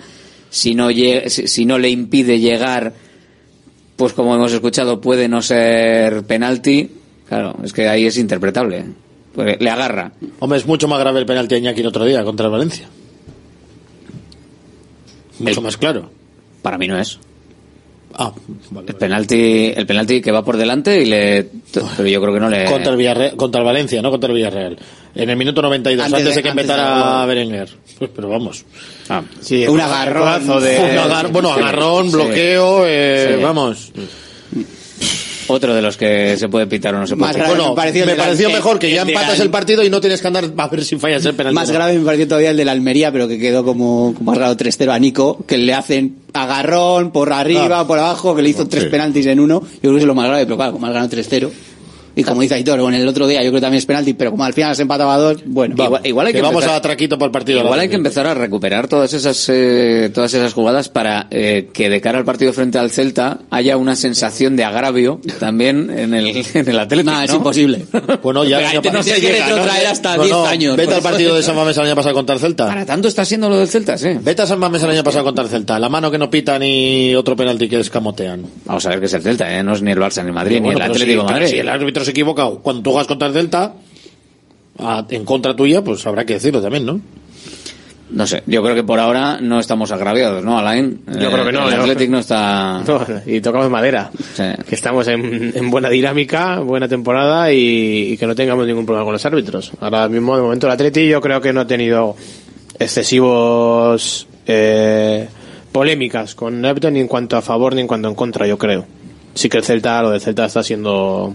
si 0.49 0.73
no, 0.73 0.89
si 1.27 1.65
no 1.65 1.77
le 1.77 1.89
impide 1.89 2.39
llegar, 2.39 2.93
pues 3.95 4.13
como 4.13 4.35
hemos 4.35 4.53
escuchado, 4.53 4.99
puede 4.99 5.27
no 5.27 5.41
ser 5.41 6.23
penalti. 6.23 6.89
Claro, 7.27 7.57
es 7.63 7.71
que 7.71 7.87
ahí 7.87 8.05
es 8.05 8.17
interpretable. 8.17 8.85
Pues 9.33 9.59
le 9.59 9.69
agarra. 9.69 10.13
Hombre, 10.39 10.57
es 10.59 10.65
mucho 10.65 10.87
más 10.87 10.99
grave 10.99 11.19
el 11.19 11.25
penalti 11.25 11.55
a 11.55 11.57
Iñaki 11.59 11.81
el 11.81 11.87
otro 11.87 12.05
día 12.05 12.23
contra 12.23 12.47
el 12.47 12.51
Valencia. 12.51 12.87
Mucho 15.39 15.61
más 15.61 15.77
claro. 15.77 16.09
Para 16.61 16.77
mí 16.77 16.87
no 16.87 16.97
es. 16.97 17.19
Ah, 18.17 18.31
vale. 18.71 18.87
El 18.89 18.95
penalti, 18.95 19.73
el 19.75 19.85
penalti 19.85 20.21
que 20.21 20.31
va 20.31 20.43
por 20.43 20.55
delante 20.55 21.01
y 21.01 21.05
le, 21.05 21.49
pero 21.97 22.07
yo 22.07 22.21
creo 22.21 22.33
que 22.33 22.39
no 22.39 22.49
le. 22.49 22.63
Contra 22.65 22.91
el, 22.91 22.97
Villarreal, 22.97 23.35
contra 23.35 23.59
el 23.61 23.65
Valencia, 23.65 24.01
no 24.01 24.09
contra 24.09 24.29
el 24.29 24.35
Villarreal. 24.35 24.77
En 25.15 25.29
el 25.29 25.35
minuto 25.35 25.61
92, 25.61 26.05
Antes 26.05 26.19
antes, 26.21 26.35
de- 26.35 26.43
que 26.43 26.49
empezara 26.49 26.97
la- 27.19 27.25
Berenguer. 27.25 27.69
Pues, 27.99 28.11
pero 28.15 28.29
vamos. 28.29 28.63
Ah, 29.09 29.21
Sí, 29.41 29.67
Un 29.67 29.79
agarrón. 29.81 30.45
de... 30.61 30.79
Un 30.93 30.97
agar- 30.97 31.27
bueno, 31.31 31.51
agarrón, 31.51 32.07
sí. 32.09 32.15
bloqueo, 32.15 32.83
eh, 32.85 33.33
Sí. 33.37 33.43
vamos. 33.43 33.91
Otro 35.47 35.75
de 35.75 35.81
los 35.81 35.95
que 35.97 36.37
se 36.37 36.49
puede 36.49 36.65
pitar 36.67 36.95
o 36.95 36.99
no 36.99 37.05
se 37.07 37.15
puede 37.15 37.27
Más 37.27 37.35
pitar. 37.35 37.47
grave 37.47 37.57
Bueno, 37.59 37.69
me 37.71 37.75
pareció 37.75 38.01
el 38.01 38.05
me 38.07 38.11
de 38.13 38.17
la- 38.17 38.23
pareció 38.25 38.47
el- 38.47 38.53
mejor 38.53 38.79
que 38.79 38.91
ya 38.91 39.01
empatas 39.03 39.39
el 39.39 39.49
partido 39.49 39.83
y 39.83 39.89
no 39.89 40.01
tienes 40.01 40.21
que 40.21 40.27
andar 40.27 40.45
a 40.57 40.67
ver 40.67 40.83
si 40.83 40.97
fallas 40.97 41.25
el 41.25 41.35
penalti. 41.35 41.55
Más 41.55 41.71
grave 41.71 41.97
me 41.99 42.05
pareció 42.05 42.27
todavía 42.27 42.51
el 42.51 42.57
de 42.57 42.65
la 42.65 42.71
Almería, 42.71 43.11
pero 43.11 43.27
que 43.27 43.37
quedó 43.37 43.63
como, 43.63 44.13
como 44.15 44.31
ganado 44.31 44.55
3-0 44.57 44.91
a 44.91 44.99
Nico, 44.99 45.43
que 45.47 45.57
le 45.57 45.73
hacen 45.73 46.15
agarrón 46.33 47.11
por 47.11 47.31
arriba, 47.33 47.81
Ah. 47.81 47.87
por 47.87 47.99
abajo, 47.99 48.35
que 48.35 48.41
le 48.41 48.49
hizo 48.49 48.67
tres 48.67 48.83
Sí. 48.85 48.89
penaltis 48.89 49.25
en 49.27 49.39
uno. 49.39 49.61
Yo 49.61 49.79
creo 49.81 49.93
que 49.93 49.99
es 49.99 50.05
lo 50.05 50.15
más 50.15 50.27
grave, 50.27 50.45
pero 50.45 50.55
claro, 50.57 50.73
como 50.73 50.85
has 50.87 50.93
ganado 50.93 51.09
3-0. 51.09 51.51
Y 52.15 52.23
como 52.23 52.41
dice 52.41 52.55
Aitor, 52.55 52.79
bueno, 52.81 52.97
el 52.97 53.07
otro 53.07 53.27
día 53.27 53.41
yo 53.43 53.49
creo 53.49 53.55
que 53.59 53.61
también 53.61 53.79
es 53.79 53.85
penalti, 53.85 54.13
pero 54.13 54.31
como 54.31 54.43
al 54.45 54.53
final 54.53 54.75
se 54.75 54.83
empataba 54.83 55.15
a 55.15 55.17
dos, 55.17 55.37
bueno. 55.45 55.75
Igual, 55.77 56.01
igual 56.05 56.27
hay 56.27 56.33
que, 56.33 56.37
que 56.39 56.43
vamos 56.43 56.63
empezar- 56.63 56.77
a 56.77 56.81
traquito 56.81 57.17
para 57.17 57.27
el 57.27 57.31
partido. 57.31 57.59
Igual 57.61 57.79
hay 57.79 57.89
que 57.89 57.95
empezar 57.95 58.25
a 58.27 58.33
recuperar 58.33 58.87
todas 58.87 59.13
esas 59.13 59.45
eh, 59.49 60.09
todas 60.13 60.33
esas 60.33 60.53
jugadas 60.53 60.89
para 60.89 61.27
eh, 61.31 61.69
que 61.73 61.89
de 61.89 61.99
cara 62.01 62.17
al 62.17 62.25
partido 62.25 62.53
frente 62.53 62.77
al 62.77 62.89
Celta 62.91 63.39
haya 63.49 63.75
una 63.77 63.95
sensación 63.95 64.55
de 64.55 64.63
agravio 64.63 65.19
también 65.39 65.89
en 65.89 66.13
el 66.13 66.27
en 66.53 66.69
el 66.69 66.79
Atlético. 66.79 67.11
No, 67.11 67.21
es 67.21 67.29
¿no? 67.31 67.35
imposible. 67.37 67.85
Bueno, 68.23 68.43
ya 68.45 68.57
Pero 68.57 68.59
el 68.59 68.65
año 68.73 68.81
te 68.81 68.91
no 68.91 69.03
se 69.03 69.19
llega, 69.19 69.45
retrotraer 69.47 69.87
hasta 69.87 70.17
10 70.17 70.33
años. 70.47 70.77
Vete 70.77 70.85
Por 70.87 70.93
al 70.93 70.99
eso- 71.01 71.09
partido 71.09 71.35
de 71.35 71.43
San 71.43 71.55
Mamés 71.55 71.77
el 71.77 71.83
año 71.85 71.95
pasado 71.95 72.15
contra 72.15 72.35
el 72.35 72.41
Celta. 72.41 72.67
Para 72.67 72.85
tanto 72.85 73.07
está 73.09 73.25
siendo 73.25 73.49
lo 73.49 73.57
del 73.57 73.67
Celta, 73.67 73.97
sí. 73.97 74.09
Vete 74.21 74.41
a 74.41 74.45
San 74.47 74.59
Mamés 74.59 74.81
el 74.83 74.89
año 74.91 75.03
pasado 75.03 75.25
contra 75.25 75.43
el 75.43 75.49
Celta. 75.49 75.77
La 75.79 75.89
mano 75.89 76.09
que 76.09 76.17
no 76.17 76.29
pita 76.29 76.57
ni 76.59 77.13
otro 77.15 77.35
penalti 77.35 77.67
que 77.67 77.79
escamotean. 77.79 78.43
Vamos 78.65 78.85
a 78.85 78.89
ver 78.89 78.99
qué 79.01 79.07
es 79.07 79.13
el 79.13 79.21
Celta, 79.21 79.53
¿eh? 79.57 79.63
no 79.63 79.73
es 79.73 79.81
ni 79.81 79.91
el 79.91 79.97
Barça 79.99 80.21
ni 80.21 80.27
el 80.29 80.33
Madrid 80.33 80.61
Bueno, 80.61 80.79
ni 80.79 80.85
el 80.85 80.91
Atlético 80.91 81.27
si- 81.27 81.33
Madrid. 81.33 81.47
Si 81.47 81.57
el 81.57 81.67
árbitro 81.69 82.04
se 82.05 82.11
equivoca 82.11 82.47
cuando 82.63 82.81
tú 82.81 82.91
juegas 82.91 83.07
contra 83.07 83.27
el 83.27 83.33
Celta, 83.33 83.73
a- 84.79 85.05
en 85.09 85.25
contra 85.25 85.53
tuya, 85.55 85.83
pues 85.83 86.05
habrá 86.07 86.25
que 86.25 86.33
decirlo 86.35 86.61
también, 86.61 86.85
¿no? 86.85 87.01
No 88.07 88.27
sé, 88.27 88.43
yo 88.45 88.61
creo 88.61 88.75
que 88.75 88.83
por 88.83 88.99
ahora 88.99 89.39
no 89.41 89.59
estamos 89.59 89.91
agraviados, 89.91 90.43
¿no, 90.45 90.59
Alain? 90.59 91.01
Yo 91.07 91.31
creo 91.31 91.43
que 91.43 91.51
no, 91.51 91.67
El 91.67 91.75
yo- 91.75 91.81
Atlético 91.81 92.11
no 92.11 92.19
está... 92.19 92.83
No, 92.87 93.01
y 93.25 93.41
tocamos 93.41 93.69
madera. 93.71 94.11
Sí. 94.35 94.43
Que 94.69 94.75
estamos 94.75 95.07
en, 95.07 95.51
en 95.55 95.71
buena 95.71 95.89
dinámica, 95.89 96.59
buena 96.59 96.87
temporada 96.87 97.51
y, 97.51 98.11
y 98.13 98.17
que 98.17 98.27
no 98.27 98.35
tengamos 98.35 98.67
ningún 98.67 98.85
problema 98.85 99.05
con 99.05 99.13
los 99.13 99.25
árbitros. 99.25 99.71
Ahora 99.81 100.07
mismo, 100.07 100.35
de 100.35 100.43
momento, 100.43 100.67
el 100.67 100.73
Atleti 100.73 101.07
yo 101.07 101.19
creo 101.19 101.41
que 101.41 101.51
no 101.51 101.61
ha 101.61 101.67
tenido 101.67 102.15
excesivos 102.77 104.27
eh, 104.45 105.27
polémicas 105.71 106.35
con 106.35 106.59
el 106.59 106.65
árbitro 106.65 106.91
ni 106.91 106.99
en 106.99 107.07
cuanto 107.07 107.37
a 107.37 107.41
favor 107.41 107.73
ni 107.73 107.81
en 107.81 107.87
cuanto 107.87 108.07
en 108.07 108.15
contra, 108.15 108.45
yo 108.47 108.57
creo. 108.57 108.85
Sí 109.33 109.49
que 109.49 109.57
el 109.57 109.63
Celta, 109.63 110.01
lo 110.01 110.11
del 110.11 110.21
Celta 110.21 110.45
está 110.45 110.63
siendo 110.63 111.33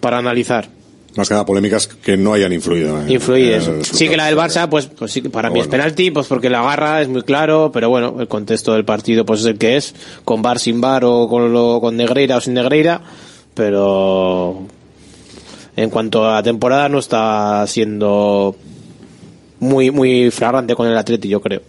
para 0.00 0.18
analizar. 0.18 0.68
Más 1.16 1.26
que 1.26 1.34
nada 1.34 1.46
polémicas 1.46 1.86
que 1.88 2.16
no 2.16 2.32
hayan 2.34 2.52
influido. 2.52 3.00
en- 3.00 3.10
Influir 3.10 3.46
en 3.46 3.50
el 3.54 3.54
eso. 3.60 3.70
resultado. 3.72 3.98
Sí 3.98 4.08
que 4.08 4.16
la 4.16 4.26
del 4.26 4.36
Barça, 4.36 4.68
pues, 4.68 4.86
pues 4.86 5.10
sí 5.10 5.20
que 5.22 5.30
para 5.30 5.48
mí 5.50 5.58
es 5.58 5.66
bueno. 5.66 5.82
penalti, 5.82 6.10
pues 6.10 6.26
porque 6.26 6.48
la 6.50 6.60
agarra 6.60 7.02
es 7.02 7.08
muy 7.08 7.22
claro, 7.22 7.70
pero 7.72 7.88
bueno, 7.88 8.16
el 8.20 8.28
contexto 8.28 8.74
del 8.74 8.84
partido 8.84 9.24
pues 9.24 9.40
es 9.40 9.46
el 9.46 9.58
que 9.58 9.76
es, 9.76 9.94
con 10.24 10.42
bar 10.42 10.58
sin 10.60 10.80
bar 10.80 11.04
o 11.04 11.26
con, 11.28 11.52
lo, 11.52 11.80
con 11.80 11.96
Negreira 11.96 12.36
o 12.36 12.40
sin 12.40 12.54
Negreira, 12.54 13.00
pero 13.54 14.62
en 15.76 15.90
cuanto 15.90 16.28
a 16.28 16.34
la 16.34 16.42
temporada 16.42 16.88
no 16.88 16.98
está 16.98 17.66
siendo 17.66 18.54
muy 19.60 19.90
muy 19.90 20.30
flagrante 20.30 20.76
con 20.76 20.86
el 20.86 20.96
Atleti, 20.96 21.28
yo 21.28 21.40
creo. 21.40 21.62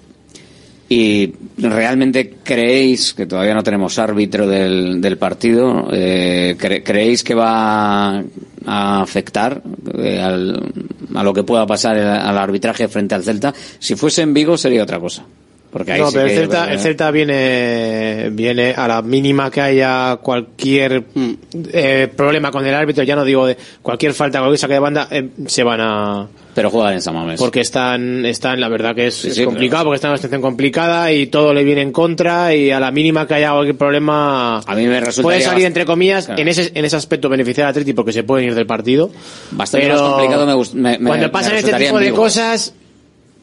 ¿Y 0.91 1.33
realmente 1.57 2.33
creéis, 2.43 3.13
que 3.13 3.27
todavía 3.27 3.53
no 3.53 3.61
tenemos 3.63 3.99
árbitro 3.99 4.47
del, 4.47 4.99
partido, 5.19 5.87
eh, 5.91 6.55
cre- 6.59 6.81
creéis 6.83 7.23
que 7.23 7.35
va 7.35 8.23
a 8.65 9.01
afectar 9.01 9.61
eh, 9.99 10.19
al- 10.19 10.73
a 11.13 11.23
lo 11.23 11.31
que 11.33 11.43
pueda 11.43 11.67
pasar 11.67 11.95
al 11.97 12.37
arbitraje 12.37 12.87
frente 12.87 13.13
al 13.13 13.23
Celta? 13.23 13.53
Si 13.77 13.95
fuese 13.95 14.23
en 14.23 14.33
Vigo 14.33 14.57
sería 14.57 14.81
otra 14.81 14.99
cosa. 14.99 15.23
Porque 15.71 15.91
ahí 15.91 15.99
no, 15.99 16.07
sí 16.09 16.15
pero 16.15 16.27
el 16.27 16.35
Celta, 16.35 16.71
el 16.71 16.79
Celta 16.79 17.11
viene, 17.11 18.29
viene 18.31 18.73
a 18.75 18.87
la 18.87 19.01
mínima 19.01 19.51
que 19.51 19.61
haya 19.61 20.17
cualquier 20.21 21.03
Mm. 21.13 21.31
eh, 21.73 22.07
problema 22.15 22.51
con 22.51 22.65
el 22.65 22.73
árbitro, 22.73 23.03
ya 23.03 23.15
no 23.15 23.23
digo 23.23 23.45
de 23.45 23.55
cualquier 23.81 24.13
falta, 24.13 24.39
cualquier 24.39 24.57
saque 24.59 24.73
de 24.73 24.79
banda, 24.79 25.07
eh, 25.11 25.29
se 25.45 25.63
van 25.63 25.79
a... 25.81 26.27
Pero 26.55 26.71
juegan 26.71 26.93
en 26.95 27.01
San 27.01 27.13
Mamés. 27.13 27.39
Porque 27.39 27.61
están, 27.61 28.25
están, 28.25 28.59
la 28.59 28.67
verdad 28.67 28.93
que 28.95 29.07
es, 29.07 29.15
Sí, 29.15 29.27
es 29.29 29.35
sí, 29.35 29.45
complicado, 29.45 29.85
porque 29.85 29.95
están 29.97 30.09
en 30.09 30.13
una 30.13 30.17
situación 30.17 30.41
complicada 30.41 31.11
y 31.13 31.27
todo 31.27 31.53
le 31.53 31.63
viene 31.63 31.81
en 31.83 31.91
contra 31.91 32.53
y 32.55 32.71
a 32.71 32.79
la 32.79 32.91
mínima 32.91 33.27
que 33.27 33.35
haya 33.35 33.51
cualquier 33.51 33.77
problema... 33.77 34.57
A 34.65 34.75
mí 34.75 34.85
me 34.87 34.99
resultaría 34.99 35.23
Puede 35.23 35.41
salir, 35.41 35.65
entre 35.67 35.85
comillas, 35.85 36.25
Claro. 36.25 36.41
en 36.41 36.47
ese, 36.47 36.71
en 36.73 36.83
ese 36.83 36.95
aspecto 36.95 37.29
beneficiar 37.29 37.67
al 37.67 37.71
Atleti 37.71 37.93
porque 37.93 38.11
se 38.11 38.23
pueden 38.23 38.47
ir 38.47 38.55
del 38.55 38.65
partido. 38.65 39.09
Bastante 39.51 39.87
pero 39.87 40.01
más 40.01 40.11
complicado 40.11 40.45
me 40.73 40.81
me- 40.97 41.05
Cuando 41.07 41.25
me 41.27 41.29
pasan 41.29 41.55
este 41.55 41.73
tipo 41.73 41.99
de 41.99 42.11
cosas, 42.11 42.73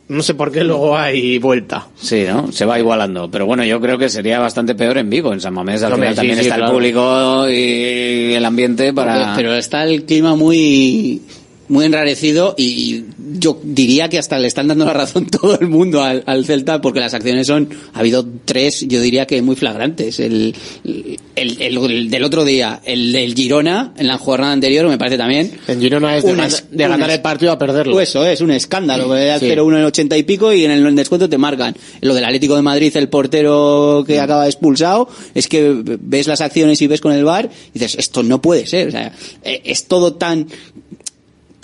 no 0.08 0.22
sé 0.22 0.34
por 0.34 0.52
qué 0.52 0.62
luego 0.62 0.96
hay 0.96 1.38
vuelta. 1.38 1.88
Sí, 1.96 2.24
¿no? 2.28 2.52
Se 2.52 2.64
va 2.64 2.78
igualando. 2.78 3.30
Pero 3.30 3.46
bueno, 3.46 3.64
yo 3.64 3.80
creo 3.80 3.98
que 3.98 4.08
sería 4.08 4.38
bastante 4.38 4.74
peor 4.74 4.98
en 4.98 5.10
Vigo. 5.10 5.32
En 5.32 5.40
San 5.40 5.54
Mamés 5.54 5.82
al 5.82 5.94
final 5.94 6.10
sí, 6.10 6.16
también 6.16 6.38
sí, 6.38 6.42
está 6.44 6.56
el 6.56 6.70
público 6.70 7.48
y 7.48 8.34
el 8.34 8.44
ambiente 8.44 8.92
para... 8.92 9.34
Pero 9.34 9.54
está 9.54 9.84
el 9.84 10.04
clima 10.04 10.36
muy 10.36 11.22
muy 11.68 11.84
enrarecido 11.84 12.54
y 12.56 13.04
yo 13.46 13.58
diría 13.62 14.08
que 14.08 14.18
hasta 14.18 14.38
le 14.38 14.48
están 14.48 14.68
dando 14.68 14.84
la 14.84 14.92
razón 14.92 15.26
todo 15.30 15.58
el 15.60 15.68
mundo 15.68 16.02
al, 16.02 16.22
al 16.26 16.44
Celta 16.44 16.80
porque 16.80 17.00
las 17.00 17.14
acciones 17.14 17.46
son 17.46 17.68
ha 17.94 18.00
habido 18.00 18.26
tres 18.44 18.84
yo 18.88 19.00
diría 19.00 19.26
que 19.26 19.40
muy 19.42 19.56
flagrantes 19.56 20.20
el, 20.20 20.54
el, 20.84 21.18
el- 21.36 21.76
el 21.90 22.10
del 22.10 22.24
otro 22.24 22.44
día 22.44 22.80
el 22.84 23.12
del 23.12 23.34
Girona 23.34 23.92
en 23.96 24.06
la 24.08 24.18
jornada 24.18 24.52
anterior 24.52 24.88
me 24.88 24.98
parece 24.98 25.16
también 25.18 25.52
En 25.68 25.80
Girona 25.80 26.16
es 26.16 26.24
de, 26.24 26.32
es- 26.32 26.64
ganar 26.70 27.08
es- 27.10 27.16
el 27.16 27.22
partido 27.22 27.52
a 27.52 27.58
perderlo. 27.58 27.92
Pues 27.92 28.08
eso 28.10 28.24
es 28.26 28.40
un 28.40 28.50
escándalo. 28.50 29.04
Sí. 29.04 29.46
0-1 29.46 29.68
en 29.72 29.78
el 29.78 29.84
80 29.84 30.16
y 30.16 30.22
pico 30.22 30.52
y 30.52 30.64
en 30.64 30.70
el 30.70 30.94
descuento 30.96 31.28
te 31.28 31.38
marcan. 31.38 31.74
Lo 32.00 32.14
del 32.14 32.24
Atlético 32.24 32.56
de 32.56 32.62
Madrid, 32.62 32.96
el 32.96 33.08
portero 33.08 34.04
que 34.06 34.20
acaba 34.20 34.46
expulsado, 34.46 35.08
es 35.34 35.48
que 35.48 35.74
ves 36.00 36.26
las 36.26 36.40
acciones 36.40 36.80
y 36.82 36.86
ves 36.86 37.00
con 37.00 37.12
el 37.12 37.24
bar 37.24 37.48
y 37.74 37.78
dices, 37.78 37.96
esto 37.98 38.22
no 38.22 38.40
puede 38.40 38.66
ser. 38.66 38.88
O 38.88 38.90
sea, 38.90 39.12
eh, 39.44 39.62
es 39.64 39.86
todo 39.86 40.14
tan 40.14 40.46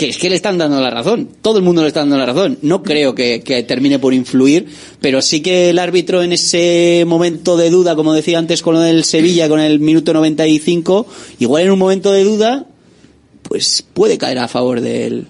que 0.02 0.08
es 0.08 0.18
que 0.18 0.28
le 0.28 0.34
están 0.34 0.58
dando 0.58 0.80
la 0.80 0.90
razón. 0.90 1.28
Todo 1.42 1.58
el 1.58 1.64
mundo 1.64 1.82
le 1.82 1.88
está 1.88 2.00
dando 2.00 2.16
la 2.16 2.26
razón. 2.26 2.58
No 2.62 2.82
creo 2.82 3.14
que, 3.14 3.42
que 3.42 3.62
termine 3.62 4.00
por 4.00 4.12
influir, 4.12 4.66
pero 5.00 5.22
sí 5.22 5.40
que 5.42 5.70
el 5.70 5.78
árbitro 5.78 6.24
en 6.24 6.32
ese 6.32 7.04
momento 7.06 7.56
de 7.56 7.70
duda, 7.70 7.94
como 7.94 8.12
decía 8.12 8.38
antes 8.38 8.62
con 8.62 8.74
lo 8.74 8.80
del 8.80 9.04
Sevilla, 9.04 9.48
con 9.48 9.60
el 9.60 9.78
minuto 9.78 10.12
95, 10.12 11.06
igual 11.38 11.62
en 11.62 11.70
un 11.70 11.78
momento 11.78 12.10
de 12.10 12.24
duda, 12.24 12.66
pues 13.44 13.84
puede 13.94 14.18
caer 14.18 14.40
a 14.40 14.48
favor 14.48 14.80
del, 14.80 15.28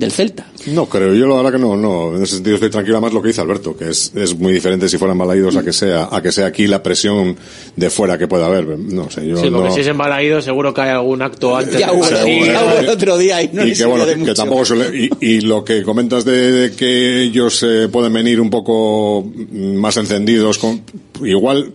del 0.00 0.10
Celta. 0.12 0.46
No 0.68 0.86
creo, 0.86 1.14
yo 1.14 1.26
la 1.28 1.36
verdad 1.36 1.52
que 1.52 1.58
no, 1.58 1.76
no, 1.76 2.16
en 2.16 2.22
ese 2.22 2.36
sentido 2.36 2.54
estoy 2.56 2.70
tranquilo 2.70 3.00
más 3.00 3.12
lo 3.12 3.20
que 3.20 3.28
dice 3.28 3.40
Alberto, 3.42 3.76
que 3.76 3.90
es, 3.90 4.10
es 4.14 4.36
muy 4.36 4.52
diferente 4.52 4.88
si 4.88 4.96
fueran 4.98 5.18
balaídos 5.18 5.56
a 5.56 5.62
que 5.62 5.72
sea, 5.72 6.08
a 6.10 6.22
que 6.22 6.32
sea 6.32 6.46
aquí 6.46 6.66
la 6.66 6.82
presión 6.82 7.36
de 7.76 7.90
fuera 7.90 8.16
que 8.18 8.26
pueda 8.26 8.46
haber, 8.46 8.78
no 8.78 9.10
sé, 9.10 9.26
yo 9.28 9.36
Sí, 9.36 9.48
porque 9.50 9.68
no... 9.68 9.74
si 9.74 9.80
es 9.82 9.86
embalaído 9.86 10.40
seguro 10.42 10.72
que 10.74 10.80
hay 10.80 10.90
algún 10.90 11.20
acto 11.22 11.56
antes. 11.56 11.78
Ya 11.78 11.88
del 11.88 11.96
hubo, 11.96 12.08
partido. 12.08 12.46
ya 12.46 12.64
hubo 12.64 12.78
el 12.80 12.88
otro 12.88 13.18
día 13.18 13.42
y 13.42 13.50
no 13.52 13.66
y 13.66 13.72
que 13.74 13.84
bueno, 13.84 14.04
sirvió 14.04 14.06
de 14.06 14.06
que, 14.06 14.12
que 14.14 14.20
mucho. 14.30 14.34
tampoco 14.34 14.64
suele, 14.64 14.96
y, 14.98 15.10
y 15.26 15.40
lo 15.42 15.62
que 15.64 15.82
comentas 15.82 16.24
de, 16.24 16.50
de 16.52 16.72
que 16.72 17.22
ellos 17.24 17.62
eh, 17.62 17.88
pueden 17.92 18.12
venir 18.12 18.40
un 18.40 18.48
poco 18.50 19.30
más 19.52 19.96
encendidos 19.98 20.58
con, 20.58 20.82
igual, 21.24 21.72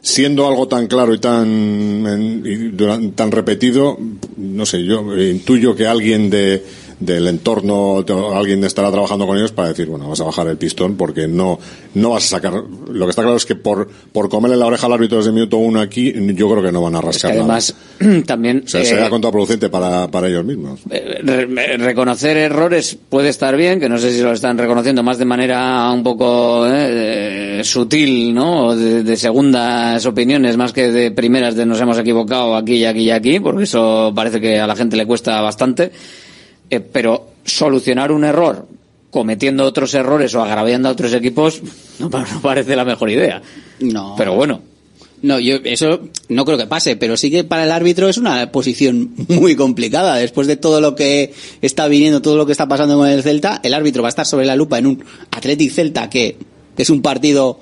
siendo 0.00 0.46
algo 0.48 0.66
tan 0.68 0.86
claro 0.86 1.12
y 1.14 1.18
tan, 1.18 1.46
en- 1.46 2.42
y 2.46 2.56
duran- 2.76 3.12
tan 3.12 3.30
repetido, 3.30 3.98
no 4.36 4.64
sé, 4.66 4.84
yo 4.84 5.14
eh, 5.16 5.30
intuyo 5.30 5.74
que 5.76 5.86
alguien 5.86 6.30
de, 6.30 6.62
del 7.00 7.28
entorno, 7.28 8.04
alguien 8.34 8.64
estará 8.64 8.90
trabajando 8.90 9.26
con 9.26 9.36
ellos 9.38 9.52
para 9.52 9.68
decir, 9.68 9.86
bueno, 9.86 10.08
vas 10.08 10.20
a 10.20 10.24
bajar 10.24 10.48
el 10.48 10.56
pistón 10.56 10.96
porque 10.96 11.28
no, 11.28 11.58
no 11.94 12.10
vas 12.10 12.24
a 12.24 12.28
sacar, 12.36 12.52
lo 12.52 13.06
que 13.06 13.10
está 13.10 13.22
claro 13.22 13.36
es 13.36 13.46
que 13.46 13.54
por, 13.54 13.88
por 14.12 14.28
comerle 14.28 14.56
la 14.56 14.66
oreja 14.66 14.86
al 14.86 14.92
árbitro 14.94 15.18
desde 15.18 15.30
el 15.30 15.34
minuto 15.34 15.58
uno 15.58 15.80
aquí, 15.80 16.12
yo 16.34 16.50
creo 16.50 16.62
que 16.62 16.72
no 16.72 16.82
van 16.82 16.96
a 16.96 16.98
Es 16.98 17.02
que 17.04 17.06
rascar 17.12 17.30
además 17.32 17.74
también... 18.26 18.62
O 18.64 18.68
sea, 18.68 18.80
eh, 18.82 18.84
será 18.84 19.08
contraproducente 19.10 19.68
para, 19.70 20.08
para 20.10 20.28
ellos 20.28 20.44
mismos. 20.44 20.80
eh, 20.90 21.20
re- 21.22 21.76
reconocer 21.76 22.36
errores 22.36 22.98
puede 23.08 23.28
estar 23.28 23.56
bien, 23.56 23.78
que 23.80 23.88
no 23.88 23.98
sé 23.98 24.12
si 24.12 24.20
lo 24.22 24.32
están 24.32 24.58
reconociendo 24.58 25.02
más 25.02 25.18
de 25.18 25.24
manera 25.24 25.90
un 25.92 26.02
poco 26.02 26.64
eh, 26.68 27.60
sutil, 27.64 28.34
¿no? 28.34 28.74
De 28.76 29.16
segundas 29.16 30.04
opiniones 30.06 30.56
más 30.56 30.72
que 30.72 30.90
de 30.90 31.10
primeras 31.10 31.54
de 31.54 31.64
nos 31.66 31.80
hemos 31.80 31.98
equivocado 31.98 32.56
aquí 32.56 32.74
y 32.74 32.84
aquí 32.84 33.00
y 33.02 33.10
aquí, 33.10 33.40
porque 33.40 33.64
eso 33.64 34.12
parece 34.14 34.40
que 34.40 34.58
a 34.58 34.66
la 34.66 34.74
gente 34.76 34.96
le 34.96 35.06
cuesta 35.06 35.40
bastante. 35.40 35.92
Eh, 36.70 36.80
pero 36.80 37.28
solucionar 37.44 38.12
un 38.12 38.24
error 38.24 38.66
cometiendo 39.10 39.64
otros 39.64 39.94
errores 39.94 40.34
o 40.34 40.42
agraviando 40.42 40.88
a 40.88 40.92
otros 40.92 41.12
equipos 41.14 41.60
no, 41.98 42.10
pa- 42.10 42.26
no 42.32 42.40
parece 42.42 42.76
la 42.76 42.84
mejor 42.84 43.10
idea. 43.10 43.40
No. 43.80 44.14
Pero 44.16 44.34
bueno. 44.34 44.60
No, 45.20 45.40
yo 45.40 45.56
eso 45.64 46.00
no 46.28 46.44
creo 46.44 46.56
que 46.58 46.68
pase, 46.68 46.94
pero 46.94 47.16
sí 47.16 47.28
que 47.28 47.42
para 47.42 47.64
el 47.64 47.72
árbitro 47.72 48.08
es 48.08 48.18
una 48.18 48.52
posición 48.52 49.14
muy 49.28 49.56
complicada. 49.56 50.14
Después 50.14 50.46
de 50.46 50.54
todo 50.56 50.80
lo 50.80 50.94
que 50.94 51.34
está 51.60 51.88
viniendo, 51.88 52.22
todo 52.22 52.36
lo 52.36 52.46
que 52.46 52.52
está 52.52 52.68
pasando 52.68 52.96
con 52.96 53.08
el 53.08 53.24
Celta, 53.24 53.58
el 53.64 53.74
árbitro 53.74 54.02
va 54.02 54.08
a 54.08 54.10
estar 54.10 54.26
sobre 54.26 54.46
la 54.46 54.54
lupa 54.54 54.78
en 54.78 54.86
un 54.86 55.04
Athletic 55.32 55.72
Celta 55.72 56.08
que 56.08 56.36
es 56.76 56.88
un 56.90 57.02
partido 57.02 57.58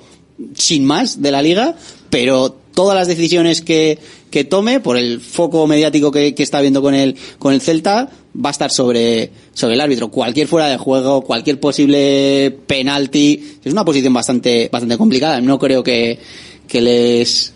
sin 0.53 0.85
más 0.85 1.19
de 1.23 1.31
la 1.31 1.41
liga, 1.41 1.73
pero 2.11 2.57
todas 2.77 2.95
las 2.95 3.07
decisiones 3.07 3.63
que, 3.63 3.97
que 4.29 4.43
tome, 4.43 4.79
por 4.79 4.97
el 4.97 5.19
foco 5.19 5.65
mediático 5.65 6.11
que, 6.11 6.35
que 6.35 6.43
está 6.43 6.61
viendo 6.61 6.83
con 6.83 6.93
el, 6.93 7.15
con 7.39 7.51
el 7.51 7.59
Celta, 7.59 8.07
va 8.35 8.49
a 8.49 8.51
estar 8.51 8.69
sobre, 8.69 9.31
sobre 9.51 9.73
el 9.73 9.81
árbitro. 9.81 10.11
Cualquier 10.11 10.47
fuera 10.47 10.67
de 10.67 10.77
juego, 10.77 11.23
cualquier 11.23 11.59
posible 11.59 12.55
penalti, 12.67 13.57
es 13.63 13.73
una 13.73 13.83
posición 13.83 14.13
bastante, 14.13 14.69
bastante 14.71 14.95
complicada. 14.95 15.41
No 15.41 15.57
creo 15.57 15.81
que, 15.81 16.19
que 16.67 16.79
les, 16.79 17.51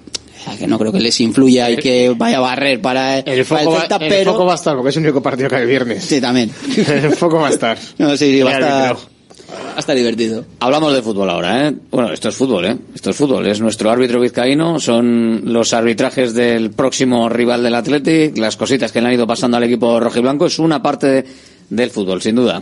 que 0.58 0.66
no 0.66 0.80
creo 0.80 0.92
que 0.92 1.00
les 1.00 1.22
influya 1.22 1.70
y 1.70 1.78
que 1.78 2.10
vaya 2.18 2.38
a 2.38 2.42
barrer 2.42 2.82
para 2.82 3.20
El 3.20 3.46
para 3.46 3.62
foco, 3.62 3.62
el 3.62 3.68
va, 3.68 3.80
Celta, 3.82 3.96
el 3.98 4.10
pero 4.10 4.32
foco 4.32 4.46
va 4.46 4.54
a 4.54 4.56
estar, 4.56 4.76
porque 4.76 4.90
es 4.90 4.98
el 4.98 5.04
único 5.04 5.22
partido 5.22 5.50
que 5.50 5.56
hay 5.58 5.62
el 5.62 5.68
viernes. 5.68 6.04
sí 6.04 6.20
también. 6.20 6.50
el 6.76 7.16
foco 7.16 7.38
va 7.38 7.50
a 7.50 7.52
estar. 7.52 7.78
No, 8.00 8.18
sí, 8.18 8.32
sí, 8.32 8.42
va 8.42 8.54
a 8.54 8.58
El 8.58 8.64
estar, 8.64 8.98
árbitro. 9.52 9.70
va 9.72 9.78
a 9.78 9.80
estar 9.80 9.96
divertido. 9.96 10.46
Hablamos 10.60 10.94
de 10.94 11.02
fútbol 11.02 11.30
ahora, 11.30 11.68
¿eh? 11.68 11.74
Bueno, 11.92 12.12
esto 12.12 12.30
es 12.30 12.36
fútbol, 12.36 12.66
¿eh? 12.66 12.78
Esto 12.96 13.10
es 13.12 13.16
fútbol. 13.16 13.46
Es 13.48 13.60
nuestro 13.62 13.90
árbitro 13.92 14.20
vizcaíno, 14.20 14.80
son 14.80 15.42
los 15.46 15.74
arbitrajes 15.74 16.34
del 16.34 16.72
próximo 16.72 17.30
rival 17.30 17.64
del 17.64 17.76
Athletic, 17.76 18.38
las 18.38 18.58
cositas 18.58 18.92
que 18.92 19.02
le 19.02 19.08
han 19.08 19.14
ido 19.14 19.28
pasando 19.28 19.58
al 19.58 19.64
equipo 19.64 20.00
rojiblanco. 20.00 20.46
Es 20.46 20.60
una 20.60 20.82
parte 20.82 21.08
de- 21.08 21.26
del 21.70 21.90
fútbol, 21.90 22.22
sin 22.22 22.36
duda. 22.36 22.62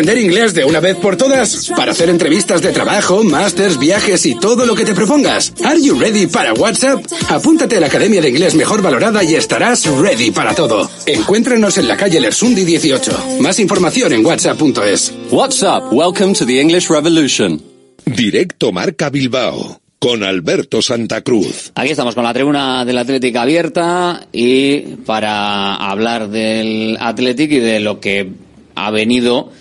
aprender 0.01 0.17
inglés 0.17 0.55
de 0.55 0.65
una 0.65 0.79
vez 0.79 0.95
por 0.95 1.15
todas? 1.15 1.71
Para 1.75 1.91
hacer 1.91 2.09
entrevistas 2.09 2.59
de 2.63 2.71
trabajo, 2.71 3.23
másters, 3.23 3.77
viajes 3.77 4.25
y 4.25 4.33
todo 4.33 4.65
lo 4.65 4.73
que 4.73 4.83
te 4.83 4.95
propongas. 4.95 5.53
Are 5.63 5.79
you 5.79 5.93
ready 5.99 6.25
para 6.25 6.53
WhatsApp? 6.53 7.05
Apúntate 7.29 7.77
a 7.77 7.81
la 7.81 7.85
Academia 7.85 8.19
de 8.19 8.29
Inglés 8.29 8.55
Mejor 8.55 8.81
Valorada 8.81 9.23
y 9.23 9.35
estarás 9.35 9.85
ready 9.85 10.31
para 10.31 10.55
todo. 10.55 10.89
Encuéntranos 11.05 11.77
en 11.77 11.87
la 11.87 11.97
calle 11.97 12.19
Lersundi 12.19 12.65
18. 12.65 13.37
Más 13.41 13.59
información 13.59 14.11
en 14.13 14.25
whatsapp.es. 14.25 15.13
WhatsApp, 15.29 15.93
welcome 15.93 16.33
to 16.33 16.47
the 16.47 16.59
English 16.59 16.89
Revolution. 16.89 17.61
Directo 18.03 18.71
Marca 18.71 19.11
Bilbao 19.11 19.81
con 19.99 20.23
Alberto 20.23 20.81
Santa 20.81 21.21
Cruz. 21.21 21.73
Aquí 21.75 21.91
estamos 21.91 22.15
con 22.15 22.23
la 22.23 22.33
tribuna 22.33 22.85
del 22.85 22.97
Atlético 22.97 23.37
abierta 23.37 24.25
y 24.31 24.79
para 25.05 25.75
hablar 25.75 26.29
del 26.29 26.97
Atlético 26.99 27.53
y 27.53 27.59
de 27.59 27.79
lo 27.81 27.99
que 27.99 28.31
ha 28.73 28.89
venido 28.89 29.51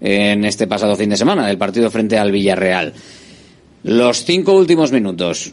en 0.00 0.44
este 0.44 0.66
pasado 0.66 0.96
fin 0.96 1.10
de 1.10 1.16
semana, 1.16 1.46
del 1.46 1.58
partido 1.58 1.90
frente 1.90 2.18
al 2.18 2.32
Villarreal. 2.32 2.92
Los 3.84 4.24
cinco 4.24 4.52
últimos 4.52 4.92
minutos, 4.92 5.52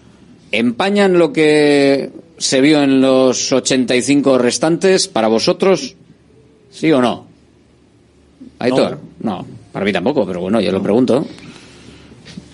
¿empañan 0.51 1.17
lo 1.17 1.31
que 1.31 2.11
se 2.37 2.61
vio 2.61 2.81
en 2.81 3.01
los 3.01 3.51
85 3.51 4.37
restantes 4.37 5.07
para 5.07 5.27
vosotros? 5.27 5.95
¿Sí 6.71 6.91
o 6.91 7.01
no? 7.01 7.27
Aitor, 8.59 8.99
no. 9.19 9.45
Para 9.71 9.85
mí 9.85 9.93
tampoco, 9.93 10.25
pero 10.25 10.41
bueno, 10.41 10.59
yo 10.61 10.71
lo 10.71 10.81
pregunto. 10.81 11.25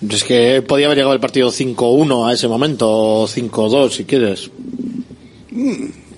Es 0.08 0.24
que 0.24 0.62
podía 0.62 0.86
haber 0.86 0.98
llegado 0.98 1.14
el 1.14 1.20
partido 1.20 1.50
5-1 1.50 2.28
a 2.28 2.32
ese 2.32 2.48
momento, 2.48 2.88
o 3.22 3.28
5-2 3.28 3.90
si 3.90 4.04
quieres. 4.04 4.50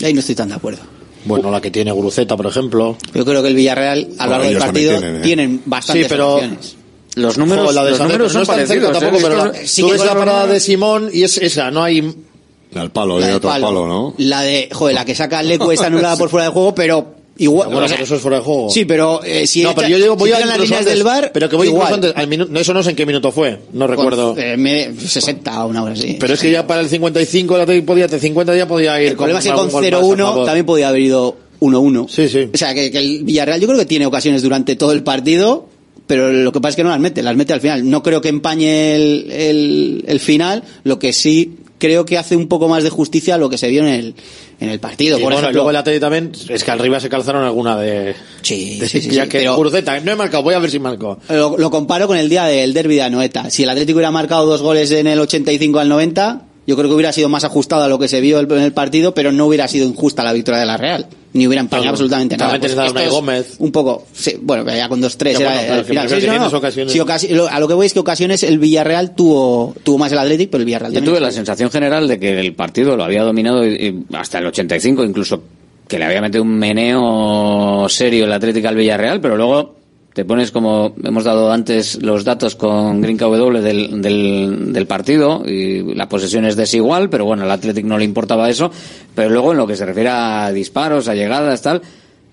Ahí 0.03 0.15
no 0.15 0.21
estoy 0.21 0.35
tan 0.35 0.49
de 0.49 0.55
acuerdo. 0.55 0.92
Bueno, 1.25 1.51
la 1.51 1.61
que 1.61 1.71
tiene 1.71 1.93
Guruceta, 1.93 2.37
por 2.37 2.47
ejemplo. 2.47 2.97
Yo 3.15 3.25
creo 3.25 3.43
que 3.43 3.49
el 3.49 3.55
Villarreal, 3.55 4.09
a 4.19 4.25
lo 4.27 4.33
largo 4.33 4.49
del 4.49 4.59
partido, 4.59 4.99
tienen, 4.99 5.17
¿eh? 5.17 5.21
tienen 5.21 5.63
bastantes 5.67 6.05
Sí, 6.07 6.09
pero- 6.11 6.35
opciones. 6.35 6.77
Los 7.15 7.37
Joder, 7.37 7.75
la 7.75 7.85
de 7.85 7.95
San 7.95 8.09
Pedro 8.09 8.27
no 8.29 8.41
es 8.43 8.49
tan 8.49 8.67
cerca 8.67 8.91
tampoco, 8.93 9.19
pero 9.23 9.37
la- 9.37 9.55
Sí 9.67 9.83
tú 9.83 9.91
ves 9.91 10.03
la 10.03 10.15
parada 10.15 10.47
de 10.47 10.59
Simón 10.61 11.11
y 11.13 11.23
es 11.25 11.37
esa, 11.39 11.71
no 11.71 11.83
hay... 11.83 12.15
Al 12.75 12.91
palo, 12.91 13.19
La 13.21 13.27
de 13.27 13.33
del 13.33 13.37
otro 13.37 13.51
palo. 13.51 13.67
palo, 13.67 13.87
¿no? 13.87 14.15
La 14.17 14.41
de, 14.41 14.71
joder, 14.73 14.95
la 14.95 15.05
que 15.05 15.15
saca 15.15 15.43
Lecu 15.43 15.71
está 15.73 15.89
anulada 15.89 16.17
por 16.17 16.31
fuera 16.31 16.47
de 16.47 16.53
juego, 16.53 16.75
pero 16.75 17.15
igual. 17.39 17.69
Bueno, 17.69 17.85
o 17.85 17.89
sea, 17.89 17.97
pero 17.97 18.05
eso 18.05 18.15
es 18.17 18.21
fuera 18.23 18.39
de 18.39 18.45
juego. 18.45 18.71
Sí, 18.71 18.85
pero 18.85 19.23
eh, 19.25 19.47
si 19.47 19.63
no, 19.63 19.71
echa- 19.71 19.77
pero 19.77 19.89
yo 19.89 19.97
digo, 19.99 20.17
voy 20.17 20.31
si 20.31 20.35
a 20.37 20.47
las 20.47 20.59
líneas 20.59 20.81
antes, 20.81 20.95
del 20.95 21.03
bar, 21.03 21.31
pero 21.33 21.49
que 21.49 21.57
voy 21.57 21.69
igual. 21.69 21.95
antes, 21.95 22.13
al 22.15 22.57
eso 22.57 22.75
no 22.75 22.83
sé 22.83 22.91
en 22.91 22.97
qué 22.97 23.07
minuto 23.07 23.33
fue, 23.33 23.59
no 23.73 23.87
recuerdo. 23.87 24.37
Eh, 24.39 24.57
me- 24.57 24.93
60 24.95 25.65
o 25.65 25.69
una 25.69 25.83
hora 25.83 25.93
así. 25.95 26.17
Pero 26.21 26.35
es 26.35 26.41
que 26.41 26.51
ya 26.51 26.67
para 26.67 26.81
el 26.81 26.89
55 26.89 27.57
el 27.57 27.63
Atlético 27.63 27.87
podía, 27.87 28.07
de 28.07 28.19
50 28.19 28.57
ya 28.57 28.69
podía 28.69 29.01
ir 29.03 29.09
El 29.11 29.17
problema 29.17 29.39
es 29.39 29.45
que 29.45 29.51
con 29.53 29.69
gol 29.71 29.83
más 29.83 29.93
a 29.93 29.97
0-1 30.03 30.17
favor. 30.19 30.45
también 30.47 30.67
podía 30.67 30.89
haber 30.89 31.01
ido 31.03 31.37
1-1. 31.61 32.09
Sí, 32.09 32.29
sí. 32.29 32.49
O 32.53 32.57
sea, 32.57 32.75
que, 32.75 32.91
que 32.91 32.99
el 32.99 33.25
Villarreal 33.25 33.61
yo 33.61 33.67
creo 33.67 33.79
que 33.79 33.87
tiene 33.87 34.07
ocasiones 34.07 34.43
durante 34.43 34.77
todo 34.77 34.93
el 34.93 35.03
partido, 35.03 35.69
pero 36.07 36.33
lo 36.33 36.53
que 36.53 36.61
pasa 36.61 36.71
es 36.71 36.77
que 36.77 36.83
no 36.85 36.91
las 36.91 37.01
mete, 37.01 37.23
las 37.23 37.37
mete 37.37 37.53
al 37.53 37.61
final. 37.61 37.89
No 37.89 38.03
creo 38.03 38.21
que 38.21 38.29
empañe 38.29 38.95
el, 38.97 39.31
el, 39.31 40.05
el 40.07 40.21
final, 40.21 40.63
lo 40.85 40.99
que 40.99 41.13
sí 41.13 41.57
creo 41.79 42.05
que 42.05 42.17
hace 42.19 42.37
un 42.37 42.47
poco 42.49 42.69
más 42.69 42.85
de 42.85 42.91
justicia 42.91 43.35
a 43.35 43.39
lo 43.39 43.49
que 43.49 43.59
se 43.59 43.69
vio 43.69 43.83
en 43.83 43.89
el, 43.89 44.15
en 44.63 44.71
el 44.71 44.81
partido. 44.81 45.19
Y 45.19 45.21
Por 45.21 45.33
bueno, 45.33 45.39
ejemplo, 45.41 45.59
luego 45.59 45.71
el 45.71 45.77
Atlético 45.77 46.07
también, 46.07 46.33
es 46.49 46.65
que 46.65 46.71
arriba 46.71 47.01
se 47.01 47.09
calzaron 47.09 47.45
alguna 47.45 47.77
de... 47.77 48.15
Sí, 48.43 48.79
de- 48.79 48.89
sí, 48.89 49.01
sí, 49.01 49.11
ya 49.11 49.25
sí, 49.25 49.29
que 49.29 49.39
pero- 49.41 49.57
no 50.03 50.13
he 50.13 50.17
marcado, 50.17 50.43
voy 50.43 50.55
a 50.55 50.59
ver 50.59 50.71
si 50.71 50.79
marco. 50.79 51.19
Lo, 51.29 51.57
lo 51.59 51.71
comparo 51.71 52.07
con 52.07 52.17
el 52.17 52.29
día 52.29 52.45
del 52.45 52.73
derby 52.73 52.97
de 52.97 53.03
Anoeta. 53.03 53.51
Si 53.51 53.63
el 53.65 53.71
Atlético 53.71 53.97
hubiera 53.99 54.11
marcado 54.11 54.47
dos 54.47 54.63
goles 54.63 54.91
en 54.93 55.07
el 55.07 55.19
85 55.19 55.79
al 55.79 55.89
90, 55.89 56.43
yo 56.67 56.77
creo 56.77 56.89
que 56.89 56.95
hubiera 56.95 57.13
sido 57.13 57.29
más 57.29 57.45
ajustado 57.45 57.83
a 57.83 57.89
lo 57.89 57.99
que 57.99 58.09
se 58.09 58.21
vio 58.21 58.39
en 58.39 58.51
el 58.63 58.73
partido, 58.73 59.15
pero 59.15 59.33
no 59.33 59.47
hubiera 59.47 59.67
sido 59.69 59.87
injusta 59.87 60.23
la 60.23 60.33
victoria 60.33 60.61
de 60.61 60.67
la 60.67 60.77
Real. 60.77 61.07
Ni 61.35 61.47
hubiera 61.47 61.63
empañado 61.63 61.85
Claro, 61.85 61.95
absolutamente 61.95 62.37
nada. 62.37 62.59
Pues 62.93 63.11
Gómez. 63.11 63.55
Un 63.59 63.73
poco, 63.73 64.05
sí, 64.13 64.37
bueno, 64.43 64.65
ya 64.67 64.87
con 64.89 65.01
2-3 65.01 65.33
Ya, 65.39 65.39
era 65.39 65.49
bueno, 65.49 65.61
claro, 65.63 65.75
el 65.75 65.81
que 65.81 65.89
final. 65.89 66.05
porque 66.07 66.21
Sí, 66.21 66.27
no, 66.27 66.33
tienes 66.35 66.53
no. 66.53 66.59
ocasiones. 66.59 66.93
Sí, 66.93 66.99
ocasi- 66.99 67.29
lo- 67.31 67.49
a 67.49 67.59
lo 67.59 67.69
que 67.69 67.75
voy 67.75 67.87
es 67.87 67.93
que 67.95 68.01
ocasiones 68.01 68.43
el 68.43 68.59
Villarreal 68.59 69.15
tuvo, 69.15 69.75
tuvo 69.83 69.97
más 69.99 70.13
el 70.13 70.19
Atlético, 70.19 70.51
pero 70.53 70.61
el 70.61 70.67
Villarreal 70.67 70.93
Yo 70.93 70.97
también. 70.99 71.15
tuve 71.15 71.21
la 71.25 71.33
sensación 71.33 71.71
general 71.71 72.07
de 72.07 72.19
que 72.21 72.39
el 72.39 72.55
partido 72.55 72.97
lo 72.99 73.05
había 73.05 73.23
dominado 73.23 73.67
y- 73.67 73.75
y 74.11 74.15
hasta 74.15 74.41
el 74.41 74.47
85, 74.47 75.05
incluso 75.05 75.43
que 75.89 75.99
le 75.99 76.05
había 76.05 76.21
metido 76.21 76.43
un 76.43 76.55
meneo 76.59 77.89
serio 77.89 78.25
el 78.27 78.33
Atlético 78.33 78.69
al 78.69 78.77
Villarreal, 78.77 79.21
pero 79.21 79.37
luego 79.37 79.77
te 80.13 80.25
pones 80.25 80.51
como 80.51 80.95
hemos 81.03 81.25
dado 81.25 81.51
antes 81.53 82.03
los 82.03 82.25
datos 82.25 82.55
con 82.55 83.01
Green 83.01 83.17
KW 83.17 83.61
del, 83.61 84.03
del, 84.03 84.73
del 84.73 84.87
partido 84.87 85.43
y 85.47 85.95
la 85.95 86.09
posesión 86.09 86.45
es 86.45 86.57
desigual, 86.57 87.09
pero 87.09 87.25
bueno, 87.25 87.45
al 87.45 87.51
Atlético 87.51 87.89
no 87.89 87.99
le 87.99 88.05
importaba 88.05 88.51
eso, 88.51 88.71
pero 89.15 89.31
luego 89.31 89.53
en 89.53 89.59
lo 89.59 89.67
que 89.67 89.77
se 89.77 89.87
refiere 89.87 90.11
a 90.11 90.53
disparos, 90.53 91.09
a 91.09 91.15
llegadas, 91.15 91.63
tal, 91.63 91.83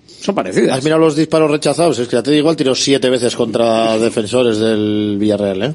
son 0.06 0.34
parecidas. 0.34 0.76
¿Has 0.76 0.84
mirado 0.84 1.00
los 1.00 1.16
disparos 1.16 1.50
rechazados? 1.50 1.98
Es 1.98 2.08
que 2.08 2.16
el 2.16 2.20
Atlético 2.20 2.40
igual 2.40 2.56
tiró 2.56 2.74
siete 2.74 3.08
veces 3.08 3.34
contra 3.34 3.96
defensores 3.98 4.58
del 4.58 5.16
Villarreal, 5.18 5.62
¿eh? 5.62 5.74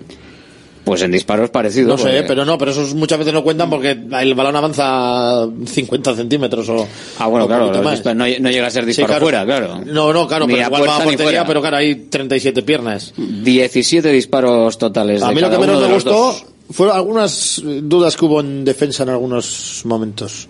Pues 0.86 1.02
en 1.02 1.12
disparos 1.12 1.50
parecidos. 1.50 1.90
No 1.90 1.98
sé, 1.98 2.24
pero 2.28 2.46
no, 2.46 2.58
pero 2.60 2.70
esos 2.72 2.94
muchas 2.94 3.18
veces 3.18 3.34
no 3.34 3.44
cuentan 3.44 3.70
porque 3.72 3.90
el 3.92 4.36
balón 4.36 4.56
avanza 4.56 5.48
50 5.66 6.16
centímetros 6.16 6.70
o. 6.70 6.88
Ah, 7.20 7.26
bueno, 7.28 7.46
o 7.46 7.48
claro, 7.48 7.72
disparos- 7.72 8.16
no, 8.16 8.26
no 8.40 8.50
llega 8.52 8.68
a 8.68 8.70
ser 8.70 8.84
Sí, 8.84 8.88
disparo 8.90 9.08
claro. 9.08 9.26
fuera, 9.26 9.46
claro. 9.46 9.82
No, 9.84 10.14
no, 10.14 10.28
claro, 10.28 10.46
Ni 10.46 10.54
pero 10.54 10.66
a 10.66 10.68
igual 10.68 10.88
va 10.88 10.98
a 10.98 11.04
portería, 11.04 11.46
pero 11.46 11.60
claro, 11.62 11.78
hay 11.78 11.96
37 11.96 12.62
piernas. 12.62 13.14
17 13.18 14.12
disparos 14.12 14.78
totales. 14.78 15.24
A 15.24 15.30
de 15.30 15.36
mí 15.36 15.42
lo 15.42 15.50
que 15.50 15.58
menos 15.58 15.82
me 15.82 15.94
gustó 15.94 16.36
fueron 16.70 16.96
algunas 16.96 17.62
dudas 17.64 18.16
que 18.16 18.26
hubo 18.26 18.40
en 18.42 18.64
defensa 18.64 19.04
en 19.04 19.10
algunos 19.10 19.82
momentos. 19.86 20.48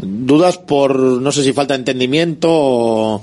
Dudas 0.00 0.58
por, 0.58 0.96
no 0.98 1.32
sé 1.32 1.42
si 1.44 1.52
falta 1.52 1.74
entendimiento 1.74 2.48
o, 2.50 3.22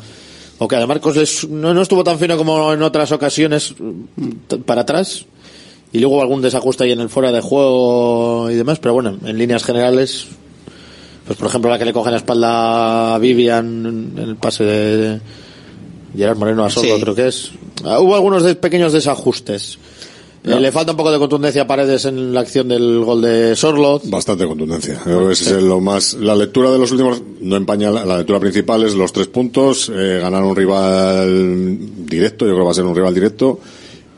o 0.60 0.68
que 0.68 0.76
además 0.76 0.96
Marcos 0.98 1.16
les- 1.16 1.48
no, 1.48 1.74
no 1.74 1.82
estuvo 1.82 2.04
tan 2.04 2.18
fino 2.20 2.38
como 2.38 2.74
en 2.74 2.82
otras 2.84 3.12
ocasiones 3.12 3.74
mm, 3.78 4.56
para 4.66 4.82
atrás. 4.82 5.26
Y 5.92 6.00
luego 6.00 6.22
algún 6.22 6.42
desajuste 6.42 6.84
ahí 6.84 6.92
en 6.92 7.00
el 7.00 7.10
fuera 7.10 7.32
de 7.32 7.42
juego 7.42 8.50
y 8.52 8.56
demás, 8.56 8.80
pero 8.80 8.94
bueno, 8.94 9.18
en 9.26 9.38
líneas 9.38 9.64
generales, 9.64 10.28
pues 11.26 11.38
por 11.38 11.48
ejemplo 11.48 11.70
la 11.72 11.80
que 11.80 11.86
le 11.86 11.94
coge 11.94 12.12
la 12.12 12.18
espalda 12.18 13.16
a 13.16 13.18
Vivian 13.20 13.86
en 14.16 14.18
el 14.24 14.36
pase 14.36 14.64
de 14.64 15.20
Gerard 16.16 16.38
Moreno 16.38 16.64
a 16.66 16.70
Sordo 16.70 16.96
Sí. 16.96 17.02
creo 17.02 17.16
que 17.16 17.28
es. 17.28 17.52
Ah, 17.84 18.00
Hubo 18.00 18.14
algunos 18.16 18.44
de- 18.44 18.56
pequeños 18.56 18.94
desajustes. 18.94 19.80
Eh, 20.44 20.58
le 20.60 20.72
falta 20.72 20.92
un 20.92 20.98
poco 20.98 21.12
de 21.12 21.20
contundencia 21.20 21.64
a 21.64 21.68
Paredes 21.68 22.06
en 22.06 22.34
la 22.34 22.40
acción 22.40 22.70
del 22.70 23.04
gol 23.04 23.22
de 23.22 23.56
Sorlot. 23.58 24.10
Bastante 24.10 24.46
contundencia. 24.48 24.98
Creo 25.04 25.28
que 25.28 25.34
ese 25.34 25.58
es 25.58 25.64
lo 25.64 25.82
más. 25.82 26.14
La 26.14 26.34
lectura 26.34 26.72
de 26.72 26.78
los 26.80 26.92
últimos 26.92 27.22
no 27.42 27.58
empaña. 27.58 27.92
La, 27.92 28.06
la 28.06 28.18
lectura 28.20 28.40
principal 28.40 28.84
es 28.84 28.96
los 28.96 29.12
tres 29.12 29.28
puntos, 29.28 29.92
eh, 29.94 30.20
ganar 30.22 30.44
un 30.44 30.56
rival 30.56 31.78
directo. 32.06 32.46
Yo 32.46 32.52
creo 32.54 32.60
que 32.60 32.66
va 32.66 32.72
a 32.72 32.76
ser 32.76 32.86
un 32.86 32.96
rival 32.96 33.14
directo. 33.14 33.60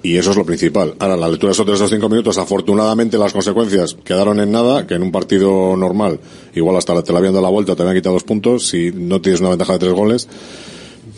Y 0.04 0.18
eso 0.18 0.32
es 0.32 0.38
lo 0.38 0.46
principal. 0.46 0.96
Ahora, 1.00 1.16
la 1.16 1.30
lectura 1.30 1.54
de 1.54 1.74
esos 1.74 1.90
cinco 1.90 2.10
minutos, 2.10 2.38
afortunadamente 2.38 3.18
las 3.18 3.34
consecuencias 3.34 3.96
quedaron 4.04 4.40
en 4.40 4.52
nada, 4.52 4.88
que 4.88 4.96
en 4.96 5.04
un 5.04 5.12
partido 5.12 5.76
normal, 5.78 6.20
igual 6.56 6.76
hasta 6.78 7.04
te 7.04 7.14
la 7.14 7.20
habían 7.20 7.34
dado 7.34 7.44
la 7.44 7.52
vuelta, 7.52 7.76
te 7.76 7.84
habían 7.84 7.98
quitado 7.98 8.14
dos 8.14 8.24
puntos, 8.24 8.68
si 8.68 8.92
no 8.92 9.22
tienes 9.22 9.42
una 9.42 9.50
ventaja 9.50 9.74
de 9.74 9.80
tres 9.80 9.94
goles. 9.94 10.28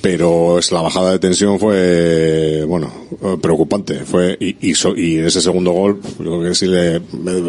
Pero 0.03 0.59
es 0.59 0.69
la 0.73 0.81
bajada 0.81 1.13
de 1.13 1.19
tensión 1.19 1.57
fue, 1.59 2.65
bueno, 2.67 2.91
preocupante. 3.41 3.99
Fue, 3.99 4.35
y, 4.37 4.57
y, 4.71 4.75
so- 4.75 4.97
y 4.97 5.15
ese 5.19 5.39
segundo 5.39 5.71
gol, 5.71 6.01
yo 6.19 6.25
creo 6.25 6.43
que 6.43 6.53
si 6.55 6.65
le, 6.67 6.99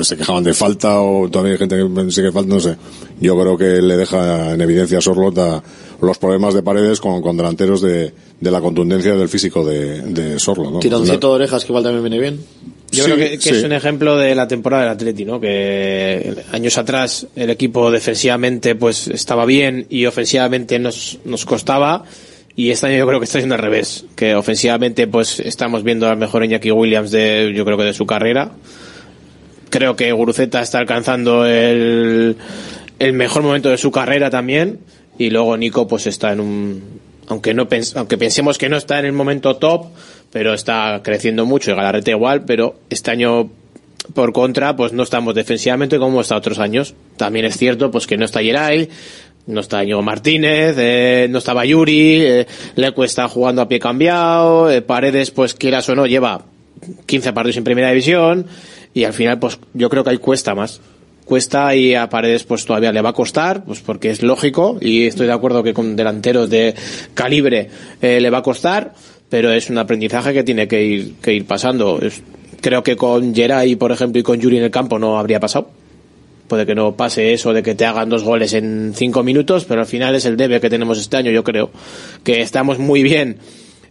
se 0.04 0.16
quejaban 0.16 0.44
de 0.44 0.54
falta 0.54 1.00
o 1.00 1.28
todavía 1.28 1.54
hay 1.54 1.58
gente 1.58 1.76
que 1.76 2.10
sigue 2.12 2.30
falta, 2.30 2.54
no 2.54 2.60
sé. 2.60 2.76
Yo 3.20 3.36
creo 3.40 3.58
que 3.58 3.82
le 3.82 3.96
deja 3.96 4.52
en 4.52 4.60
evidencia 4.60 4.98
a 4.98 5.00
Sorlot 5.00 5.64
los 6.00 6.18
problemas 6.18 6.54
de 6.54 6.62
paredes 6.62 7.00
con, 7.00 7.20
con 7.22 7.36
delanteros 7.36 7.82
de, 7.82 8.12
de 8.40 8.50
la 8.52 8.60
contundencia 8.60 9.16
del 9.16 9.28
físico 9.28 9.66
de, 9.66 10.02
de 10.02 10.38
Sorlot, 10.38 10.74
¿no? 10.74 10.78
Tironcito 10.78 11.30
de 11.30 11.34
orejas 11.34 11.64
que 11.64 11.72
igual 11.72 11.82
también 11.82 12.04
viene 12.04 12.20
bien. 12.20 12.40
Yo 12.92 13.02
Sí, 13.04 13.10
creo 13.10 13.16
que, 13.16 13.30
que 13.38 13.50
sí. 13.50 13.50
es 13.50 13.64
un 13.64 13.72
ejemplo 13.72 14.16
de 14.16 14.32
la 14.36 14.46
temporada 14.46 14.84
del 14.84 14.92
Atleti, 14.92 15.24
¿no? 15.24 15.40
Que 15.40 16.36
años 16.52 16.78
atrás 16.78 17.26
el 17.34 17.50
equipo 17.50 17.90
defensivamente 17.90 18.76
pues 18.76 19.08
estaba 19.08 19.44
bien 19.44 19.86
y 19.90 20.06
ofensivamente 20.06 20.78
nos, 20.78 21.18
nos 21.24 21.44
costaba 21.44 22.04
y 22.56 22.70
este 22.70 22.86
año 22.86 22.98
yo 22.98 23.06
creo 23.06 23.18
que 23.18 23.24
está 23.24 23.38
siendo 23.38 23.56
al 23.56 23.60
revés, 23.60 24.04
que 24.14 24.34
ofensivamente 24.34 25.06
pues 25.06 25.40
estamos 25.40 25.82
viendo 25.82 26.08
al 26.08 26.16
mejor 26.16 26.44
Iñaki 26.44 26.70
Williams 26.70 27.10
de 27.10 27.52
yo 27.54 27.64
creo 27.64 27.76
que 27.76 27.84
de 27.84 27.94
su 27.94 28.06
carrera. 28.06 28.52
Creo 29.70 29.96
que 29.96 30.12
Guruceta 30.12 30.60
está 30.60 30.78
alcanzando 30.78 31.46
el, 31.46 32.36
el 33.00 33.12
mejor 33.12 33.42
momento 33.42 33.70
de 33.70 33.78
su 33.78 33.90
carrera 33.90 34.30
también 34.30 34.78
y 35.18 35.30
luego 35.30 35.56
Nico 35.56 35.88
pues 35.88 36.06
está 36.06 36.32
en 36.32 36.40
un 36.40 37.00
aunque 37.26 37.54
no 37.54 37.66
aunque 37.96 38.18
pensemos 38.18 38.58
que 38.58 38.68
no 38.68 38.76
está 38.76 38.98
en 38.98 39.06
el 39.06 39.12
momento 39.12 39.56
top, 39.56 39.86
pero 40.30 40.54
está 40.54 41.00
creciendo 41.02 41.46
mucho 41.46 41.72
y 41.72 41.74
Galarreta 41.74 42.10
igual, 42.12 42.44
pero 42.44 42.76
este 42.90 43.10
año 43.10 43.50
por 44.12 44.32
contra, 44.32 44.76
pues 44.76 44.92
no 44.92 45.02
estamos 45.02 45.34
defensivamente 45.34 45.98
como 45.98 46.20
está 46.20 46.36
otros 46.36 46.58
años. 46.58 46.94
También 47.16 47.46
es 47.46 47.56
cierto, 47.56 47.90
pues 47.90 48.06
que 48.06 48.18
no 48.18 48.26
está 48.26 48.42
Yeray, 48.42 48.90
no 49.46 49.60
está 49.60 49.82
Íñigo 49.82 50.02
Martínez, 50.02 50.76
eh, 50.78 51.26
no 51.30 51.38
estaba 51.38 51.64
Yuri, 51.64 52.22
eh, 52.22 52.46
Lecu 52.76 53.04
está 53.04 53.28
jugando 53.28 53.62
a 53.62 53.68
pie 53.68 53.78
cambiado, 53.78 54.70
eh, 54.70 54.82
Paredes, 54.82 55.30
pues 55.30 55.54
quieras 55.54 55.88
o 55.88 55.94
no, 55.94 56.06
lleva 56.06 56.42
15 57.06 57.32
partidos 57.32 57.56
en 57.58 57.64
primera 57.64 57.90
división 57.90 58.46
y 58.94 59.04
al 59.04 59.12
final, 59.12 59.38
pues 59.38 59.58
yo 59.74 59.90
creo 59.90 60.04
que 60.04 60.10
ahí 60.10 60.18
cuesta 60.18 60.54
más. 60.54 60.80
Cuesta 61.24 61.74
y 61.74 61.94
a 61.94 62.08
Paredes 62.10 62.44
pues 62.44 62.66
todavía 62.66 62.92
le 62.92 63.00
va 63.00 63.10
a 63.10 63.14
costar, 63.14 63.64
pues 63.64 63.80
porque 63.80 64.10
es 64.10 64.22
lógico 64.22 64.76
y 64.80 65.06
estoy 65.06 65.26
de 65.26 65.32
acuerdo 65.32 65.62
que 65.62 65.72
con 65.72 65.96
delanteros 65.96 66.50
de 66.50 66.74
calibre 67.14 67.70
eh, 68.02 68.20
le 68.20 68.30
va 68.30 68.38
a 68.38 68.42
costar, 68.42 68.92
pero 69.30 69.50
es 69.50 69.70
un 69.70 69.78
aprendizaje 69.78 70.34
que 70.34 70.44
tiene 70.44 70.68
que 70.68 70.84
ir, 70.84 71.14
que 71.22 71.32
ir 71.32 71.46
pasando. 71.46 71.98
Creo 72.60 72.82
que 72.82 72.94
con 72.94 73.34
Geray, 73.34 73.74
por 73.76 73.90
ejemplo, 73.90 74.20
y 74.20 74.22
con 74.22 74.38
Yuri 74.38 74.58
en 74.58 74.64
el 74.64 74.70
campo 74.70 74.98
no 74.98 75.18
habría 75.18 75.40
pasado. 75.40 75.70
Puede 76.48 76.66
que 76.66 76.74
no 76.74 76.94
pase 76.94 77.32
eso 77.32 77.52
de 77.52 77.62
que 77.62 77.74
te 77.74 77.86
hagan 77.86 78.08
dos 78.10 78.22
goles 78.22 78.52
en 78.52 78.92
cinco 78.94 79.22
minutos, 79.22 79.64
pero 79.64 79.80
al 79.80 79.86
final 79.86 80.14
es 80.14 80.24
el 80.26 80.36
debe 80.36 80.60
que 80.60 80.68
tenemos 80.70 80.98
este 80.98 81.16
año, 81.16 81.30
yo 81.30 81.42
creo. 81.42 81.70
Que 82.22 82.42
estamos 82.42 82.78
muy 82.78 83.02
bien 83.02 83.38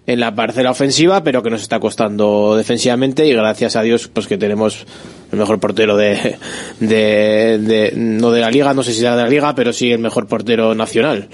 en 0.06 0.20
la 0.20 0.36
parcela 0.36 0.70
ofensiva, 0.72 1.24
pero 1.24 1.42
que 1.42 1.50
nos 1.50 1.62
está 1.62 1.80
costando 1.80 2.56
defensivamente 2.58 3.26
y 3.26 3.34
gracias 3.34 3.76
a 3.76 3.82
Dios 3.82 4.08
pues 4.10 4.28
que 4.28 4.38
tenemos 4.38 4.86
el 5.32 5.40
mejor 5.40 5.60
portero 5.60 5.96
de, 5.98 6.38
de, 6.80 7.58
de- 7.58 7.94
no 7.96 8.30
de 8.32 8.42
la 8.42 8.52
liga, 8.52 8.74
no 8.74 8.84
sé 8.84 8.92
si 8.94 9.00
será 9.00 9.16
de 9.16 9.24
la 9.24 9.30
liga, 9.30 9.56
pero 9.56 9.72
sí 9.74 9.92
el 9.92 10.00
mejor 10.00 10.28
portero 10.28 10.76
nacional. 10.76 11.30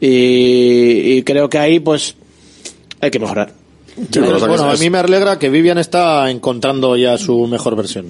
Y, 0.00 1.12
y 1.16 1.22
creo 1.22 1.48
que 1.48 1.58
ahí 1.58 1.80
pues 1.80 2.14
hay 3.00 3.10
que 3.10 3.18
mejorar. 3.18 3.52
Bueno, 4.40 4.70
a 4.70 4.76
mí 4.76 4.90
me 4.90 4.98
alegra 4.98 5.38
que 5.38 5.48
Vivian 5.50 5.78
está 5.78 6.30
encontrando 6.30 6.96
ya 6.96 7.18
su 7.18 7.46
mejor 7.46 7.76
versión. 7.76 8.06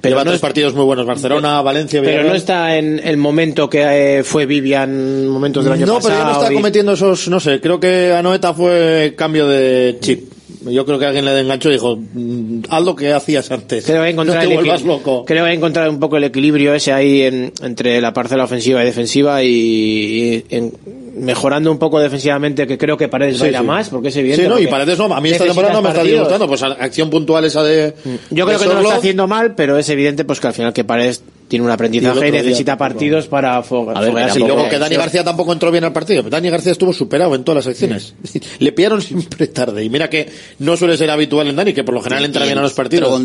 Pero 0.00 0.12
Lleva 0.12 0.24
no 0.24 0.30
tres 0.30 0.36
es- 0.36 0.40
partidos 0.42 0.74
muy 0.74 0.84
buenos, 0.84 1.06
Barcelona, 1.06 1.62
Valencia, 1.62 2.00
Pero 2.00 2.10
Villarreal. 2.10 2.32
no 2.32 2.36
está 2.36 2.76
en 2.76 3.00
el 3.02 3.16
momento 3.16 3.68
que 3.68 4.18
eh, 4.18 4.22
fue 4.24 4.46
Vivian, 4.46 5.26
momentos 5.26 5.64
del 5.64 5.72
año 5.72 5.86
no, 5.86 5.94
pasado. 5.94 6.14
pero 6.14 6.24
ya 6.26 6.32
no 6.32 6.40
está 6.40 6.52
y- 6.52 6.56
cometiendo 6.56 6.92
esos, 6.92 7.28
no 7.28 7.40
sé, 7.40 7.60
creo 7.60 7.80
que 7.80 8.12
a 8.12 8.22
Noeta 8.22 8.52
fue 8.54 9.14
cambio 9.16 9.48
de 9.48 9.96
chip. 10.00 10.32
Yo 10.68 10.84
creo 10.84 10.98
que 10.98 11.06
alguien 11.06 11.24
le 11.24 11.40
enganchó 11.40 11.68
y 11.70 11.72
dijo, 11.72 11.96
"Mm, 11.96 12.62
haz 12.68 12.84
lo 12.84 12.94
que 12.96 13.12
hacías 13.12 13.50
antes. 13.52 13.84
Creo 13.84 14.02
que 14.04 14.12
no 14.14 14.24
te 14.24 14.42
el 14.42 14.54
vuelvas 14.54 14.82
loco. 14.82 15.24
Creo 15.24 15.44
que 15.44 15.52
encontrar 15.52 15.88
un 15.88 15.98
poco 16.00 16.16
el 16.18 16.24
equilibrio 16.24 16.74
ese 16.74 16.92
ahí 16.92 17.22
en- 17.22 17.52
entre 17.62 18.00
la 18.00 18.12
parcela 18.12 18.44
ofensiva 18.44 18.82
y 18.82 18.86
defensiva 18.86 19.42
y, 19.42 19.48
y 19.48 20.44
en- 20.50 20.72
mejorando 21.16 21.70
un 21.70 21.78
poco 21.78 21.98
defensivamente 21.98 22.66
que 22.66 22.76
creo 22.78 22.96
que 22.96 23.08
Paredes 23.08 23.36
va 23.36 23.44
a 23.44 23.44
Sí, 23.44 23.48
ir 23.50 23.56
a 23.56 23.60
sí. 23.60 23.66
más 23.66 23.88
porque 23.88 24.08
es 24.08 24.16
evidente. 24.16 24.44
Sí, 24.44 24.48
no, 24.48 24.58
y 24.58 24.66
Paredes 24.66 24.98
no, 24.98 25.04
a 25.14 25.20
mí 25.20 25.30
esta 25.30 25.44
temporada 25.44 25.74
no 25.74 25.82
me 25.82 25.88
está 25.90 26.02
disgustando, 26.02 26.46
pues 26.48 26.62
acción 26.62 27.10
puntual 27.10 27.44
esa 27.44 27.62
de... 27.62 27.94
Yo 28.30 28.46
creo 28.46 28.58
de 28.58 28.64
que 28.64 28.68
no 28.74 28.80
lo 28.80 28.88
está 28.88 28.96
haciendo 28.96 29.26
mal, 29.26 29.54
pero 29.54 29.78
es 29.78 29.88
evidente 29.88 30.24
pues 30.24 30.40
que 30.40 30.46
al 30.48 30.52
final 30.54 30.72
que 30.72 30.84
Paredes 30.84 31.22
tiene 31.48 31.64
un 31.64 31.70
aprendizaje 31.70 32.26
y 32.28 32.32
necesita 32.32 32.76
partidos 32.76 33.28
para 33.28 33.62
fo- 33.62 33.92
A 33.94 34.00
ver, 34.00 34.10
foguearse 34.10 34.40
y 34.40 34.42
luego 34.42 34.68
que 34.68 34.78
Dani 34.80 34.96
García 34.96 35.22
tampoco 35.22 35.52
entró 35.52 35.70
bien 35.70 35.84
al 35.84 35.92
partido. 35.92 36.24
Dani 36.24 36.50
García 36.50 36.72
estuvo 36.72 36.92
superado 36.92 37.36
en 37.36 37.44
todas 37.44 37.64
las 37.64 37.76
secciones. 37.76 38.14
Le 38.58 38.72
pillaron 38.72 39.00
siempre 39.00 39.46
tarde. 39.46 39.84
Y 39.84 39.88
mira 39.88 40.10
que 40.10 40.28
no 40.58 40.76
suele 40.76 40.96
ser 40.96 41.08
habitual 41.08 41.46
en 41.46 41.54
Dani, 41.54 41.72
que 41.72 41.84
por 41.84 41.94
lo 41.94 42.02
general 42.02 42.24
entra 42.24 42.44
bien 42.44 42.58
a 42.58 42.62
los 42.62 42.72
partidos. 42.72 43.22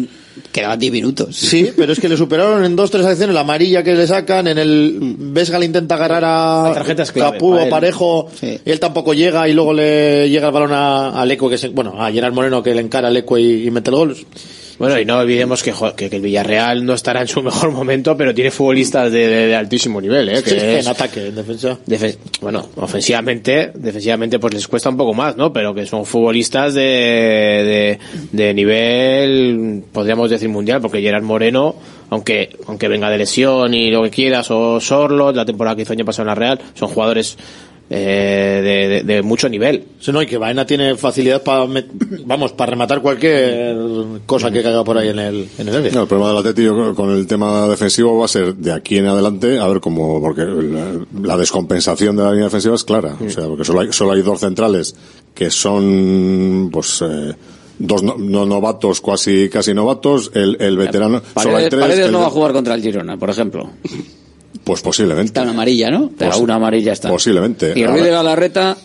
Quedaban 0.51 0.79
10 0.79 0.91
minutos. 0.93 1.35
Sí, 1.35 1.71
pero 1.75 1.91
es 1.93 1.99
que 1.99 2.07
le 2.09 2.17
superaron 2.17 2.63
en 2.63 2.75
dos, 2.75 2.89
tres 2.91 3.05
acciones. 3.05 3.33
La 3.33 3.41
amarilla 3.41 3.83
que 3.83 3.93
le 3.93 4.07
sacan, 4.07 4.47
en 4.47 4.57
el 4.57 4.97
Vesga 5.17 5.59
le 5.59 5.65
intenta 5.65 5.95
agarrar 5.95 6.23
a 6.25 6.73
Capú 7.33 7.53
o. 7.53 7.69
Parejo. 7.69 8.29
Él 8.65 8.79
tampoco 8.79 9.13
llega 9.13 9.47
y 9.47 9.53
luego 9.53 9.73
le 9.73 10.29
llega 10.29 10.47
el 10.47 10.53
balón 10.53 10.73
a, 10.73 11.21
a 11.21 11.25
Leco, 11.25 11.49
que 11.49 11.57
se, 11.57 11.69
bueno, 11.69 12.01
a 12.01 12.11
Gerard 12.11 12.33
Moreno 12.33 12.63
que 12.63 12.73
le 12.73 12.81
encara 12.81 13.09
a 13.09 13.11
Leco 13.11 13.37
y, 13.37 13.67
y 13.67 13.71
mete 13.71 13.89
el 13.89 13.95
gol. 13.95 14.17
Bueno, 14.81 14.99
y 14.99 15.05
no 15.05 15.19
olvidemos 15.19 15.61
que, 15.61 15.71
que, 15.95 16.09
que 16.09 16.15
el 16.15 16.21
Villarreal 16.23 16.83
no 16.83 16.93
estará 16.95 17.21
en 17.21 17.27
su 17.27 17.43
mejor 17.43 17.69
momento, 17.71 18.17
pero 18.17 18.33
tiene 18.33 18.49
futbolistas 18.49 19.11
de, 19.11 19.27
de- 19.27 19.47
de 19.47 19.55
altísimo 19.55 20.01
nivel, 20.01 20.27
¿eh? 20.29 20.41
Que 20.43 20.49
Sí, 20.49 20.55
es- 20.57 20.85
en 20.85 20.87
ataque, 20.87 21.27
en 21.27 21.35
defensa. 21.35 21.77
Defe- 21.85 22.17
bueno, 22.41 22.67
ofensivamente, 22.77 23.71
defensivamente 23.75 24.39
pues 24.39 24.55
les 24.55 24.67
cuesta 24.67 24.89
un 24.89 24.97
poco 24.97 25.13
más, 25.13 25.37
¿no? 25.37 25.53
Pero 25.53 25.73
que 25.75 25.85
son 25.85 26.03
futbolistas 26.05 26.73
de, 26.73 27.99
de, 28.31 28.53
nivel, 28.55 29.83
podríamos 29.91 30.29
decir 30.29 30.49
mundial, 30.49 30.81
porque 30.81 30.99
Gerard 31.01 31.23
Moreno, 31.23 31.75
aunque, 32.09 32.49
aunque 32.67 32.87
venga 32.87 33.09
de 33.09 33.19
lesión 33.19 33.73
y 33.73 33.91
lo 33.91 34.01
que 34.03 34.09
quieras, 34.09 34.49
o 34.51 34.79
Sorlo, 34.79 35.31
la 35.31 35.45
temporada 35.45 35.75
que 35.75 35.83
hizo 35.83 35.93
año 35.93 36.05
pasado 36.05 36.23
en 36.23 36.27
la 36.29 36.35
Real, 36.35 36.59
son 36.73 36.89
jugadores 36.89 37.37
eh, 37.93 38.61
de, 38.63 38.87
de- 38.87 39.03
de 39.15 39.21
mucho 39.21 39.49
nivel. 39.49 39.83
Sí, 39.99 40.13
no, 40.13 40.21
y 40.21 40.25
que 40.25 40.37
Baena 40.37 40.65
tiene 40.65 40.95
facilidad 40.95 41.43
para, 41.43 41.67
vamos, 42.25 42.53
para 42.53 42.69
rematar 42.69 43.01
cualquier 43.01 43.75
cosa 44.25 44.49
que 44.49 44.63
caiga 44.63 44.81
por 44.85 44.97
ahí 44.97 45.09
en 45.09 45.19
el, 45.19 45.49
en 45.57 45.67
el 45.67 45.75
área. 45.75 45.91
No, 45.91 46.03
el 46.03 46.07
problema 46.07 46.29
del 46.29 46.37
Atleti 46.39 46.63
yo 46.63 46.95
con 46.95 47.09
el 47.11 47.27
tema 47.27 47.67
defensivo 47.67 48.17
va 48.17 48.25
a 48.25 48.29
ser 48.29 48.55
de 48.55 48.71
aquí 48.71 48.97
en 48.97 49.07
adelante, 49.07 49.59
a 49.59 49.67
ver 49.67 49.81
cómo, 49.81 50.21
porque 50.21 50.43
la, 50.43 50.85
la 51.21 51.35
descompensación 51.37 52.15
de 52.15 52.23
la 52.23 52.29
línea 52.31 52.45
defensiva 52.45 52.75
es 52.75 52.83
clara. 52.85 53.17
O 53.25 53.29
sea, 53.29 53.45
porque 53.47 53.65
solo 53.65 53.81
hay, 53.81 53.91
solo 53.91 54.13
hay 54.13 54.21
dos 54.21 54.39
centrales 54.39 54.95
que 55.33 55.49
son, 55.51 56.69
pues, 56.71 57.01
eh, 57.01 57.33
dos 57.77 58.03
no, 58.03 58.15
no 58.17 58.45
novatos, 58.45 59.01
casi, 59.01 59.49
casi 59.49 59.73
novatos, 59.73 60.31
el, 60.33 60.55
el 60.61 60.77
veterano, 60.77 61.19
solo 61.19 61.57
hay 61.57 61.63
Paredes, 61.65 61.69
tres. 61.71 61.81
Paredes 61.81 62.05
el- 62.05 62.11
no 62.13 62.19
va 62.21 62.27
a 62.27 62.29
jugar 62.29 62.53
contra 62.53 62.73
el 62.75 62.81
Girona, 62.81 63.17
por 63.17 63.29
ejemplo. 63.29 63.69
Pues 64.63 64.81
posiblemente. 64.81 65.27
Está 65.27 65.41
una 65.43 65.51
amarilla, 65.51 65.89
¿no? 65.91 66.11
Pero 66.17 66.31
Pos- 66.31 66.39
una 66.41 66.55
amarilla 66.55 66.93
está. 66.93 67.09
Posiblemente. 67.09 67.73
Y 67.75 67.85
Ruiz 67.85 68.03
de 68.03 68.11
Galarreta, 68.11 68.77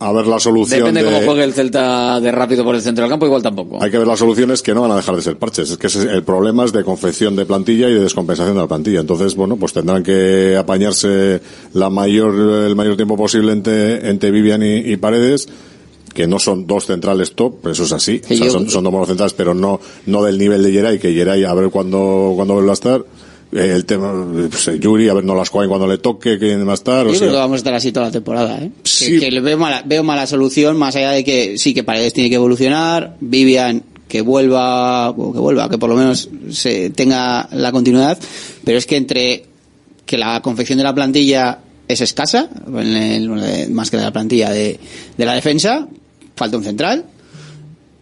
a 0.00 0.12
ver 0.12 0.28
la 0.28 0.38
solución 0.38 0.78
depende 0.78 1.02
de... 1.02 1.10
cómo 1.10 1.24
juegue 1.26 1.42
el 1.42 1.52
Celta 1.52 2.20
de 2.20 2.30
rápido 2.30 2.62
por 2.62 2.76
el 2.76 2.80
centro 2.82 3.02
del 3.02 3.10
campo, 3.10 3.26
igual 3.26 3.42
tampoco. 3.42 3.82
Hay 3.82 3.90
que 3.90 3.98
ver 3.98 4.06
las 4.06 4.20
soluciones 4.20 4.62
que 4.62 4.72
no 4.74 4.82
van 4.82 4.92
a 4.92 4.96
dejar 4.96 5.16
de 5.16 5.22
ser 5.22 5.36
parches. 5.36 5.70
Es 5.72 5.76
que 5.76 5.88
el 6.12 6.22
problema 6.22 6.64
es 6.64 6.72
de 6.72 6.84
confección 6.84 7.34
de 7.34 7.44
plantilla 7.46 7.88
y 7.88 7.94
de 7.94 8.00
descompensación 8.00 8.54
de 8.54 8.62
la 8.62 8.68
plantilla. 8.68 9.00
Entonces, 9.00 9.34
bueno, 9.34 9.56
pues 9.56 9.72
tendrán 9.72 10.04
que 10.04 10.56
apañarse 10.56 11.40
la 11.74 11.90
mayor, 11.90 12.32
el 12.68 12.76
mayor 12.76 12.94
tiempo 12.94 13.16
posible 13.16 13.50
entre, 13.50 14.08
entre 14.08 14.30
Vivian 14.30 14.62
y, 14.62 14.76
y 14.92 14.96
Paredes, 14.98 15.48
que 16.14 16.28
no 16.28 16.38
son 16.38 16.66
dos 16.68 16.86
centrales 16.86 17.32
top, 17.32 17.66
eso 17.66 17.82
es 17.82 17.90
así. 17.92 18.20
O 18.24 18.34
sea, 18.34 18.50
son, 18.50 18.70
son 18.70 18.84
dos 18.84 18.92
buenos 18.92 19.08
centrales, 19.08 19.34
pero 19.34 19.52
no, 19.52 19.80
no 20.06 20.22
del 20.22 20.38
nivel 20.38 20.62
de 20.62 20.70
Geray, 20.70 20.98
que 21.00 21.12
Geray 21.12 21.42
a 21.42 21.54
ver 21.54 21.70
cuándo, 21.70 22.34
cuándo 22.36 22.54
vuelva 22.54 22.70
a 22.70 22.74
estar. 22.74 23.04
El 23.50 23.84
tema, 23.86 24.12
pues, 24.50 24.68
eh, 24.68 24.78
Yuri, 24.78 25.08
a 25.08 25.14
ver 25.14 25.24
no 25.24 25.34
las 25.34 25.48
jueguen 25.48 25.70
cuando 25.70 25.86
le 25.86 25.96
toque, 25.98 26.38
quién 26.38 26.66
va 26.66 26.72
a 26.72 26.74
estar. 26.74 27.06
O 27.06 27.12
Yo 27.12 27.18
creo 27.18 27.30
que 27.30 27.36
vamos 27.36 27.54
a 27.54 27.56
estar 27.58 27.74
así 27.74 27.92
toda 27.92 28.06
la 28.06 28.12
temporada, 28.12 28.58
¿eh? 28.62 28.70
Que- 28.82 28.88
Sí. 28.88 29.18
Que, 29.18 29.30
le 29.30 29.40
veo 29.40 29.56
mala, 29.56 29.82
veo 29.86 30.02
mala 30.04 30.26
solución, 30.26 30.76
más 30.76 30.94
allá 30.96 31.12
de 31.12 31.24
que 31.24 31.56
sí 31.56 31.72
que 31.72 31.82
Paredes 31.82 32.12
tiene 32.12 32.28
que 32.28 32.36
evolucionar, 32.36 33.16
Vivian 33.20 33.82
que 34.06 34.20
vuelva, 34.22 35.10
o 35.10 35.32
que 35.32 35.38
vuelva, 35.38 35.68
que 35.70 35.78
por 35.78 35.88
lo 35.90 35.96
menos 35.96 36.28
se 36.50 36.90
tenga 36.90 37.48
la 37.52 37.72
continuidad, 37.72 38.18
pero 38.64 38.76
es 38.78 38.86
que 38.86 38.96
entre 38.96 39.44
que 40.06 40.16
la 40.18 40.40
confección 40.42 40.78
de 40.78 40.84
la 40.84 40.94
plantilla 40.94 41.58
es 41.86 42.00
escasa, 42.02 42.48
en 42.66 42.78
el- 42.96 43.70
más 43.70 43.90
que 43.90 43.96
de 43.98 44.02
la 44.02 44.12
plantilla 44.12 44.50
de, 44.50 44.78
de 45.16 45.24
la 45.26 45.34
defensa, 45.34 45.86
falta 46.36 46.56
un 46.58 46.64
central, 46.64 47.04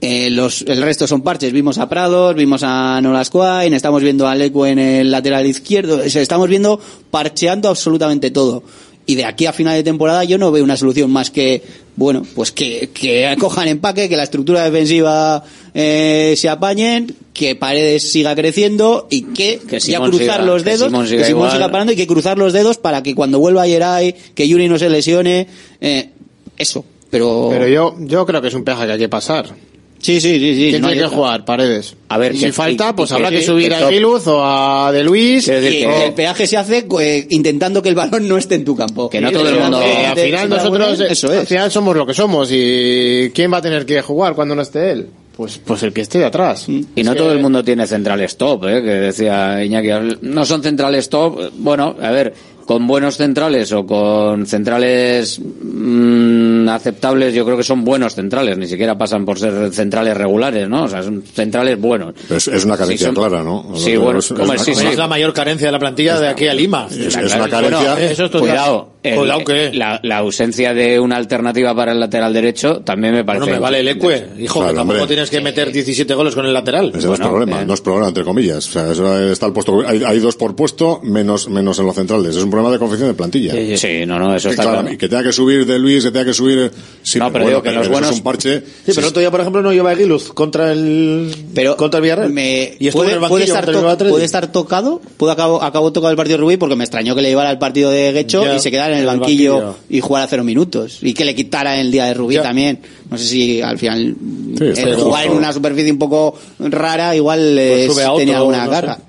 eh, 0.00 0.28
los, 0.30 0.62
el 0.62 0.82
resto 0.82 1.06
son 1.06 1.22
parches. 1.22 1.52
Vimos 1.52 1.78
a 1.78 1.88
Prados, 1.88 2.34
vimos 2.34 2.62
a 2.64 3.00
Nolas 3.00 3.30
Quain, 3.30 3.72
estamos 3.74 4.02
viendo 4.02 4.26
a 4.28 4.34
Leco 4.34 4.66
en 4.66 4.78
el 4.78 5.10
lateral 5.10 5.46
izquierdo. 5.46 6.02
Estamos 6.02 6.48
viendo 6.48 6.80
parcheando 7.10 7.68
absolutamente 7.68 8.30
todo. 8.30 8.62
Y 9.08 9.14
de 9.14 9.24
aquí 9.24 9.46
a 9.46 9.52
final 9.52 9.74
de 9.76 9.84
temporada 9.84 10.24
yo 10.24 10.36
no 10.36 10.50
veo 10.50 10.64
una 10.64 10.76
solución 10.76 11.12
más 11.12 11.30
que, 11.30 11.62
bueno, 11.94 12.24
pues 12.34 12.50
que, 12.50 12.90
que 12.92 13.36
cojan 13.38 13.68
empaque, 13.68 14.08
que 14.08 14.16
la 14.16 14.24
estructura 14.24 14.64
defensiva 14.64 15.44
eh, 15.74 16.34
se 16.36 16.48
apañen, 16.48 17.14
que 17.32 17.54
Paredes 17.54 18.10
siga 18.10 18.34
creciendo 18.34 19.06
y 19.08 19.22
que, 19.22 19.60
Que 19.60 19.78
ya 19.78 19.98
Simón 19.98 20.10
cruzar 20.10 20.40
siga- 20.40 20.44
los 20.46 20.62
que 20.64 20.70
dedos, 20.70 20.88
Simón 20.88 21.06
siga 21.06 21.20
que 21.22 21.26
Simón 21.28 21.40
igual. 21.42 21.52
siga 21.52 21.70
parando 21.70 21.92
y 21.92 21.96
que 21.96 22.06
cruzar 22.08 22.36
los 22.36 22.52
dedos 22.52 22.78
para 22.78 23.04
que 23.04 23.14
cuando 23.14 23.38
vuelva 23.38 23.64
Yeray, 23.68 24.12
que 24.34 24.48
Yuri 24.48 24.68
no 24.68 24.76
se 24.76 24.90
lesione, 24.90 25.46
eh, 25.80 26.10
eso. 26.58 26.84
Pero, 27.08 27.46
Pero 27.48 27.68
yo, 27.68 27.94
yo 28.00 28.26
creo 28.26 28.42
que 28.42 28.48
es 28.48 28.54
un 28.54 28.64
peaje 28.64 28.86
que 28.86 28.92
hay 28.92 28.98
que 28.98 29.08
pasar. 29.08 29.54
Sí, 29.98 30.20
sí, 30.20 30.38
sí, 30.38 30.54
sí. 30.54 30.70
¿Quién 30.70 30.82
no 30.82 30.88
tiene 30.88 30.92
hay 30.92 30.98
que 30.98 31.04
otra. 31.06 31.16
jugar? 31.16 31.44
Paredes. 31.44 31.94
A 32.08 32.18
ver, 32.18 32.34
y 32.34 32.38
que- 32.38 32.46
si 32.46 32.52
falta, 32.52 32.94
pues 32.94 33.10
habrá 33.12 33.30
que 33.30 33.42
subir 33.42 33.68
que 33.70 33.74
a. 33.74 33.88
Giluz 33.88 34.26
o 34.26 34.40
a 34.44 34.92
De 34.92 35.02
Luis. 35.02 35.48
Y 35.48 35.50
el 35.50 36.12
peaje 36.14 36.46
se 36.46 36.56
hace 36.56 36.86
eh, 37.00 37.26
intentando 37.30 37.82
que 37.82 37.88
el 37.88 37.94
balón 37.94 38.28
no 38.28 38.36
esté 38.36 38.54
en 38.56 38.64
tu 38.64 38.76
campo. 38.76 39.08
Que 39.10 39.20
no 39.20 39.30
todo 39.32 39.48
el 39.48 39.58
mundo- 39.58 39.80
eh, 39.82 40.06
al 40.06 40.16
final 40.18 40.48
de- 40.50 40.56
nosotros, 40.56 41.00
eso 41.00 41.28
al 41.32 41.38
es. 41.38 41.48
final 41.48 41.70
somos 41.70 41.96
lo 41.96 42.06
que 42.06 42.14
somos 42.14 42.48
y 42.52 43.30
¿quién 43.34 43.52
va 43.52 43.56
a 43.58 43.62
tener 43.62 43.84
que 43.86 44.00
jugar 44.02 44.34
cuando 44.34 44.54
no 44.54 44.62
esté 44.62 44.92
él? 44.92 45.06
Pues, 45.36 45.60
pues 45.62 45.82
el 45.82 45.92
que 45.92 46.00
esté 46.00 46.18
de 46.18 46.24
atrás. 46.24 46.66
Y 46.68 47.02
no 47.02 47.14
todo 47.14 47.30
el 47.32 47.40
mundo 47.40 47.62
tiene 47.62 47.86
centrales 47.86 48.36
top, 48.38 48.64
¿eh? 48.68 48.82
que 48.82 48.90
decía 48.90 49.62
Iñaki. 49.62 50.16
No 50.22 50.46
son 50.46 50.62
centrales 50.62 51.10
top. 51.10 51.50
Bueno, 51.58 51.94
a 52.00 52.10
ver, 52.10 52.32
con 52.66 52.86
buenos 52.86 53.16
centrales 53.16 53.72
o 53.72 53.86
con 53.86 54.44
centrales 54.46 55.40
mm, 55.40 56.68
aceptables, 56.68 57.32
yo 57.34 57.44
creo 57.44 57.56
que 57.56 57.62
son 57.62 57.84
buenos 57.84 58.14
centrales. 58.14 58.58
Ni 58.58 58.66
siquiera 58.66 58.98
pasan 58.98 59.24
por 59.24 59.38
ser 59.38 59.72
centrales 59.72 60.16
regulares, 60.16 60.68
¿no? 60.68 60.84
O 60.84 60.88
sea, 60.88 61.02
son 61.02 61.22
centrales 61.22 61.80
buenos. 61.80 62.14
es, 62.28 62.48
es 62.48 62.64
una 62.64 62.76
carencia 62.76 63.08
Sí, 63.08 63.14
son- 63.14 63.14
clara, 63.14 63.42
¿no? 63.44 63.70
Sí, 63.76 63.94
Lo- 63.94 64.00
bueno, 64.02 64.18
es- 64.18 64.24
es 64.26 64.30
hombre, 64.32 64.46
una- 64.48 64.58
sí, 64.58 64.72
Es 64.72 64.78
sí. 64.78 64.96
la 64.96 65.06
mayor 65.08 65.32
carencia 65.32 65.68
de 65.68 65.72
la 65.72 65.78
plantilla 65.78 66.18
de 66.18 66.28
aquí 66.28 66.48
a 66.48 66.54
Lima. 66.54 66.88
Es, 66.90 67.14
una 67.16 67.48
carencia. 67.48 67.94
bueno, 67.94 67.96
Eso. 68.00 68.30
Cuidado, 68.30 68.88
el- 69.02 69.16
Cuidado 69.16 69.44
que- 69.44 69.70
la, 69.72 70.00
la 70.02 70.18
ausencia 70.18 70.74
de 70.74 70.98
una 70.98 71.16
alternativa 71.16 71.74
para 71.74 71.92
el 71.92 72.00
lateral 72.00 72.32
derecho 72.32 72.80
también 72.80 73.14
me 73.14 73.24
parece. 73.24 73.44
Bueno, 73.44 73.56
me 73.56 73.60
vale 73.62 73.80
el 73.80 73.88
Ecue. 73.88 74.28
Hijo, 74.38 74.54
Claro, 74.60 74.72
que 74.72 74.76
tampoco 74.78 74.98
hombre. 75.02 75.06
tienes 75.14 75.30
que 75.30 75.40
meter 75.40 75.70
17 75.72 76.14
goles 76.14 76.34
con 76.34 76.44
el 76.46 76.52
lateral. 76.52 76.92
Ese 76.94 77.06
no 77.06 77.14
es 77.14 77.20
problema, 77.20 77.64
no 77.64 77.74
es 77.74 77.80
problema, 77.80 78.08
entre 78.08 78.24
comillas. 78.24 78.68
O 78.68 78.72
sea, 78.72 78.90
eso 78.90 79.30
está 79.30 79.46
el 79.46 79.52
puesto, 79.52 79.86
hay, 79.86 80.02
hay 80.04 80.18
dos 80.18 80.34
por 80.36 80.56
puesto, 80.56 81.00
menos, 81.04 81.48
menos 81.48 81.78
en 81.78 81.86
los 81.86 81.94
centrales. 81.94 82.34
Es 82.36 82.42
un 82.42 82.50
problema 82.56 82.72
de 82.72 82.78
confección 82.78 83.08
de 83.08 83.14
plantilla. 83.14 83.76
Sí, 83.76 84.06
no, 84.06 84.18
no, 84.18 84.34
eso 84.34 84.48
Que 84.48 84.52
está 84.54 84.62
claro, 84.64 84.80
claro. 84.80 84.94
Y 84.94 84.98
que 84.98 85.08
tenga 85.08 85.22
que 85.22 85.32
subir 85.32 85.64
de 85.66 85.78
Luis, 85.78 86.02
que 86.04 86.10
tenga 86.10 86.24
que 86.26 86.34
subir. 86.34 86.70
Sí, 87.02 87.18
No, 87.18 87.32
pero 87.32 87.46
digo 87.46 87.62
que 87.62 87.70
los 87.72 87.82
eso 87.82 87.90
buenos- 87.92 88.10
es 88.10 88.16
un 88.16 88.22
parche. 88.22 88.60
Sí, 88.60 88.64
pero 88.86 89.00
el 89.00 89.06
otro 89.06 89.20
día, 89.20 89.30
por 89.30 89.40
ejemplo, 89.40 89.62
no 89.62 89.72
lleva 89.72 89.90
Aguiluz 89.90 90.32
contra 90.32 90.72
el, 90.72 91.30
contra 91.76 91.98
el 91.98 92.02
Villarreal. 92.02 92.32
y 92.78 92.86
estuvo 92.88 93.02
en 93.04 93.08
puede, 93.08 93.12
el 93.12 93.18
banquillo 93.20 93.28
puede 93.28 93.44
estar 93.44 93.66
to- 93.66 94.08
puede 94.10 94.24
estar 94.24 94.52
tocado, 94.52 95.00
puede 95.16 95.32
acabo, 95.32 95.62
acabó 95.62 95.92
tocado 95.92 96.10
el 96.10 96.16
partido 96.16 96.38
de 96.38 96.42
Rubí 96.42 96.56
porque 96.56 96.76
me 96.76 96.84
extrañó 96.84 97.14
que 97.14 97.22
le 97.22 97.28
llevara 97.28 97.50
al 97.50 97.58
partido 97.58 97.90
de 97.90 98.12
Guecho 98.12 98.44
Ya, 98.44 98.56
y 98.56 98.60
se 98.60 98.70
quedara 98.70 98.94
en 98.94 99.00
el 99.00 99.06
banquillo, 99.06 99.54
banquillo. 99.60 99.76
y 99.88 100.00
jugara 100.00 100.26
cero 100.28 100.44
minutos 100.44 100.98
y 101.02 101.14
que 101.14 101.24
le 101.24 101.34
quitara 101.34 101.80
el 101.80 101.90
día 101.92 102.06
de 102.06 102.14
Rubí 102.14 102.36
también. 102.36 102.80
No 103.10 103.18
sé 103.18 103.24
si 103.24 103.60
al 103.62 103.78
final 103.78 104.16
el 104.60 104.72
bien. 104.74 104.94
jugar 104.98 105.26
en 105.26 105.32
una 105.32 105.52
superficie 105.52 105.92
un 105.92 105.98
poco 105.98 106.36
rara 106.58 107.14
igual 107.14 107.56
eh, 107.58 107.86
a 107.88 107.90
otro, 108.12 108.16
tenía 108.18 108.38
alguna 108.38 108.64
no 108.64 108.70
carga. 108.70 108.94
sé. 108.96 109.02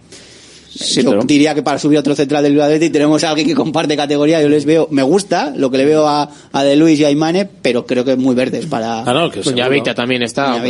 Sí, 0.79 1.01
yo 1.03 1.09
pero- 1.11 1.23
diría 1.23 1.55
que 1.55 1.63
para 1.63 1.79
subir 1.79 1.97
a 1.97 2.01
otro 2.01 2.15
central 2.15 2.43
del 2.43 2.59
Athletic 2.61 2.91
tenemos 2.93 3.23
a 3.23 3.29
alguien 3.29 3.47
que 3.47 3.55
comparte 3.55 3.95
categoría. 3.97 4.41
Yo 4.41 4.49
les 4.49 4.65
veo, 4.65 4.87
me 4.91 5.03
gusta 5.03 5.53
lo 5.55 5.69
que 5.71 5.77
le 5.77 5.85
veo 5.85 6.07
a, 6.07 6.29
a 6.51 6.63
De 6.63 6.75
Luis 6.75 6.99
y 6.99 7.05
a 7.05 7.11
Imane, 7.11 7.45
pero 7.61 7.85
creo 7.85 8.05
que 8.05 8.15
muy 8.15 8.35
verdes 8.35 8.65
para. 8.67 9.01
Ah, 9.01 9.13
no, 9.13 9.29
que 9.31 9.41
Cuñavita 9.41 9.93
también 9.95 10.23
está. 10.23 10.61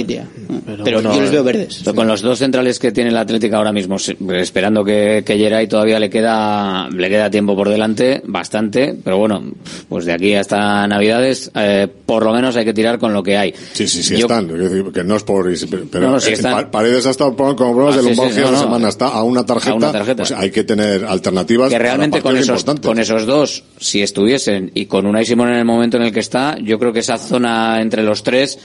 Pero, 0.66 0.84
Pero 0.84 1.02
yo 1.02 1.22
les 1.22 1.32
veo 1.32 1.44
verdes. 1.44 1.82
Pero 1.84 1.96
con 1.96 2.08
los 2.08 2.22
dos 2.22 2.40
centrales 2.40 2.80
que 2.80 2.92
tiene 2.92 3.10
el 3.10 3.18
Atlético 3.18 3.56
ahora 3.58 3.72
mismo, 3.72 3.98
esperando 4.36 4.84
que, 4.84 5.24
que 5.26 5.38
Geray 5.38 5.68
todavía 5.68 6.00
le 6.00 6.10
queda, 6.10 6.90
le 6.90 7.10
queda 7.10 7.30
tiempo 7.30 7.56
por 7.56 7.70
delante, 7.70 8.22
bastante, 8.26 8.96
pero 9.04 9.18
bueno, 9.18 9.44
pues 9.90 10.06
de 10.06 10.14
aquí 10.14 10.34
hasta 10.36 10.88
Navidades, 10.88 11.52
eh, 11.56 11.88
por 12.06 12.24
lo 12.24 12.34
menos 12.34 12.56
hay 12.56 12.66
que 12.66 12.74
tirar 12.74 12.98
con 13.00 13.14
lo 13.14 13.24
que 13.24 13.38
hay. 13.38 13.54
Sí, 13.74 13.88
sí, 13.88 14.04
sí, 14.04 14.16
Yo- 14.18 14.28
están. 14.28 14.48
Que 14.94 15.04
no 15.04 15.16
es 15.16 15.24
por. 15.24 15.48
Pero 15.92 16.06
No, 16.06 16.12
no, 16.14 16.20
sí 16.20 16.34
están. 16.34 16.54
Pa- 16.66 16.72
Paredes 16.72 17.06
ha 17.06 17.12
estado 17.12 17.36
con 17.36 17.56
problemas 17.56 17.96
Ah, 17.96 18.02
de 18.02 18.10
sí, 18.10 18.14
sí, 18.16 18.20
no, 18.22 18.28
esta 18.28 18.52
no. 18.52 18.60
semana. 18.60 18.90
Está 18.90 19.08
a 19.08 19.24
una 19.24 19.46
tarjeta. 19.46 19.72
A 19.72 19.76
una 19.76 19.92
tarjeta. 19.92 19.97
O 20.02 20.26
sea, 20.26 20.40
hay 20.40 20.52
que 20.52 20.64
tener 20.64 21.06
alternativas. 21.06 21.70
que 21.70 21.80
realmente 21.80 22.22
con 22.22 22.38
esos, 22.38 22.64
con 22.64 23.00
esos 23.00 23.26
dos, 23.26 23.64
si 23.80 24.02
estuviesen 24.02 24.72
y 24.74 24.86
con 24.86 25.06
Unai 25.06 25.26
Simón 25.26 25.50
en 25.50 25.56
el 25.60 25.66
momento 25.66 25.98
en 25.98 26.04
el 26.04 26.12
que 26.12 26.20
está, 26.20 26.58
yo 26.62 26.78
creo 26.80 26.94
que 26.94 27.00
esa 27.00 27.18
zona 27.18 27.82
entre 27.82 28.04
los 28.04 28.24
tres 28.24 28.60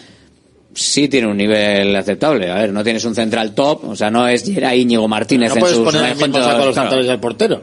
sí 0.75 1.09
tiene 1.09 1.27
un 1.27 1.37
nivel 1.37 1.95
aceptable. 1.97 2.51
A 2.51 2.55
ver, 2.57 2.73
no 2.73 2.83
tienes 2.83 3.05
un 3.05 3.15
central 3.15 3.55
top, 3.55 3.91
o 3.91 3.97
sea, 3.97 4.11
no 4.11 4.27
es 4.27 4.45
Geray 4.45 4.81
Íñigo 4.81 5.07
Martínez 5.09 5.51
No 5.51 5.55
en 5.57 5.61
puedes 5.61 5.77
sus 5.77 5.85
poner 5.85 6.13
el 6.13 6.17
mismo 6.17 6.39
saco 6.39 6.65
los 6.65 6.75
centrales 6.75 7.07
del 7.07 7.21
portero. 7.21 7.63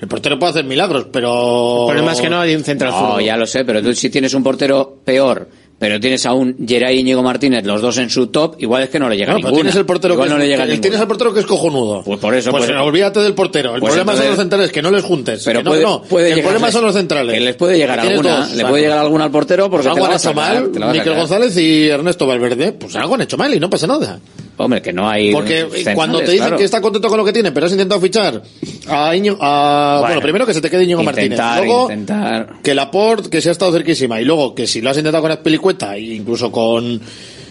El 0.00 0.08
portero 0.08 0.38
puede 0.38 0.50
hacer 0.50 0.64
milagros, 0.64 1.06
pero... 1.10 1.84
El 1.84 1.94
problema 1.94 2.12
es 2.12 2.20
que 2.20 2.28
no 2.28 2.40
hay 2.40 2.54
un 2.54 2.64
central 2.64 2.90
No, 2.90 2.98
zurdo. 2.98 3.20
ya 3.20 3.36
lo 3.36 3.46
sé, 3.46 3.64
pero 3.64 3.82
tú 3.82 3.94
si 3.94 4.10
tienes 4.10 4.34
un 4.34 4.42
portero 4.42 5.00
peor, 5.04 5.48
pero 5.78 6.00
tienes 6.00 6.24
a 6.24 6.32
un 6.32 6.56
Geray 6.66 6.98
Íñigo 7.00 7.22
Martínez, 7.22 7.64
los 7.66 7.82
dos 7.82 7.98
en 7.98 8.08
su 8.08 8.28
top, 8.28 8.56
igual 8.60 8.84
es 8.84 8.88
que 8.88 8.98
no 8.98 9.08
le 9.10 9.16
llega 9.16 9.32
No, 9.34 9.40
pero 9.40 9.52
tienes 9.54 9.74
el 9.76 9.84
portero 9.84 10.14
igual 10.14 10.28
que 10.28 10.34
no 10.34 10.40
es, 10.40 10.44
le 10.44 10.48
llega 10.48 10.62
que- 10.64 10.68
ninguna. 10.70 10.80
tienes 10.82 11.00
el 11.00 11.06
portero 11.06 11.34
que 11.34 11.40
es 11.40 11.46
cojonudo. 11.46 12.02
Pues 12.02 12.18
por 12.18 12.34
eso, 12.34 12.50
Pues, 12.50 12.64
pues- 12.66 12.78
olvídate 12.80 13.20
del 13.20 13.34
portero. 13.34 13.74
El 13.74 13.80
pues 13.80 13.90
problema 13.92 14.12
son 14.12 14.22
entonces- 14.22 14.30
los 14.30 14.38
centrales, 14.44 14.72
que 14.72 14.82
no 14.82 14.90
les 14.90 15.04
juntes. 15.04 15.42
Pero 15.44 15.60
que 15.60 15.64
puede, 15.66 15.82
no, 15.82 16.02
puede 16.02 16.32
el 16.32 16.40
problema 16.42 16.70
son 16.72 16.84
los 16.84 16.94
centrales. 16.94 17.34
Que 17.34 17.40
les 17.40 17.56
puede 17.56 17.76
llegar 17.76 18.00
alguna, 18.00 18.38
dos, 18.46 18.52
le 18.54 18.64
puede 18.64 18.82
llegar 18.84 18.98
alguna 18.98 19.24
al 19.24 19.30
portero 19.30 19.68
porque 19.70 19.88
Pues 19.88 19.96
algo 19.96 20.06
han 20.06 20.16
hecho 20.16 20.32
mal, 20.34 20.70
Miquel. 20.92 21.14
González 21.14 21.56
y 21.58 21.88
Ernesto 21.88 22.26
Valverde, 22.26 22.72
pues 22.72 22.96
algo 22.96 23.14
han 23.14 23.20
hecho 23.22 23.36
mal 23.36 23.54
y 23.54 23.60
no 23.60 23.68
pasa 23.68 23.86
nada. 23.86 24.18
Hombre, 24.58 24.80
que 24.80 24.92
no 24.92 25.08
hay. 25.08 25.32
Porque 25.32 25.60
centrales, 25.70 25.94
cuando 25.94 26.18
te 26.20 26.24
dicen 26.30 26.38
claro. 26.46 26.56
que 26.56 26.64
está 26.64 26.80
contento 26.80 27.08
con 27.08 27.18
lo 27.18 27.24
que 27.24 27.32
tiene, 27.32 27.52
pero 27.52 27.66
has 27.66 27.72
intentado 27.72 28.00
fichar 28.00 28.42
a 28.88 29.14
Íñigo, 29.14 29.36
a, 29.40 29.96
bueno, 30.00 30.06
Bueno, 30.14 30.22
primero 30.22 30.46
que 30.46 30.54
se 30.54 30.60
te 30.62 30.70
quede 30.70 30.84
Íñigo 30.84 31.02
Martínez, 31.02 31.32
Intentar, 31.32 31.58
luego 31.64 31.82
intentar. 31.92 32.52
que 32.62 32.74
Laporte, 32.74 33.28
que 33.28 33.40
se 33.42 33.50
ha 33.50 33.52
estado 33.52 33.72
cerquísima, 33.72 34.18
y 34.20 34.24
luego 34.24 34.54
que 34.54 34.66
si 34.66 34.80
lo 34.80 34.88
has 34.90 34.96
intentado 34.96 35.20
con 35.22 35.30
Azpilicueta 35.30 35.94
e 35.96 36.14
incluso 36.14 36.50
con, 36.50 36.98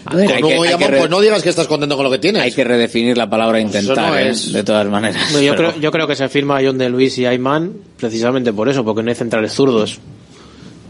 A 0.06 0.16
ver, 0.16 0.40
con 0.40 0.52
Hugo 0.52 0.62
que- 0.78 0.86
re- 0.88 0.98
pues 0.98 1.10
no 1.10 1.20
digas 1.20 1.42
que 1.44 1.48
estás 1.50 1.68
contento 1.68 1.94
con 1.96 2.02
lo 2.04 2.10
que 2.10 2.18
tienes. 2.18 2.42
Hay 2.42 2.50
que 2.50 2.64
redefinir 2.64 3.16
la 3.16 3.30
palabra 3.30 3.60
intentar, 3.60 3.96
no 4.10 4.16
¿eh? 4.16 4.30
es- 4.30 4.52
de 4.52 4.64
todas 4.64 4.86
maneras. 4.88 5.30
No, 5.32 5.40
yo, 5.40 5.54
Pero- 5.54 5.68
creo, 5.70 5.80
yo 5.82 5.92
creo 5.92 6.06
que 6.08 6.16
se 6.16 6.28
firma 6.28 6.58
John 6.64 6.76
de 6.78 6.88
Luis 6.88 7.16
y 7.18 7.26
Ayman 7.26 7.72
precisamente 7.98 8.52
por 8.52 8.68
eso, 8.68 8.84
porque 8.84 9.04
no 9.04 9.10
hay 9.10 9.14
centrales 9.16 9.52
zurdos. 9.52 10.00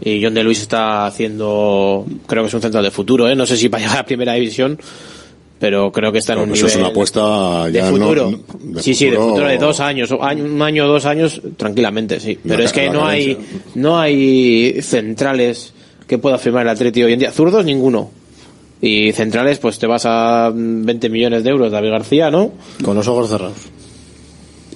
Y 0.03 0.23
John 0.23 0.33
de 0.35 0.43
Luis 0.43 0.61
está 0.61 1.05
haciendo, 1.05 2.05
creo 2.27 2.43
que 2.43 2.47
es 2.47 2.53
un 2.53 2.61
central 2.61 2.83
de 2.83 2.91
futuro, 2.91 3.27
¿eh? 3.27 3.35
no 3.35 3.45
sé 3.45 3.57
si 3.57 3.67
para 3.69 3.83
llegar 3.83 3.99
a 3.99 4.05
primera 4.05 4.33
división, 4.33 4.79
pero 5.59 5.91
creo 5.91 6.11
que 6.11 6.19
está 6.19 6.33
en 6.33 6.39
un 6.39 6.45
eso 6.51 6.53
nivel 6.65 6.71
es 6.71 6.75
una 6.77 6.87
apuesta 6.87 7.65
de 7.65 7.71
ya 7.73 7.85
no- 7.91 7.97
futuro. 7.97 8.31
no- 8.31 8.39
de 8.73 8.81
sí, 8.83 8.93
sí, 8.93 9.09
de 9.09 9.17
futuro- 9.17 9.47
de 9.47 9.57
dos 9.57 9.79
años, 9.79 10.11
un 10.11 10.61
año 10.61 10.85
o 10.85 10.87
dos 10.87 11.05
años, 11.05 11.41
tranquilamente, 11.57 12.19
sí. 12.19 12.37
Pero 12.43 12.59
La- 12.59 12.65
es 12.65 12.73
que 12.73 12.89
no 12.89 13.05
hay, 13.07 13.37
no 13.75 13.99
hay 13.99 14.81
centrales 14.81 15.73
que 16.07 16.17
pueda 16.17 16.37
firmar 16.37 16.63
el 16.63 16.69
Atleti 16.69 17.03
hoy 17.03 17.13
en 17.13 17.19
día. 17.19 17.31
Zurdos 17.31 17.65
ninguno. 17.65 18.11
Y 18.79 19.11
centrales, 19.13 19.57
pues 19.57 19.79
te 19.79 19.87
vas 19.87 20.03
a 20.05 20.51
mm, 20.53 20.85
20 20.85 21.09
millones 21.09 21.43
de 21.43 21.49
euros, 21.49 21.71
David 21.71 21.89
García, 21.89 22.29
¿no? 22.29 22.51
Con 22.83 22.95
los 22.95 23.07
ojos 23.07 23.27
cerrados. 23.29 23.57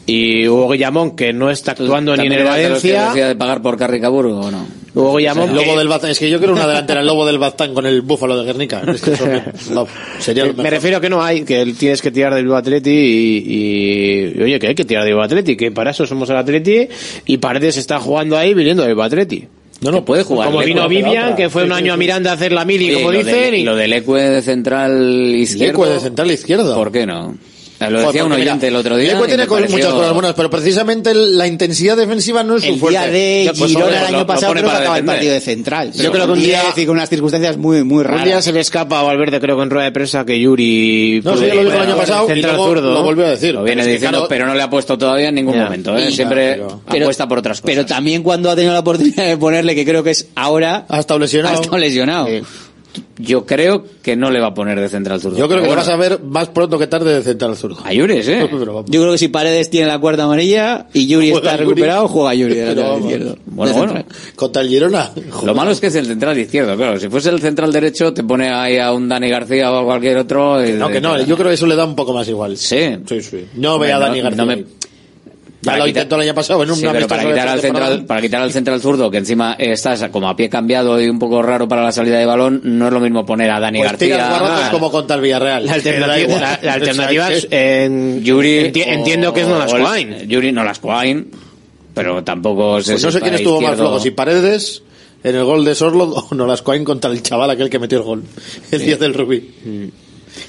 Y 0.07 0.47
Hugo 0.47 0.69
Guillamón, 0.69 1.15
que 1.15 1.31
no 1.31 1.51
está 1.51 1.71
actuando 1.73 2.17
ni 2.17 2.25
en 2.25 2.31
el 2.33 2.39
¿También 2.39 2.47
eras 2.47 2.57
de 2.57 2.63
Valencia. 2.63 3.05
decía 3.09 3.25
de 3.27 3.35
pagar 3.35 3.61
por 3.61 3.77
Carricaburgo 3.77 4.39
o 4.39 4.51
no? 4.51 4.65
Guillamón, 4.93 5.49
El 5.49 5.55
lobo 5.55 5.77
del 5.77 5.87
Baztán, 5.87 6.11
es 6.11 6.19
que 6.19 6.29
yo 6.29 6.37
quiero 6.39 6.53
una 6.53 6.67
delantera, 6.67 6.99
el 7.01 7.07
lobo 7.07 7.25
del 7.25 7.37
Baztán 7.37 7.73
con 7.73 7.85
el 7.85 8.01
búfalo 8.01 8.37
de 8.37 8.45
Guernica. 8.45 8.81
Es 8.93 9.01
que 9.01 9.13
eso 9.13 9.25
me- 9.25 9.43
no, 9.73 9.87
sería 10.19 10.45
lo 10.45 10.53
me 10.53 10.69
refiero 10.69 10.97
a 10.97 11.01
que 11.01 11.09
no 11.09 11.23
hay, 11.23 11.43
que 11.43 11.65
tienes 11.77 12.01
que 12.01 12.11
tirar 12.11 12.33
del 12.33 12.43
Bilbao 12.43 12.57
Atleti 12.59 12.89
y, 12.89 13.37
y- 13.47 14.33
y, 14.39 14.43
oye, 14.43 14.59
que 14.59 14.67
hay 14.67 14.75
que 14.75 14.83
tirar 14.85 15.03
del 15.03 15.13
Bilbao 15.13 15.25
Atleti, 15.25 15.55
que 15.55 15.71
para 15.71 15.91
eso 15.91 16.05
somos 16.05 16.29
el 16.29 16.35
Atleti 16.37 16.87
y 17.25 17.37
Paredes 17.37 17.77
está 17.77 17.99
jugando 17.99 18.37
ahí 18.37 18.53
viniendo 18.53 18.83
del 18.83 18.91
Bilbao 18.91 19.05
Atleti. 19.05 19.47
No, 19.81 19.89
no, 19.91 20.05
puede 20.05 20.23
jugar. 20.23 20.47
Como 20.49 20.59
Leque. 20.59 20.73
vino 20.73 20.87
Vivian, 20.87 21.35
que 21.35 21.49
fue 21.49 21.63
Sí, 21.63 21.69
un 21.69 21.75
sí, 21.75 21.81
año 21.83 21.93
a 21.93 21.95
sí. 21.95 21.99
Miranda 21.99 22.29
a 22.31 22.33
hacer 22.35 22.51
la 22.51 22.65
mili, 22.65 22.89
Sí, 22.89 22.93
como 22.95 23.11
lo 23.11 23.17
dicen. 23.17 23.33
del- 23.33 23.55
y- 23.55 23.63
lo 23.63 23.75
del 23.75 23.93
Ecue 23.93 24.21
de 24.21 24.41
central 24.43 25.33
izquierdo. 25.35 25.71
Lecue 25.71 25.89
de 25.89 25.99
central 25.99 26.31
izquierdo. 26.31 26.75
¿Por 26.75 26.91
qué 26.91 27.05
no? 27.07 27.35
Lo 27.89 28.01
decía 28.01 28.25
un 28.25 28.31
oyente 28.31 28.53
mira, 28.55 28.67
el 28.67 28.75
otro 28.75 28.97
día. 28.97 29.17
Tiene 29.25 29.45
pareció- 29.47 29.75
muchas 29.77 29.93
cosas 29.93 30.13
buenas, 30.13 30.33
pero 30.33 30.49
precisamente 30.49 31.13
la 31.13 31.47
intensidad 31.47 31.97
defensiva 31.97 32.43
no 32.43 32.57
es 32.57 32.63
su 32.63 32.69
El 32.73 32.79
fuerte. 32.79 32.99
día 32.99 33.11
de 33.11 33.51
pues, 33.57 33.69
Girona 33.69 33.85
hombre, 33.85 33.99
el 33.99 34.05
año 34.07 34.17
lo 34.19 34.27
pasado 34.27 34.53
creo 34.53 34.65
que 34.69 34.75
acaba 34.75 34.97
el 34.97 35.05
partido 35.05 35.33
de 35.33 35.39
central. 35.41 35.91
Yo 35.93 36.11
creo 36.11 36.25
que 36.25 36.31
un 36.33 36.39
día- 36.39 36.61
y 36.75 36.85
con 36.85 36.95
unas 36.95 37.09
circunstancias 37.09 37.57
muy 37.57 37.83
muy 37.83 38.03
raras. 38.03 38.21
Un 38.21 38.25
día 38.25 38.41
se 38.41 38.51
le 38.53 38.59
escapa 38.59 38.99
a 38.99 39.03
Valverde, 39.03 39.39
creo 39.39 39.57
que 39.57 39.63
en 39.63 39.69
rueda 39.69 39.85
de 39.85 39.91
prensa, 39.91 40.25
que 40.25 40.39
Yuri. 40.39 41.21
No, 41.23 41.37
sí, 41.37 41.45
ya 41.47 41.55
lo 41.55 41.63
dijo 41.63 41.75
el 41.75 41.81
año 41.81 41.97
pasado 41.97 42.25
y 42.25 42.33
central 42.33 42.55
luego 42.55 42.67
zurdo. 42.73 42.93
lo 42.93 43.03
volvió 43.03 43.25
a 43.25 43.29
decir. 43.29 43.53
Lo 43.53 43.63
viene 43.63 43.81
Es 43.81 43.87
que, 43.87 43.93
diciendo, 43.93 44.17
claro, 44.19 44.29
pero 44.29 44.45
no 44.45 44.53
le 44.55 44.61
ha 44.61 44.69
puesto 44.69 44.97
todavía 44.97 45.29
en 45.29 45.35
ningún 45.35 45.55
Ya. 45.55 45.63
momento. 45.65 45.97
¿eh? 45.97 46.07
Y- 46.09 46.11
Siempre 46.13 46.53
pero- 46.55 46.81
apuesta 47.03 47.27
por 47.27 47.39
otras 47.39 47.61
cosas. 47.61 47.75
Pero 47.75 47.85
también 47.85 48.23
cuando 48.23 48.49
ha 48.51 48.55
tenido 48.55 48.73
la 48.73 48.79
oportunidad 48.79 49.25
de 49.27 49.37
ponerle, 49.37 49.75
que 49.75 49.85
creo 49.85 50.03
que 50.03 50.11
es 50.11 50.27
ahora, 50.35 50.85
ha 50.89 50.99
estado 50.99 51.19
lesionado. 51.19 51.57
ha 51.57 51.61
estado 51.61 51.77
lesionado. 51.77 52.27
Yo 53.17 53.45
creo 53.45 53.85
que 54.01 54.15
no 54.15 54.31
le 54.31 54.39
va 54.39 54.47
a 54.47 54.53
poner 54.53 54.79
de 54.79 54.89
central 54.89 55.21
zurdo. 55.21 55.37
Yo 55.37 55.47
creo 55.47 55.61
que 55.63 55.69
vas 55.75 55.87
a 55.87 55.95
ver 55.95 56.19
más 56.23 56.49
pronto 56.49 56.77
que 56.79 56.87
tarde 56.87 57.13
de 57.13 57.21
central 57.21 57.55
zurdo. 57.55 57.77
A 57.85 57.93
Yures, 57.93 58.27
¿eh? 58.27 58.49
Yo 58.51 59.01
creo 59.01 59.11
que 59.11 59.17
si 59.17 59.27
Paredes 59.27 59.69
tiene 59.69 59.87
la 59.87 59.99
cuarta 59.99 60.23
amarilla 60.23 60.87
y 60.93 61.07
Yuri 61.07 61.31
Juega 61.31 61.51
está 61.51 61.63
Yuri. 61.63 61.69
recuperado, 61.75 62.07
juega 62.07 62.33
Yuri 62.33 62.55
de 62.55 62.71
izquierdo. 62.99 63.37
Bueno, 63.45 63.73
De 63.73 63.79
bueno. 63.79 64.05
Contra 64.35 64.61
el 64.63 64.69
Girona. 64.69 65.11
Lo 65.45 65.53
malo 65.53 65.71
es 65.71 65.79
que 65.79 65.87
es 65.87 65.95
el 65.95 66.05
central 66.05 66.37
izquierdo, 66.37 66.75
claro. 66.75 66.99
Si 66.99 67.07
fuese 67.09 67.29
el 67.29 67.39
central 67.39 67.71
derecho, 67.71 68.13
te 68.13 68.23
pone 68.23 68.49
ahí 68.49 68.77
a 68.77 68.91
un 68.91 69.07
Dani 69.07 69.29
García 69.29 69.71
o 69.71 69.79
a 69.79 69.85
cualquier 69.85 70.17
otro. 70.17 70.65
y- 70.67 70.73
No, 70.73 70.89
que 70.89 70.99
no, 70.99 71.21
yo 71.21 71.35
creo 71.37 71.47
que 71.49 71.53
eso 71.55 71.67
le 71.67 71.75
da 71.75 71.85
un 71.85 71.95
poco 71.95 72.13
más 72.13 72.27
igual. 72.27 72.57
Sí. 72.57 72.97
Sí, 73.07 73.21
sí. 73.21 73.45
No 73.55 73.75
Hombre, 73.75 73.87
ve 73.89 73.93
a 73.93 73.99
no- 73.99 74.05
Dani 74.05 74.21
García. 74.21 74.37
no 74.37 74.45
me- 74.47 74.53
ahí. 74.55 74.61
Para 74.63 74.80
Ya 75.63 75.77
lo 75.77 75.85
quitar- 75.85 75.89
intentó 75.89 76.15
el 76.15 76.21
año 76.21 76.33
pasado 76.33 76.63
en 76.63 76.71
un 76.71 76.75
Sí, 76.75 76.85
pero 76.91 77.07
para 77.07 77.23
quitar, 77.23 77.47
al 77.47 77.59
central, 77.61 78.05
para 78.05 78.21
quitar 78.21 78.41
al 78.41 78.51
central 78.51 78.81
zurdo, 78.81 79.11
que 79.11 79.17
encima 79.19 79.53
estás 79.59 80.03
como 80.09 80.27
a 80.27 80.35
pie 80.35 80.49
cambiado 80.49 80.99
y 80.99 81.07
un 81.07 81.19
poco 81.19 81.41
raro 81.43 81.67
para 81.67 81.83
la 81.83 81.91
salida 81.91 82.17
de 82.17 82.25
balón, 82.25 82.61
no 82.63 82.87
es 82.87 82.93
lo 82.93 82.99
mismo 82.99 83.25
poner 83.25 83.51
a 83.51 83.59
Dani 83.59 83.77
Pues 83.79 83.91
García. 83.91 84.07
tiras 84.15 84.31
barrazos 84.31 84.65
a- 84.65 84.71
como 84.71 84.91
contra 84.91 85.15
el 85.17 85.21
Villarreal. 85.21 85.65
La 85.67 85.73
alternativa, 85.75 86.39
la, 86.39 86.59
la 86.63 86.73
alternativa 86.73 87.31
es, 87.31 87.47
en 87.51 88.23
Yuri 88.23 88.71
enti- 88.71 88.87
o- 88.87 88.91
entiendo 88.91 89.33
que 89.33 89.41
es. 89.41 90.27
Yuri 90.27 90.51
Nolascoain, 90.51 91.29
pero 91.93 92.23
tampoco 92.23 92.81
sé 92.81 92.93
Pues 92.93 93.03
no 93.03 93.11
sé 93.11 93.21
quién 93.21 93.35
estuvo 93.35 93.61
más 93.61 93.75
flojo, 93.75 93.99
si 93.99 94.11
Paredes 94.11 94.81
en 95.23 95.35
el 95.35 95.43
gol 95.43 95.63
de 95.63 95.75
Sorlo 95.75 96.05
o 96.31 96.33
Nolascoain 96.33 96.83
contra 96.83 97.11
el 97.11 97.21
chaval 97.21 97.51
aquel 97.51 97.69
que 97.69 97.77
metió 97.77 97.99
el 97.99 98.03
gol 98.03 98.23
el 98.71 98.81
día 98.83 98.97
del 98.97 99.13
Rubí. 99.13 99.53
Mm. 99.63 99.85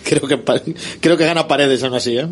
Creo 0.05 0.22
que 0.28 0.39
creo 1.01 1.16
que 1.18 1.24
gana 1.26 1.47
Paredes 1.48 1.82
aún 1.82 1.94
así, 1.94 2.16
¿eh? 2.16 2.26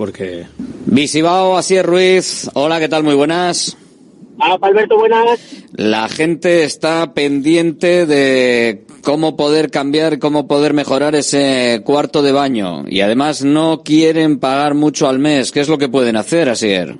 Porque 0.00 0.46
Visibao, 0.86 1.58
Asier 1.58 1.84
Ruiz, 1.84 2.50
hola, 2.54 2.80
¿qué 2.80 2.88
tal? 2.88 3.04
Muy 3.04 3.14
buenas. 3.14 3.76
Ah, 4.38 4.56
Alberto, 4.62 4.96
buenas. 4.96 5.38
La 5.74 6.08
gente 6.08 6.64
está 6.64 7.12
pendiente 7.12 8.06
de 8.06 8.86
cómo 9.04 9.36
poder 9.36 9.70
cambiar, 9.70 10.18
cómo 10.18 10.48
poder 10.48 10.72
mejorar 10.72 11.14
ese 11.16 11.82
cuarto 11.84 12.22
de 12.22 12.32
baño. 12.32 12.84
Y 12.88 13.02
además 13.02 13.44
no 13.44 13.82
quieren 13.84 14.40
pagar 14.40 14.72
mucho 14.72 15.06
al 15.06 15.18
mes. 15.18 15.52
¿Qué 15.52 15.60
es 15.60 15.68
lo 15.68 15.76
que 15.76 15.90
pueden 15.90 16.16
hacer, 16.16 16.48
Asier? 16.48 16.94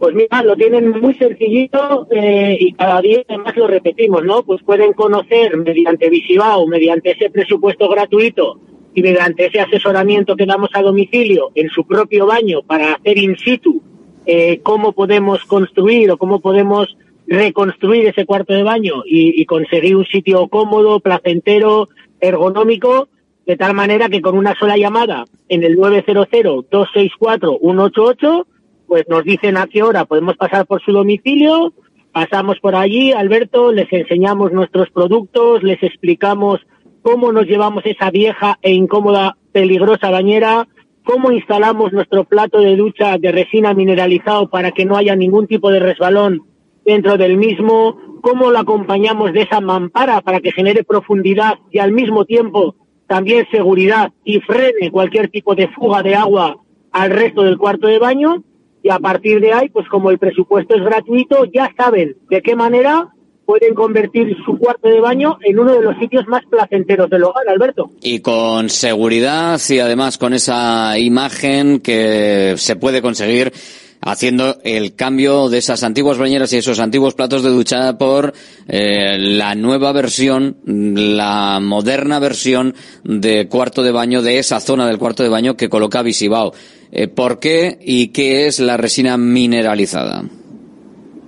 Pues 0.00 0.12
mira, 0.12 0.42
lo 0.42 0.56
tienen 0.56 0.90
muy 0.90 1.14
sencillito 1.14 2.08
eh, 2.10 2.56
y 2.58 2.72
cada 2.72 3.00
día 3.00 3.22
además 3.28 3.56
lo 3.56 3.68
repetimos, 3.68 4.24
¿no? 4.24 4.42
Pues 4.42 4.60
pueden 4.64 4.92
conocer 4.94 5.56
mediante 5.56 6.10
Visibao, 6.10 6.66
mediante 6.66 7.12
ese 7.12 7.30
presupuesto 7.30 7.88
gratuito 7.88 8.58
y 8.94 9.02
mediante 9.02 9.46
ese 9.46 9.60
asesoramiento 9.60 10.36
que 10.36 10.46
damos 10.46 10.70
a 10.74 10.82
domicilio 10.82 11.50
en 11.54 11.68
su 11.70 11.86
propio 11.86 12.26
baño 12.26 12.62
para 12.62 12.94
hacer 12.94 13.18
in 13.18 13.36
situ 13.36 13.82
eh, 14.26 14.60
cómo 14.62 14.92
podemos 14.92 15.44
construir 15.44 16.10
o 16.10 16.18
cómo 16.18 16.40
podemos 16.40 16.96
reconstruir 17.26 18.06
ese 18.06 18.26
cuarto 18.26 18.52
de 18.52 18.62
baño 18.62 19.02
y, 19.06 19.40
y 19.40 19.46
conseguir 19.46 19.96
un 19.96 20.04
sitio 20.06 20.46
cómodo, 20.48 21.00
placentero, 21.00 21.88
ergonómico, 22.20 23.08
de 23.46 23.56
tal 23.56 23.74
manera 23.74 24.08
que 24.08 24.20
con 24.20 24.38
una 24.38 24.56
sola 24.58 24.76
llamada 24.76 25.24
en 25.48 25.64
el 25.64 25.76
900-264-188, 25.78 28.46
pues 28.86 29.08
nos 29.08 29.24
dicen 29.24 29.56
a 29.56 29.66
qué 29.66 29.82
hora 29.82 30.04
podemos 30.04 30.36
pasar 30.36 30.66
por 30.66 30.80
su 30.82 30.92
domicilio, 30.92 31.72
pasamos 32.12 32.60
por 32.60 32.76
allí, 32.76 33.12
Alberto, 33.12 33.72
les 33.72 33.90
enseñamos 33.92 34.52
nuestros 34.52 34.90
productos, 34.90 35.62
les 35.62 35.82
explicamos 35.82 36.60
cómo 37.02 37.32
nos 37.32 37.46
llevamos 37.46 37.84
esa 37.84 38.10
vieja 38.10 38.58
e 38.62 38.72
incómoda, 38.72 39.36
peligrosa 39.52 40.10
bañera, 40.10 40.68
cómo 41.04 41.32
instalamos 41.32 41.92
nuestro 41.92 42.24
plato 42.24 42.60
de 42.60 42.76
ducha 42.76 43.18
de 43.18 43.32
resina 43.32 43.74
mineralizado 43.74 44.48
para 44.48 44.70
que 44.70 44.84
no 44.84 44.96
haya 44.96 45.16
ningún 45.16 45.46
tipo 45.46 45.70
de 45.70 45.80
resbalón 45.80 46.42
dentro 46.84 47.16
del 47.16 47.36
mismo, 47.36 47.96
cómo 48.22 48.50
lo 48.50 48.58
acompañamos 48.58 49.32
de 49.32 49.42
esa 49.42 49.60
mampara 49.60 50.20
para 50.20 50.40
que 50.40 50.52
genere 50.52 50.84
profundidad 50.84 51.54
y 51.70 51.78
al 51.78 51.92
mismo 51.92 52.24
tiempo 52.24 52.76
también 53.06 53.46
seguridad 53.50 54.12
y 54.24 54.40
frene 54.40 54.90
cualquier 54.90 55.28
tipo 55.28 55.54
de 55.54 55.68
fuga 55.68 56.02
de 56.02 56.14
agua 56.14 56.56
al 56.92 57.10
resto 57.10 57.42
del 57.42 57.58
cuarto 57.58 57.86
de 57.86 57.98
baño. 57.98 58.42
Y 58.82 58.90
a 58.90 58.98
partir 58.98 59.40
de 59.40 59.52
ahí, 59.52 59.68
pues 59.68 59.88
como 59.88 60.10
el 60.10 60.18
presupuesto 60.18 60.74
es 60.74 60.82
gratuito, 60.82 61.44
ya 61.44 61.72
saben 61.76 62.16
de 62.30 62.42
qué 62.42 62.56
manera 62.56 63.10
pueden 63.52 63.74
convertir 63.74 64.34
su 64.46 64.56
cuarto 64.56 64.88
de 64.88 64.98
baño 64.98 65.36
en 65.42 65.58
uno 65.58 65.74
de 65.74 65.82
los 65.82 65.98
sitios 65.98 66.26
más 66.26 66.40
placenteros 66.46 67.10
del 67.10 67.22
hogar, 67.24 67.46
Alberto. 67.46 67.90
Y 68.00 68.20
con 68.20 68.70
seguridad 68.70 69.60
y 69.68 69.78
además 69.78 70.16
con 70.16 70.32
esa 70.32 70.98
imagen 70.98 71.80
que 71.80 72.54
se 72.56 72.76
puede 72.76 73.02
conseguir 73.02 73.52
haciendo 74.00 74.56
el 74.64 74.94
cambio 74.94 75.50
de 75.50 75.58
esas 75.58 75.82
antiguas 75.82 76.16
bañeras 76.16 76.50
y 76.54 76.56
esos 76.56 76.78
antiguos 76.78 77.12
platos 77.12 77.42
de 77.42 77.50
ducha 77.50 77.98
por 77.98 78.32
eh, 78.68 79.18
la 79.18 79.54
nueva 79.54 79.92
versión, 79.92 80.56
la 80.64 81.60
moderna 81.60 82.20
versión 82.20 82.74
de 83.04 83.48
cuarto 83.48 83.82
de 83.82 83.92
baño, 83.92 84.22
de 84.22 84.38
esa 84.38 84.60
zona 84.60 84.86
del 84.86 84.96
cuarto 84.96 85.22
de 85.22 85.28
baño 85.28 85.58
que 85.58 85.68
coloca 85.68 86.00
Visibao. 86.00 86.54
Eh, 86.90 87.06
¿Por 87.06 87.38
qué 87.38 87.78
y 87.82 88.08
qué 88.08 88.46
es 88.46 88.60
la 88.60 88.78
resina 88.78 89.18
mineralizada? 89.18 90.24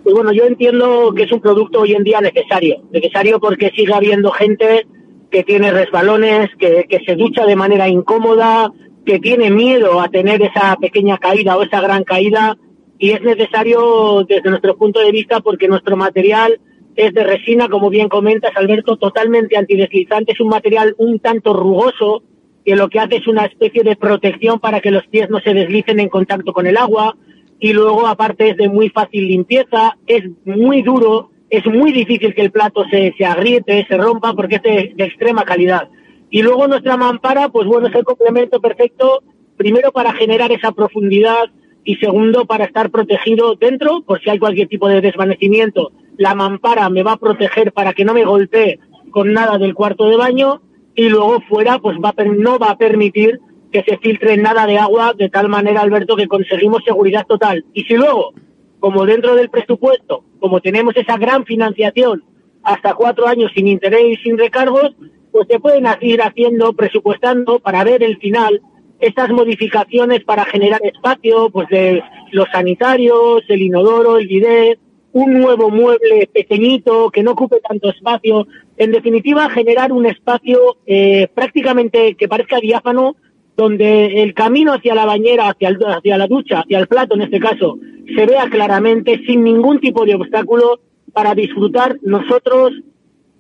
Pues 0.05 0.15
bueno, 0.15 0.33
yo 0.33 0.45
entiendo 0.45 1.13
que 1.17 1.23
es 1.23 1.33
un 1.33 1.41
producto 1.41 1.81
hoy 1.81 1.95
en 1.95 2.05
día 2.05 2.21
necesario. 2.21 2.83
Necesario 2.93 3.41
porque 3.41 3.73
sigue 3.75 3.95
habiendo 3.95 4.31
gente 4.31 4.87
que 5.31 5.43
tiene 5.43 5.71
resbalones, 5.73 6.51
que, 6.59 6.85
que 6.89 7.01
se 7.07 7.17
ducha 7.17 7.47
de 7.47 7.57
manera 7.57 7.89
incómoda, 7.89 8.71
que 9.07 9.19
tiene 9.19 9.51
miedo 9.51 10.01
a 10.03 10.09
tener 10.11 10.43
esa 10.43 10.77
pequeña 10.77 11.17
caída 11.17 11.57
o 11.57 11.63
esa 11.63 11.81
gran 11.81 12.05
caída 12.05 12.57
y 12.99 13.11
es 13.11 13.23
necesario 13.23 14.25
desde 14.29 14.51
nuestro 14.51 14.77
punto 14.77 15.01
de 15.01 15.11
vista 15.11 15.41
porque 15.41 15.69
nuestro 15.69 15.97
material 15.97 16.61
es 16.97 17.13
de 17.13 17.25
resina, 17.25 17.69
como 17.69 17.91
bien 17.91 18.09
comentas, 18.09 18.53
Alberto, 18.57 18.97
totalmente 18.97 19.57
antideslizante, 19.57 20.33
es 20.33 20.41
un 20.41 20.49
material 20.49 20.95
un 20.99 21.19
tanto 21.19 21.55
rugoso 21.55 22.23
que 22.65 22.77
lo 22.77 22.89
que 22.89 23.01
hace 23.01 23.17
es 23.17 23.27
una 23.27 23.47
especie 23.47 23.83
de 23.83 23.97
protección 23.97 24.61
para 24.61 24.81
que 24.81 24.91
los 24.91 25.07
pies 25.09 25.29
no 25.29 25.41
se 25.41 25.55
deslicen 25.55 25.99
en 25.99 26.09
contacto 26.09 26.53
con 26.53 26.67
el 26.67 26.77
agua 26.77 27.17
y 27.59 27.73
luego 27.73 28.07
aparte 28.07 28.51
es 28.51 28.57
de 28.57 28.69
muy 28.69 28.91
fácil 28.91 29.27
limpieza, 29.27 29.97
es 30.07 30.25
muy 30.45 30.83
duro, 30.83 31.31
es 31.51 31.65
muy 31.67 31.93
difícil 31.93 32.35
que 32.35 32.43
el 32.43 32.51
plato 32.51 32.85
se, 32.91 33.15
se 33.17 33.25
agriete, 33.25 33.87
se 33.89 33.97
rompa 33.97 34.35
porque 34.35 34.57
es 34.57 34.63
de, 34.63 35.05
extrema 35.05 35.45
calidad. 35.45 35.89
Y 36.31 36.43
luego 36.43 36.67
nuestra 36.67 36.97
mampara, 36.97 37.49
pues 37.49 37.67
bueno, 37.67 37.87
es 37.87 37.95
el 37.95 38.05
complemento 38.05 38.61
perfecto, 38.61 39.23
primero 39.57 39.93
para 39.93 40.13
generar 40.15 40.51
esa 40.53 40.73
profundidad, 40.73 41.51
y 41.85 41.97
segundo 41.97 42.47
para 42.47 42.65
estar 42.65 42.91
protegido 42.91 43.55
dentro 43.57 44.03
por 44.03 44.21
si 44.21 44.31
hay 44.31 44.39
cualquier 44.39 44.69
tipo 44.69 44.89
de 44.89 45.01
desvanecimiento. 45.01 45.93
La 46.17 46.35
mampara 46.35 46.89
me 46.89 47.03
va 47.03 47.13
a 47.13 47.19
proteger 47.19 47.73
para 47.73 47.93
que 47.93 48.05
no 48.05 48.15
me 48.15 48.25
golpee 48.25 48.79
con 49.11 49.33
nada 49.33 49.59
del 49.59 49.75
cuarto 49.75 50.09
de 50.09 50.17
baño 50.17 50.63
y 50.95 51.09
luego 51.09 51.41
fuera 51.49 51.79
pues 51.79 51.99
va 51.99 52.15
no 52.25 52.59
va 52.59 52.71
a 52.71 52.79
permitir 52.79 53.41
que 53.75 53.83
se 53.83 53.99
filtre 53.99 54.37
nada 54.37 54.67
de 54.67 54.79
agua 54.79 55.15
de 55.19 55.29
tal 55.29 55.49
manera, 55.49 55.81
Alberto, 55.81 56.15
que 56.15 56.29
conseguimos 56.29 56.85
seguridad 56.85 57.27
total. 57.27 57.65
Y 57.73 57.83
si 57.83 57.95
luego, 57.95 58.33
como 58.79 59.05
dentro 59.05 59.35
del 59.35 59.51
presupuesto, 59.51 60.23
como 60.39 60.61
tenemos 60.61 60.97
esa 60.97 61.17
gran 61.17 61.45
financiación 61.45 62.23
hasta 62.63 62.95
cuatro 62.95 63.27
años 63.27 63.51
sin 63.53 63.67
interés 63.67 64.05
y 64.13 64.17
sin 64.23 64.39
recargos, 64.39 64.95
pues 65.33 65.49
se 65.51 65.59
pueden 65.59 65.87
ir 66.03 66.23
haciendo, 66.23 66.73
presupuestando 66.75 67.59
para 67.59 67.83
ver 67.83 68.05
el 68.05 68.17
final 68.19 68.63
estas 69.01 69.31
modificaciones 69.31 70.23
para 70.23 70.45
generar 70.45 70.81
espacio, 70.85 71.51
pues 71.51 71.69
de 71.69 72.01
los 72.31 72.47
sanitarios, 72.53 73.43
el 73.49 73.61
inodoro, 73.61 74.19
el 74.19 74.29
bidet, 74.29 74.79
un 75.11 75.41
nuevo 75.41 75.69
mueble 75.69 76.31
pequeñito 76.33 77.11
que 77.11 77.25
no 77.25 77.33
ocupe 77.33 77.57
tanto 77.69 77.91
espacio. 77.91 78.47
En 78.77 78.93
definitiva, 78.93 79.51
generar 79.51 79.93
un 79.93 80.07
espacio 80.07 80.77
eh, 80.87 81.27
prácticamente 81.35 82.15
que 82.15 82.29
parezca 82.29 82.61
diáfano, 82.61 83.17
donde 83.57 84.23
el 84.23 84.35
camino 84.35 84.73
hacia 84.73 84.95
la 84.95 85.07
bañera, 85.07 85.49
hacia, 85.49 85.71
la 86.19 86.27
ducha, 86.27 86.61
hacia 86.61 86.79
el 86.79 86.87
plato 86.87 87.15
en 87.15 87.23
este 87.23 87.41
caso, 87.41 87.79
se 88.15 88.27
vea 88.27 88.49
claramente 88.51 89.23
sin 89.27 89.45
ningún 89.45 89.81
tipo 89.81 90.05
de 90.05 90.15
obstáculo 90.15 90.81
para 91.13 91.35
disfrutar 91.35 91.97
nosotros, 92.03 92.73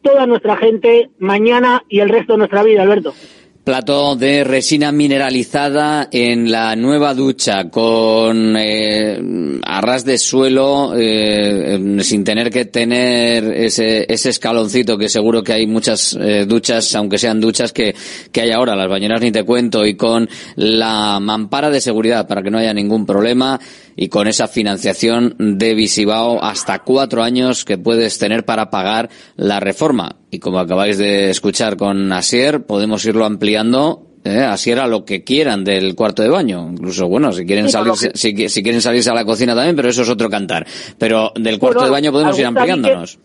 toda 0.02 0.26
nuestra 0.26 0.56
gente, 0.56 1.10
mañana 1.18 1.82
y 1.88 2.00
el 2.00 2.08
resto 2.08 2.34
de 2.34 2.38
nuestra 2.38 2.62
vida, 2.62 2.82
Alberto. 2.82 3.14
Plato 3.64 4.14
de 4.14 4.44
resina 4.44 4.92
mineralizada 4.92 6.08
en 6.12 6.52
la 6.52 6.76
nueva 6.76 7.14
ducha 7.14 7.70
con 7.70 8.56
eh, 8.58 9.18
arras 9.62 10.04
de 10.04 10.18
suelo 10.18 10.92
eh, 10.94 11.96
sin 12.02 12.24
tener 12.24 12.50
que 12.50 12.66
tener 12.66 13.44
ese, 13.44 14.04
ese 14.12 14.28
escaloncito 14.28 14.98
que 14.98 15.08
seguro 15.08 15.42
que 15.42 15.54
hay 15.54 15.66
muchas 15.66 16.14
eh, 16.20 16.44
duchas, 16.44 16.94
aunque 16.94 17.16
sean 17.16 17.40
duchas 17.40 17.72
que, 17.72 17.94
que 18.30 18.42
hay 18.42 18.50
ahora, 18.50 18.76
las 18.76 18.90
bañeras 18.90 19.22
ni 19.22 19.32
te 19.32 19.44
cuento, 19.44 19.86
y 19.86 19.94
con 19.94 20.28
la 20.56 21.18
mampara 21.18 21.70
de 21.70 21.80
seguridad 21.80 22.28
para 22.28 22.42
que 22.42 22.50
no 22.50 22.58
haya 22.58 22.74
ningún 22.74 23.06
problema 23.06 23.58
y 23.96 24.08
con 24.08 24.26
esa 24.28 24.48
financiación 24.48 25.36
de 25.38 25.74
Visibao 25.74 26.42
hasta 26.42 26.80
cuatro 26.80 27.22
años 27.22 27.64
que 27.64 27.78
puedes 27.78 28.18
tener 28.18 28.44
para 28.44 28.70
pagar 28.70 29.08
la 29.36 29.60
reforma. 29.60 30.16
Y 30.30 30.38
como 30.40 30.58
acabáis 30.58 30.98
de 30.98 31.30
escuchar 31.30 31.76
con 31.76 32.12
Asier, 32.12 32.64
podemos 32.66 33.04
irlo 33.04 33.24
ampliando 33.24 34.06
eh, 34.24 34.38
Asier 34.40 34.78
a 34.80 34.86
lo 34.86 35.04
que 35.04 35.22
quieran 35.22 35.64
del 35.64 35.94
cuarto 35.94 36.22
de 36.22 36.28
baño. 36.30 36.68
Incluso, 36.72 37.06
bueno, 37.08 37.32
si 37.32 37.44
quieren 37.46 37.68
salirse, 37.68 38.10
si, 38.14 38.48
si, 38.48 38.62
quieren 38.62 38.80
salirse 38.80 39.10
a 39.10 39.14
la 39.14 39.24
cocina 39.24 39.54
también, 39.54 39.76
pero 39.76 39.88
eso 39.90 40.02
es 40.02 40.08
otro 40.08 40.28
cantar. 40.30 40.66
Pero 40.98 41.30
del 41.36 41.58
cuarto 41.58 41.80
Bueno, 41.80 41.86
de 41.88 41.92
baño 41.92 42.12
podemos 42.12 42.38
ir 42.38 42.46
ampliándonos. 42.46 43.18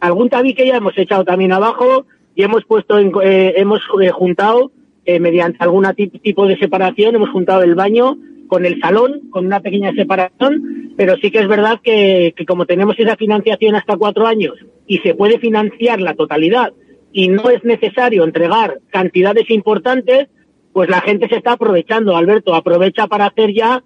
algún 0.00 0.28
tabique 0.30 0.66
ya 0.66 0.76
hemos 0.76 0.96
echado 0.96 1.24
también 1.24 1.52
abajo 1.52 2.06
y 2.34 2.44
hemos 2.44 2.64
puesto, 2.64 2.98
en- 2.98 3.12
eh, 3.22 3.54
hemos 3.56 3.80
eh, 4.00 4.10
juntado 4.10 4.70
eh, 5.04 5.18
mediante 5.18 5.58
algún 5.60 5.84
tip- 5.86 6.20
tipo 6.22 6.46
de 6.46 6.56
separación, 6.56 7.16
hemos 7.16 7.30
juntado 7.30 7.62
el 7.62 7.74
baño 7.74 8.16
con 8.48 8.66
el 8.66 8.80
salón, 8.80 9.28
con 9.30 9.46
una 9.46 9.60
pequeña 9.60 9.92
separación, 9.92 10.94
pero 10.96 11.16
sí 11.18 11.30
que 11.30 11.38
es 11.38 11.48
verdad 11.48 11.80
que, 11.82 12.34
como 12.46 12.66
tenemos 12.66 12.98
esa 12.98 13.16
financiación 13.16 13.76
hasta 13.76 13.96
cuatro 13.96 14.26
años 14.26 14.54
y 14.86 14.98
se 14.98 15.14
puede 15.14 15.38
financiar 15.38 16.00
la 16.00 16.14
totalidad 16.14 16.72
y 17.12 17.28
no 17.28 17.50
es 17.50 17.62
necesario 17.64 18.24
entregar 18.24 18.80
cantidades 18.90 19.48
importantes, 19.50 20.28
pues 20.72 20.88
la 20.88 21.00
gente 21.00 21.28
se 21.28 21.36
está 21.36 21.52
aprovechando, 21.52 22.16
Alberto, 22.16 22.54
aprovecha 22.54 23.06
para 23.06 23.26
hacer 23.26 23.54
ya 23.54 23.82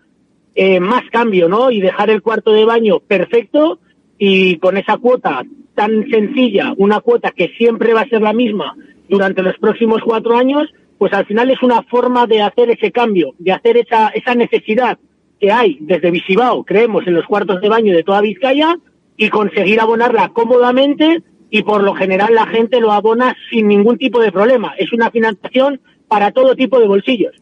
eh, 0.55 0.80
más 0.80 1.02
cambio, 1.10 1.48
¿no? 1.48 1.70
Y 1.70 1.80
dejar 1.80 2.10
el 2.10 2.22
cuarto 2.22 2.52
de 2.52 2.64
baño 2.64 3.01
perfecto 3.01 3.80
y 4.18 4.56
con 4.56 4.76
esa 4.76 4.97
cuota 4.98 5.43
tan 5.74 6.09
sencilla, 6.10 6.74
una 6.76 7.01
cuota 7.01 7.32
que 7.32 7.48
siempre 7.56 7.94
va 7.94 8.02
a 8.02 8.09
ser 8.09 8.22
la 8.22 8.32
misma 8.32 8.76
durante 9.09 9.43
los 9.43 9.56
próximos 9.59 10.01
cuatro 10.05 10.36
años, 10.36 10.68
pues 11.03 11.15
al 11.15 11.27
final 11.27 11.51
es 11.51 11.61
una 11.65 11.83
forma 11.83 12.29
de 12.29 12.43
hacer 12.43 12.70
ese 12.70 12.93
cambio, 12.93 13.35
de 13.41 13.51
hacer 13.51 13.77
esa, 13.77 14.11
esa 14.11 14.37
necesidad 14.37 14.99
que 15.41 15.51
hay 15.51 15.79
desde 15.81 16.12
Visibao, 16.12 16.62
creemos, 16.62 17.05
en 17.09 17.15
los 17.15 17.27
cuartos 17.27 17.61
de 17.61 17.69
baño 17.69 17.93
de 17.93 18.05
toda 18.05 18.20
Vizcaya 18.20 18.77
y 19.16 19.29
conseguir 19.29 19.81
abonarla 19.81 20.29
cómodamente 20.33 21.24
y 21.51 21.65
por 21.65 21.83
lo 21.83 21.97
general 21.97 22.37
la 22.37 22.47
gente 22.47 22.79
lo 22.79 22.93
abona 22.93 23.37
sin 23.51 23.66
ningún 23.66 23.99
tipo 23.99 24.20
de 24.20 24.31
problema. 24.31 24.74
Es 24.79 24.93
una 24.93 25.11
financiación 25.11 25.81
para 26.07 26.31
todo 26.31 26.55
tipo 26.55 26.79
de 26.79 26.87
bolsillos. 26.87 27.35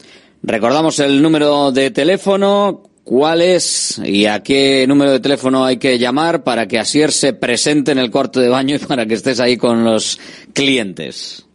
Recordamos 0.42 0.98
el 0.98 1.20
número 1.20 1.70
de 1.70 1.90
teléfono, 1.90 2.84
cuál 3.04 3.42
es 3.42 4.00
y 4.02 4.24
a 4.24 4.42
qué 4.42 4.86
número 4.88 5.10
de 5.10 5.20
teléfono 5.20 5.66
hay 5.66 5.76
que 5.76 5.98
llamar 5.98 6.44
para 6.44 6.66
que 6.66 6.78
Asier 6.78 7.12
se 7.12 7.34
presente 7.34 7.92
en 7.92 7.98
el 7.98 8.10
cuarto 8.10 8.40
de 8.40 8.48
baño 8.48 8.76
y 8.76 8.78
para 8.78 9.04
que 9.04 9.12
estés 9.12 9.38
ahí 9.38 9.58
con 9.58 9.84
los 9.84 10.18
clientes. 10.54 11.46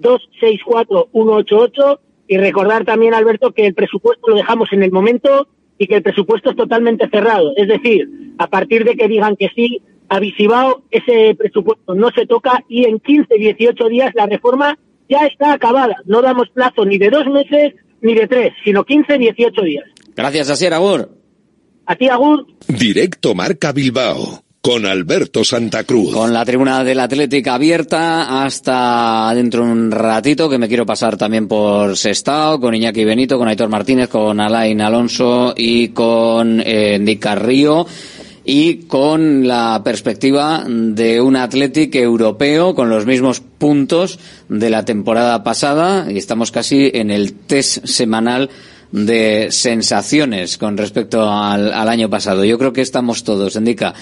900-264-188. 0.00 1.98
Y 2.30 2.36
recordar 2.36 2.84
también, 2.84 3.14
Alberto, 3.14 3.52
que 3.52 3.64
el 3.66 3.72
presupuesto 3.74 4.28
lo 4.28 4.36
dejamos 4.36 4.70
en 4.72 4.82
el 4.82 4.92
momento 4.92 5.48
y 5.78 5.86
que 5.86 5.96
el 5.96 6.02
presupuesto 6.02 6.50
es 6.50 6.56
totalmente 6.56 7.08
cerrado. 7.08 7.52
Es 7.56 7.68
decir, 7.68 8.34
a 8.38 8.48
partir 8.48 8.84
de 8.84 8.96
que 8.96 9.08
digan 9.08 9.36
que 9.36 9.48
sí, 9.54 9.80
a 10.08 10.20
Visibao 10.20 10.82
ese 10.90 11.34
presupuesto 11.34 11.94
no 11.94 12.10
se 12.10 12.26
toca 12.26 12.64
y 12.68 12.84
en 12.84 13.00
15, 13.00 13.34
18 13.34 13.88
días 13.88 14.12
la 14.14 14.26
reforma 14.26 14.78
ya 15.08 15.26
está 15.26 15.52
acabada. 15.52 15.96
No 16.04 16.22
damos 16.22 16.48
plazo 16.50 16.84
ni 16.84 16.98
de 16.98 17.10
dos 17.10 17.26
meses 17.26 17.74
ni 18.00 18.14
de 18.14 18.26
tres, 18.26 18.52
sino 18.64 18.84
15, 18.84 19.18
18 19.18 19.62
días. 19.62 19.84
Gracias, 20.14 20.50
Asier 20.50 20.74
Agur. 20.74 21.17
A 21.88 21.96
ti, 21.96 22.06
Agur. 22.06 22.44
Directo 22.68 23.34
Marca 23.34 23.72
Bilbao 23.72 24.42
con 24.60 24.84
Alberto 24.84 25.42
Santa 25.42 25.84
Cruz. 25.84 26.12
Con 26.12 26.34
la 26.34 26.44
tribuna 26.44 26.84
del 26.84 27.00
Atlético 27.00 27.52
abierta 27.52 28.44
hasta 28.44 29.32
dentro 29.34 29.64
de 29.64 29.72
un 29.72 29.90
ratito, 29.90 30.50
que 30.50 30.58
me 30.58 30.68
quiero 30.68 30.84
pasar 30.84 31.16
también 31.16 31.48
por 31.48 31.96
Sestao, 31.96 32.60
con 32.60 32.74
Iñaki 32.74 33.06
Benito, 33.06 33.38
con 33.38 33.48
Aitor 33.48 33.70
Martínez, 33.70 34.08
con 34.10 34.38
Alain 34.38 34.82
Alonso 34.82 35.54
y 35.56 35.88
con 35.88 36.62
eh, 36.62 36.98
Nick 36.98 37.20
Carrillo 37.20 37.86
y 38.44 38.86
con 38.86 39.48
la 39.48 39.80
perspectiva 39.82 40.64
de 40.68 41.22
un 41.22 41.36
Atlético 41.36 41.96
europeo 41.96 42.74
con 42.74 42.90
los 42.90 43.06
mismos 43.06 43.40
puntos 43.40 44.18
de 44.50 44.68
la 44.68 44.84
temporada 44.84 45.42
pasada 45.42 46.10
y 46.12 46.18
estamos 46.18 46.50
casi 46.50 46.90
en 46.92 47.10
el 47.10 47.32
test 47.32 47.86
semanal 47.86 48.50
de 48.92 49.48
sensaciones 49.50 50.58
con 50.58 50.76
respecto 50.76 51.30
al, 51.30 51.72
al 51.72 51.88
año 51.88 52.08
pasado. 52.08 52.44
Yo 52.44 52.58
creo 52.58 52.72
que 52.72 52.80
estamos 52.80 53.24
todos, 53.24 53.56
indica, 53.56 53.94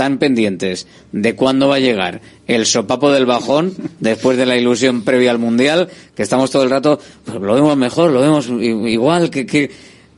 tan 0.00 0.16
pendientes 0.16 0.86
de 1.12 1.34
cuándo 1.34 1.68
va 1.68 1.74
a 1.74 1.78
llegar 1.80 2.22
el 2.46 2.64
sopapo 2.64 3.10
del 3.10 3.26
bajón 3.26 3.74
después 4.00 4.38
de 4.38 4.46
la 4.46 4.56
ilusión 4.56 5.02
previa 5.02 5.30
al 5.30 5.38
mundial 5.38 5.88
que 6.14 6.22
estamos 6.22 6.50
todo 6.50 6.62
el 6.62 6.70
rato 6.70 6.98
pues 7.22 7.38
lo 7.38 7.54
vemos 7.54 7.76
mejor 7.76 8.10
lo 8.10 8.22
vemos 8.22 8.48
igual 8.48 9.28
que, 9.28 9.44
que 9.44 9.70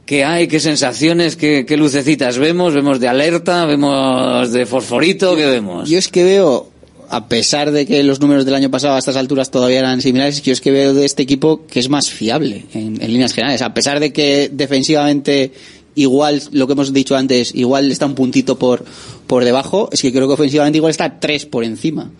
¿Qué 0.04 0.24
hay? 0.24 0.48
¿Qué 0.48 0.58
sensaciones? 0.58 1.36
¿Qué, 1.36 1.64
¿Qué, 1.64 1.76
lucecitas 1.76 2.36
vemos? 2.36 2.74
¿Vemos 2.74 2.98
de 2.98 3.06
alerta? 3.06 3.64
¿Vemos 3.66 4.50
de 4.50 4.66
fosforito? 4.66 5.36
¿Qué 5.36 5.46
vemos? 5.46 5.88
Yo 5.88 5.96
es 5.96 6.08
que 6.08 6.24
veo, 6.24 6.71
a 7.12 7.28
pesar 7.28 7.72
de 7.72 7.84
que 7.84 8.02
los 8.02 8.20
números 8.20 8.46
del 8.46 8.54
año 8.54 8.70
pasado 8.70 8.94
a 8.94 8.98
estas 8.98 9.16
alturas 9.16 9.50
todavía 9.50 9.80
eran 9.80 10.00
similares, 10.00 10.40
yo 10.40 10.50
es 10.50 10.62
que 10.62 10.70
veo 10.70 10.94
de 10.94 11.04
este 11.04 11.22
equipo 11.22 11.66
que 11.66 11.78
es 11.78 11.90
más 11.90 12.08
fiable 12.08 12.64
en, 12.72 13.02
en 13.02 13.12
líneas 13.12 13.34
generales. 13.34 13.60
A 13.60 13.74
pesar 13.74 14.00
de 14.00 14.14
que 14.14 14.48
defensivamente 14.50 15.52
igual 15.94 16.42
lo 16.52 16.66
que 16.66 16.72
hemos 16.72 16.90
dicho 16.94 17.14
antes, 17.14 17.54
igual 17.54 17.92
está 17.92 18.06
un 18.06 18.14
puntito 18.14 18.58
por, 18.58 18.86
por 19.26 19.44
debajo, 19.44 19.90
es 19.92 20.00
que 20.00 20.10
creo 20.10 20.26
que 20.26 20.32
ofensivamente 20.32 20.78
igual 20.78 20.90
está 20.90 21.20
tres 21.20 21.44
por 21.44 21.64
encima. 21.64 22.10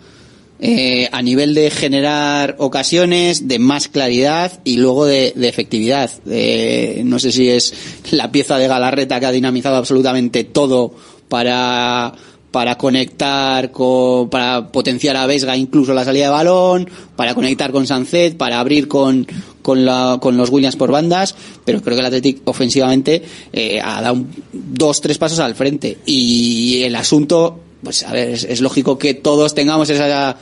Eh, 0.59 1.09
a 1.11 1.23
nivel 1.23 1.55
de 1.55 1.71
generar 1.71 2.55
ocasiones, 2.59 3.47
de 3.47 3.57
más 3.57 3.87
claridad 3.87 4.61
y 4.63 4.77
luego 4.77 5.05
de, 5.05 5.33
de 5.35 5.49
efectividad. 5.49 6.11
Eh, 6.29 7.01
no 7.03 7.17
sé 7.17 7.31
si 7.31 7.49
es 7.49 7.73
la 8.11 8.31
pieza 8.31 8.59
de 8.59 8.67
Galarreta 8.67 9.19
que 9.19 9.25
ha 9.25 9.31
dinamizado 9.31 9.75
absolutamente 9.75 10.43
todo 10.43 10.93
para 11.29 12.13
para 12.53 12.77
conectar 12.77 13.71
con, 13.71 14.29
para 14.29 14.67
potenciar 14.71 15.17
a 15.17 15.25
Vesga 15.25 15.57
incluso 15.57 15.91
la 15.91 16.05
salida 16.05 16.25
de 16.25 16.29
balón, 16.29 16.87
para 17.15 17.33
conectar 17.33 17.71
con 17.71 17.87
Sancet, 17.87 18.37
para 18.37 18.59
abrir 18.59 18.87
con, 18.87 19.25
con, 19.63 19.83
la, 19.83 20.19
con 20.21 20.37
los 20.37 20.51
Williams 20.51 20.75
por 20.75 20.91
bandas, 20.91 21.33
pero 21.65 21.81
creo 21.81 21.95
que 21.95 22.01
el 22.01 22.05
Athletic 22.05 22.41
ofensivamente 22.45 23.23
eh, 23.51 23.81
ha 23.83 24.03
dado 24.03 24.25
dos, 24.51 25.01
tres 25.01 25.17
pasos 25.17 25.39
al 25.39 25.55
frente. 25.55 25.97
Y 26.05 26.83
el 26.83 26.95
asunto, 26.95 27.59
pues 27.83 28.03
a 28.03 28.13
ver, 28.13 28.29
es, 28.29 28.61
lógico 28.61 28.99
que 28.99 29.15
todos 29.15 29.55
tengamos 29.55 29.89
esa 29.89 30.37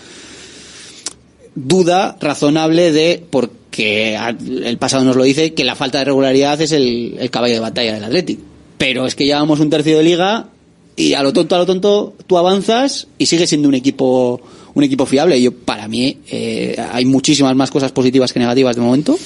duda 1.55 2.17
razonable 2.19 2.91
de, 2.91 3.23
porque 3.29 4.19
el 4.65 4.77
pasado 4.77 5.05
nos 5.05 5.15
lo 5.15 5.23
dice, 5.23 5.53
que 5.53 5.63
la 5.63 5.75
falta 5.75 5.99
de 5.99 6.05
regularidad 6.05 6.59
es 6.59 6.73
el, 6.73 7.15
el 7.21 7.31
caballo 7.31 7.53
de 7.53 7.59
batalla 7.61 7.93
del 7.93 8.03
Athletic. 8.03 8.39
Pero 8.77 9.05
es 9.05 9.15
que 9.15 9.23
llevamos 9.23 9.61
un 9.61 9.69
tercio 9.69 9.95
de 9.95 10.03
liga 10.03 10.49
y 10.95 11.13
a 11.13 11.23
lo 11.23 11.33
tonto, 11.33 11.55
a 11.55 11.59
lo 11.59 11.65
tonto, 11.65 12.13
tú 12.27 12.37
avanzas 12.37 13.07
y 13.17 13.25
sigues 13.25 13.49
siendo 13.49 13.67
un 13.67 13.75
equipo 13.75 14.41
un 14.73 14.83
equipo 14.83 15.05
fiable. 15.05 15.37
Y 15.37 15.43
yo, 15.43 15.51
para 15.53 15.87
mí, 15.87 16.17
eh, 16.29 16.75
hay 16.91 17.05
muchísimas 17.05 17.55
más 17.55 17.71
cosas 17.71 17.91
positivas 17.91 18.31
que 18.33 18.39
negativas 18.39 18.75
de 18.75 18.81
momento. 18.81 19.17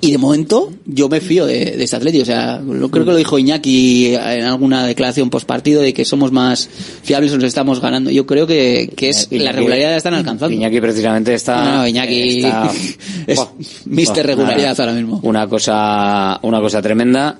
Y 0.00 0.10
de 0.10 0.18
momento, 0.18 0.72
yo 0.84 1.08
me 1.08 1.20
fío 1.20 1.46
de, 1.46 1.76
de 1.76 1.84
este 1.84 1.96
Atleti. 1.96 2.20
O 2.20 2.24
sea, 2.24 2.58
lo, 2.58 2.90
creo 2.90 3.04
que 3.04 3.12
lo 3.12 3.16
dijo 3.16 3.38
Iñaki 3.38 4.14
en 4.14 4.44
alguna 4.44 4.86
declaración 4.86 5.30
post 5.30 5.46
partido 5.46 5.80
de 5.80 5.94
que 5.94 6.04
somos 6.04 6.32
más 6.32 6.68
fiables, 7.02 7.32
nos 7.32 7.44
estamos 7.44 7.80
ganando. 7.80 8.10
Yo 8.10 8.26
creo 8.26 8.46
que, 8.46 8.92
que 8.96 9.10
es 9.10 9.28
Iñaki, 9.30 9.44
la 9.44 9.52
regularidad 9.52 9.90
la 9.90 9.96
están 9.96 10.14
alcanzando. 10.14 10.54
Iñaki 10.54 10.80
precisamente 10.80 11.34
está. 11.34 11.64
No, 11.64 11.76
no, 11.78 11.88
Iñaki 11.88 12.38
está- 12.44 12.72
es 13.26 13.40
Mister 13.86 14.26
regularidad 14.26 14.70
nada. 14.76 14.84
ahora 14.84 14.94
mismo. 14.96 15.20
Una 15.22 15.48
cosa, 15.48 16.38
una 16.42 16.60
cosa 16.60 16.82
tremenda, 16.82 17.38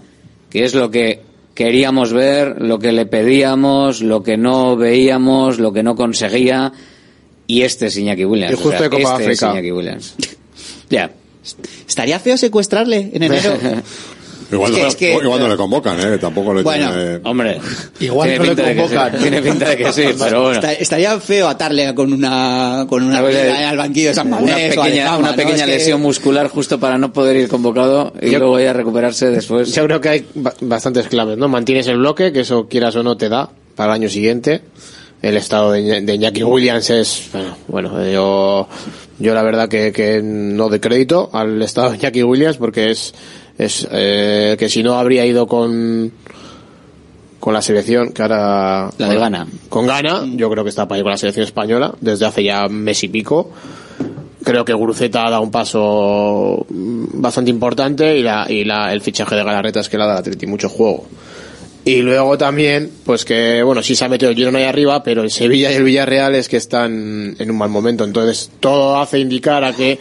que 0.49 0.65
es 0.65 0.75
lo 0.75 0.91
que 0.91 1.21
queríamos 1.55 2.13
ver, 2.13 2.61
lo 2.61 2.79
que 2.79 2.93
le 2.93 3.07
pedíamos, 3.07 4.03
lo 4.03 4.23
que 4.23 4.37
no 4.37 4.77
veíamos, 4.77 5.59
lo 5.59 5.73
que 5.73 5.83
no 5.83 5.97
conseguía. 5.97 6.73
Y 7.47 7.63
este 7.63 7.87
es 7.87 7.97
Iñaki 7.97 8.25
Williams. 8.25 8.53
Y 8.53 8.57
justo 8.57 8.69
o 8.69 8.73
sea, 8.73 8.83
de 8.83 8.91
Copa 8.91 9.13
este 9.13 9.33
es 9.33 9.43
África. 9.43 9.53
Iñaki 9.53 9.73
Williams. 9.73 10.15
Ya. 10.91 11.11
Estaría 11.89 12.21
feo 12.21 12.37
secuestrarle 12.37 13.11
en 13.15 13.23
enero. 13.23 13.57
Igual, 14.53 14.71
Es 14.73 14.77
que- 14.77 14.83
no, 14.83 14.89
es 14.89 14.97
que- 14.97 15.15
igual 15.15 15.41
no 15.41 15.49
le 15.49 15.57
convocan, 15.57 15.99
¿eh? 16.01 16.19
Tampoco 16.19 16.53
le 16.55 16.63
Bueno, 16.63 16.93
tiene... 16.93 17.21
Hombre, 17.25 17.59
Igual 18.01 18.29
tiene 18.29 18.45
no 18.47 18.55
le 18.55 18.63
que 18.63 18.71
sí, 18.73 18.77
convocan. 18.79 19.19
tiene 19.21 19.43
pinta 19.43 19.69
de 19.71 19.77
que 19.77 19.93
sí, 19.93 20.05
pero 20.19 20.43
bueno. 20.43 20.55
Esta- 20.57 20.73
Estaría 20.75 21.19
feo 21.21 21.49
atarle 21.49 21.95
con 21.95 22.13
una 22.13 22.87
con 22.89 23.03
una 23.03 23.19
A 23.19 23.23
ver, 23.23 23.47
vida 23.47 23.71
al 23.71 23.77
banquillo 23.77 24.09
de 24.09 24.15
San 24.15 24.33
una 24.33 24.53
a 24.53 24.57
pequeña, 24.57 25.17
una 25.17 25.31
¿no? 25.31 25.37
pequeña 25.37 25.65
que- 25.65 25.73
lesión 25.73 26.01
muscular 26.01 26.49
justo 26.49 26.79
para 26.79 26.99
no 26.99 27.13
poder 27.13 27.37
ir 27.37 27.49
convocado 27.49 28.13
y 28.21 28.31
Yo- 28.31 28.39
luego 28.39 28.61
ya 28.61 28.73
recuperarse 28.73 29.31
después. 29.31 29.75
Yo 29.75 29.85
creo 29.87 30.01
que 30.01 30.09
hay 30.09 30.27
ba- 30.35 30.55
bastantes 30.61 31.09
claves, 31.09 31.39
¿no? 31.39 31.49
Mantienes 31.49 31.87
el 31.89 31.99
bloque, 31.99 32.33
que 32.33 32.41
eso 32.41 32.69
quieras 32.69 32.95
o 32.97 33.03
no 33.03 33.17
te 33.17 33.29
da 33.29 33.51
para 33.75 33.95
el 33.95 34.03
año 34.03 34.09
siguiente. 34.09 34.63
El 35.23 35.39
estado 35.39 35.73
de, 35.73 36.03
de 36.03 36.15
Iñaki 36.17 36.43
Williams 36.45 36.91
es, 36.91 37.29
bueno, 37.33 37.57
bueno, 37.67 38.05
eh, 38.05 38.13
yo, 38.13 38.69
yo 39.19 39.33
la 39.35 39.43
verdad 39.43 39.71
que, 39.71 39.91
que 39.91 40.21
no 40.23 40.69
de 40.69 40.81
crédito 40.81 41.31
al 41.33 41.63
estado 41.63 41.91
de 41.93 41.97
Iñaki 41.97 42.23
Williams 42.23 42.59
porque 42.59 42.91
es, 42.91 43.15
es, 43.59 43.87
eh, 43.91 44.57
que 44.59 44.69
si 44.69 44.83
no 44.83 44.95
habría 44.95 45.25
ido 45.25 45.47
con, 45.47 46.13
con 47.41 47.55
la 47.55 47.63
selección 47.63 48.13
que 48.13 48.23
ahora... 48.23 48.91
La 48.99 49.09
de 49.09 49.17
Ghana. 49.17 49.47
Con 49.69 49.87
Ghana, 49.87 50.25
yo 50.35 50.51
creo 50.51 50.65
que 50.65 50.71
está 50.71 50.89
para 50.89 50.99
ir 50.99 51.05
con 51.05 51.13
la 51.13 51.19
selección 51.19 51.45
española 51.45 51.95
desde 52.01 52.27
hace 52.27 52.43
ya 52.43 52.69
mes 52.69 53.03
y 53.05 53.09
pico. 53.09 53.51
Creo 54.43 54.65
que 54.65 54.73
Guruceta 54.75 55.27
ha 55.27 55.31
dado 55.31 55.43
un 55.43 55.51
paso 55.51 56.67
mm, 56.69 57.21
bastante 57.21 57.51
importante 57.51 58.19
y, 58.19 58.23
la, 58.23 58.47
y 58.49 58.65
la, 58.65 58.93
el 58.93 59.01
fichaje 59.01 59.35
de 59.37 59.45
Galarreta 59.45 59.81
es 59.81 59.89
que 59.89 59.97
le 59.97 60.05
ha 60.05 60.07
dado 60.07 60.19
Atleti 60.19 60.47
mucho 60.47 60.69
juego. 60.69 61.07
Y 61.85 62.01
luego 62.01 62.39
también, 62.39 62.91
pues 63.05 63.27
que, 63.27 63.63
bueno, 63.63 63.83
sí 63.83 63.95
se 63.95 64.07
ha 64.07 64.09
metido 64.09 64.31
el 64.31 64.37
Girona 64.37 64.59
ahí 64.59 64.65
arriba, 64.65 65.03
pero 65.03 65.23
el 65.23 65.31
Sevilla 65.31 65.71
y 65.71 65.75
el 65.75 65.85
Villarreal 65.85 66.35
es 66.35 66.49
que 66.49 66.57
están 66.57 67.37
en 67.39 67.51
un 67.51 67.59
mal 67.59 67.69
momento. 67.69 68.05
Entonces, 68.05 68.51
todo 68.59 68.99
hace 68.99 69.19
indicar 69.19 69.65
a 69.65 69.75
que, 69.75 69.99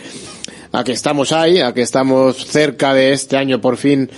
a 0.74 0.84
que 0.84 0.92
estamos 0.92 1.32
ahí, 1.32 1.60
a 1.60 1.74
que 1.74 1.82
estamos 1.82 2.46
cerca 2.46 2.94
de 2.94 3.14
este 3.14 3.38
año 3.38 3.62
por 3.62 3.78
fin 3.78 4.10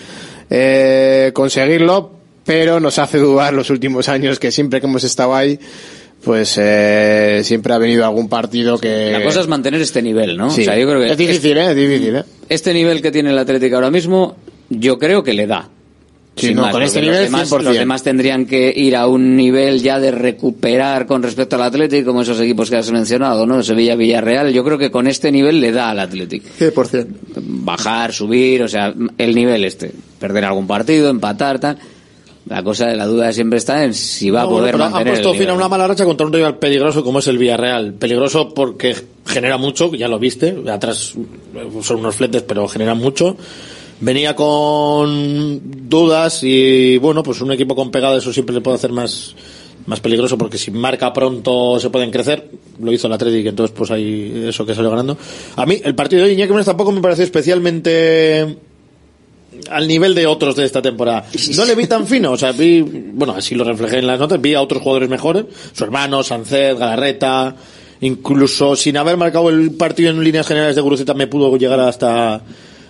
eh, 0.50 1.32
conseguirlo, 1.34 2.12
pero 2.46 2.80
nos 2.80 2.98
hace 2.98 3.18
dudar 3.18 3.54
los 3.54 3.70
últimos 3.70 4.08
años 4.08 4.40
que 4.40 4.52
siempre 4.52 4.80
que 4.80 4.88
hemos 4.88 5.04
estado 5.04 5.36
ahí, 5.36 5.60
pues 6.24 6.58
eh, 6.58 7.42
siempre 7.44 7.74
ha 7.74 7.78
venido 7.78 8.06
algún 8.06 8.30
partido 8.30 8.78
que... 8.80 9.12
La 9.12 9.22
cosa 9.22 9.42
es 9.42 9.48
mantener 9.48 9.82
este 9.82 10.02
nivel, 10.02 10.38
¿no? 10.38 10.50
Sí. 10.50 10.62
O 10.62 10.64
sea, 10.64 10.78
yo 10.78 10.88
creo 10.88 11.02
que 11.02 11.12
es 11.12 11.18
difícil, 11.18 11.58
¿eh? 11.58 11.72
Es 11.72 11.76
difícil, 11.76 12.16
¿eh? 12.16 12.24
este 12.48 12.74
nivel 12.74 13.02
que 13.02 13.12
tiene 13.12 13.32
el 13.32 13.38
Atlético 13.38 13.76
ahora 13.76 13.92
mismo, 13.92 14.38
yo 14.70 14.98
creo 14.98 15.24
que 15.24 15.34
le 15.34 15.48
da. 15.48 15.70
Sí, 16.36 16.48
Sin 16.48 16.58
no, 16.58 16.64
más, 16.64 16.72
con 16.74 16.84
este 16.84 17.00
nivel, 17.00 17.22
los 17.22 17.32
demás, 17.32 17.50
100%. 17.52 17.62
los 17.62 17.78
demás 17.78 18.04
tendrían 18.04 18.46
que 18.46 18.74
ir 18.76 18.96
a 18.98 19.08
un 19.08 19.38
nivel 19.38 19.82
ya 19.82 20.02
de 20.02 20.12
recuperar 20.12 21.06
con 21.06 21.24
respecto 21.24 21.56
al 21.56 21.62
Atlético, 21.62 22.08
como 22.08 22.24
esos 22.24 22.40
equipos 22.42 22.70
que 22.70 22.76
has 22.76 22.92
mencionado, 22.92 23.46
¿no? 23.46 23.64
Sevilla, 23.64 23.96
Villarreal. 23.96 24.52
Yo 24.52 24.64
creo 24.66 24.78
que 24.78 24.92
con 24.92 25.08
este 25.08 25.32
nivel 25.32 25.62
le 25.62 25.72
da 25.72 25.92
al 25.92 26.00
Atlético. 26.00 26.50
100%. 26.60 27.08
Bajar, 27.38 28.12
subir, 28.12 28.64
o 28.64 28.68
sea, 28.68 28.94
el 29.18 29.34
nivel 29.34 29.64
este. 29.64 29.92
Perder 30.20 30.44
algún 30.44 30.68
partido, 30.68 31.10
empatar, 31.10 31.60
tal. 31.60 31.78
La 32.48 32.62
cosa 32.62 32.88
de 32.88 32.96
la 32.96 33.06
duda 33.08 33.32
siempre 33.34 33.58
está 33.58 33.84
en 33.86 33.94
si 33.94 34.30
va 34.30 34.42
a 34.42 34.44
No, 34.44 34.50
poder 34.52 34.74
pero 34.74 34.84
han 34.84 34.92
mantener 34.92 35.14
puesto 35.14 35.32
el 35.32 35.40
fin 35.40 35.50
a 35.50 35.54
una 35.54 35.68
mala 35.68 35.88
racha 35.88 36.06
contra 36.06 36.28
un 36.28 36.34
rival 36.34 36.60
peligroso 36.60 37.04
como 37.04 37.20
es 37.20 37.28
el 37.28 37.38
Villarreal. 37.38 37.94
Peligroso 37.94 38.54
porque 38.54 38.94
genera 39.26 39.58
mucho, 39.58 39.92
ya 39.96 40.08
lo 40.08 40.20
viste, 40.20 40.56
atrás 40.70 41.16
son 41.82 42.00
unos 42.00 42.16
fletes, 42.16 42.44
pero 42.44 42.68
generan 42.68 42.98
mucho. 43.00 43.36
Venía 44.06 44.36
con 44.36 45.90
dudas 45.90 46.44
y 46.44 47.00
bueno, 47.00 47.24
pues 47.24 47.42
un 47.42 47.52
equipo 47.52 47.76
con 47.76 47.90
pegada 47.90 48.16
eso 48.16 48.32
siempre 48.32 48.54
le 48.54 48.62
puede 48.62 48.76
hacer 48.76 48.92
más 48.92 49.36
más 49.88 50.00
peligroso 50.00 50.38
porque 50.38 50.60
si 50.60 50.70
marca 50.70 51.12
pronto 51.12 51.80
se 51.80 51.90
pueden 51.90 52.12
crecer. 52.12 52.52
Lo 52.80 52.92
hizo 52.92 53.08
el 53.08 53.14
Atlético, 53.14 53.50
entonces 53.50 53.76
pues 53.76 53.90
hay 53.90 54.46
eso 54.48 54.64
que 54.64 54.76
salió 54.76 54.92
ganando. 54.92 55.18
A 55.56 55.66
mí 55.66 55.82
el 55.84 55.96
partido 55.96 56.24
de 56.24 56.34
Iñaki 56.34 56.52
Menes 56.52 56.68
tampoco 56.68 56.92
me 56.92 57.02
pareció 57.02 57.24
especialmente 57.24 58.58
al 59.72 59.88
nivel 59.88 60.14
de 60.14 60.28
otros 60.28 60.56
de 60.56 60.66
esta 60.66 60.84
temporada. 60.84 61.26
No 61.56 61.66
le 61.66 61.74
vi 61.74 61.88
tan 61.88 62.06
fino, 62.08 62.34
o 62.34 62.38
sea, 62.38 62.52
vi, 62.52 62.82
bueno, 62.82 63.34
así 63.36 63.56
lo 63.56 63.64
reflejé 63.64 63.98
en 63.98 64.06
las 64.06 64.20
notas, 64.20 64.40
vi 64.40 64.54
a 64.54 64.62
otros 64.62 64.84
jugadores 64.84 65.10
mejores, 65.10 65.46
su 65.74 65.84
hermano, 65.84 66.22
Sancet, 66.22 66.78
Galarreta, 66.78 67.56
incluso 68.02 68.76
sin 68.76 68.98
haber 68.98 69.18
marcado 69.18 69.50
el 69.50 69.72
partido 69.72 70.12
en 70.12 70.24
líneas 70.24 70.46
generales 70.46 70.76
de 70.76 70.82
Guruceta 70.84 71.16
me 71.16 71.26
pudo 71.26 71.58
llegar 71.58 71.80
hasta 71.80 72.44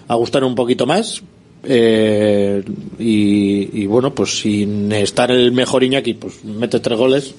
a 0.07 0.15
gustar 0.15 0.43
un 0.43 0.55
poquito 0.55 0.85
más. 0.85 1.21
Eh, 1.67 2.63
y, 2.99 3.81
y 3.81 3.85
bueno, 3.87 4.13
pues 4.13 4.39
sin 4.39 4.91
estar 4.91 5.31
el 5.31 5.51
mejor 5.51 5.83
Iñaki, 5.83 6.13
pues 6.13 6.43
mete 6.43 6.79
tres 6.79 6.97
goles, 6.97 7.33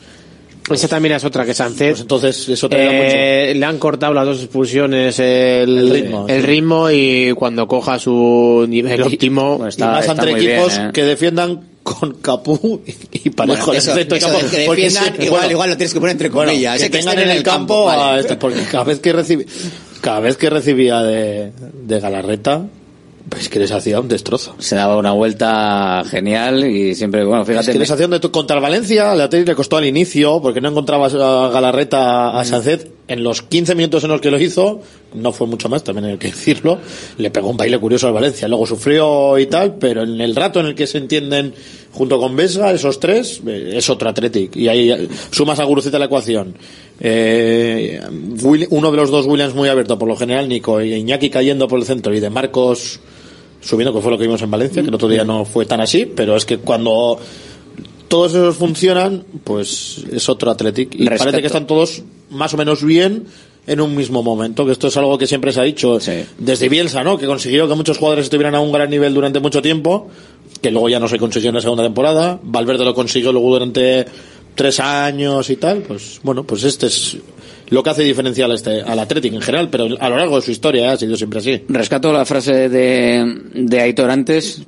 Esa 0.68 0.88
también 0.88 1.14
es 1.14 1.24
otra 1.24 1.44
que 1.44 1.54
Sánchez. 1.54 1.90
Pues 1.90 2.00
entonces, 2.00 2.48
eso 2.48 2.68
te 2.68 2.76
da 2.76 2.84
mucho. 2.90 2.96
Eh, 3.14 3.54
le 3.54 3.64
han 3.64 3.78
cortado 3.78 4.12
las 4.12 4.26
dos 4.26 4.38
expulsiones 4.42 5.16
el, 5.20 5.78
El 5.78 5.90
ritmo, 5.90 6.26
el 6.28 6.40
sí. 6.40 6.46
ritmo 6.46 6.90
y 6.90 7.32
cuando 7.34 7.68
coja 7.68 8.00
su 8.00 8.66
nivel 8.68 9.00
óptimo 9.02 9.58
y 9.76 9.80
más 9.82 10.08
entre 10.08 10.32
equipos 10.32 10.76
que 10.92 11.04
defiendan 11.04 11.60
con 11.84 12.14
Capú 12.14 12.82
y 13.12 13.30
Parejo 13.30 13.66
Bueno, 13.66 13.78
eso- 13.78 13.96
eso 13.96 14.18
campo. 14.18 14.38
de 14.42 14.50
que 14.50 14.66
Porque 14.66 14.82
defiendan, 14.82 15.04
sí, 15.16 15.22
igual- 15.26 15.30
bueno, 15.42 15.50
igual 15.52 15.70
lo 15.70 15.76
tienes 15.76 15.94
que 15.94 16.00
poner 16.00 16.12
entre 16.14 16.28
bueno, 16.30 16.50
comillas, 16.50 16.78
que 16.80 16.86
eh, 16.86 16.90
que 16.90 16.98
tengan 16.98 17.18
en 17.20 17.30
el 17.30 17.42
campo, 17.44 17.84
vale. 17.84 18.02
a 18.02 18.18
este, 18.18 18.34
porque 18.34 18.62
cada 18.64 18.82
vez 18.82 18.98
que 18.98 19.12
recibía 19.12 19.46
cada 20.00 20.20
vez 20.20 20.36
que 20.36 20.50
recibía 20.50 21.02
de, 21.02 21.52
de 21.82 22.00
Galarreta 22.00 22.66
pues 23.28 23.48
que 23.48 23.58
les 23.58 23.72
hacía 23.72 23.98
un 23.98 24.06
destrozo. 24.06 24.54
Se 24.58 24.76
daba 24.76 24.96
una 24.96 25.10
vuelta 25.10 26.04
genial 26.08 26.64
y 26.64 26.94
siempre, 26.94 27.24
bueno, 27.24 27.42
Es 27.42 27.48
fíjate. 27.48 27.72
que 27.72 27.78
les 27.80 27.90
hacían 27.90 28.10
de 28.10 28.20
tu- 28.20 28.30
contra 28.30 28.54
el 28.54 28.62
Valencia, 28.62 29.10
al 29.10 29.20
Atleti 29.20 29.44
le 29.46 29.56
costó 29.56 29.76
al 29.78 29.84
inicio, 29.84 30.40
porque 30.40 30.60
no 30.60 30.68
encontraba 30.68 31.06
a 31.06 31.50
Galarreta 31.50 32.38
a 32.38 32.44
Sánchez. 32.44 32.86
En 33.08 33.22
los 33.22 33.42
15 33.42 33.76
minutos 33.76 34.02
en 34.02 34.10
los 34.10 34.20
que 34.20 34.32
lo 34.32 34.40
hizo, 34.40 34.80
no 35.14 35.30
fue 35.30 35.46
mucho 35.46 35.68
más, 35.68 35.84
también 35.84 36.06
hay 36.06 36.18
que 36.18 36.28
decirlo, 36.28 36.80
le 37.18 37.30
pegó 37.30 37.50
un 37.50 37.56
baile 37.56 37.78
curioso 37.78 38.08
al 38.08 38.12
Valencia. 38.12 38.48
Luego 38.48 38.66
sufrió 38.66 39.38
y 39.38 39.46
tal, 39.46 39.76
pero 39.76 40.02
en 40.02 40.20
el 40.20 40.34
rato 40.34 40.58
en 40.58 40.66
el 40.66 40.74
que 40.74 40.88
se 40.88 40.98
entienden 40.98 41.54
junto 41.92 42.18
con 42.18 42.34
Vesga, 42.34 42.72
esos 42.72 42.98
tres, 42.98 43.40
eh, 43.46 43.74
es 43.74 43.88
otro 43.88 44.08
Athletic. 44.08 44.56
Y 44.56 44.68
ahí 44.68 44.90
eh, 44.90 45.08
sumas 45.30 45.60
a 45.60 45.64
Guruceta 45.64 45.98
la 45.98 46.06
ecuación. 46.06 46.54
Eh, 46.98 48.00
uno 48.70 48.90
de 48.90 48.96
los 48.96 49.10
dos 49.10 49.26
Williams 49.26 49.54
muy 49.54 49.68
abierto, 49.68 49.98
por 49.98 50.08
lo 50.08 50.16
general 50.16 50.48
Nico, 50.48 50.82
y 50.82 50.92
Iñaki 50.94 51.30
cayendo 51.30 51.68
por 51.68 51.78
el 51.78 51.84
centro, 51.84 52.12
y 52.12 52.18
de 52.18 52.28
Marcos 52.28 53.00
subiendo, 53.60 53.94
que 53.94 54.00
fue 54.00 54.10
lo 54.10 54.18
que 54.18 54.24
vimos 54.24 54.42
en 54.42 54.50
Valencia, 54.50 54.82
que 54.82 54.88
el 54.88 54.94
otro 54.94 55.08
día 55.08 55.24
no 55.24 55.44
fue 55.44 55.66
tan 55.66 55.80
así, 55.80 56.06
pero 56.06 56.36
es 56.36 56.44
que 56.44 56.58
cuando 56.58 57.18
todos 58.08 58.32
esos 58.32 58.56
funcionan, 58.56 59.24
pues 59.44 60.04
es 60.10 60.28
otro 60.28 60.50
Athletic. 60.50 60.94
Y 60.94 61.08
Respeto. 61.08 61.18
parece 61.18 61.40
que 61.40 61.46
están 61.46 61.66
todos 61.66 62.02
más 62.30 62.54
o 62.54 62.56
menos 62.56 62.84
bien 62.84 63.24
en 63.66 63.80
un 63.80 63.96
mismo 63.96 64.22
momento, 64.22 64.64
que 64.64 64.72
esto 64.72 64.88
es 64.88 64.96
algo 64.96 65.18
que 65.18 65.26
siempre 65.26 65.52
se 65.52 65.60
ha 65.60 65.64
dicho 65.64 65.98
desde 66.38 66.68
Bielsa, 66.68 67.02
¿no? 67.02 67.18
Que 67.18 67.26
consiguió 67.26 67.68
que 67.68 67.74
muchos 67.74 67.98
jugadores 67.98 68.26
estuvieran 68.26 68.54
a 68.54 68.60
un 68.60 68.70
gran 68.70 68.88
nivel 68.88 69.12
durante 69.12 69.40
mucho 69.40 69.60
tiempo, 69.60 70.08
que 70.62 70.70
luego 70.70 70.88
ya 70.88 71.00
no 71.00 71.08
se 71.08 71.18
consiguió 71.18 71.48
en 71.50 71.56
la 71.56 71.60
segunda 71.60 71.82
temporada. 71.82 72.38
Valverde 72.42 72.84
lo 72.84 72.94
consiguió 72.94 73.32
luego 73.32 73.50
durante 73.50 74.06
tres 74.54 74.78
años 74.78 75.50
y 75.50 75.56
tal. 75.56 75.78
Pues 75.82 76.20
bueno, 76.22 76.44
pues 76.44 76.62
este 76.62 76.86
es 76.86 77.16
lo 77.68 77.82
que 77.82 77.90
hace 77.90 78.04
diferencial 78.04 78.52
este, 78.52 78.82
al 78.82 79.00
Athletic 79.00 79.34
en 79.34 79.42
general, 79.42 79.68
pero 79.68 79.84
a 79.98 80.08
lo 80.08 80.16
largo 80.16 80.36
de 80.36 80.42
su 80.42 80.52
historia 80.52 80.84
¿eh? 80.84 80.88
ha 80.88 80.96
sido 80.96 81.16
siempre 81.16 81.40
así. 81.40 81.62
Rescato 81.68 82.12
la 82.12 82.24
frase 82.24 82.68
de, 82.68 83.42
de 83.52 83.80
Aitor 83.80 84.10
antes 84.10 84.62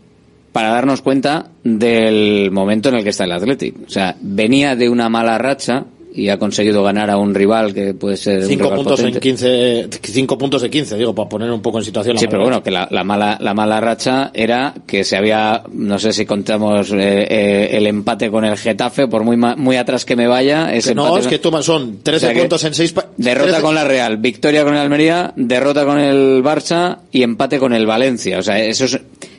para 0.59 0.71
darnos 0.71 1.03
cuenta 1.03 1.53
del 1.63 2.51
momento 2.51 2.89
en 2.89 2.97
el 2.97 3.05
que 3.05 3.11
está 3.11 3.23
el 3.23 3.31
Athletic. 3.31 3.77
O 3.87 3.89
sea, 3.89 4.17
venía 4.21 4.75
de 4.75 4.89
una 4.89 5.09
mala 5.09 5.39
racha 5.39 5.85
y 6.13 6.31
ha 6.31 6.37
conseguido 6.37 6.83
ganar 6.83 7.11
a 7.11 7.17
un 7.17 7.33
rival 7.33 7.73
que 7.73 7.95
puede 7.95 8.17
ser 8.17 8.41
un 8.41 8.49
Cinco 8.49 8.65
rival 8.65 8.79
puntos 8.79 8.99
en 8.99 9.07
potente. 9.07 9.21
15, 9.21 9.89
cinco 10.03 10.37
puntos 10.37 10.63
de 10.63 10.69
15, 10.69 10.97
digo, 10.97 11.15
para 11.15 11.29
poner 11.29 11.53
un 11.53 11.63
poco 11.63 11.79
en 11.79 11.85
situación. 11.85 12.17
la 12.17 12.21
Sí, 12.21 12.27
pero 12.27 12.39
mala 12.39 12.45
bueno, 12.45 12.63
que 12.65 12.73
la, 12.73 12.89
la 12.91 13.05
mala 13.05 13.39
la 13.41 13.55
mala 13.55 13.81
racha 13.81 14.33
era 14.35 14.75
que 14.85 15.05
se 15.05 15.17
había, 15.17 15.63
no 15.73 16.01
sé 16.01 16.13
si 16.13 16.27
contamos 16.27 16.91
eh, 16.91 16.97
eh, 17.31 17.69
el 17.75 17.87
empate 17.87 18.29
con 18.29 18.45
el 18.45 18.57
Getafe, 18.59 19.07
por 19.07 19.23
muy 19.23 19.37
muy 19.37 19.77
atrás 19.77 20.05
que 20.05 20.17
me 20.17 20.27
vaya, 20.27 20.75
ese 20.75 20.89
Que 20.89 20.95
no, 20.97 21.07
empate 21.07 21.21
es 21.21 21.27
que 21.29 21.39
toman, 21.39 21.63
son 21.63 22.01
13 22.03 22.27
O 22.27 22.31
sea 22.31 22.41
puntos 22.41 22.65
en 22.65 22.75
6 22.75 22.95
Derrota 23.17 23.61
con 23.63 23.77
la 23.77 23.85
Real, 23.85 24.17
victoria 24.17 24.65
con 24.65 24.75
el 24.75 24.81
Almería, 24.81 25.33
derrota 25.37 25.85
con 25.85 26.01
el 26.01 26.43
Barça 26.43 26.99
y 27.13 27.23
empate 27.23 27.61
con 27.61 27.73
el 27.73 27.87
Valencia. 27.87 28.41
O 28.41 28.43
sea, 28.43 28.59
eso 28.59 28.87
es 28.87 28.99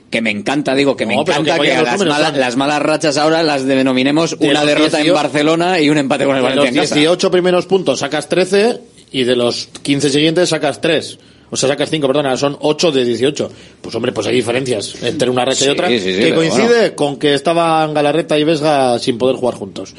que 0.09 0.21
me 0.21 0.31
encanta, 0.31 0.73
digo, 0.75 0.95
que 0.97 1.05
me 1.05 1.15
No, 1.15 1.21
encanta 1.21 1.57
que 1.59 1.67
que, 1.67 1.73
a 1.75 1.83
las, 1.83 1.99
son- 1.99 2.07
las 2.07 2.55
malas 2.55 2.81
rachas 2.81 3.17
ahora 3.17 3.43
las 3.43 3.65
denominemos 3.65 4.37
De 4.39 4.49
una 4.49 4.65
derrota 4.65 4.97
en 4.97 5.03
18 5.03 5.13
Barcelona 5.13 5.79
y 5.79 5.89
un 5.89 5.97
empate 5.99 6.25
con 6.25 6.35
el 6.35 6.41
De 6.41 6.49
Valencia 6.49 6.71
los 6.71 6.75
en 6.77 6.81
casa. 6.89 6.95
18 6.95 7.31
primeros 7.31 7.65
puntos 7.67 7.99
sacas 7.99 8.27
13 8.27 8.79
y 9.11 9.23
de 9.23 9.35
los 9.35 9.69
15 9.83 10.09
siguientes 10.09 10.49
sacas 10.49 10.81
3. 10.81 11.19
O 11.51 11.57
sea, 11.57 11.67
sacas 11.69 11.89
5, 11.89 12.05
perdona, 12.07 12.37
son 12.37 12.57
8 12.59 12.91
de 12.91 13.05
18. 13.05 13.51
Pues 13.81 13.95
hombre, 13.95 14.11
pues 14.11 14.27
hay 14.27 14.35
diferencias 14.35 15.01
entre 15.03 15.29
una 15.29 15.45
racha 15.45 15.61
Sí, 15.61 15.65
y 15.65 15.69
otra. 15.69 15.87
sí, 15.89 15.99
sí, 15.99 16.15
que 16.17 16.33
coincide 16.35 16.93
con 16.95 17.17
que 17.17 17.33
estaban 17.33 17.93
Galarreta 17.93 18.37
y 18.37 18.43
Vesga 18.43 18.99
sin 18.99 19.17
poder 19.17 19.35
jugar 19.35 19.55
juntos. 19.55 19.93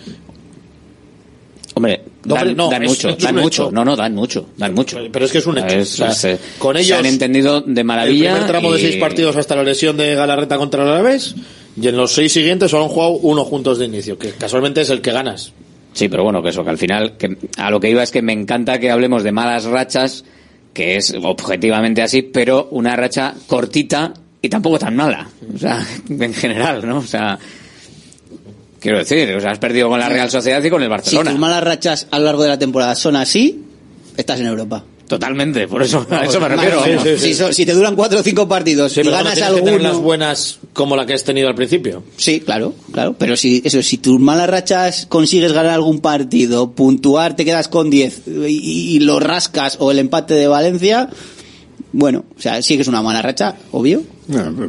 Hombre, 1.74 2.02
No, 2.24 2.34
dan, 2.34 2.54
no, 2.56 2.68
dan 2.70 2.82
mucho, 2.82 3.16
dan 3.16 3.34
mucho. 3.34 3.62
hecho. 3.64 3.70
No, 3.72 3.84
no, 3.84 3.96
dan 3.96 4.14
mucho, 4.14 4.46
dan 4.56 4.74
mucho. 4.74 4.98
Pero 5.10 5.24
es 5.24 5.32
que 5.32 5.38
es 5.38 5.46
un 5.46 5.58
hecho. 5.58 5.66
Es- 5.78 5.92
O 5.94 5.96
sea, 5.96 6.10
es, 6.10 6.24
eh, 6.24 6.38
con 6.58 6.76
ellos 6.76 6.88
se 6.88 6.94
han 6.94 7.06
entendido 7.06 7.62
de 7.62 7.82
maravilla. 7.84 8.30
El 8.30 8.36
primer 8.36 8.50
tramo 8.50 8.72
de 8.72 8.80
6 8.80 8.96
partidos 8.96 9.36
hasta 9.36 9.56
la 9.56 9.62
lesión 9.64 9.96
de 9.96 10.14
Galarreta 10.14 10.58
contra 10.58 10.82
el 10.82 10.88
Alavés 10.90 11.34
y 11.80 11.88
en 11.88 11.96
los 11.96 12.12
6 12.12 12.30
siguientes 12.32 12.70
solo 12.70 12.84
han 12.84 12.90
jugado 12.90 13.12
uno 13.12 13.44
juntos 13.44 13.78
de 13.78 13.86
inicio, 13.86 14.18
que 14.18 14.30
casualmente 14.32 14.82
es 14.82 14.90
el 14.90 15.00
que 15.00 15.12
ganas. 15.12 15.52
Sí, 15.92 16.08
pero 16.08 16.22
bueno, 16.22 16.42
que 16.42 16.50
eso, 16.50 16.62
que 16.62 16.70
al 16.70 16.78
final, 16.78 17.16
que 17.16 17.36
a 17.56 17.70
lo 17.70 17.80
que 17.80 17.90
iba 17.90 18.02
es 18.02 18.10
que 18.10 18.22
me 18.22 18.32
encanta 18.32 18.78
que 18.78 18.90
hablemos 18.90 19.22
de 19.24 19.32
malas 19.32 19.64
rachas, 19.64 20.24
que 20.74 20.96
es 20.96 21.14
objetivamente 21.22 22.02
así, 22.02 22.22
pero 22.22 22.68
una 22.70 22.94
racha 22.96 23.34
cortita 23.46 24.12
y 24.42 24.48
tampoco 24.48 24.78
tan 24.78 24.94
mala. 24.94 25.28
O 25.54 25.58
sea, 25.58 25.84
en 26.08 26.32
general, 26.34 26.86
¿no? 26.86 26.98
O 26.98 27.02
sea, 27.06 27.38
quiero 28.80 28.98
decir, 28.98 29.32
o 29.36 29.40
sea, 29.40 29.50
has 29.52 29.58
perdido 29.58 29.88
con 29.88 30.00
la 30.00 30.08
Real 30.08 30.30
Sociedad 30.30 30.62
y 30.62 30.70
con 30.70 30.82
el 30.82 30.88
Si 30.88 30.90
Barcelona. 30.90 31.30
tus 31.30 31.38
malas 31.40 31.62
rachas 31.62 32.06
a 32.10 32.18
lo 32.18 32.24
largo 32.24 32.42
de 32.42 32.48
la 32.48 32.58
temporada 32.58 32.94
son 32.96 33.14
así, 33.16 33.62
estás 34.16 34.40
en 34.40 34.46
Europa. 34.46 34.84
Totalmente, 35.06 35.66
por 35.66 35.82
eso, 35.82 36.06
a 36.08 36.24
eso 36.24 36.38
me 36.40 36.48
refiero. 36.48 36.84
Sí, 36.84 36.90
sí, 37.02 37.08
sí. 37.18 37.18
Si, 37.26 37.34
so- 37.34 37.52
si 37.52 37.66
te 37.66 37.72
duran 37.74 37.96
cuatro 37.96 38.20
o 38.20 38.22
cinco 38.22 38.46
partidos 38.46 38.92
Sí, 38.92 39.00
y 39.00 39.04
no 39.04 39.10
ganas 39.10 39.34
que 39.34 39.40
tener 39.40 39.56
alguno... 39.56 39.78
las 39.78 39.96
buenas 39.96 40.58
como 40.72 40.94
la 40.94 41.04
que 41.04 41.14
has 41.14 41.24
tenido 41.24 41.48
al 41.48 41.56
principio. 41.56 42.04
Sí, 42.16 42.38
claro, 42.38 42.74
claro. 42.92 43.16
Pero 43.18 43.36
si, 43.36 43.60
eso, 43.64 43.82
si 43.82 43.98
tus 43.98 44.20
malas 44.20 44.48
rachas 44.48 45.06
consigues 45.08 45.52
ganar 45.52 45.72
algún 45.72 45.98
partido, 45.98 46.70
puntuar, 46.70 47.34
te 47.34 47.44
quedas 47.44 47.66
con 47.66 47.90
10 47.90 48.22
y, 48.46 48.94
y 48.94 49.00
lo 49.00 49.18
rascas 49.18 49.78
o 49.80 49.90
el 49.90 49.98
empate 49.98 50.34
de 50.34 50.46
Valencia, 50.46 51.08
bueno, 51.92 52.24
o 52.36 52.40
sea, 52.40 52.62
sí 52.62 52.76
que 52.76 52.82
es 52.82 52.88
una 52.88 53.02
mala 53.02 53.22
racha, 53.22 53.56
obvio. 53.72 54.02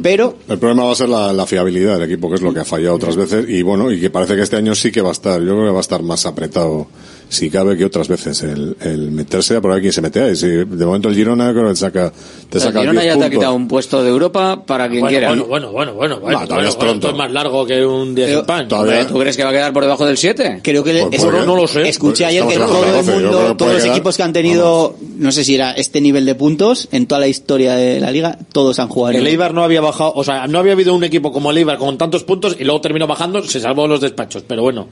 Pero 0.02 0.36
El 0.48 0.58
problema 0.58 0.84
va 0.84 0.92
a 0.92 0.96
ser 0.96 1.08
la, 1.08 1.32
la 1.32 1.46
fiabilidad 1.46 1.94
del 1.98 2.10
equipo, 2.10 2.28
que 2.28 2.34
es 2.34 2.42
lo 2.42 2.52
que 2.52 2.60
ha 2.60 2.64
fallado 2.64 2.96
otras 2.96 3.14
veces, 3.14 3.48
y 3.48 3.62
bueno, 3.62 3.92
y 3.92 4.00
que 4.00 4.10
parece 4.10 4.34
que 4.34 4.42
este 4.42 4.56
año 4.56 4.74
sí 4.74 4.90
que 4.90 5.00
va 5.00 5.10
a 5.10 5.12
estar, 5.12 5.40
yo 5.40 5.54
creo 5.54 5.66
que 5.66 5.70
va 5.70 5.78
a 5.78 5.82
estar 5.82 6.02
más 6.02 6.26
apretado, 6.26 6.88
si 7.32 7.48
cabe, 7.48 7.78
que 7.78 7.84
otras 7.86 8.08
veces 8.08 8.42
el, 8.42 8.76
el 8.82 9.10
meterse, 9.10 9.58
por 9.62 9.72
aquí 9.72 9.90
se 9.90 10.02
mete 10.02 10.20
ahí. 10.20 10.36
Si 10.36 10.46
de 10.48 10.66
momento 10.86 11.08
el 11.08 11.14
Girona 11.14 11.50
creo 11.52 11.64
que 11.64 11.70
te 11.70 11.76
saca, 11.76 12.12
te 12.50 12.58
El 12.58 12.62
saca 12.62 12.80
Girona 12.80 13.00
10 13.00 13.14
ya 13.14 13.18
te 13.20 13.24
ha 13.26 13.30
quitado 13.30 13.54
un 13.54 13.66
puesto 13.68 14.02
de 14.02 14.10
Europa 14.10 14.62
para 14.66 14.86
quien 14.88 15.00
Bueno, 15.00 15.10
quiera. 15.12 15.28
bueno, 15.28 15.46
bueno, 15.46 15.72
bueno, 15.72 15.94
bueno, 15.94 16.20
bueno, 16.20 16.40
No, 16.40 16.46
todavía 16.46 16.54
bueno, 16.56 16.68
es 16.68 16.76
pronto. 16.76 17.06
Esto 17.06 17.08
es 17.10 17.16
más 17.16 17.32
largo 17.32 17.64
que 17.64 17.86
un 17.86 18.14
día 18.14 18.28
sin 18.28 18.44
pan. 18.44 18.68
Hombre, 18.70 19.04
¿Tú 19.06 19.18
crees 19.18 19.36
que 19.36 19.44
va 19.44 19.48
a 19.48 19.52
quedar 19.52 19.72
por 19.72 19.82
debajo 19.82 20.04
del 20.04 20.18
7? 20.18 20.60
creo 20.62 20.84
que 20.84 20.92
Pues, 20.92 21.06
es- 21.14 21.24
¿por 21.24 21.34
qué? 21.40 21.46
no 21.46 21.56
lo 21.56 21.66
sé. 21.66 21.88
escuché 21.88 22.26
ayer 22.26 22.46
que 22.46 22.54
en 22.54 22.60
todo 22.60 22.82
la 22.82 22.88
el 22.88 22.92
12, 22.92 22.98
yo 23.12 23.16
creo 23.16 23.30
mundo, 23.32 23.48
que 23.48 23.54
todos 23.56 23.72
los 23.72 23.82
quedar- 23.82 23.92
equipos 23.96 24.16
que 24.18 24.22
han 24.24 24.32
tenido, 24.34 24.96
no 25.16 25.32
sé 25.32 25.44
si 25.44 25.54
era 25.54 25.72
este 25.72 26.00
nivel 26.02 26.26
de 26.26 26.34
puntos 26.34 26.88
en 26.92 27.06
toda 27.06 27.20
la 27.20 27.28
historia 27.28 27.74
de 27.76 27.98
la 27.98 28.10
liga, 28.10 28.38
todos 28.52 28.78
han 28.78 28.88
jugado. 28.88 29.14
en 29.16 29.22
El. 29.22 29.28
Eibar 29.28 29.54
no 29.54 29.64
había 29.64 29.80
bajado, 29.80 30.12
o 30.14 30.22
sea, 30.22 30.46
no 30.48 30.58
había 30.58 30.72
habido 30.74 30.94
un 30.94 31.04
equipo 31.04 31.32
como 31.32 31.50
el 31.50 31.56
Eibar 31.56 31.78
con 31.78 31.96
tantos 31.96 32.24
puntos 32.24 32.56
y 32.58 32.64
luego 32.64 32.80
terminó 32.82 33.06
bajando, 33.06 33.42
se 33.42 33.58
salvó 33.58 33.86
los 33.88 34.00
despachos. 34.02 34.44
Pero 34.46 34.60
bueno, 34.62 34.88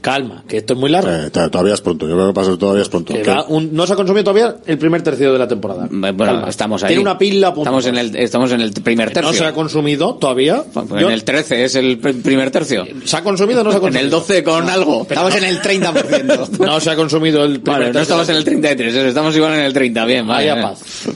calma, 0.00 0.44
que 0.48 0.58
esto 0.58 0.74
es 0.74 0.78
muy 0.78 0.90
largo. 0.90 1.10
Eh, 1.10 1.30
todavía 1.30 1.74
es 1.74 1.80
pronto, 1.80 2.08
yo 2.08 2.14
creo 2.14 2.28
que 2.28 2.32
pasa 2.34 2.56
todavía 2.56 2.82
es 2.82 2.88
pronto. 2.88 3.12
Que 3.14 3.22
Que- 3.22 3.30
va 3.30 3.44
un- 3.48 3.74
no 3.74 3.86
se 3.86 3.92
ha 3.92 3.96
consumido 3.96 4.24
todavía 4.24 4.56
el 4.66 4.78
primer 4.78 5.02
tercio 5.02 5.32
de 5.32 5.38
la 5.38 5.48
temporada. 5.48 5.88
Bueno, 5.90 6.16
Calma. 6.16 6.48
estamos 6.48 6.82
ahí. 6.82 6.88
Tiene 6.88 7.02
una 7.02 7.18
pila 7.18 7.48
punto. 7.54 7.62
Estamos 7.68 7.86
en 7.86 7.98
el, 7.98 8.16
estamos 8.16 8.52
en 8.52 8.60
el 8.60 8.72
primer 8.72 9.10
tercio. 9.10 9.30
No 9.30 9.36
se 9.36 9.44
ha 9.44 9.52
consumido 9.52 10.14
todavía. 10.16 10.62
Pues 10.72 10.88
Yo- 10.90 11.08
en 11.08 11.12
el 11.12 11.24
13 11.24 11.64
es 11.64 11.74
el 11.74 12.00
pr- 12.00 12.22
primer 12.22 12.50
tercio. 12.50 12.84
¿Se 13.04 13.16
ha 13.16 13.22
consumido 13.22 13.60
o 13.60 13.64
no 13.64 13.70
se 13.70 13.76
ha 13.76 13.78
En 13.78 13.82
consumido? 13.82 14.04
el 14.04 14.10
12 14.10 14.42
con 14.44 14.68
algo. 14.70 15.02
Estamos 15.08 15.34
en 15.36 15.44
el 15.44 15.60
30%. 15.60 16.48
No 16.58 16.80
se 16.80 16.90
ha 16.90 16.96
consumido 16.96 17.44
el 17.44 17.60
primer 17.60 17.80
Vale, 17.80 17.86
no 17.86 17.92
tercio. 17.92 18.02
estamos 18.02 18.28
en 18.28 18.36
el 18.36 18.44
33, 18.44 18.94
eso, 18.94 19.06
estamos 19.06 19.34
igual 19.36 19.54
en 19.54 19.60
el 19.60 19.72
30, 19.72 20.04
bien, 20.04 20.26
vale. 20.26 20.50
Vaya 20.50 20.62
paz. 20.68 21.08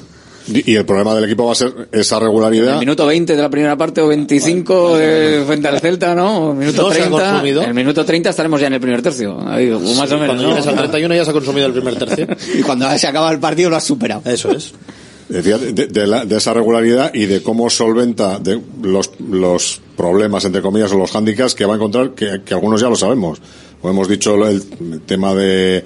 Y 0.49 0.75
el 0.75 0.85
problema 0.85 1.15
del 1.15 1.25
equipo 1.25 1.47
va 1.47 1.53
a 1.53 1.55
ser 1.55 1.89
esa 1.93 2.19
regularidad. 2.19 2.75
el 2.75 2.81
minuto 2.81 3.07
20 3.07 3.37
de 3.37 3.43
la 3.43 3.49
primera 3.51 3.77
parte 3.77 4.01
o 4.01 4.09
25 4.09 4.99
eh, 4.99 5.45
frente 5.47 5.69
al 5.69 5.81
Celta, 5.81 6.15
¿no? 6.15 6.49
O 6.51 6.55
Minuto 6.55 6.83
No 6.83 6.89
se 6.93 7.03
ha 7.03 7.07
30. 7.09 7.31
consumido. 7.31 7.63
En 7.63 7.69
el 7.69 7.75
minuto 7.75 8.05
30 8.05 8.31
estaremos 8.31 8.61
ya 8.61 8.67
en 8.67 8.73
el 8.75 8.81
primer 8.81 9.03
tercio. 9.03 9.39
Ahí, 9.49 9.69
más 9.71 10.11
o 10.11 10.19
menos. 10.19 10.27
Cuando 10.27 10.43
¿no? 10.43 10.49
llegues 10.51 10.67
al 10.67 10.77
31 10.77 11.15
ya 11.15 11.25
se 11.25 11.31
ha 11.31 11.33
consumido 11.35 11.67
el 11.67 11.73
primer 11.73 11.97
tercio. 11.97 12.27
y 12.59 12.63
cuando 12.63 12.91
se 12.99 13.07
acaba 13.07 13.31
el 13.31 13.39
partido 13.39 13.71
lo 13.71 13.77
has 13.77 13.85
superado. 13.85 14.23
Eso 14.25 14.51
es. 14.51 14.73
Decía 15.29 15.57
de, 15.57 15.73
de 15.87 16.07
la- 16.07 16.25
de 16.27 16.37
esa 16.37 16.53
regularidad 16.53 17.15
y 17.15 17.25
de 17.27 17.43
cómo 17.43 17.71
solventa 17.71 18.39
de 18.39 18.61
los, 18.83 19.13
los 19.21 19.81
problemas, 19.97 20.45
entre 20.45 20.61
comillas, 20.61 20.93
o 20.93 20.99
los 20.99 21.11
hándicaps 21.13 21.55
que 21.55 21.65
va 21.65 21.75
a 21.75 21.77
encontrar, 21.77 22.11
que, 22.11 22.43
que 22.45 22.53
algunos 22.55 22.81
ya 22.81 22.89
lo 22.89 22.97
sabemos. 22.97 23.41
O 23.81 23.89
hemos 23.89 24.09
dicho 24.09 24.35
el, 24.47 24.63
tema 25.07 25.35
de 25.35 25.83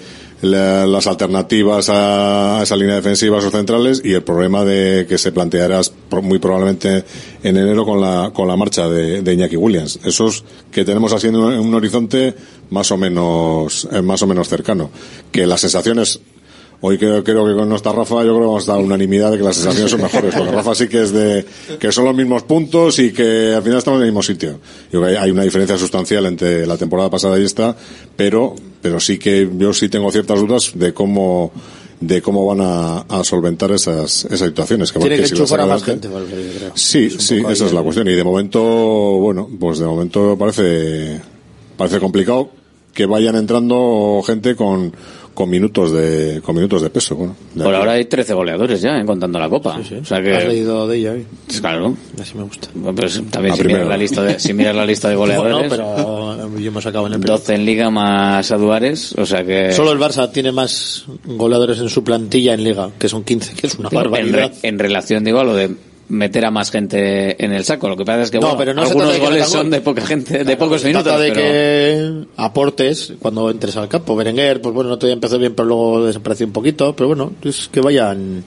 la- 0.51 0.86
las 0.86 1.06
alternativas 1.06 1.89
a 1.90 2.60
esa 2.62 2.77
línea 2.77 2.94
defensiva 2.97 3.36
o 3.39 3.51
centrales 3.51 4.01
y 4.05 4.12
el 4.14 4.23
problema 4.23 4.64
de 4.64 5.06
que 5.09 5.18
se 5.18 5.32
planteará 5.32 5.81
pro- 6.09 6.23
muy 6.23 6.39
probablemente 6.39 7.05
en 7.43 7.56
enero 7.56 7.85
con 7.85 8.01
la, 8.01 8.31
con 8.35 8.48
la 8.48 8.56
marcha 8.56 8.89
de, 8.89 9.23
de 9.23 9.32
Iñaki 9.35 9.56
Williams. 9.56 9.98
Esos 10.05 10.44
que 10.70 10.85
tenemos 10.85 11.12
así 11.12 11.28
en 11.28 11.36
un, 11.36 11.52
en 11.52 11.60
un 11.60 11.74
horizonte 11.74 12.35
más 12.70 12.90
o 12.90 12.97
menos, 12.97 13.89
eh, 13.93 14.02
más 14.02 14.23
o 14.23 14.27
menos 14.27 14.48
cercano. 14.48 14.90
Que 15.31 15.47
las 15.47 15.60
sensaciones 15.60 16.20
Hoy 16.81 16.98
creo, 16.98 17.24
creo 17.24 17.47
que 17.47 17.55
con 17.55 17.69
nuestra 17.69 17.93
Rafa 17.93 18.16
yo 18.16 18.35
creo 18.35 18.40
que 18.40 18.47
vamos 18.47 18.69
a 18.69 18.73
dar 18.73 18.82
unanimidad 18.82 19.31
de 19.31 19.39
que 19.39 19.44
las 19.44 19.57
sensaciones 19.57 19.90
son 19.90 20.03
mejores, 20.03 20.35
porque 20.35 20.53
Rafa 20.53 20.74
sí 20.74 20.89
que 20.89 21.03
es 21.03 21.12
de 21.12 21.44
que 21.78 21.90
son 21.90 22.05
los 22.05 22.15
mismos 22.15 22.43
puntos 22.43 22.98
y 22.98 23.12
que 23.12 23.55
al 23.55 23.62
final 23.62 23.78
estamos 23.78 23.98
en 23.98 24.07
el 24.07 24.12
mismo 24.12 24.23
sitio. 24.23 24.61
Yo 24.93 25.01
creo 25.01 25.12
que 25.12 25.19
hay 25.19 25.31
una 25.31 25.43
diferencia 25.43 25.78
sustancial 25.78 26.27
entre 26.27 26.66
la 26.66 26.77
temporada 26.77 27.09
pasada 27.09 27.39
y 27.39 27.44
esta, 27.44 27.74
pero 28.15 28.55
pero 28.82 29.01
sí 29.01 29.19
que 29.19 29.48
yo 29.57 29.73
sí 29.73 29.89
tengo 29.89 30.11
ciertas 30.12 30.39
dudas 30.39 30.73
de 30.74 30.93
cómo 30.93 31.51
de 32.01 32.20
cómo 32.20 32.44
van 32.47 32.61
a, 32.61 32.98
a 33.01 33.24
solventar 33.24 33.73
esas, 33.73 34.27
esas 34.27 34.48
situaciones. 34.48 34.93
Que, 34.93 34.98
Tiene 34.98 35.16
porque 35.16 35.23
que 35.23 35.28
si 35.28 35.35
enchufar 35.35 35.61
a 35.62 35.66
más 35.66 35.82
gente, 35.82 36.09
Valverde, 36.09 36.53
creo. 36.57 36.73
Sí, 36.74 37.07
Es 37.07 37.15
sí, 37.27 37.39
esa 37.39 37.48
ahí 37.48 37.55
es 37.55 37.73
la 37.73 37.82
cuestión. 37.82 38.07
Y 38.09 38.12
de 38.12 38.24
momento, 38.24 38.62
bueno, 38.62 39.48
pues 39.59 39.78
de 39.78 39.86
momento 39.86 40.36
parece, 40.39 41.20
parece 41.77 41.98
complicado 41.98 42.51
que 42.93 43.07
vayan 43.07 43.36
entrando 43.36 44.23
gente 44.27 44.57
con, 44.57 44.93
con 45.36 45.50
minutos 45.50 45.92
de, 45.92 46.40
con 46.42 46.56
minutos 46.56 46.80
de 46.80 46.88
peso. 46.90 47.14
Bueno, 47.14 47.36
de 47.54 47.62
Por 47.62 47.74
aquí. 47.74 47.78
ahora 47.80 47.92
hay 47.92 48.06
13 48.06 48.32
goleadores 48.32 48.80
ya, 48.80 48.98
eh, 48.98 49.04
contando 49.04 49.38
la 49.38 49.48
Copa. 49.50 49.78
O 49.78 50.04
sea 50.04 50.22
que... 50.22 50.34
Has 50.34 50.46
leído 50.46 50.88
de 50.88 50.96
ella 50.96 51.12
hoy. 51.12 51.26
Pues 51.46 51.60
Claro. 51.60 51.94
Así 52.20 52.34
me 52.36 52.42
gusta. 52.44 52.68
Bueno, 52.74 52.96
pues 52.96 53.22
también 53.30 53.50
La 53.52 53.56
si 53.56 53.64
miras, 53.64 53.86
la 53.86 53.96
lista 53.98 54.22
de, 54.22 54.38
si 54.40 54.54
miras 54.54 54.74
la 54.74 54.86
lista 54.86 55.08
de 55.10 55.14
goleadores, 55.22 55.68
Bueno, 55.68 55.68
pero 55.68 56.58
yo 56.58 56.68
hemos 56.68 56.82
sacado 56.82 57.06
en 57.06 57.12
el 57.12 57.20
primero. 57.20 57.38
12 57.38 57.54
en 57.54 57.64
Liga 57.66 57.90
más 57.90 58.50
Aduares, 58.50 59.14
o 59.18 59.26
sea 59.26 59.44
que... 59.44 59.72
Solo 59.72 59.92
el 59.92 59.98
Barça 59.98 60.32
tiene 60.32 60.52
más 60.52 61.04
goleadores 61.26 61.78
en 61.80 61.90
su 61.90 62.02
plantilla 62.02 62.54
en 62.54 62.64
Liga, 62.64 62.90
que 62.98 63.08
son 63.08 63.22
15, 63.22 63.54
que 63.54 63.66
es 63.66 63.74
una 63.78 63.90
en, 63.90 63.94
barbaridad. 63.94 64.52
re- 64.62 64.68
en 64.68 64.78
relación, 64.78 65.22
digo, 65.22 65.38
a 65.40 65.44
lo 65.44 65.54
de 65.54 65.70
meter 66.09 66.45
a 66.45 66.51
más 66.51 66.70
gente 66.70 67.43
en 67.45 67.53
el 67.53 67.65
saco. 67.65 67.89
Lo 67.89 67.97
que 67.97 68.05
pasa 68.05 68.23
es 68.23 68.31
que 68.31 68.39
No, 68.39 68.43
bueno, 68.55 68.59
pero 68.59 68.74
no 68.74 68.83
algunos 68.83 69.19
goles 69.19 69.49
son 69.49 69.62
gol. 69.62 69.70
de 69.70 69.81
poca 69.81 70.07
gente, 70.07 70.45
de 70.45 70.57
pocos 70.57 70.81
Se 70.83 70.89
minutos. 70.89 71.05
trata 71.05 71.20
de 71.23 71.33
pero- 71.33 71.41
que 71.41 72.27
aportes 72.37 73.15
cuando 73.20 73.51
entres 73.51 73.77
al 73.77 73.89
campo. 73.89 74.15
Berenguer, 74.16 74.61
pues 74.61 74.74
bueno, 74.74 74.91
no 74.91 74.99
todavía 74.99 75.15
empezó 75.15 75.39
bien, 75.39 75.55
pero 75.55 75.66
luego 75.69 76.07
desapareció 76.07 76.47
un 76.47 76.53
poquito. 76.53 76.95
Pero 76.95 77.09
bueno, 77.09 77.33
es 77.43 77.69
que 77.73 77.81
vayan. 77.81 78.45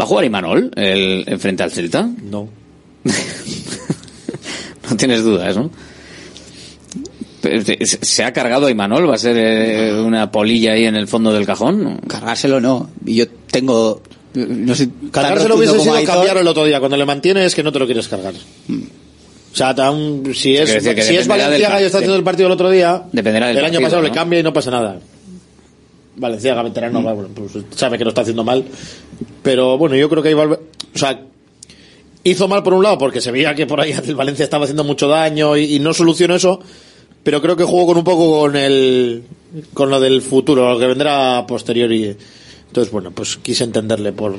¿Va 0.00 0.04
a 0.04 0.06
jugar 0.06 0.24
Imanol 0.24 0.70
el, 0.76 1.24
en 1.26 1.40
frente 1.40 1.62
al 1.62 1.70
Celta? 1.72 2.08
No. 2.22 2.48
no 4.90 4.96
tienes 4.96 5.22
dudas, 5.24 5.56
¿no? 5.56 5.70
Pero, 7.40 7.62
¿Se 7.64 7.86
se 7.86 8.24
ha 8.24 8.32
cargado 8.32 8.66
a 8.66 8.70
Imanol? 8.70 9.08
¿Va 9.08 9.14
a 9.14 9.18
ser 9.18 9.36
eh, 9.38 9.94
una 10.00 10.30
polilla 10.30 10.72
ahí 10.72 10.84
en 10.86 10.96
el 10.96 11.06
fondo 11.06 11.32
del 11.32 11.46
cajón? 11.46 12.00
Cargárselo 12.06 12.60
no. 12.60 12.90
Y 13.06 13.14
Yo 13.16 13.26
tengo... 13.50 14.02
No 14.34 14.74
sé, 14.74 14.88
Cargárselo 15.10 15.56
hubiese 15.56 15.78
sido 15.80 15.94
Aitor. 15.94 16.14
cambiarlo 16.14 16.40
el 16.42 16.48
otro 16.48 16.64
día. 16.64 16.78
Cuando 16.80 16.96
le 16.96 17.04
mantienes, 17.04 17.54
que 17.54 17.62
no 17.62 17.72
te 17.72 17.78
lo 17.78 17.86
quieres 17.86 18.06
cargar. 18.08 18.34
O 18.34 19.56
sea, 19.56 19.74
tan- 19.74 20.22
si 20.34 20.54
es, 20.56 20.64
Quiero 20.66 20.82
decir 20.82 20.94
que 20.94 21.02
si 21.02 21.16
es 21.16 21.26
dependerá 21.26 21.50
del 21.50 21.62
Valenciaga 21.62 21.80
y 21.82 21.84
está 21.86 21.96
par- 21.98 22.02
haciendo 22.02 22.16
el 22.16 22.24
partido 22.24 22.46
el 22.46 22.52
otro 22.52 22.70
día, 22.70 23.02
Dependerá 23.12 23.46
del 23.48 23.56
el 23.58 23.64
año 23.64 23.72
partido, 23.74 23.82
pasado 23.86 24.02
¿no? 24.02 24.08
le 24.08 24.14
cambia 24.14 24.40
y 24.40 24.42
no 24.42 24.52
pasa 24.52 24.70
nada. 24.70 24.98
Valenciaga, 26.16 26.62
veterano, 26.62 27.00
bueno, 27.00 27.28
pues 27.34 27.52
sabe 27.76 27.96
que 27.96 28.04
lo 28.04 28.10
está 28.10 28.22
haciendo 28.22 28.42
mal. 28.44 28.64
Pero 29.42 29.78
bueno, 29.78 29.94
yo 29.96 30.08
creo 30.08 30.22
que 30.22 30.28
ahí 30.30 30.34
Valver- 30.34 30.60
O 30.94 30.98
sea, 30.98 31.20
hizo 32.24 32.48
mal 32.48 32.62
por 32.62 32.74
un 32.74 32.82
lado 32.82 32.98
porque 32.98 33.20
se 33.20 33.30
veía 33.30 33.54
que 33.54 33.66
por 33.66 33.80
ahí 33.80 33.92
el 34.06 34.14
Valencia 34.16 34.44
estaba 34.44 34.64
haciendo 34.64 34.84
mucho 34.84 35.08
daño 35.08 35.56
y, 35.56 35.76
y 35.76 35.78
no 35.80 35.94
solucionó 35.94 36.34
eso. 36.34 36.60
Pero 37.22 37.40
creo 37.42 37.56
que 37.56 37.64
jugó 37.64 37.86
con 37.86 37.98
un 37.98 38.04
poco 38.04 38.40
con 38.40 38.56
el 38.56 39.22
con 39.74 39.90
lo 39.90 39.98
del 40.00 40.22
futuro, 40.22 40.72
lo 40.72 40.78
que 40.78 40.86
vendrá 40.86 41.38
a 41.38 41.46
posteriori. 41.46 42.16
Entonces, 42.68 42.92
bueno, 42.92 43.10
pues 43.10 43.36
quise 43.36 43.64
entenderle 43.64 44.12
por, 44.12 44.36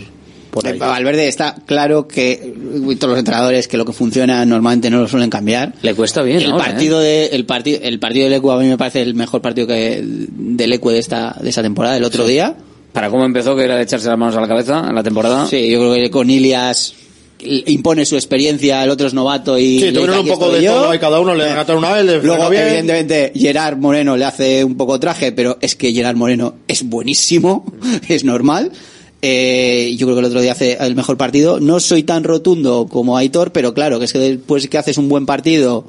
por 0.52 0.66
ahí. 0.66 0.76
Eh, 0.76 0.80
Valverde 0.80 1.28
está 1.28 1.56
claro 1.66 2.08
que 2.08 2.32
eh, 2.32 2.96
todos 2.96 3.12
los 3.12 3.20
entrenadores 3.20 3.68
que 3.68 3.78
lo 3.78 3.86
que 3.86 3.94
funciona 3.94 4.46
normalmente 4.46 4.90
no 4.90 5.00
lo 5.00 5.08
suelen 5.08 5.30
cambiar. 5.30 5.74
Le 5.82 5.96
cuesta 5.96 6.22
bien, 6.22 6.38
El 6.42 6.52
ahora, 6.52 6.66
partido 6.66 7.00
de 7.00 7.28
el 7.28 7.46
partido 7.46 7.80
el 7.84 8.00
partido 8.00 8.26
del 8.26 8.34
Ecu 8.34 8.52
a 8.52 8.60
mí 8.60 8.68
me 8.68 8.78
parece 8.78 9.02
el 9.02 9.16
mejor 9.16 9.42
partido 9.42 9.68
que 9.68 10.02
del 10.04 10.74
Ecu 10.74 10.90
de 10.90 11.00
esta 11.00 11.36
de 11.42 11.50
esta 11.50 11.62
temporada, 11.62 11.98
el 11.98 12.04
otro 12.04 12.26
día. 12.26 12.56
¿Para 12.94 13.10
cómo 13.12 13.24
empezó, 13.24 13.56
que 13.56 13.64
era 13.64 13.76
de 13.76 13.84
echarse 13.84 14.08
las 14.08 14.18
manos 14.18 14.36
a 14.36 14.42
la 14.42 14.48
cabeza 14.48 14.86
en 14.90 14.96
la 14.96 15.04
temporada? 15.04 15.46
Sí, 15.46 15.70
yo 15.70 15.80
creo 15.80 15.94
que 15.94 16.10
con 16.10 16.30
Ilias 16.30 16.96
impone 17.42 18.06
su 18.06 18.16
experiencia, 18.16 18.84
el 18.84 18.90
otro 18.90 19.08
es 19.08 19.14
novato 19.14 19.58
y 19.58 19.80
Sí, 19.80 19.92
tuvieron 19.94 20.16
un 20.16 20.22
"Aquí 20.22 20.30
poco 20.30 20.50
de 20.52 20.64
yo". 20.64 20.74
todo 20.74 20.94
y 20.94 21.00
cada 21.00 21.20
uno 21.20 21.34
le 21.36 21.46
gataron 21.54 21.84
una 21.84 21.94
vez, 21.94 22.06
le 22.06 22.22
Luego, 22.22 22.50
bien. 22.50 22.64
evidentemente, 22.68 23.32
Gerard 23.36 23.78
Moreno 23.78 24.18
le 24.18 24.26
hace 24.26 24.64
un 24.64 24.76
poco 24.78 25.00
traje, 25.00 25.32
pero 25.32 25.58
es 25.62 25.76
que 25.76 25.94
Gerard 25.94 26.16
Moreno 26.18 26.56
es 26.68 26.84
buenísimo, 26.84 27.66
es 28.08 28.24
normal. 28.24 28.72
Eh, 29.22 29.96
yo 29.98 30.08
creo 30.08 30.16
que 30.16 30.20
el 30.22 30.26
otro 30.28 30.42
día 30.42 30.54
hace 30.54 30.78
el 30.80 30.96
mejor 30.96 31.18
partido. 31.18 31.60
No 31.60 31.80
soy 31.80 32.04
tan 32.04 32.24
rotundo 32.24 32.88
como 32.90 33.18
Aitor, 33.18 33.52
pero 33.52 33.74
claro, 33.74 34.00
que 34.00 34.06
es 34.06 34.14
que 34.14 34.20
después 34.20 34.68
que 34.70 34.78
haces 34.78 34.98
un 34.98 35.10
buen 35.10 35.26
partido, 35.26 35.86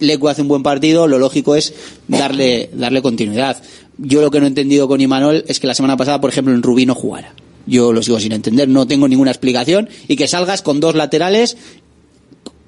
Lecu 0.00 0.28
hace 0.28 0.42
un 0.42 0.48
buen 0.48 0.62
partido, 0.64 1.06
lo 1.06 1.18
lógico 1.18 1.54
es 1.54 1.74
darle, 2.08 2.70
darle 2.72 3.00
continuidad. 3.02 3.62
Yo 3.98 4.20
lo 4.20 4.30
que 4.32 4.40
no 4.40 4.46
he 4.46 4.48
entendido 4.48 4.88
con 4.88 5.00
Imanol 5.00 5.44
es 5.46 5.60
que 5.60 5.66
la 5.68 5.74
semana 5.74 5.96
pasada, 5.96 6.20
por 6.20 6.30
ejemplo, 6.30 6.52
en 6.54 6.62
Rubí 6.62 6.86
no 6.86 6.94
jugara. 6.96 7.34
Yo 7.66 7.92
lo 7.92 8.02
sigo 8.02 8.18
sin 8.20 8.32
entender, 8.32 8.68
no 8.68 8.86
tengo 8.86 9.06
ninguna 9.08 9.30
explicación. 9.30 9.88
Y 10.08 10.16
que 10.16 10.26
salgas 10.28 10.62
con 10.62 10.80
dos 10.80 10.94
laterales 10.94 11.56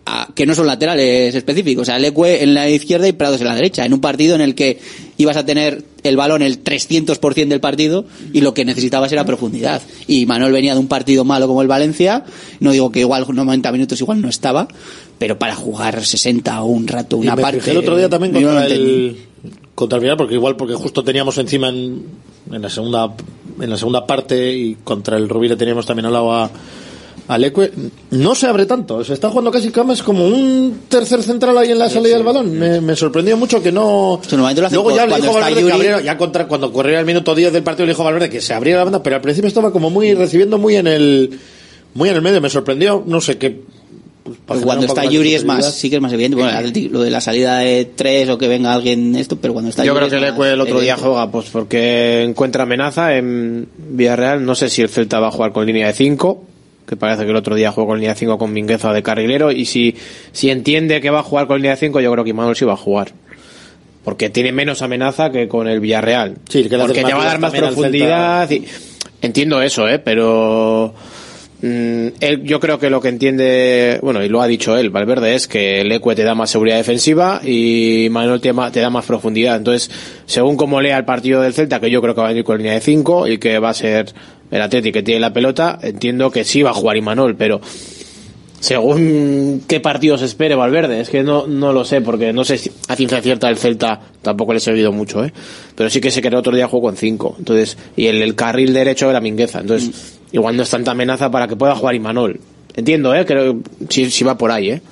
a- 0.07 0.29
que 0.35 0.45
no 0.45 0.55
son 0.55 0.67
laterales 0.67 1.35
específicos. 1.35 1.83
O 1.83 1.85
sea, 1.87 1.99
Leque 1.99 2.43
en 2.43 2.53
la 2.55 2.69
izquierda 2.69 3.09
y 3.09 3.13
Prados 3.13 3.41
en 3.41 3.47
la 3.47 3.55
derecha. 3.55 3.85
En 3.87 3.95
un 3.95 4.01
partido 4.01 4.35
en 4.35 4.43
el 4.43 4.55
que 4.55 4.79
ibas 5.17 5.37
a 5.39 5.47
tener 5.47 5.83
el 6.03 6.17
balón 6.19 6.43
el 6.43 6.63
300% 6.63 7.49
del 7.49 7.61
partido 7.61 8.05
y 8.33 8.43
lo 8.43 8.53
que 8.53 8.67
necesitabas 8.67 9.11
era 9.13 9.25
profundidad. 9.25 9.81
Y 10.07 10.27
Manuel 10.27 10.53
venía 10.53 10.75
de 10.75 10.79
un 10.81 10.89
partido 10.89 11.25
malo 11.25 11.47
como 11.47 11.63
el 11.63 11.69
Valencia. 11.69 12.25
No 12.61 12.73
digo 12.73 12.93
que 12.93 13.01
igual 13.01 13.25
90 13.27 13.73
minutos 13.73 13.99
igual 14.01 14.21
no 14.21 14.29
estaba, 14.29 14.69
pero 15.19 15.39
para 15.39 15.55
jugar 15.55 16.05
60 16.05 16.63
o 16.63 16.67
un 16.67 16.87
rato, 16.87 17.17
una 17.17 17.33
y 17.33 17.37
me 17.37 17.43
parte. 17.43 17.71
el 17.71 17.77
otro 17.79 17.97
día 17.97 18.11
también 18.11 18.33
contra 18.35 18.67
el 18.67 19.17
contra 19.75 19.97
el 19.97 20.03
Villarreal, 20.03 20.19
porque 20.19 20.35
igual 20.35 20.57
porque 20.57 20.75
justo 20.75 21.03
teníamos 21.03 21.37
encima 21.39 21.69
en, 21.69 22.05
en 22.51 22.63
la 22.63 22.69
segunda 22.69 23.15
en 23.61 23.71
la 23.71 23.77
segunda 23.77 24.07
parte 24.07 24.53
y 24.53 24.77
contra 24.77 25.17
el 25.17 25.29
Rubí 25.29 25.49
le 25.49 25.57
teníamos 25.57 25.87
también 25.87 26.07
al 26.07 26.13
lado 26.13 26.33
a 26.33 26.51
al 27.27 27.43
Ecue. 27.43 27.73
no 28.11 28.35
se 28.35 28.47
abre 28.47 28.67
tanto, 28.67 29.03
se 29.03 29.15
está 29.15 29.31
jugando 29.31 29.51
casi 29.51 29.71
Camas 29.71 30.03
como 30.03 30.27
un 30.27 30.83
tercer 30.89 31.23
central 31.23 31.57
ahí 31.57 31.71
en 31.71 31.79
la 31.79 31.89
salida 31.89 32.17
del 32.17 32.23
balón. 32.23 32.53
Me, 32.53 32.81
me 32.83 32.95
sorprendió 32.95 33.37
mucho 33.37 33.63
que 33.63 33.73
no. 33.73 34.21
lo 34.31 34.51
Luego 34.71 34.95
ya 34.95 35.07
le 35.07 35.17
dijo 35.17 35.33
Valverde 35.33 35.65
que 35.65 35.73
abriera, 35.73 36.01
ya 36.03 36.19
contra, 36.19 36.47
cuando 36.47 36.71
corría 36.73 37.01
el 37.01 37.07
minuto 37.07 37.35
10 37.35 37.53
del 37.53 37.63
partido 37.63 37.87
le 37.87 37.93
dijo 37.93 38.05
Valverde 38.05 38.29
que 38.29 38.43
se 38.43 38.53
abriera 38.53 38.81
la 38.81 38.85
banda, 38.85 39.03
pero 39.03 39.17
al 39.17 39.23
principio 39.23 39.49
estaba 39.49 39.73
como 39.73 39.89
muy 39.89 40.13
recibiendo 40.15 40.59
muy 40.59 40.77
en 40.77 40.87
el 40.87 41.39
muy 41.95 42.09
en 42.09 42.17
el 42.17 42.23
medio, 42.23 42.41
me 42.41 42.51
sorprendió, 42.51 43.03
no 43.07 43.21
sé 43.21 43.39
qué. 43.39 43.63
Pues, 44.25 44.39
para 44.47 44.61
Cuando 44.63 44.87
está 44.87 45.05
Yuri 45.05 45.35
es 45.35 45.45
más, 45.45 45.75
sí 45.75 45.91
que 45.91 45.97
es 45.97 46.03
más 46.03 46.13
evidente. 46.13 46.37
Bueno, 46.37 46.51
Athletic, 46.57 46.91
lo 46.91 47.03
de 47.03 47.11
la 47.11 47.21
salida 47.21 47.59
de 47.59 47.85
tres 47.85 48.31
o 48.31 48.39
que 48.39 48.49
venga 48.49 48.73
alguien 48.73 49.15
esto, 49.17 49.37
pero 49.37 49.53
cuando 49.53 49.69
está 49.69 49.85
Yo 49.85 49.93
Yuri 49.93 50.07
creo 50.09 50.35
que 50.35 50.47
es 50.47 50.53
el 50.55 50.61
otro 50.63 50.81
día 50.81 50.97
juega 50.97 51.31
pues 51.31 51.51
porque 51.51 52.23
encuentra 52.23 52.63
amenaza 52.63 53.17
en 53.17 53.69
Villarreal. 53.77 54.45
No 54.45 54.55
sé 54.55 54.71
si 54.71 54.81
el 54.81 54.89
Celta 54.89 55.21
va 55.21 55.29
a 55.29 55.31
jugar 55.31 55.53
con 55.53 55.67
línea 55.67 55.89
de 55.89 55.93
5, 55.93 56.43
que 56.87 56.97
parece 56.97 57.25
que 57.25 57.31
el 57.31 57.37
otro 57.37 57.55
día 57.55 57.71
jugó 57.71 57.89
con 57.89 57.99
línea 57.99 58.15
de 58.15 58.19
5 58.21 58.39
con 58.39 58.51
Mingueza 58.51 58.95
de 58.95 59.03
carrilero. 59.03 59.53
Y 59.53 59.67
si, 59.67 59.95
si 60.33 60.49
entiende 60.49 61.03
que 61.03 61.11
va 61.11 61.21
a 61.21 61.23
jugar 61.23 61.47
con 61.47 61.59
línea 61.59 61.73
de 61.73 61.77
5, 61.77 62.01
yo 62.01 62.11
creo 62.11 62.25
que 62.25 62.31
Imanol 62.31 62.57
sí 62.57 62.65
va 62.65 62.73
a 62.73 62.79
jugar. 62.79 63.13
Porque 64.05 64.31
tiene 64.31 64.53
menos 64.53 64.81
amenaza 64.81 65.31
que 65.31 65.49
con 65.49 65.69
el 65.69 65.81
Villarreal. 65.81 66.37
Sí, 66.49 66.67
que 66.67 66.79
porque 66.79 67.05
te 67.05 67.13
va 67.13 67.23
a 67.23 67.27
dar 67.27 67.39
más 67.41 67.53
profundidad. 67.53 68.51
y- 68.51 68.65
entiendo 69.21 69.61
eso, 69.61 69.87
¿eh? 69.89 69.99
Pero 69.99 70.95
él, 71.65 72.43
yo 72.45 72.61
creo 72.61 72.79
que 72.79 72.91
lo 72.91 73.01
que 73.01 73.09
entiende, 73.09 73.99
bueno, 74.03 74.23
y 74.23 74.29
lo 74.29 74.43
ha 74.43 74.47
dicho 74.47 74.77
él, 74.77 74.91
Valverde, 74.91 75.35
es 75.35 75.49
que 75.49 75.81
el 75.81 75.91
Ecue 75.93 76.15
te 76.15 76.23
da 76.23 76.35
más 76.35 76.51
seguridad 76.51 76.77
defensiva 76.77 77.41
y 77.43 78.09
Manuel 78.11 78.41
te, 78.41 78.53
da 78.53 78.91
más 78.91 79.07
profundidad. 79.07 79.57
Entonces, 79.57 79.91
según 80.27 80.57
como 80.57 80.81
lea 80.81 80.99
el 80.99 81.05
partido 81.05 81.41
del 81.41 81.55
Celta, 81.55 81.81
que 81.81 81.91
yo 81.91 82.03
creo 82.03 82.15
que 82.15 82.21
va 82.21 82.27
a 82.27 82.31
venir 82.31 82.45
con 82.45 82.59
línea 82.59 82.75
de 82.75 82.81
5 82.81 83.29
y 83.29 83.39
que 83.39 83.59
va 83.59 83.71
a 83.71 83.75
ser 83.75 84.13
el 84.51 84.61
Atleti 84.61 84.93
que 84.93 85.03
tiene 85.03 85.21
la 85.21 85.33
pelota, 85.33 85.79
entiendo 85.83 86.31
que 86.31 86.45
sí 86.45 86.63
va 86.63 86.71
a 86.71 86.75
jugar 86.75 86.97
Imanol, 86.97 87.35
pero 87.37 87.61
según 88.61 89.63
qué 89.67 89.81
partido 89.81 90.19
se 90.19 90.27
espere 90.27 90.55
Valverde, 90.55 91.01
es 91.01 91.09
que 91.09 91.23
no, 91.23 91.47
no 91.47 91.73
lo 91.73 91.85
sé, 91.85 92.01
porque 92.01 92.33
no 92.33 92.45
sé 92.45 92.59
si 92.59 92.71
a 92.89 92.97
ciencia 92.97 93.23
cierta 93.23 93.49
el 93.49 93.59
Celta 93.59 94.01
tampoco 94.23 94.53
le 94.53 94.59
he 94.59 94.61
seguido 94.61 94.93
mucho, 94.93 95.25
¿eh? 95.25 95.33
pero 95.75 95.89
sí 95.89 96.01
que 96.01 96.11
sé 96.11 96.21
que 96.21 96.29
el 96.29 96.35
otro 96.35 96.55
día 96.55 96.67
jugó 96.67 96.89
con 96.89 96.97
5, 96.97 97.37
entonces, 97.39 97.77
y 97.97 98.07
el, 98.07 98.23
el 98.23 98.35
carril 98.35 98.73
derecho 98.73 99.11
era 99.11 99.21
Mingueza, 99.21 99.61
entonces, 99.61 100.19
igual 100.35 100.57
no 100.57 100.65
es 100.65 100.71
tanta 100.71 100.91
amenaza 100.91 101.31
para 101.31 101.47
que 101.47 101.55
pueda 101.55 101.77
jugar 101.77 101.95
Imanol. 101.95 102.41
Entiendo, 102.75 103.15
¿eh? 103.15 103.25
Creo, 103.25 103.61
si, 103.89 104.11
si 104.11 104.25
va 104.25 104.37
por 104.37 104.51
ahí, 104.51 104.71
¿eh? 104.71 104.83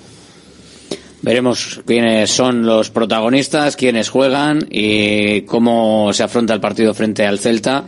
Veremos 1.20 1.80
quiénes 1.84 2.30
son 2.30 2.64
los 2.64 2.90
protagonistas, 2.90 3.76
quiénes 3.76 4.08
juegan 4.08 4.66
y 4.70 5.42
cómo 5.42 6.12
se 6.12 6.22
afronta 6.22 6.54
el 6.54 6.60
partido 6.60 6.94
frente 6.94 7.26
al 7.26 7.40
Celta, 7.40 7.84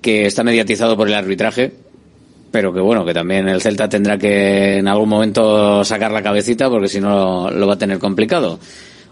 que 0.00 0.26
está 0.26 0.44
mediatizado 0.44 0.96
por 0.96 1.08
el 1.08 1.14
arbitraje, 1.14 1.72
pero 2.52 2.72
que 2.72 2.80
bueno, 2.80 3.04
que 3.04 3.14
también 3.14 3.48
el 3.48 3.60
Celta 3.60 3.88
tendrá 3.88 4.16
que 4.16 4.78
en 4.78 4.86
algún 4.86 5.08
momento 5.08 5.84
sacar 5.84 6.12
la 6.12 6.22
cabecita 6.22 6.70
porque 6.70 6.88
si 6.88 7.00
no 7.00 7.50
lo 7.50 7.66
va 7.66 7.74
a 7.74 7.78
tener 7.78 7.98
complicado. 7.98 8.60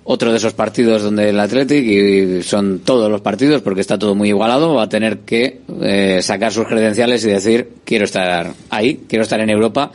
Otro 0.06 0.30
de 0.30 0.36
esos 0.36 0.52
partidos 0.52 1.02
donde 1.02 1.30
el 1.30 1.40
Athletic, 1.40 1.82
y 1.82 2.42
son 2.42 2.80
todos 2.80 3.10
los 3.10 3.22
partidos 3.22 3.62
porque 3.62 3.80
está 3.80 3.98
todo 3.98 4.14
muy 4.14 4.28
igualado, 4.28 4.74
va 4.74 4.82
a 4.82 4.88
tener 4.88 5.20
que 5.20 5.60
eh, 5.80 6.20
sacar 6.22 6.52
sus 6.52 6.66
credenciales 6.66 7.24
y 7.24 7.28
decir 7.28 7.70
quiero 7.84 8.04
estar 8.04 8.52
ahí, 8.68 9.00
quiero 9.08 9.22
estar 9.22 9.40
en 9.40 9.48
Europa 9.48 9.90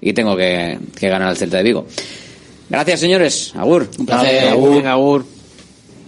y 0.00 0.12
tengo 0.12 0.36
que, 0.36 0.78
que 0.96 1.08
ganar 1.08 1.28
al 1.28 1.36
Celta 1.36 1.56
de 1.56 1.64
Vigo. 1.64 1.86
Gracias, 2.68 3.00
señores. 3.00 3.52
Agur. 3.56 3.88
Un 3.98 4.06
placer. 4.06 4.48
Agur. 4.48 4.86
Agur. 4.86 5.24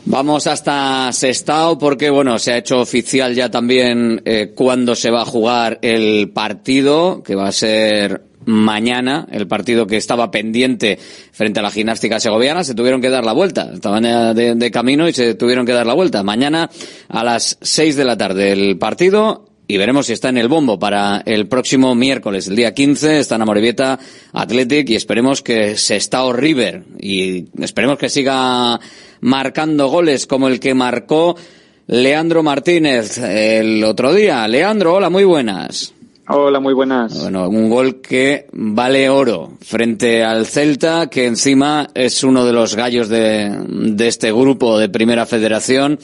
Vamos 0.06 0.46
hasta 0.46 1.12
Sestao 1.12 1.78
porque, 1.78 2.10
bueno, 2.10 2.38
se 2.38 2.52
ha 2.52 2.58
hecho 2.58 2.80
oficial 2.80 3.34
ya 3.34 3.50
también 3.50 4.22
eh, 4.24 4.52
cuándo 4.54 4.94
se 4.94 5.10
va 5.10 5.22
a 5.22 5.26
jugar 5.26 5.78
el 5.82 6.30
partido, 6.30 7.22
que 7.22 7.34
va 7.34 7.48
a 7.48 7.52
ser 7.52 8.22
mañana, 8.50 9.26
el 9.30 9.46
partido 9.46 9.86
que 9.86 9.96
estaba 9.96 10.30
pendiente 10.30 10.98
frente 11.32 11.60
a 11.60 11.62
la 11.62 11.70
gimnástica 11.70 12.20
segoviana, 12.20 12.64
se 12.64 12.74
tuvieron 12.74 13.00
que 13.00 13.10
dar 13.10 13.24
la 13.24 13.32
vuelta. 13.32 13.70
Estaban 13.72 14.02
de, 14.02 14.54
de 14.54 14.70
camino 14.70 15.08
y 15.08 15.12
se 15.12 15.34
tuvieron 15.34 15.64
que 15.64 15.72
dar 15.72 15.86
la 15.86 15.94
vuelta. 15.94 16.22
Mañana 16.22 16.70
a 17.08 17.24
las 17.24 17.58
seis 17.60 17.96
de 17.96 18.04
la 18.04 18.16
tarde 18.16 18.52
el 18.52 18.78
partido 18.78 19.46
y 19.70 19.76
veremos 19.76 20.06
si 20.06 20.14
está 20.14 20.30
en 20.30 20.36
el 20.36 20.48
bombo 20.48 20.80
para 20.80 21.22
el 21.24 21.46
próximo 21.46 21.94
miércoles, 21.94 22.48
el 22.48 22.56
día 22.56 22.74
15, 22.74 23.20
está 23.20 23.36
en 23.36 23.42
Amorebieta 23.42 24.00
Athletic 24.32 24.90
y 24.90 24.96
esperemos 24.96 25.42
que 25.42 25.76
Sestao 25.76 26.32
River 26.32 26.82
y 26.98 27.44
esperemos 27.62 27.96
que 27.96 28.08
siga 28.08 28.80
marcando 29.20 29.86
goles 29.86 30.26
como 30.26 30.48
el 30.48 30.58
que 30.58 30.74
marcó 30.74 31.36
Leandro 31.86 32.42
Martínez 32.42 33.18
el 33.18 33.84
otro 33.84 34.12
día. 34.12 34.48
Leandro, 34.48 34.94
hola, 34.94 35.08
muy 35.08 35.22
buenas. 35.22 35.94
Hola, 36.32 36.60
muy 36.60 36.74
buenas. 36.74 37.20
Bueno, 37.20 37.48
un 37.48 37.68
gol 37.68 38.00
que 38.00 38.46
vale 38.52 39.08
oro 39.08 39.50
frente 39.62 40.22
al 40.22 40.46
Celta, 40.46 41.08
que 41.08 41.26
encima 41.26 41.88
es 41.92 42.22
uno 42.22 42.44
de 42.44 42.52
los 42.52 42.76
gallos 42.76 43.08
de, 43.08 43.50
de 43.66 44.06
este 44.06 44.30
grupo 44.30 44.78
de 44.78 44.88
Primera 44.88 45.26
Federación. 45.26 45.98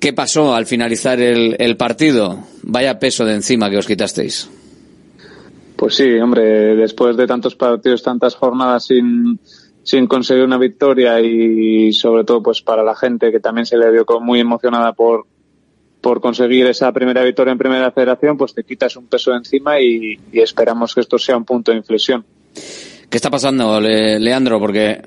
¿Qué 0.00 0.12
pasó 0.12 0.56
al 0.56 0.66
finalizar 0.66 1.20
el, 1.20 1.54
el 1.60 1.76
partido? 1.76 2.40
Vaya 2.64 2.98
peso 2.98 3.24
de 3.24 3.34
encima 3.34 3.70
que 3.70 3.78
os 3.78 3.86
quitasteis. 3.86 4.50
Pues 5.76 5.94
sí, 5.94 6.12
hombre, 6.14 6.74
después 6.74 7.16
de 7.16 7.28
tantos 7.28 7.54
partidos, 7.54 8.02
tantas 8.02 8.34
jornadas 8.34 8.86
sin, 8.86 9.38
sin 9.84 10.08
conseguir 10.08 10.42
una 10.42 10.58
victoria 10.58 11.20
y 11.20 11.92
sobre 11.92 12.24
todo 12.24 12.42
pues 12.42 12.60
para 12.60 12.82
la 12.82 12.96
gente 12.96 13.30
que 13.30 13.38
también 13.38 13.66
se 13.66 13.78
le 13.78 13.92
vio 13.92 14.04
muy 14.20 14.40
emocionada 14.40 14.94
por, 14.94 15.26
por 16.04 16.20
conseguir 16.20 16.66
esa 16.66 16.92
primera 16.92 17.24
victoria 17.24 17.52
en 17.52 17.56
primera 17.56 17.90
federación, 17.90 18.36
pues 18.36 18.52
te 18.52 18.62
quitas 18.62 18.94
un 18.94 19.06
peso 19.06 19.30
de 19.30 19.38
encima 19.38 19.80
y, 19.80 20.20
y 20.30 20.40
esperamos 20.40 20.94
que 20.94 21.00
esto 21.00 21.16
sea 21.16 21.34
un 21.34 21.46
punto 21.46 21.70
de 21.70 21.78
inflexión. 21.78 22.22
¿Qué 23.08 23.16
está 23.16 23.30
pasando, 23.30 23.80
Le 23.80 24.20
Leandro? 24.20 24.60
Porque 24.60 25.00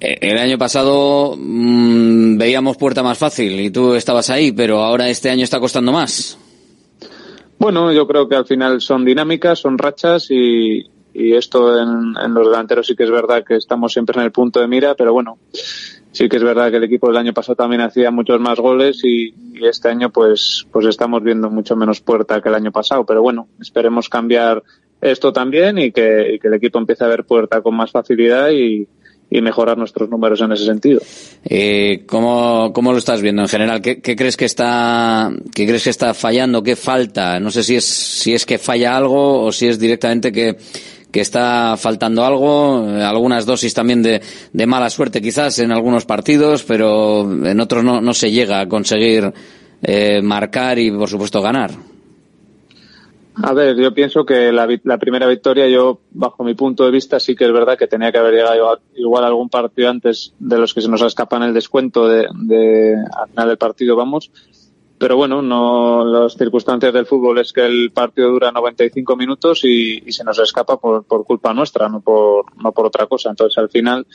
eh, 0.00 0.18
el 0.22 0.38
año 0.38 0.56
pasado 0.56 1.36
mmm, 1.36 2.38
veíamos 2.38 2.78
puerta 2.78 3.02
más 3.02 3.18
fácil 3.18 3.60
y 3.60 3.70
tú 3.70 3.92
estabas 3.92 4.30
ahí, 4.30 4.52
pero 4.52 4.78
ahora 4.78 5.10
este 5.10 5.28
año 5.28 5.44
está 5.44 5.60
costando 5.60 5.92
más. 5.92 6.38
Bueno, 7.58 7.92
yo 7.92 8.06
creo 8.06 8.26
que 8.26 8.36
al 8.36 8.46
final 8.46 8.80
son 8.80 9.04
dinámicas, 9.04 9.58
son 9.58 9.76
rachas 9.76 10.28
y, 10.30 10.86
y 11.12 11.34
esto 11.34 11.78
en, 11.78 12.14
en, 12.24 12.32
los 12.32 12.46
delanteros 12.46 12.86
sí 12.86 12.96
que 12.96 13.04
es 13.04 13.10
verdad 13.10 13.44
que 13.46 13.56
estamos 13.56 13.92
siempre 13.92 14.18
en 14.18 14.24
el 14.24 14.32
punto 14.32 14.60
de 14.60 14.66
mira, 14.66 14.94
pero 14.94 15.12
bueno, 15.12 15.36
sí 16.12 16.28
que 16.28 16.36
es 16.36 16.44
verdad 16.44 16.70
que 16.70 16.76
el 16.76 16.84
equipo 16.84 17.08
del 17.08 17.16
año 17.16 17.32
pasado 17.32 17.56
también 17.56 17.80
hacía 17.80 18.10
muchos 18.10 18.40
más 18.40 18.58
goles 18.58 19.00
y, 19.04 19.34
este 19.62 19.88
año 19.88 20.10
pues 20.10 20.66
pues 20.72 20.86
estamos 20.86 21.22
viendo 21.22 21.48
mucho 21.48 21.76
menos 21.76 22.00
puerta 22.00 22.40
que 22.40 22.48
el 22.48 22.56
año 22.56 22.72
pasado, 22.72 23.06
pero 23.06 23.22
bueno, 23.22 23.46
esperemos 23.60 24.08
cambiar 24.08 24.60
esto 25.00 25.32
también 25.32 25.78
y 25.78 25.92
que, 25.92 26.40
el 26.42 26.54
equipo 26.54 26.78
empiece 26.78 27.04
a 27.04 27.08
ver 27.08 27.24
puerta 27.24 27.60
con 27.60 27.76
más 27.76 27.92
facilidad 27.92 28.50
y, 28.50 28.88
y 29.30 29.40
mejorar 29.40 29.78
nuestros 29.78 30.10
números 30.10 30.40
en 30.40 30.50
ese 30.50 30.64
sentido. 30.64 31.00
Eh, 31.44 32.02
¿cómo, 32.06 32.72
¿Cómo 32.74 32.90
lo 32.90 32.98
estás 32.98 33.22
viendo 33.22 33.42
en 33.42 33.48
general? 33.48 33.80
¿Qué, 33.80 34.00
¿Qué, 34.00 34.16
crees 34.16 34.36
que 34.36 34.46
está, 34.46 35.30
qué 35.54 35.64
crees 35.64 35.84
que 35.84 35.90
está 35.90 36.12
fallando? 36.12 36.62
¿Qué 36.62 36.74
falta? 36.74 37.38
No 37.38 37.52
sé 37.52 37.62
si 37.62 37.76
es, 37.76 37.84
si 37.84 38.34
es 38.34 38.44
que 38.44 38.58
falla 38.58 38.96
algo 38.96 39.44
o 39.44 39.52
si 39.52 39.68
es 39.68 39.78
directamente 39.78 40.32
que, 40.32 40.56
que 41.12 41.20
está 41.20 41.76
faltando 41.76 42.24
algo, 42.24 42.88
algunas 42.88 43.46
dosis 43.46 43.74
también 43.74 44.02
de, 44.02 44.20
mala 44.66 44.90
suerte 44.90 45.20
quizás 45.20 45.58
en 45.58 45.70
algunos 45.70 46.06
partidos, 46.06 46.64
pero 46.64 47.22
en 47.22 47.60
otros 47.60 47.84
no, 47.84 48.00
no 48.00 48.14
se 48.14 48.30
llega 48.30 48.60
a 48.60 48.68
conseguir 48.68 49.32
eh, 49.82 50.22
marcar 50.22 50.78
y 50.78 50.90
por 50.90 51.08
supuesto 51.08 51.42
ganar. 51.42 51.70
A 53.34 53.54
ver, 53.54 53.76
yo 53.76 53.94
pienso 53.94 54.26
que 54.26 54.52
la, 54.52 54.68
la, 54.84 54.98
primera 54.98 55.26
victoria, 55.26 55.66
yo, 55.66 56.00
bajo 56.10 56.44
mi 56.44 56.54
punto 56.54 56.84
de 56.84 56.90
vista, 56.90 57.18
sí 57.18 57.34
que 57.34 57.46
es 57.46 57.52
verdad 57.52 57.78
que 57.78 57.86
tenía 57.86 58.12
que 58.12 58.18
haber 58.18 58.34
llegado 58.34 58.80
igual 58.94 59.24
algún 59.24 59.48
partido 59.48 59.88
antes 59.88 60.34
de 60.38 60.58
los 60.58 60.74
que 60.74 60.82
se 60.82 60.88
nos 60.88 61.00
escapan 61.00 61.42
el 61.42 61.54
descuento 61.54 62.06
de, 62.06 62.26
de 62.44 62.94
al 62.94 63.28
final 63.30 63.48
del 63.48 63.56
partido, 63.56 63.96
vamos. 63.96 64.30
Pero 65.02 65.16
bueno, 65.16 65.42
no, 65.42 66.04
las 66.04 66.34
circunstancias 66.34 66.92
del 66.92 67.06
fútbol 67.06 67.40
es 67.40 67.52
que 67.52 67.66
el 67.66 67.90
partido 67.90 68.30
dura 68.30 68.52
95 68.52 69.16
minutos 69.16 69.64
y, 69.64 70.00
y 70.06 70.12
se 70.12 70.22
nos 70.22 70.38
escapa 70.38 70.76
por, 70.76 71.02
por 71.02 71.24
culpa 71.24 71.52
nuestra, 71.52 71.88
no 71.88 72.00
por, 72.00 72.44
no 72.62 72.70
por 72.70 72.86
otra 72.86 73.08
cosa. 73.08 73.30
Entonces, 73.30 73.58
al 73.58 73.68
final, 73.68 74.06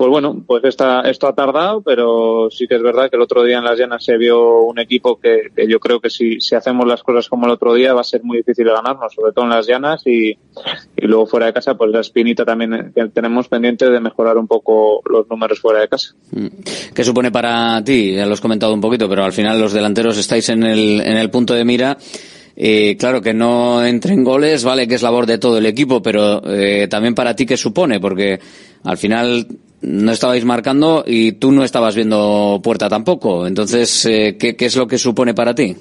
pues 0.00 0.08
bueno, 0.08 0.42
pues 0.46 0.64
esta, 0.64 1.02
esto 1.02 1.28
ha 1.28 1.34
tardado, 1.34 1.82
pero 1.82 2.48
sí 2.50 2.66
que 2.66 2.76
es 2.76 2.82
verdad 2.82 3.10
que 3.10 3.16
el 3.16 3.22
otro 3.22 3.44
día 3.44 3.58
en 3.58 3.64
las 3.64 3.78
llanas 3.78 4.02
se 4.02 4.16
vio 4.16 4.62
un 4.62 4.78
equipo 4.78 5.20
que, 5.20 5.50
yo 5.68 5.78
creo 5.78 6.00
que 6.00 6.08
si, 6.08 6.38
hacemos 6.56 6.86
las 6.86 7.02
cosas 7.02 7.28
como 7.28 7.44
el 7.44 7.52
otro 7.52 7.74
día 7.74 7.92
va 7.92 8.00
a 8.00 8.04
ser 8.04 8.24
muy 8.24 8.38
difícil 8.38 8.64
ganarnos, 8.64 9.12
sobre 9.12 9.34
todo 9.34 9.44
en 9.44 9.50
las 9.50 9.66
llanas 9.66 10.00
y, 10.06 10.30
y 10.30 11.06
luego 11.06 11.26
fuera 11.26 11.44
de 11.44 11.52
casa, 11.52 11.74
pues 11.74 11.90
la 11.90 12.00
espinita 12.00 12.46
también 12.46 12.94
que 12.94 13.08
tenemos 13.08 13.48
pendiente 13.48 13.90
de 13.90 14.00
mejorar 14.00 14.38
un 14.38 14.46
poco 14.46 15.02
los 15.04 15.28
números 15.28 15.60
fuera 15.60 15.80
de 15.80 15.88
casa. 15.88 16.14
¿Qué 16.94 17.04
supone 17.04 17.30
para 17.30 17.84
ti? 17.84 18.14
Ya 18.14 18.24
lo 18.24 18.32
has 18.32 18.40
comentado 18.40 18.72
un 18.72 18.80
poquito, 18.80 19.06
pero 19.06 19.22
al 19.22 19.34
final 19.34 19.60
los 19.60 19.74
delanteros 19.74 20.16
estáis 20.16 20.48
en 20.48 20.62
el, 20.62 21.02
en 21.02 21.18
el 21.18 21.28
punto 21.28 21.52
de 21.52 21.66
mira. 21.66 21.98
Eh, 22.56 22.96
claro 22.98 23.20
que 23.20 23.34
no 23.34 23.84
entren 23.84 24.24
goles, 24.24 24.64
vale 24.64 24.88
que 24.88 24.94
es 24.94 25.02
labor 25.02 25.26
de 25.26 25.36
todo 25.36 25.58
el 25.58 25.66
equipo, 25.66 26.00
pero 26.00 26.42
eh, 26.46 26.88
también 26.88 27.14
para 27.14 27.36
ti 27.36 27.44
qué 27.44 27.58
supone, 27.58 28.00
porque 28.00 28.40
al 28.82 28.96
final 28.96 29.46
no 29.82 30.12
estabais 30.12 30.44
marcando 30.44 31.04
y 31.06 31.32
tú 31.32 31.52
no 31.52 31.64
estabas 31.64 31.94
viendo 31.94 32.60
puerta 32.62 32.88
tampoco. 32.88 33.46
Entonces, 33.46 34.04
eh, 34.06 34.36
¿qué, 34.38 34.56
¿qué, 34.56 34.66
es 34.66 34.76
lo 34.76 34.86
que 34.86 34.98
supone 34.98 35.34
para 35.34 35.54
ti? 35.54 35.76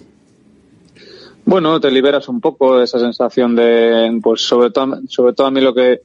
Bueno, 1.45 1.79
te 1.79 1.91
liberas 1.91 2.29
un 2.29 2.39
poco 2.39 2.77
de 2.77 2.85
esa 2.85 2.99
sensación 2.99 3.55
de, 3.55 4.19
pues 4.21 4.41
sobre 4.41 4.71
todo, 4.71 4.99
sobre 5.07 5.33
todo 5.33 5.47
a 5.47 5.51
mí 5.51 5.61
lo 5.61 5.73
que 5.73 6.01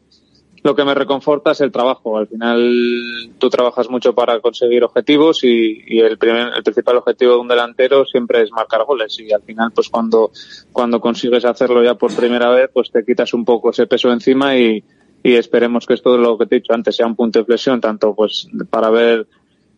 lo 0.63 0.75
que 0.75 0.85
me 0.85 0.95
reconforta 0.95 1.51
es 1.51 1.61
el 1.61 1.71
trabajo. 1.71 2.17
Al 2.17 2.27
final 2.27 3.31
tú 3.39 3.51
trabajas 3.51 3.91
mucho 3.91 4.15
para 4.15 4.41
conseguir 4.41 4.83
objetivos 4.83 5.45
y, 5.45 5.83
y 5.87 6.01
el, 6.01 6.17
primer, 6.17 6.55
el 6.57 6.63
principal 6.63 6.97
objetivo 6.97 7.33
de 7.33 7.39
un 7.41 7.49
delantero 7.49 8.07
siempre 8.07 8.43
es 8.43 8.51
marcar 8.51 8.85
goles 8.85 9.15
y 9.21 9.31
al 9.31 9.43
final 9.43 9.73
pues 9.75 9.91
cuando 9.91 10.31
cuando 10.73 11.01
consigues 11.01 11.45
hacerlo 11.45 11.85
ya 11.85 11.97
por 11.97 12.17
primera 12.17 12.49
vez 12.49 12.71
pues 12.73 12.91
te 12.91 13.05
quitas 13.05 13.35
un 13.35 13.45
poco 13.45 13.71
ese 13.71 13.87
peso 13.87 14.11
encima 14.11 14.57
y, 14.57 14.83
y 15.25 15.35
esperemos 15.35 15.87
que 15.87 15.95
esto 15.95 16.17
lo 16.19 16.37
que 16.37 16.47
te 16.47 16.57
he 16.57 16.61
dicho 16.61 16.75
antes 16.75 16.95
sea 16.95 17.07
un 17.07 17.17
punto 17.17 17.39
de 17.39 17.43
inflexión 17.43 17.81
tanto 17.81 18.15
pues 18.15 18.47
para 18.69 18.91
ver 18.91 19.27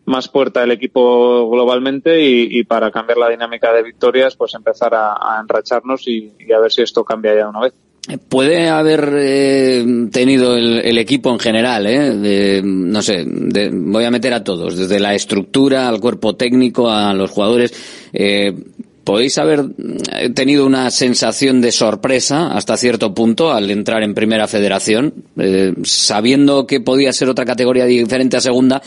más 0.05 0.27
puerta 0.27 0.63
el 0.63 0.71
equipo 0.71 1.49
globalmente 1.49 2.21
y, 2.21 2.59
y, 2.59 2.63
para 2.63 2.91
cambiar 2.91 3.17
la 3.17 3.29
dinámica 3.29 3.73
de 3.73 3.83
victorias, 3.83 4.37
pues 4.37 4.53
empezar 4.55 4.93
a, 4.93 5.37
enracharnos 5.41 6.07
y, 6.07 6.31
a 6.53 6.59
ver 6.59 6.71
si 6.71 6.81
esto 6.81 7.03
cambia 7.03 7.35
ya 7.35 7.49
una 7.49 7.59
vez. 7.59 7.73
Puede 8.29 8.69
haber 8.69 9.13
eh, 9.17 9.85
tenido 10.09 10.55
el, 10.55 10.97
equipo 10.97 11.29
en 11.29 11.39
general, 11.39 11.87
¿eh? 11.87 12.15
de, 12.15 12.61
no 12.63 13.01
sé, 13.01 13.25
de, 13.27 13.69
voy 13.69 14.05
a 14.05 14.11
meter 14.11 14.33
a 14.33 14.45
todos, 14.45 14.77
desde 14.77 14.97
la 15.01 15.13
estructura, 15.13 15.89
al 15.89 15.99
cuerpo 15.99 16.37
técnico, 16.37 16.89
a 16.89 17.13
los 17.13 17.29
jugadores. 17.29 17.73
Eh, 18.13 18.53
¿Podéis 19.07 19.37
haber 19.37 19.61
tenido 20.35 20.65
una 20.65 20.91
sensación 20.91 21.61
de 21.61 21.71
sorpresa 21.71 22.51
hasta 22.51 22.75
cierto 22.75 23.13
punto 23.13 23.53
al 23.53 23.71
entrar 23.71 24.03
en 24.03 24.13
Primera 24.13 24.49
Federación, 24.49 25.13
eh, 25.37 25.73
sabiendo 25.83 26.67
que 26.67 26.81
podía 26.81 27.13
ser 27.13 27.29
otra 27.29 27.45
categoría 27.45 27.85
diferente 27.85 28.35
a 28.35 28.41
Segunda, 28.41 28.81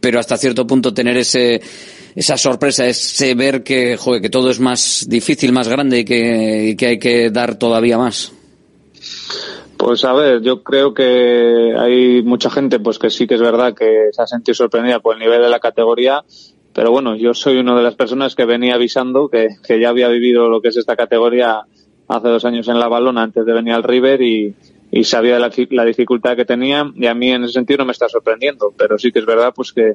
pero 0.00 0.20
hasta 0.20 0.36
cierto 0.36 0.68
punto 0.68 0.94
tener 0.94 1.16
ese 1.16 1.60
esa 2.14 2.36
sorpresa, 2.36 2.86
ese 2.86 3.34
ver 3.34 3.64
que, 3.64 3.96
joder, 3.96 4.22
que 4.22 4.30
todo 4.30 4.50
es 4.50 4.60
más 4.60 5.04
difícil, 5.08 5.50
más 5.50 5.66
grande 5.66 5.98
y 5.98 6.04
que, 6.04 6.76
que 6.78 6.86
hay 6.86 6.98
que 7.00 7.30
dar 7.32 7.58
todavía 7.58 7.98
más? 7.98 8.32
Pues 9.76 10.04
a 10.04 10.12
ver, 10.12 10.42
yo 10.42 10.62
creo 10.62 10.94
que 10.94 11.74
hay 11.76 12.22
mucha 12.22 12.50
gente 12.50 12.78
pues 12.78 13.00
que 13.00 13.10
sí 13.10 13.26
que 13.26 13.34
es 13.34 13.40
verdad 13.40 13.74
que 13.74 14.10
se 14.12 14.22
ha 14.22 14.28
sentido 14.28 14.54
sorprendida 14.54 15.00
por 15.00 15.14
el 15.14 15.20
nivel 15.20 15.42
de 15.42 15.48
la 15.48 15.58
categoría, 15.58 16.22
pero 16.76 16.90
bueno, 16.90 17.16
yo 17.16 17.32
soy 17.32 17.56
una 17.56 17.74
de 17.74 17.82
las 17.82 17.94
personas 17.94 18.34
que 18.34 18.44
venía 18.44 18.74
avisando 18.74 19.30
que, 19.30 19.48
que 19.66 19.80
ya 19.80 19.88
había 19.88 20.08
vivido 20.08 20.50
lo 20.50 20.60
que 20.60 20.68
es 20.68 20.76
esta 20.76 20.94
categoría 20.94 21.62
hace 22.06 22.28
dos 22.28 22.44
años 22.44 22.68
en 22.68 22.78
la 22.78 22.86
balona 22.86 23.22
antes 23.22 23.46
de 23.46 23.52
venir 23.54 23.72
al 23.72 23.82
River 23.82 24.20
y, 24.20 24.54
y 24.90 25.04
sabía 25.04 25.38
la, 25.38 25.84
dificultad 25.86 26.36
que 26.36 26.44
tenía 26.44 26.84
y 26.94 27.06
a 27.06 27.14
mí 27.14 27.30
en 27.30 27.44
ese 27.44 27.54
sentido 27.54 27.78
no 27.78 27.86
me 27.86 27.92
está 27.92 28.10
sorprendiendo, 28.10 28.74
pero 28.76 28.98
sí 28.98 29.10
que 29.10 29.20
es 29.20 29.24
verdad 29.24 29.54
pues 29.56 29.72
que, 29.72 29.94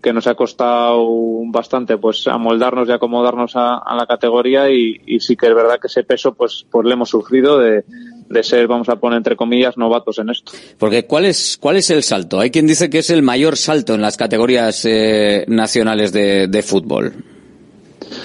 que 0.00 0.12
nos 0.12 0.28
ha 0.28 0.36
costado 0.36 1.04
bastante 1.46 1.98
pues 1.98 2.28
amoldarnos 2.28 2.88
y 2.88 2.92
acomodarnos 2.92 3.56
a, 3.56 3.78
a 3.78 3.96
la 3.96 4.06
categoría 4.06 4.70
y, 4.70 5.00
y, 5.06 5.18
sí 5.18 5.36
que 5.36 5.48
es 5.48 5.54
verdad 5.56 5.80
que 5.80 5.88
ese 5.88 6.04
peso 6.04 6.34
pues 6.34 6.64
pues 6.70 6.86
le 6.86 6.92
hemos 6.92 7.08
sufrido 7.08 7.58
de, 7.58 7.84
de 8.30 8.42
ser, 8.44 8.66
vamos 8.68 8.88
a 8.88 8.96
poner 8.96 9.18
entre 9.18 9.36
comillas, 9.36 9.76
novatos 9.76 10.18
en 10.18 10.30
esto. 10.30 10.52
Porque 10.78 11.04
¿cuál 11.04 11.26
es, 11.26 11.58
cuál 11.60 11.76
es 11.76 11.90
el 11.90 12.02
salto? 12.02 12.40
Hay 12.40 12.50
quien 12.50 12.66
dice 12.66 12.88
que 12.88 13.00
es 13.00 13.10
el 13.10 13.22
mayor 13.22 13.56
salto 13.56 13.94
en 13.94 14.00
las 14.00 14.16
categorías 14.16 14.84
eh, 14.84 15.44
nacionales 15.48 16.12
de, 16.12 16.46
de 16.46 16.62
fútbol. 16.62 17.12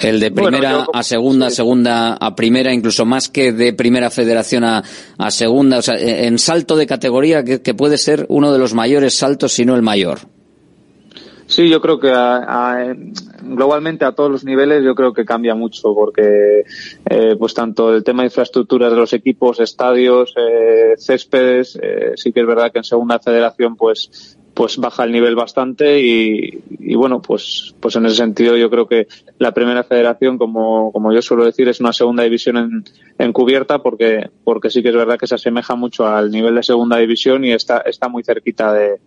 El 0.00 0.20
de 0.20 0.30
primera 0.30 0.76
bueno, 0.76 0.90
a 0.92 1.02
segunda, 1.02 1.50
sí. 1.50 1.56
segunda 1.56 2.14
a 2.14 2.34
primera, 2.34 2.72
incluso 2.72 3.04
más 3.04 3.28
que 3.28 3.52
de 3.52 3.72
primera 3.72 4.10
federación 4.10 4.64
a, 4.64 4.82
a 5.18 5.30
segunda, 5.30 5.78
o 5.78 5.82
sea, 5.82 5.96
en 5.96 6.38
salto 6.38 6.76
de 6.76 6.86
categoría 6.86 7.44
que, 7.44 7.62
que, 7.62 7.74
puede 7.74 7.98
ser 7.98 8.26
uno 8.28 8.52
de 8.52 8.58
los 8.58 8.74
mayores 8.74 9.14
saltos, 9.14 9.52
si 9.52 9.64
no 9.64 9.74
el 9.74 9.82
mayor. 9.82 10.20
Sí, 11.46 11.68
yo 11.68 11.80
creo 11.80 12.00
que 12.00 12.12
globalmente 13.42 14.04
a 14.04 14.12
todos 14.12 14.30
los 14.30 14.44
niveles 14.44 14.82
yo 14.82 14.96
creo 14.96 15.12
que 15.12 15.24
cambia 15.24 15.54
mucho 15.54 15.94
porque 15.94 16.64
eh, 17.08 17.36
pues 17.38 17.54
tanto 17.54 17.94
el 17.94 18.02
tema 18.02 18.22
de 18.22 18.28
infraestructuras 18.28 18.90
de 18.90 18.96
los 18.96 19.12
equipos, 19.12 19.60
estadios, 19.60 20.34
eh, 20.36 20.94
céspedes, 20.98 21.78
eh, 21.80 22.12
sí 22.16 22.32
que 22.32 22.40
es 22.40 22.46
verdad 22.46 22.72
que 22.72 22.78
en 22.78 22.84
segunda 22.84 23.20
federación 23.20 23.76
pues 23.76 24.36
pues 24.54 24.78
baja 24.78 25.04
el 25.04 25.12
nivel 25.12 25.36
bastante 25.36 26.00
y, 26.00 26.62
y, 26.80 26.94
bueno 26.94 27.20
pues 27.20 27.74
pues 27.78 27.94
en 27.94 28.06
ese 28.06 28.16
sentido 28.16 28.56
yo 28.56 28.70
creo 28.70 28.88
que 28.88 29.06
la 29.38 29.52
primera 29.52 29.84
federación 29.84 30.38
como, 30.38 30.90
como 30.92 31.12
yo 31.12 31.20
suelo 31.20 31.44
decir 31.44 31.68
es 31.68 31.78
una 31.78 31.92
segunda 31.92 32.22
división 32.22 32.56
en, 32.56 32.84
en 33.18 33.32
cubierta 33.34 33.82
porque 33.82 34.30
porque 34.42 34.70
sí 34.70 34.82
que 34.82 34.88
es 34.88 34.96
verdad 34.96 35.18
que 35.18 35.26
se 35.26 35.34
asemeja 35.34 35.76
mucho 35.76 36.06
al 36.06 36.30
nivel 36.30 36.54
de 36.54 36.62
segunda 36.62 36.96
división 36.96 37.44
y 37.44 37.52
está 37.52 37.80
está 37.80 38.08
muy 38.08 38.24
cerquita 38.24 38.72
de, 38.72 38.98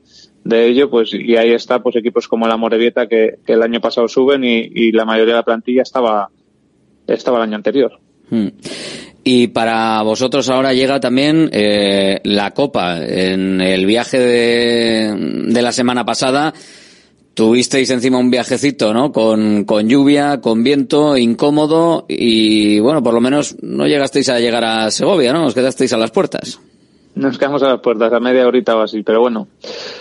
de 0.43 0.67
ello, 0.67 0.89
pues, 0.89 1.13
y 1.13 1.35
ahí 1.35 1.51
está, 1.51 1.81
pues, 1.81 1.95
equipos 1.95 2.27
como 2.27 2.47
la 2.47 2.57
Morevieta 2.57 3.07
que, 3.07 3.39
el 3.45 3.61
año 3.61 3.81
pasado 3.81 4.07
suben 4.07 4.43
y, 4.43 4.69
y, 4.73 4.91
la 4.91 5.05
mayoría 5.05 5.33
de 5.33 5.39
la 5.39 5.45
plantilla 5.45 5.81
estaba, 5.81 6.29
estaba 7.07 7.37
el 7.37 7.43
año 7.43 7.55
anterior. 7.55 7.99
Hmm. 8.29 8.47
Y 9.23 9.47
para 9.47 10.01
vosotros 10.01 10.49
ahora 10.49 10.73
llega 10.73 10.99
también 10.99 11.49
eh, 11.51 12.19
la 12.23 12.51
Copa. 12.51 13.05
En 13.05 13.61
el 13.61 13.85
viaje 13.85 14.17
de, 14.17 15.45
de, 15.47 15.61
la 15.61 15.71
semana 15.71 16.05
pasada 16.05 16.53
tuvisteis 17.33 17.89
encima 17.89 18.17
un 18.17 18.31
viajecito, 18.31 18.93
¿no? 18.93 19.11
Con, 19.11 19.65
con 19.65 19.87
lluvia, 19.87 20.41
con 20.41 20.63
viento, 20.63 21.15
incómodo 21.15 22.05
y 22.07 22.79
bueno, 22.79 23.03
por 23.03 23.13
lo 23.13 23.21
menos 23.21 23.55
no 23.61 23.87
llegasteis 23.87 24.29
a 24.29 24.39
llegar 24.39 24.63
a 24.63 24.89
Segovia, 24.89 25.31
¿no? 25.31 25.45
Os 25.45 25.53
quedasteis 25.53 25.93
a 25.93 25.97
las 25.97 26.11
puertas. 26.11 26.59
Nos 27.19 27.37
quedamos 27.37 27.61
a 27.63 27.67
las 27.67 27.81
puertas, 27.81 28.13
a 28.13 28.21
media 28.21 28.47
horita 28.47 28.77
o 28.77 28.81
así, 28.81 29.03
pero 29.03 29.19
bueno, 29.19 29.49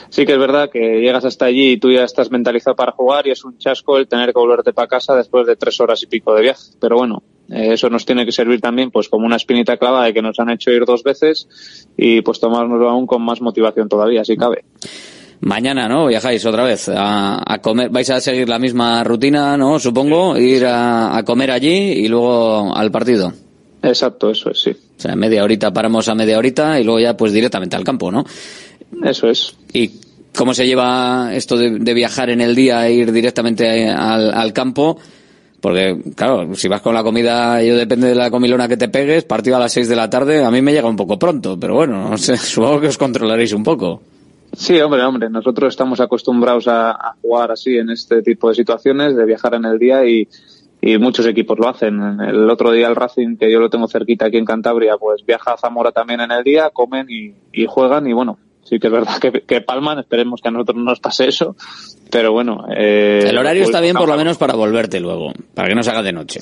sí 0.09 0.25
que 0.25 0.35
es 0.35 0.39
verdad 0.39 0.71
que 0.71 1.01
llegas 1.01 1.25
hasta 1.25 1.47
allí 1.47 1.73
y 1.73 1.77
tú 1.77 1.91
ya 1.91 2.05
estás 2.05 2.31
mentalizado 2.31 2.77
para 2.77 2.93
jugar 2.93 3.27
y 3.27 3.33
es 3.33 3.45
un 3.45 3.59
chasco 3.59 3.99
el 3.99 4.07
tener 4.07 4.29
que 4.33 4.39
volverte 4.39 4.73
para 4.73 4.87
casa 4.87 5.17
después 5.17 5.45
de 5.45 5.57
tres 5.57 5.81
horas 5.81 6.01
y 6.05 6.07
pico 6.07 6.33
de 6.33 6.43
viaje. 6.43 6.63
Pero 6.79 6.97
bueno, 6.97 7.25
eh, 7.51 7.73
eso 7.73 7.91
nos 7.91 8.07
tiene 8.07 8.25
que 8.25 8.31
servir 8.31 8.61
también 8.61 8.93
pues 8.93 9.09
como 9.09 9.27
una 9.27 9.35
espinita 9.35 9.77
clavada 9.77 10.05
de 10.05 10.15
que 10.15 10.23
nos 10.23 10.39
han 10.39 10.51
hecho 10.51 10.71
ir 10.71 10.85
dos 10.85 11.03
veces 11.03 11.89
y 11.97 12.21
pues 12.21 12.39
tomárnoslo 12.39 12.89
aún 12.89 13.09
con 13.09 13.21
más 13.23 13.41
motivación 13.41 13.89
todavía, 13.89 14.25
si 14.25 14.37
cabe. 14.37 14.63
Mañana, 15.41 15.89
¿no? 15.89 16.07
Viajáis 16.07 16.47
otra 16.47 16.63
vez 16.63 16.89
a, 16.89 17.43
a, 17.45 17.59
comer. 17.59 17.91
Vais 17.91 18.11
a 18.11 18.21
seguir 18.21 18.49
la 18.49 18.61
misma 18.61 19.03
rutina, 19.03 19.57
¿no? 19.57 19.81
Supongo, 19.81 20.39
ir 20.39 20.67
a, 20.67 21.17
a 21.17 21.25
comer 21.25 21.51
allí 21.51 21.95
y 21.95 22.07
luego 22.07 22.77
al 22.77 22.93
partido. 22.93 23.33
Exacto, 23.83 24.31
eso 24.31 24.51
es, 24.51 24.61
sí. 24.61 24.77
O 24.99 25.01
sea, 25.01 25.15
media 25.15 25.45
horita 25.45 25.73
paramos 25.73 26.09
a 26.09 26.15
media 26.17 26.39
horita 26.39 26.81
y 26.81 26.85
luego 26.85 26.99
ya 26.99 27.17
pues 27.17 27.33
directamente 27.33 27.77
al 27.77 27.85
campo, 27.85 28.11
¿no? 28.11 28.25
Eso 29.05 29.29
es. 29.29 29.55
¿Y 29.73 29.93
cómo 30.37 30.55
se 30.55 30.67
lleva 30.67 31.31
esto 31.35 31.57
de, 31.57 31.79
de 31.79 31.95
viajar 31.95 32.31
en 32.31 32.41
el 32.41 32.57
día 32.57 32.87
e 32.87 32.95
ir 32.95 33.13
directamente 33.13 33.89
al, 33.89 34.35
al, 34.35 34.53
campo? 34.53 34.99
Porque, 35.61 35.97
claro, 36.17 36.55
si 36.57 36.67
vas 36.67 36.81
con 36.81 36.95
la 36.95 37.05
comida, 37.05 37.63
yo 37.63 37.77
depende 37.77 38.09
de 38.09 38.15
la 38.17 38.31
comilona 38.31 38.67
que 38.67 38.77
te 38.77 38.89
pegues, 38.89 39.25
partido 39.25 39.57
a 39.57 39.61
las 39.61 39.73
seis 39.73 39.89
de 39.89 39.97
la 39.97 40.11
tarde, 40.11 40.45
a 40.45 40.51
mí 40.51 40.63
me 40.63 40.73
llega 40.73 40.89
un 40.89 40.97
poco 40.97 41.19
pronto, 41.19 41.59
pero 41.59 41.75
bueno, 41.75 42.11
no 42.11 42.19
sé, 42.19 42.37
supongo 42.37 42.81
que 42.81 42.89
os 42.89 42.99
controlaréis 42.99 43.53
un 43.53 43.63
poco. 43.63 44.03
Sí, 44.57 44.81
hombre, 44.81 45.05
hombre, 45.05 45.29
nosotros 45.29 45.69
estamos 45.69 46.01
acostumbrados 46.01 46.67
a, 46.69 46.91
a 46.91 47.15
jugar 47.21 47.53
así 47.53 47.77
en 47.77 47.91
este 47.91 48.23
tipo 48.23 48.49
de 48.49 48.55
situaciones, 48.55 49.15
de 49.15 49.25
viajar 49.25 49.55
en 49.55 49.65
el 49.65 49.79
día 49.79 50.05
y, 50.09 50.27
y 50.81 50.99
muchos 50.99 51.27
equipos 51.27 51.59
lo 51.59 51.69
hacen. 51.69 52.21
El 52.21 52.49
otro 52.49 52.73
día 52.73 52.89
el 52.89 52.97
Racing, 52.97 53.37
que 53.37 53.51
yo 53.51 53.59
lo 53.59 53.71
tengo 53.71 53.89
cerquita 53.89 54.27
aquí 54.27 54.37
en 54.37 54.45
Cantabria, 54.45 54.97
pues 54.97 55.25
viaja 55.27 55.53
a 55.53 55.59
Zamora 55.59 55.93
también 55.93 56.21
en 56.21 56.31
el 56.31 56.45
día, 56.45 56.71
comen 56.73 57.07
y, 57.09 57.35
y 57.53 57.67
juegan 57.67 58.07
y 58.07 58.13
bueno, 58.13 58.39
sí 58.69 58.79
que 58.79 58.87
es 58.89 58.93
verdad 58.93 59.19
que, 59.19 59.33
que, 59.33 59.61
palman, 59.61 59.99
esperemos 59.99 60.41
que 60.41 60.49
a 60.49 60.51
nosotros 60.51 60.77
no 60.77 60.85
nos 60.85 61.01
pase 61.01 61.29
eso, 61.29 61.57
pero 62.11 62.33
bueno. 62.33 62.67
Eh, 62.75 63.25
el 63.27 63.39
horario 63.39 63.65
está 63.65 63.81
bien 63.81 63.97
por 63.97 64.09
lo 64.09 64.17
menos 64.17 64.39
para 64.39 64.55
volverte 64.55 65.01
luego, 65.01 65.33
para 65.55 65.69
que 65.69 65.75
no 65.75 65.83
se 65.83 65.91
haga 65.91 66.03
de 66.03 66.13
noche. 66.13 66.41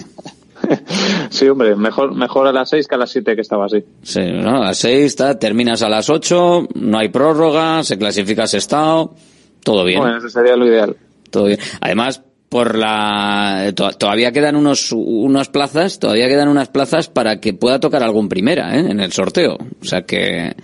sí, 1.30 1.48
hombre, 1.48 1.76
mejor, 1.76 2.14
mejor 2.14 2.46
a 2.48 2.52
las 2.52 2.70
seis 2.70 2.88
que 2.88 2.94
a 2.94 2.98
las 2.98 3.10
siete 3.10 3.34
que 3.34 3.42
estaba 3.42 3.66
así. 3.66 3.84
Sí, 4.02 4.20
¿no? 4.32 4.56
a 4.56 4.66
las 4.66 4.78
seis 4.78 5.06
está, 5.06 5.38
terminas 5.38 5.82
a 5.82 5.88
las 5.88 6.10
ocho, 6.10 6.66
no 6.74 6.98
hay 6.98 7.08
prórroga, 7.08 7.82
se 7.84 7.96
clasifica 7.96 8.44
ese 8.44 8.58
estado, 8.58 9.14
todo 9.62 9.84
bien. 9.84 10.00
Bueno, 10.00 10.18
eso 10.18 10.28
sería 10.28 10.56
lo 10.56 10.66
ideal. 10.66 10.96
Todo 11.30 11.46
bien. 11.46 11.58
Además, 11.80 12.22
por 12.48 12.76
la 12.76 13.72
to 13.74 13.90
todavía 13.92 14.32
quedan 14.32 14.56
unos 14.56 14.92
unas 14.92 15.48
plazas 15.48 15.98
todavía 15.98 16.28
quedan 16.28 16.48
unas 16.48 16.68
plazas 16.68 17.08
para 17.08 17.40
que 17.40 17.54
pueda 17.54 17.80
tocar 17.80 18.02
algún 18.02 18.28
primera 18.28 18.76
¿eh? 18.76 18.90
en 18.90 19.00
el 19.00 19.12
sorteo 19.12 19.56
o 19.56 19.84
sea 19.84 20.02
que 20.02 20.54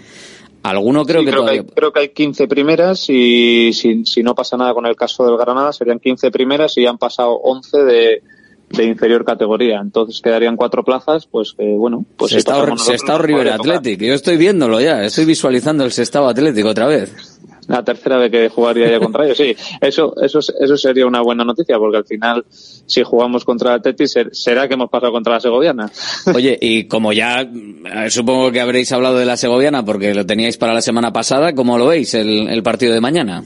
alguno 0.63 1.05
creo 1.05 1.21
sí, 1.21 1.27
que 1.27 1.33
creo 1.33 1.43
todavía 1.43 1.63
que 1.63 1.69
hay, 1.69 1.75
creo 1.75 1.93
que 1.93 2.01
hay 2.01 2.09
15 2.11 2.47
primeras 2.47 3.09
y 3.09 3.73
si, 3.73 4.05
si 4.05 4.23
no 4.23 4.35
pasa 4.35 4.57
nada 4.57 4.75
con 4.75 4.87
el 4.87 4.95
caso 4.95 5.27
del 5.27 5.37
Granada 5.37 5.73
serían 5.73 5.99
15 5.99 6.31
primeras 6.31 6.77
y 6.79 6.87
han 6.87 6.99
pasado 6.99 7.33
11 7.33 7.79
de 7.79 8.23
de 8.73 8.85
inferior 8.85 9.25
categoría. 9.25 9.81
Entonces 9.81 10.21
quedarían 10.21 10.57
cuatro 10.57 10.83
plazas, 10.83 11.27
pues 11.27 11.53
que 11.53 11.65
bueno, 11.65 12.05
pues 12.17 12.33
se 12.33 12.39
está, 12.39 12.77
se 12.77 12.95
está 12.95 13.19
River 13.19 13.51
Athletic. 13.51 14.01
Yo 14.01 14.15
estoy 14.15 14.37
viéndolo 14.37 14.81
ya, 14.81 15.05
estoy 15.05 15.25
visualizando 15.25 15.85
el 15.85 15.93
Sestao 15.93 16.27
Atlético 16.27 16.71
otra 16.71 16.87
vez 16.87 17.13
la 17.69 17.85
tercera 17.85 18.19
vez 18.19 18.31
que 18.31 18.49
jugaría 18.49 18.91
ya 18.91 18.99
contra 18.99 19.25
ellos. 19.25 19.37
Sí, 19.37 19.55
eso, 19.81 20.15
eso, 20.21 20.41
eso 20.41 20.77
sería 20.77 21.07
una 21.07 21.21
buena 21.21 21.45
noticia, 21.45 21.79
porque 21.79 21.99
al 21.99 22.05
final, 22.05 22.45
si 22.51 23.03
jugamos 23.03 23.45
contra 23.45 23.71
el 23.71 23.81
Atleti, 23.81 24.07
será 24.07 24.69
que 24.69 24.75
hemos 24.75 24.91
pasado 24.91 25.13
contra 25.13 25.35
la 25.35 25.41
Segoviana. 25.41 25.91
Oye, 26.35 26.59
y 26.61 26.85
como 26.85 27.13
ya 27.13 27.49
supongo 28.09 28.51
que 28.51 28.61
habréis 28.61 28.93
hablado 28.93 29.19
de 29.19 29.27
la 29.27 29.37
Segoviana, 29.37 29.85
porque 29.85 30.15
lo 30.15 30.27
teníais 30.27 30.57
para 30.57 30.75
la 30.75 30.83
semana 30.83 31.13
pasada, 31.13 31.55
¿cómo 31.55 31.79
lo 31.79 31.87
veis 31.87 32.15
el, 32.15 32.49
el 32.49 32.63
partido 32.63 32.95
de 32.95 33.01
mañana? 33.01 33.45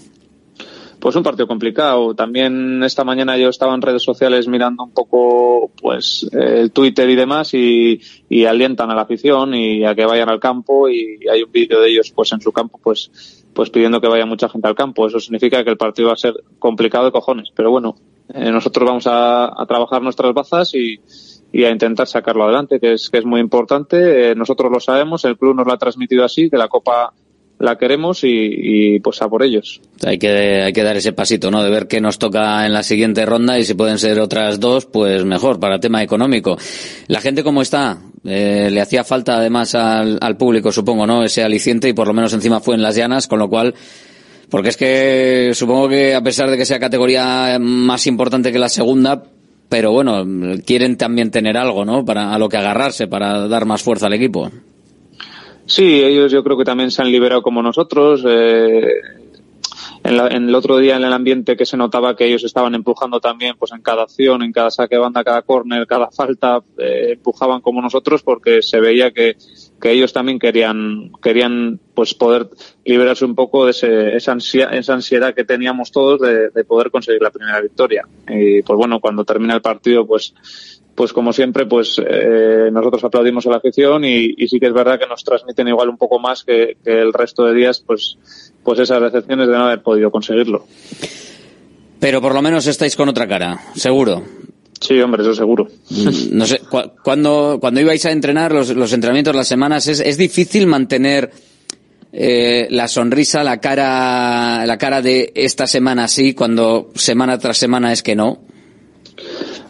Pues 0.98 1.14
un 1.14 1.22
partido 1.22 1.46
complicado. 1.46 2.14
También 2.14 2.82
esta 2.82 3.04
mañana 3.04 3.36
yo 3.36 3.48
estaba 3.48 3.74
en 3.74 3.82
redes 3.82 4.02
sociales 4.02 4.48
mirando 4.48 4.84
un 4.84 4.92
poco 4.92 5.70
pues 5.80 6.26
el 6.32 6.72
Twitter 6.72 7.08
y 7.10 7.14
demás 7.14 7.52
y, 7.54 8.00
y 8.28 8.44
alientan 8.44 8.90
a 8.90 8.94
la 8.94 9.02
afición 9.02 9.54
y 9.54 9.84
a 9.84 9.94
que 9.94 10.06
vayan 10.06 10.30
al 10.30 10.40
campo 10.40 10.88
y 10.88 11.18
hay 11.30 11.42
un 11.42 11.52
vídeo 11.52 11.80
de 11.80 11.90
ellos 11.90 12.10
pues 12.12 12.32
en 12.32 12.40
su 12.40 12.50
campo 12.50 12.80
pues 12.82 13.35
pues 13.56 13.70
pidiendo 13.70 14.00
que 14.02 14.06
vaya 14.06 14.26
mucha 14.26 14.50
gente 14.50 14.68
al 14.68 14.74
campo. 14.74 15.06
Eso 15.06 15.18
significa 15.18 15.64
que 15.64 15.70
el 15.70 15.78
partido 15.78 16.08
va 16.08 16.14
a 16.14 16.18
ser 16.18 16.34
complicado 16.58 17.06
de 17.06 17.12
cojones. 17.12 17.48
Pero 17.56 17.70
bueno, 17.70 17.96
eh, 18.28 18.52
nosotros 18.52 18.86
vamos 18.86 19.06
a, 19.06 19.46
a, 19.60 19.66
trabajar 19.66 20.02
nuestras 20.02 20.34
bazas 20.34 20.74
y, 20.74 21.00
y, 21.50 21.64
a 21.64 21.70
intentar 21.70 22.06
sacarlo 22.06 22.44
adelante, 22.44 22.78
que 22.78 22.92
es, 22.92 23.08
que 23.08 23.18
es 23.18 23.24
muy 23.24 23.40
importante. 23.40 24.30
Eh, 24.30 24.34
nosotros 24.34 24.70
lo 24.70 24.78
sabemos, 24.78 25.24
el 25.24 25.38
club 25.38 25.56
nos 25.56 25.66
lo 25.66 25.72
ha 25.72 25.78
transmitido 25.78 26.22
así, 26.22 26.50
que 26.50 26.58
la 26.58 26.68
Copa 26.68 27.14
la 27.58 27.76
queremos 27.76 28.22
y, 28.24 28.28
y, 28.28 29.00
pues 29.00 29.22
a 29.22 29.28
por 29.28 29.42
ellos. 29.42 29.80
Hay 30.04 30.18
que, 30.18 30.62
hay 30.62 30.72
que 30.72 30.82
dar 30.82 30.96
ese 30.96 31.12
pasito, 31.12 31.50
¿no? 31.50 31.62
De 31.62 31.70
ver 31.70 31.86
qué 31.88 32.00
nos 32.00 32.18
toca 32.18 32.66
en 32.66 32.72
la 32.72 32.82
siguiente 32.82 33.24
ronda 33.24 33.58
y 33.58 33.64
si 33.64 33.74
pueden 33.74 33.98
ser 33.98 34.20
otras 34.20 34.60
dos, 34.60 34.86
pues 34.86 35.24
mejor 35.24 35.58
para 35.58 35.80
tema 35.80 36.02
económico. 36.02 36.58
La 37.06 37.20
gente 37.20 37.42
cómo 37.42 37.62
está, 37.62 37.98
eh, 38.24 38.68
le 38.70 38.80
hacía 38.80 39.04
falta 39.04 39.38
además 39.38 39.74
al, 39.74 40.18
al, 40.20 40.36
público, 40.36 40.70
supongo, 40.70 41.06
¿no? 41.06 41.24
Ese 41.24 41.42
aliciente 41.42 41.88
y 41.88 41.94
por 41.94 42.06
lo 42.06 42.12
menos 42.14 42.32
encima 42.34 42.60
fue 42.60 42.74
en 42.74 42.82
las 42.82 42.94
llanas, 42.94 43.26
con 43.26 43.38
lo 43.38 43.48
cual, 43.48 43.74
porque 44.50 44.68
es 44.68 44.76
que 44.76 45.52
supongo 45.54 45.88
que 45.88 46.14
a 46.14 46.22
pesar 46.22 46.50
de 46.50 46.58
que 46.58 46.66
sea 46.66 46.78
categoría 46.78 47.58
más 47.58 48.06
importante 48.06 48.52
que 48.52 48.58
la 48.58 48.68
segunda, 48.68 49.22
pero 49.68 49.92
bueno, 49.92 50.24
quieren 50.64 50.96
también 50.96 51.30
tener 51.30 51.56
algo, 51.56 51.84
¿no? 51.84 52.04
Para 52.04 52.34
a 52.34 52.38
lo 52.38 52.48
que 52.48 52.58
agarrarse, 52.58 53.08
para 53.08 53.48
dar 53.48 53.64
más 53.64 53.82
fuerza 53.82 54.06
al 54.06 54.14
equipo. 54.14 54.50
Sí, 55.66 56.02
ellos 56.02 56.30
yo 56.30 56.42
creo 56.44 56.56
que 56.56 56.64
también 56.64 56.90
se 56.90 57.02
han 57.02 57.10
liberado 57.10 57.42
como 57.42 57.62
nosotros. 57.62 58.24
Eh, 58.26 58.86
en, 60.04 60.16
la, 60.16 60.28
en, 60.28 60.48
el 60.48 60.54
otro 60.54 60.78
día 60.78 60.96
en 60.96 61.04
el 61.04 61.12
ambiente 61.12 61.56
que 61.56 61.66
se 61.66 61.76
notaba 61.76 62.14
que 62.14 62.26
ellos 62.26 62.44
estaban 62.44 62.74
empujando 62.74 63.20
también 63.20 63.56
pues 63.58 63.72
en 63.72 63.82
cada 63.82 64.04
acción, 64.04 64.42
en 64.42 64.52
cada 64.52 64.70
saque 64.70 64.96
banda, 64.96 65.24
cada 65.24 65.42
córner, 65.42 65.86
cada 65.86 66.10
falta, 66.10 66.62
eh, 66.78 67.14
empujaban 67.14 67.60
como 67.60 67.82
nosotros 67.82 68.22
porque 68.22 68.62
se 68.62 68.78
veía 68.78 69.10
que, 69.10 69.36
que 69.80 69.90
ellos 69.90 70.12
también 70.12 70.38
querían, 70.38 71.10
querían 71.20 71.80
pues 71.94 72.14
poder 72.14 72.48
liberarse 72.84 73.24
un 73.24 73.34
poco 73.34 73.64
de 73.64 73.72
ese, 73.72 74.16
esa, 74.16 74.32
ansia, 74.32 74.68
esa 74.68 74.94
ansiedad 74.94 75.34
que 75.34 75.44
teníamos 75.44 75.90
todos 75.90 76.20
de, 76.20 76.50
de 76.50 76.64
poder 76.64 76.92
conseguir 76.92 77.22
la 77.22 77.30
primera 77.30 77.60
victoria. 77.60 78.06
Y 78.28 78.62
pues 78.62 78.76
bueno, 78.76 79.00
cuando 79.00 79.24
termina 79.24 79.54
el 79.54 79.62
partido 79.62 80.06
pues 80.06 80.34
pues 80.96 81.12
como 81.12 81.32
siempre, 81.32 81.66
pues 81.66 82.00
eh, 82.04 82.70
nosotros 82.72 83.04
aplaudimos 83.04 83.46
a 83.46 83.50
la 83.50 83.56
afición 83.58 84.04
y, 84.04 84.34
y, 84.36 84.48
sí 84.48 84.58
que 84.58 84.66
es 84.66 84.72
verdad 84.72 84.98
que 84.98 85.06
nos 85.06 85.22
transmiten 85.22 85.68
igual 85.68 85.90
un 85.90 85.98
poco 85.98 86.18
más 86.18 86.42
que, 86.42 86.78
que, 86.82 87.00
el 87.00 87.12
resto 87.12 87.44
de 87.44 87.54
días, 87.54 87.82
pues, 87.86 88.18
pues 88.64 88.80
esas 88.80 89.00
decepciones 89.02 89.46
de 89.46 89.52
no 89.52 89.66
haber 89.66 89.82
podido 89.82 90.10
conseguirlo. 90.10 90.66
Pero 92.00 92.20
por 92.20 92.34
lo 92.34 92.42
menos 92.42 92.66
estáis 92.66 92.96
con 92.96 93.08
otra 93.08 93.28
cara, 93.28 93.60
seguro. 93.74 94.22
Sí, 94.80 95.00
hombre, 95.00 95.22
eso 95.22 95.34
seguro. 95.34 95.68
No 96.32 96.46
sé, 96.46 96.60
cu 96.60 96.78
cuando, 97.02 97.58
cuando 97.60 97.80
ibais 97.80 98.04
a 98.06 98.10
entrenar 98.10 98.52
los, 98.52 98.74
los 98.74 98.92
entrenamientos, 98.92 99.34
las 99.34 99.48
semanas, 99.48 99.86
es, 99.88 100.00
es 100.00 100.16
difícil 100.16 100.66
mantener 100.66 101.30
eh, 102.12 102.66
la 102.70 102.88
sonrisa, 102.88 103.44
la 103.44 103.58
cara, 103.60 104.64
la 104.64 104.78
cara 104.78 105.02
de 105.02 105.32
esta 105.34 105.66
semana 105.66 106.04
así, 106.04 106.34
cuando 106.34 106.90
semana 106.94 107.38
tras 107.38 107.58
semana 107.58 107.92
es 107.92 108.02
que 108.02 108.14
no. 108.14 108.40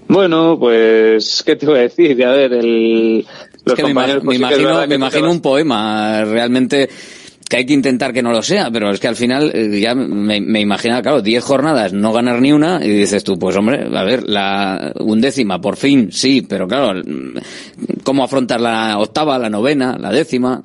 Bueno, 0.09 0.57
pues, 0.59 1.43
¿qué 1.45 1.57
te 1.57 1.66
voy 1.66 1.78
a 1.78 1.83
decir? 1.83 2.24
A 2.24 2.31
ver, 2.31 2.53
el, 2.53 3.27
los 3.65 3.73
es 3.73 3.74
que 3.74 3.83
compañeros, 3.83 4.23
me, 4.23 4.27
pues, 4.27 4.39
imagino, 4.39 4.87
me 4.87 4.95
imagino 4.95 5.31
un 5.31 5.41
poema, 5.41 6.24
realmente, 6.24 6.89
que 7.49 7.57
hay 7.57 7.66
que 7.66 7.73
intentar 7.73 8.12
que 8.12 8.23
no 8.23 8.31
lo 8.31 8.43
sea, 8.43 8.70
pero 8.70 8.91
es 8.91 9.01
que 9.01 9.09
al 9.09 9.16
final 9.16 9.51
eh, 9.55 9.81
ya 9.81 9.95
me, 9.95 10.41
me 10.41 10.61
imaginaba, 10.61 11.03
claro, 11.03 11.23
10 11.23 11.43
jornadas, 11.43 11.93
no 11.93 12.12
ganar 12.12 12.41
ni 12.41 12.53
una, 12.53 12.85
y 12.85 12.89
dices 12.89 13.24
tú, 13.24 13.39
pues 13.39 13.57
hombre, 13.57 13.89
a 13.93 14.05
ver, 14.05 14.28
la 14.28 14.93
undécima, 15.01 15.61
por 15.61 15.77
fin, 15.77 16.11
sí, 16.12 16.47
pero 16.49 16.69
claro, 16.69 17.01
¿cómo 18.05 18.23
afrontar 18.23 18.61
la 18.61 18.99
octava, 18.99 19.39
la 19.39 19.51
novena, 19.51 19.97
la 19.99 20.11
décima? 20.11 20.62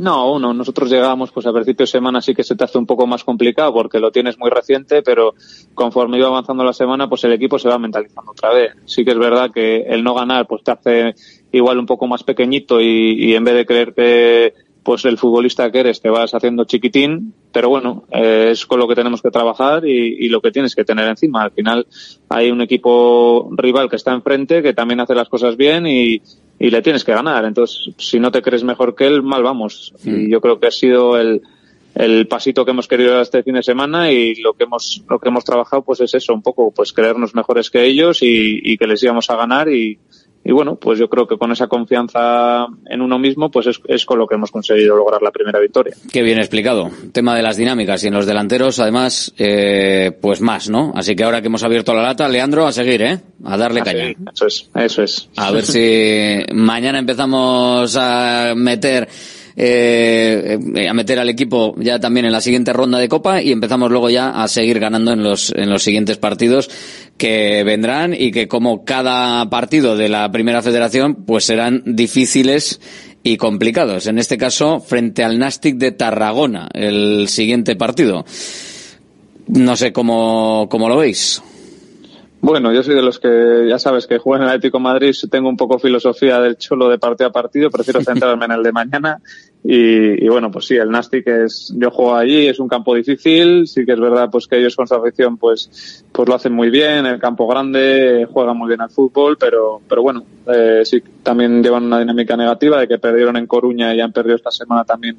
No, 0.00 0.32
uno, 0.32 0.54
nosotros 0.54 0.90
llegamos 0.90 1.30
pues 1.30 1.44
a 1.44 1.52
principio 1.52 1.84
de 1.84 1.90
semana 1.90 2.22
sí 2.22 2.34
que 2.34 2.42
se 2.42 2.56
te 2.56 2.64
hace 2.64 2.78
un 2.78 2.86
poco 2.86 3.06
más 3.06 3.22
complicado 3.22 3.74
porque 3.74 4.00
lo 4.00 4.10
tienes 4.10 4.38
muy 4.38 4.48
reciente, 4.48 5.02
pero 5.02 5.34
conforme 5.74 6.16
iba 6.16 6.28
avanzando 6.28 6.64
la 6.64 6.72
semana 6.72 7.06
pues 7.06 7.22
el 7.24 7.34
equipo 7.34 7.58
se 7.58 7.68
va 7.68 7.78
mentalizando 7.78 8.32
otra 8.32 8.50
vez. 8.54 8.72
Sí 8.86 9.04
que 9.04 9.10
es 9.10 9.18
verdad 9.18 9.50
que 9.52 9.82
el 9.82 10.02
no 10.02 10.14
ganar 10.14 10.46
pues 10.46 10.64
te 10.64 10.70
hace 10.70 11.14
igual 11.52 11.78
un 11.78 11.84
poco 11.84 12.06
más 12.06 12.24
pequeñito 12.24 12.80
y, 12.80 13.26
y 13.26 13.34
en 13.34 13.44
vez 13.44 13.54
de 13.54 13.66
creerte 13.66 14.54
pues 14.82 15.04
el 15.04 15.18
futbolista 15.18 15.70
que 15.70 15.80
eres 15.80 16.00
te 16.00 16.08
vas 16.08 16.32
haciendo 16.32 16.64
chiquitín, 16.64 17.34
pero 17.52 17.68
bueno, 17.68 18.04
eh, 18.10 18.48
es 18.52 18.64
con 18.64 18.78
lo 18.78 18.88
que 18.88 18.94
tenemos 18.94 19.20
que 19.20 19.30
trabajar 19.30 19.86
y, 19.86 20.24
y, 20.24 20.30
lo 20.30 20.40
que 20.40 20.50
tienes 20.50 20.74
que 20.74 20.86
tener 20.86 21.06
encima. 21.06 21.42
Al 21.42 21.50
final 21.50 21.86
hay 22.30 22.50
un 22.50 22.62
equipo 22.62 23.50
rival 23.52 23.90
que 23.90 23.96
está 23.96 24.14
enfrente, 24.14 24.62
que 24.62 24.72
también 24.72 25.00
hace 25.00 25.14
las 25.14 25.28
cosas 25.28 25.58
bien 25.58 25.86
y, 25.86 26.22
y 26.60 26.70
le 26.70 26.82
tienes 26.82 27.04
que 27.04 27.12
ganar. 27.12 27.46
Entonces, 27.46 27.90
si 27.96 28.20
no 28.20 28.30
te 28.30 28.42
crees 28.42 28.62
mejor 28.62 28.94
que 28.94 29.06
él, 29.06 29.22
mal 29.22 29.42
vamos. 29.42 29.94
Y 30.04 30.30
yo 30.30 30.42
creo 30.42 30.60
que 30.60 30.66
ha 30.66 30.70
sido 30.70 31.18
el, 31.18 31.40
el 31.94 32.28
pasito 32.28 32.66
que 32.66 32.72
hemos 32.72 32.86
querido 32.86 33.18
este 33.20 33.42
fin 33.42 33.54
de 33.54 33.62
semana 33.62 34.12
y 34.12 34.34
lo 34.36 34.52
que 34.52 34.64
hemos 34.64 35.02
lo 35.08 35.18
que 35.18 35.28
hemos 35.28 35.44
trabajado 35.44 35.82
pues 35.82 36.00
es 36.00 36.14
eso 36.14 36.34
un 36.34 36.42
poco 36.42 36.70
pues 36.70 36.92
creernos 36.92 37.34
mejores 37.34 37.70
que 37.70 37.84
ellos 37.84 38.22
y, 38.22 38.60
y 38.62 38.76
que 38.76 38.86
les 38.86 39.02
íbamos 39.02 39.28
a 39.30 39.36
ganar 39.36 39.70
y, 39.70 39.98
y 40.50 40.52
bueno, 40.52 40.74
pues 40.74 40.98
yo 40.98 41.08
creo 41.08 41.28
que 41.28 41.38
con 41.38 41.52
esa 41.52 41.68
confianza 41.68 42.66
en 42.86 43.00
uno 43.00 43.20
mismo, 43.20 43.52
pues 43.52 43.68
es, 43.68 43.80
es, 43.86 44.04
con 44.04 44.18
lo 44.18 44.26
que 44.26 44.34
hemos 44.34 44.50
conseguido 44.50 44.96
lograr 44.96 45.22
la 45.22 45.30
primera 45.30 45.60
victoria. 45.60 45.94
Qué 46.12 46.22
bien 46.22 46.38
explicado. 46.38 46.90
Tema 47.12 47.36
de 47.36 47.42
las 47.42 47.56
dinámicas 47.56 48.02
y 48.02 48.08
en 48.08 48.14
los 48.14 48.26
delanteros, 48.26 48.80
además, 48.80 49.32
eh, 49.38 50.10
pues 50.20 50.40
más, 50.40 50.68
¿no? 50.68 50.92
Así 50.96 51.14
que 51.14 51.22
ahora 51.22 51.40
que 51.40 51.46
hemos 51.46 51.62
abierto 51.62 51.94
la 51.94 52.02
lata, 52.02 52.28
Leandro, 52.28 52.66
a 52.66 52.72
seguir, 52.72 53.00
¿eh? 53.00 53.20
A 53.44 53.56
darle 53.56 53.82
a 53.82 53.84
caña. 53.84 54.00
Seguir. 54.00 54.16
Eso 54.34 54.46
es, 54.46 54.70
eso 54.74 55.02
es. 55.04 55.30
A 55.36 55.52
ver 55.52 55.64
si 55.64 56.40
mañana 56.52 56.98
empezamos 56.98 57.96
a 57.96 58.52
meter 58.56 59.08
eh, 59.54 60.19
a 60.88 60.94
meter 60.94 61.18
al 61.18 61.28
equipo 61.28 61.74
ya 61.78 61.98
también 61.98 62.26
en 62.26 62.32
la 62.32 62.40
siguiente 62.40 62.72
ronda 62.72 62.98
de 62.98 63.08
Copa 63.08 63.42
y 63.42 63.52
empezamos 63.52 63.90
luego 63.90 64.10
ya 64.10 64.30
a 64.30 64.48
seguir 64.48 64.80
ganando 64.80 65.12
en 65.12 65.22
los, 65.22 65.52
en 65.54 65.70
los 65.70 65.82
siguientes 65.82 66.18
partidos 66.18 66.70
que 67.16 67.62
vendrán 67.64 68.14
y 68.14 68.30
que 68.30 68.48
como 68.48 68.84
cada 68.84 69.48
partido 69.50 69.96
de 69.96 70.08
la 70.08 70.30
primera 70.30 70.62
federación 70.62 71.24
pues 71.26 71.44
serán 71.44 71.82
difíciles 71.84 72.80
y 73.22 73.36
complicados. 73.36 74.06
En 74.06 74.18
este 74.18 74.38
caso, 74.38 74.80
frente 74.80 75.24
al 75.24 75.38
Nastic 75.38 75.76
de 75.76 75.92
Tarragona, 75.92 76.68
el 76.72 77.28
siguiente 77.28 77.76
partido. 77.76 78.24
No 79.48 79.76
sé 79.76 79.92
cómo, 79.92 80.68
cómo 80.70 80.88
lo 80.88 80.96
veis. 80.96 81.42
Bueno, 82.42 82.72
yo 82.72 82.82
soy 82.82 82.94
de 82.94 83.02
los 83.02 83.18
que 83.18 83.66
ya 83.68 83.78
sabes 83.78 84.06
que 84.06 84.16
juegan 84.16 84.42
en 84.42 84.48
el 84.48 84.54
Atlético 84.56 84.78
de 84.78 84.84
Madrid, 84.84 85.14
tengo 85.30 85.48
un 85.50 85.58
poco 85.58 85.78
filosofía 85.78 86.40
del 86.40 86.56
cholo 86.56 86.88
de 86.88 86.98
partido 86.98 87.28
a 87.28 87.32
partido, 87.32 87.70
prefiero 87.70 88.00
centrarme 88.04 88.46
en 88.46 88.52
el 88.52 88.62
de 88.62 88.72
mañana 88.72 89.18
y, 89.62 90.24
y, 90.24 90.28
bueno, 90.28 90.50
pues 90.50 90.66
sí, 90.66 90.76
el 90.76 90.90
Nastic 90.90 91.26
es, 91.26 91.74
yo 91.76 91.90
juego 91.90 92.14
allí, 92.14 92.46
es 92.46 92.58
un 92.58 92.68
campo 92.68 92.94
difícil, 92.94 93.66
sí 93.66 93.84
que 93.84 93.92
es 93.92 94.00
verdad 94.00 94.30
pues 94.32 94.46
que 94.46 94.56
ellos 94.58 94.74
con 94.74 94.86
su 94.86 94.94
afición 94.94 95.36
pues, 95.36 96.04
pues 96.12 96.28
lo 96.28 96.34
hacen 96.34 96.54
muy 96.54 96.70
bien, 96.70 97.04
el 97.04 97.20
campo 97.20 97.46
grande, 97.46 98.26
juegan 98.32 98.56
muy 98.56 98.68
bien 98.68 98.80
al 98.80 98.90
fútbol, 98.90 99.36
pero, 99.38 99.80
pero 99.86 100.02
bueno, 100.02 100.24
eh, 100.46 100.80
sí, 100.84 101.02
también 101.22 101.62
llevan 101.62 101.84
una 101.84 101.98
dinámica 101.98 102.36
negativa 102.36 102.80
de 102.80 102.88
que 102.88 102.98
perdieron 102.98 103.36
en 103.36 103.46
Coruña 103.46 103.94
y 103.94 104.00
han 104.00 104.12
perdido 104.12 104.36
esta 104.36 104.50
semana 104.50 104.84
también 104.84 105.18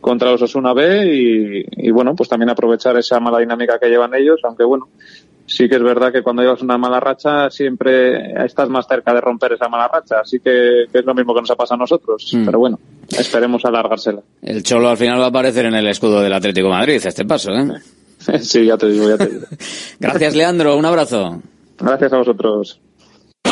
contra 0.00 0.30
los 0.30 0.42
Osuna 0.42 0.72
B 0.72 1.14
y, 1.14 1.88
y 1.88 1.90
bueno, 1.90 2.14
pues 2.16 2.28
también 2.28 2.50
aprovechar 2.50 2.96
esa 2.96 3.20
mala 3.20 3.38
dinámica 3.38 3.78
que 3.78 3.88
llevan 3.88 4.14
ellos, 4.14 4.40
aunque 4.42 4.64
bueno, 4.64 4.88
sí 5.46 5.68
que 5.68 5.76
es 5.76 5.82
verdad 5.82 6.12
que 6.12 6.22
cuando 6.22 6.42
llevas 6.42 6.62
una 6.62 6.76
mala 6.76 7.00
racha 7.00 7.50
siempre 7.50 8.44
estás 8.44 8.68
más 8.68 8.86
cerca 8.86 9.14
de 9.14 9.20
romper 9.20 9.52
esa 9.52 9.68
mala 9.68 9.88
racha, 9.88 10.20
así 10.20 10.38
que, 10.40 10.86
que 10.92 10.98
es 10.98 11.04
lo 11.04 11.14
mismo 11.14 11.34
que 11.34 11.40
nos 11.40 11.50
ha 11.50 11.56
pasado 11.56 11.76
a 11.76 11.84
nosotros, 11.84 12.30
mm. 12.34 12.44
pero 12.44 12.58
bueno, 12.58 12.78
esperemos 13.08 13.64
alargársela. 13.64 14.20
El 14.42 14.62
Cholo 14.62 14.88
al 14.88 14.96
final 14.96 15.20
va 15.20 15.26
a 15.26 15.28
aparecer 15.28 15.66
en 15.66 15.74
el 15.74 15.86
escudo 15.86 16.20
del 16.20 16.32
Atlético 16.32 16.68
de 16.68 16.74
Madrid, 16.74 17.00
este 17.04 17.24
paso, 17.24 17.52
¿eh? 17.52 17.72
sí, 18.40 18.66
ya 18.66 18.76
te 18.76 18.88
digo, 18.88 19.08
ya 19.08 19.18
te 19.18 19.26
digo. 19.26 19.46
Gracias, 20.00 20.34
Leandro, 20.34 20.76
un 20.76 20.84
abrazo. 20.84 21.40
Gracias 21.78 22.12
a 22.12 22.16
vosotros. 22.16 22.80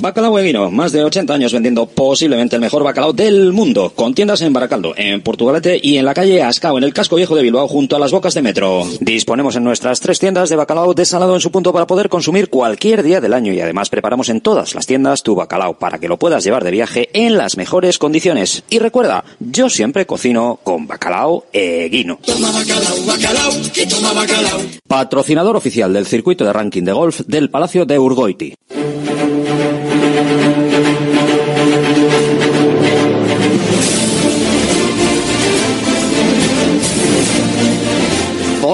Bacalao 0.00 0.38
Eguino, 0.38 0.70
más 0.70 0.92
de 0.92 1.02
80 1.02 1.32
años 1.32 1.52
vendiendo 1.52 1.86
posiblemente 1.86 2.56
el 2.56 2.60
mejor 2.60 2.82
bacalao 2.82 3.12
del 3.12 3.52
mundo, 3.52 3.92
con 3.94 4.14
tiendas 4.14 4.42
en 4.42 4.52
Baracaldo, 4.52 4.92
en 4.96 5.22
Portugalete 5.46 5.78
y 5.80 5.96
en 5.96 6.04
la 6.04 6.12
calle 6.12 6.42
Ascao, 6.42 6.76
en 6.76 6.82
el 6.82 6.92
casco 6.92 7.14
viejo 7.14 7.36
de 7.36 7.42
Bilbao, 7.42 7.68
junto 7.68 7.94
a 7.94 8.00
las 8.00 8.10
bocas 8.10 8.34
de 8.34 8.42
metro. 8.42 8.84
Disponemos 9.00 9.54
en 9.54 9.62
nuestras 9.62 10.00
tres 10.00 10.18
tiendas 10.18 10.48
de 10.48 10.56
bacalao 10.56 10.92
desalado 10.92 11.34
en 11.34 11.40
su 11.40 11.52
punto 11.52 11.72
para 11.72 11.86
poder 11.86 12.08
consumir 12.08 12.48
cualquier 12.48 13.04
día 13.04 13.20
del 13.20 13.32
año 13.32 13.52
y 13.52 13.60
además 13.60 13.88
preparamos 13.88 14.28
en 14.28 14.40
todas 14.40 14.74
las 14.74 14.86
tiendas 14.86 15.22
tu 15.22 15.36
bacalao 15.36 15.74
para 15.74 15.98
que 15.98 16.08
lo 16.08 16.16
puedas 16.16 16.42
llevar 16.42 16.64
de 16.64 16.72
viaje 16.72 17.10
en 17.12 17.36
las 17.36 17.56
mejores 17.56 17.98
condiciones. 17.98 18.64
Y 18.70 18.80
recuerda, 18.80 19.24
yo 19.38 19.68
siempre 19.68 20.04
cocino 20.04 20.58
con 20.64 20.88
bacalao 20.88 21.44
Eguino. 21.52 22.18
Patrocinador 24.88 25.54
oficial 25.54 25.92
del 25.92 26.06
circuito 26.06 26.44
de 26.44 26.52
ranking 26.52 26.82
de 26.82 26.92
golf 26.92 27.20
del 27.20 27.50
Palacio 27.50 27.86
de 27.86 28.00
Urgoiti. 28.00 28.54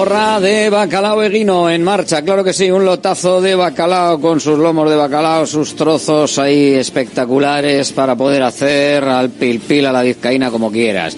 Porra 0.03 0.41
de 0.41 0.69
bacalao 0.69 1.23
eguino 1.23 1.69
en 1.69 1.81
marcha, 1.81 2.21
claro 2.23 2.43
que 2.43 2.51
sí, 2.51 2.69
un 2.69 2.83
lotazo 2.83 3.39
de 3.39 3.55
bacalao 3.55 4.19
con 4.19 4.41
sus 4.41 4.59
lomos 4.59 4.89
de 4.89 4.97
bacalao, 4.97 5.47
sus 5.47 5.77
trozos 5.77 6.37
ahí 6.39 6.73
espectaculares 6.73 7.93
para 7.93 8.13
poder 8.13 8.43
hacer 8.43 9.05
al 9.05 9.29
pil 9.29 9.61
pil 9.61 9.85
a 9.85 9.93
la 9.93 10.01
vizcaína 10.01 10.51
como 10.51 10.69
quieras. 10.69 11.15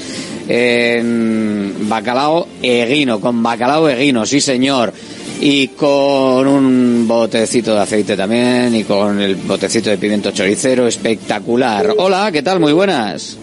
En 0.47 1.89
bacalao 1.89 2.47
eguino, 2.61 3.19
con 3.19 3.41
bacalao 3.41 3.89
eguino, 3.89 4.23
sí 4.23 4.39
señor. 4.39 4.93
Y 5.41 5.69
con 5.69 6.47
un 6.47 7.07
botecito 7.07 7.73
de 7.73 7.81
aceite 7.81 8.15
también 8.15 8.75
y 8.75 8.83
con 8.83 9.19
el 9.19 9.35
botecito 9.35 9.89
de 9.89 9.97
pimiento 9.97 10.29
choricero 10.29 10.85
espectacular. 10.85 11.91
Hola, 11.97 12.29
¿qué 12.31 12.43
tal? 12.43 12.59
Muy 12.59 12.73
buenas. 12.73 13.35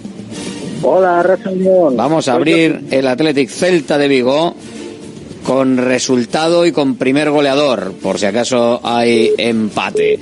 Hola, 0.85 1.21
Rafa 1.25 1.51
Vamos 1.95 2.29
a 2.29 2.35
abrir 2.35 2.85
el 2.93 3.09
Athletic 3.09 3.49
Celta 3.49 3.99
de 3.99 4.07
Vigo 4.07 4.55
con 5.45 5.77
resultado 5.77 6.67
y 6.67 6.73
con 6.73 6.97
primer 6.97 7.31
goleador, 7.31 7.93
por 8.03 8.19
si 8.19 8.27
acaso 8.27 8.81
hay 8.83 9.33
empate. 9.39 10.19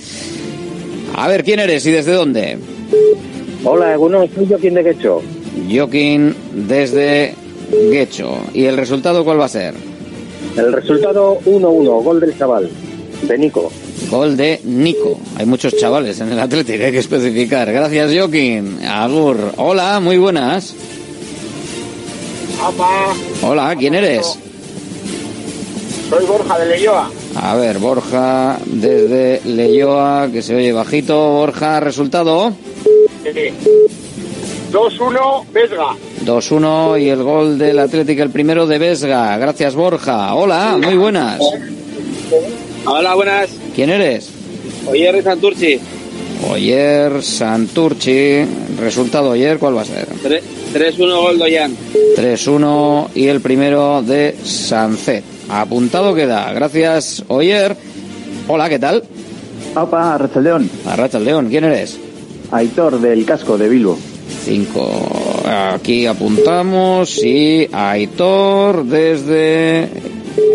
A 1.15 1.29
ver, 1.29 1.45
¿quién 1.45 1.61
eres 1.61 1.85
y 1.87 1.91
desde 1.91 2.13
dónde? 2.13 2.59
Hola, 3.65 3.97
bueno, 3.97 4.27
soy 4.35 4.47
Joaquín 4.47 4.75
de 4.75 4.85
Quecho. 4.85 5.21
Joaquín 5.71 6.35
desde 6.53 7.35
Guecho. 7.91 8.39
¿Y 8.55 8.65
el 8.65 8.77
resultado 8.77 9.25
cuál 9.25 9.41
va 9.41 9.45
a 9.45 9.49
ser? 9.49 9.75
El 10.57 10.73
resultado 10.73 11.39
1-1, 11.45 12.03
gol 12.03 12.21
del 12.21 12.37
chaval, 12.37 12.71
de 13.23 13.39
Nico. 13.39 13.71
Gol 14.11 14.37
de 14.37 14.61
Nico. 14.65 15.21
Hay 15.37 15.47
muchos 15.47 15.77
chavales 15.77 16.21
en 16.21 16.33
el 16.33 16.41
Atlético, 16.41 16.85
hay 16.85 16.93
que 16.93 16.99
especificar. 16.99 17.71
Gracias, 17.71 18.13
Joaquín. 18.17 18.79
Agur. 18.85 19.53
Hola, 19.59 20.01
muy 20.01 20.17
buenas. 20.17 20.75
Hola, 23.43 23.75
¿quién 23.79 23.95
eres? 23.95 24.39
Soy 26.11 26.27
Borja 26.27 26.59
de 26.59 26.67
Leyoa. 26.67 27.09
A 27.37 27.55
ver, 27.55 27.79
Borja 27.79 28.59
desde 28.67 29.41
Leyoa, 29.45 30.29
que 30.33 30.43
se 30.43 30.57
oye 30.57 30.73
bajito. 30.73 31.17
Borja, 31.17 31.79
resultado. 31.79 32.53
2-1, 34.73 35.45
Vesga. 35.53 35.95
2-1 36.25 37.01
y 37.01 37.11
el 37.11 37.23
gol 37.23 37.57
del 37.59 37.79
Atlético, 37.79 38.25
el 38.25 38.31
primero 38.31 38.67
de 38.67 38.79
Vesga. 38.79 39.37
Gracias, 39.39 39.77
Borja. 39.77 40.35
Hola, 40.35 40.77
muy 40.83 40.97
buenas. 40.97 41.41
Hola, 42.85 43.15
buenas. 43.15 43.51
¿Quién 43.77 43.91
eres? 43.91 44.31
Oyer 44.87 45.23
Santurci. 45.23 45.79
Oyer 46.51 47.23
Santurci. 47.23 48.45
Resultado 48.81 49.31
ayer, 49.31 49.61
¿cuál 49.61 49.77
va 49.77 49.83
a 49.83 49.85
ser? 49.85 50.09
3-1 50.75 51.21
gol 51.23 51.39
de 51.39 51.45
Ollán. 51.45 51.77
3-1 52.17 53.11
y 53.15 53.29
el 53.29 53.41
primero 53.41 54.03
de 54.03 54.35
Sancet. 54.43 55.40
Apuntado 55.51 56.15
queda. 56.15 56.53
Gracias, 56.53 57.25
Oyer. 57.29 57.77
Hola, 58.49 58.69
¿qué 58.69 58.79
tal? 58.79 59.03
Opa, 59.75 60.19
León. 60.41 60.71
Arracha 60.87 61.19
León. 61.19 61.49
¿Quién 61.49 61.65
eres? 61.65 61.99
Aitor 62.51 63.01
del 63.01 63.25
casco 63.25 63.59
de 63.59 63.69
Bilbo. 63.69 63.99
5. 64.45 65.43
Aquí 65.75 66.07
apuntamos 66.07 67.19
y 67.19 67.69
Aitor 67.73 68.85
desde 68.85 69.89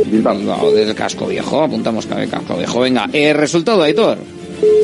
Bilbao. 0.08 0.72
desde 0.72 0.90
el 0.92 0.96
casco 0.96 1.28
viejo. 1.28 1.62
Apuntamos 1.62 2.06
que 2.06 2.28
casco 2.28 2.58
viejo. 2.58 2.80
Venga, 2.80 3.10
el 3.12 3.36
resultado, 3.36 3.84
Aitor. 3.84 4.18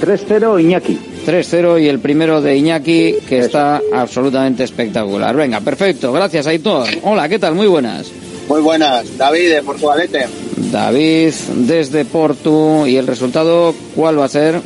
3-0 0.02 0.62
Iñaki. 0.62 1.00
3-0 1.26 1.82
y 1.82 1.88
el 1.88 2.00
primero 2.00 2.42
de 2.42 2.58
Iñaki 2.58 3.16
que 3.28 3.40
está 3.40 3.82
absolutamente 3.94 4.64
espectacular. 4.64 5.36
Venga, 5.36 5.62
perfecto. 5.62 6.12
Gracias, 6.12 6.48
Aitor. 6.48 6.88
Hola, 7.04 7.30
¿qué 7.30 7.40
tal? 7.40 7.56
Muy 7.56 7.68
buenas. 7.68 8.12
Muy 8.48 8.62
buenas. 8.62 9.18
David 9.18 9.50
de 9.50 9.62
Portugalete. 9.64 10.26
David 10.72 11.34
desde 11.56 12.06
Portu. 12.06 12.86
¿Y 12.86 12.98
el 12.98 13.08
resultado 13.08 13.74
cuál 13.96 14.20
va 14.20 14.26
a 14.26 14.30
ser? 14.30 14.62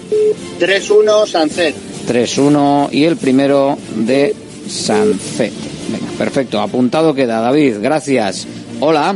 3-1 0.60 1.27
Sancet. 1.27 1.76
3-1 2.07 2.89
y 2.91 3.06
el 3.06 3.18
primero 3.18 3.77
de 3.95 4.35
Sancet. 4.68 5.53
Venga, 5.89 6.11
perfecto. 6.18 6.60
Apuntado 6.60 7.14
queda, 7.14 7.41
David. 7.41 7.77
Gracias. 7.81 8.47
Hola. 8.80 9.15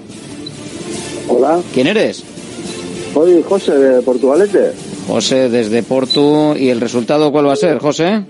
Hola. 1.28 1.60
¿Quién 1.72 1.86
eres? 1.86 2.22
Soy 3.14 3.42
José 3.48 3.72
de 3.78 4.02
Portugalete. 4.02 4.72
José 5.08 5.48
desde 5.48 5.82
Portu. 5.82 6.54
¿Y 6.54 6.68
el 6.68 6.80
resultado 6.80 7.32
cuál 7.32 7.48
va 7.48 7.54
a 7.54 7.56
ser, 7.56 7.78
José? 7.78 8.24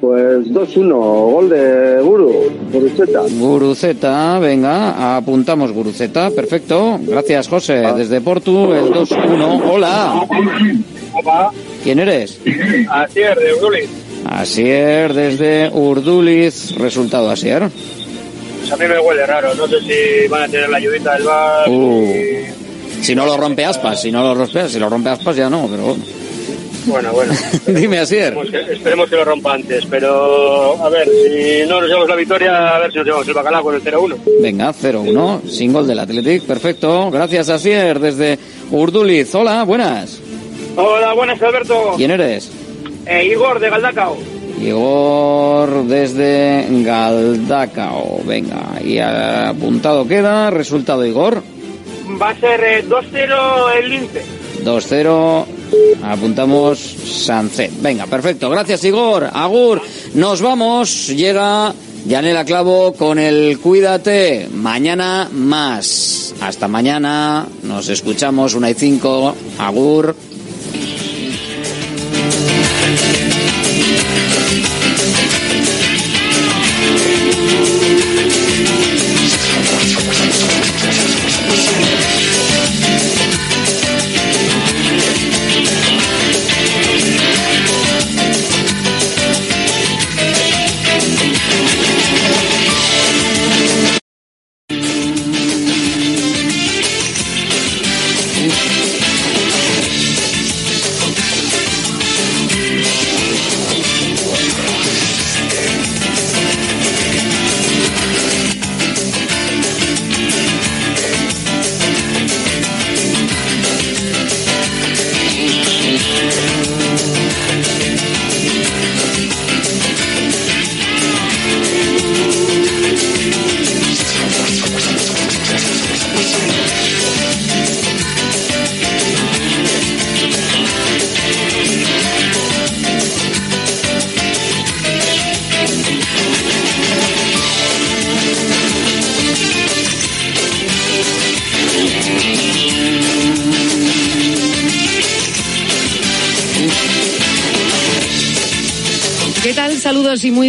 Pues 0.00 0.46
2-1, 0.46 1.30
gol 1.30 1.48
de 1.50 2.00
Guru, 2.02 2.50
Guruceta. 2.72 3.20
Guruceta, 3.28 4.38
venga, 4.38 5.16
apuntamos 5.16 5.72
Guruceta, 5.72 6.30
perfecto. 6.30 6.98
Gracias, 7.02 7.48
José. 7.48 7.82
Desde 7.94 8.22
Portu, 8.22 8.72
el 8.72 8.86
2-1. 8.86 9.62
Hola. 9.70 10.26
¿Quién 11.84 11.98
eres? 11.98 12.40
Asier, 12.88 13.38
de 13.38 13.54
Urduliz. 13.54 13.90
Asier 14.24 15.12
desde 15.12 15.70
Urduliz. 15.70 16.74
Resultado, 16.76 17.28
Asier. 17.28 17.68
Pues 18.60 18.72
a 18.72 18.76
mí 18.76 18.86
me 18.86 18.98
huele 19.00 19.26
raro, 19.26 19.54
no 19.54 19.66
sé 19.68 19.80
si 19.80 20.28
van 20.28 20.44
a 20.44 20.48
tener 20.48 20.70
la 20.70 20.78
ayudita 20.78 21.14
del 21.14 21.24
bar. 21.24 21.68
Uh. 21.68 22.06
Si 23.02 23.14
no 23.14 23.26
lo 23.26 23.36
rompe 23.36 23.66
aspas, 23.66 24.00
si 24.00 24.10
no 24.10 24.22
lo 24.22 24.34
rompe, 24.34 24.66
si 24.68 24.78
lo 24.78 24.88
rompe 24.88 25.10
aspas 25.10 25.36
ya 25.36 25.50
no, 25.50 25.66
pero 25.70 25.82
bueno. 25.82 26.19
Bueno, 26.86 27.12
bueno. 27.12 27.32
Dime, 27.66 27.98
Asier. 27.98 28.34
Esperemos 28.36 28.50
que, 28.50 28.72
esperemos 28.72 29.10
que 29.10 29.16
lo 29.16 29.24
rompa 29.24 29.54
antes, 29.54 29.84
pero 29.86 30.82
a 30.82 30.88
ver, 30.88 31.08
si 31.08 31.68
no 31.68 31.80
nos 31.80 31.88
llevamos 31.88 32.08
la 32.08 32.16
victoria, 32.16 32.76
a 32.76 32.78
ver 32.78 32.90
si 32.90 32.98
nos 32.98 33.06
llevamos 33.06 33.28
el 33.28 33.34
bacalao 33.34 33.62
con 33.62 33.74
el 33.74 33.82
0-1. 33.82 34.16
Venga, 34.40 34.72
0-1, 34.72 35.48
sin 35.48 35.72
gol 35.72 35.86
del 35.86 35.98
Athletic, 35.98 36.44
perfecto. 36.44 37.10
Gracias, 37.10 37.48
Asier, 37.48 37.98
desde 37.98 38.38
Urduliz. 38.70 39.34
Hola, 39.34 39.64
buenas. 39.64 40.20
Hola, 40.76 41.12
buenas, 41.12 41.40
Alberto. 41.42 41.94
¿Quién 41.96 42.12
eres? 42.12 42.50
Eh, 43.06 43.26
Igor, 43.26 43.60
de 43.60 43.70
Galdacao. 43.70 44.16
Igor 44.60 45.84
desde 45.84 46.66
Galdacao. 46.82 48.20
Venga, 48.24 48.80
y 48.84 48.98
apuntado 48.98 50.06
queda. 50.06 50.50
Resultado, 50.50 51.04
Igor. 51.04 51.42
Va 52.20 52.30
a 52.30 52.36
ser 52.36 52.60
eh, 52.64 52.84
2-0 52.86 53.76
el 53.78 53.90
Lince. 53.90 54.22
2-0. 54.64 55.59
Apuntamos 56.02 56.78
Sancet. 56.78 57.70
Venga, 57.80 58.06
perfecto. 58.06 58.50
Gracias, 58.50 58.84
Igor. 58.84 59.30
Agur. 59.32 59.80
Nos 60.14 60.40
vamos. 60.42 61.08
Llega 61.08 61.72
Yanela 62.06 62.44
Clavo 62.44 62.92
con 62.94 63.18
el 63.18 63.58
Cuídate. 63.58 64.48
Mañana 64.52 65.28
más. 65.32 66.34
Hasta 66.40 66.68
mañana. 66.68 67.46
Nos 67.62 67.88
escuchamos. 67.88 68.54
Una 68.54 68.70
y 68.70 68.74
cinco. 68.74 69.34
Agur. 69.58 70.14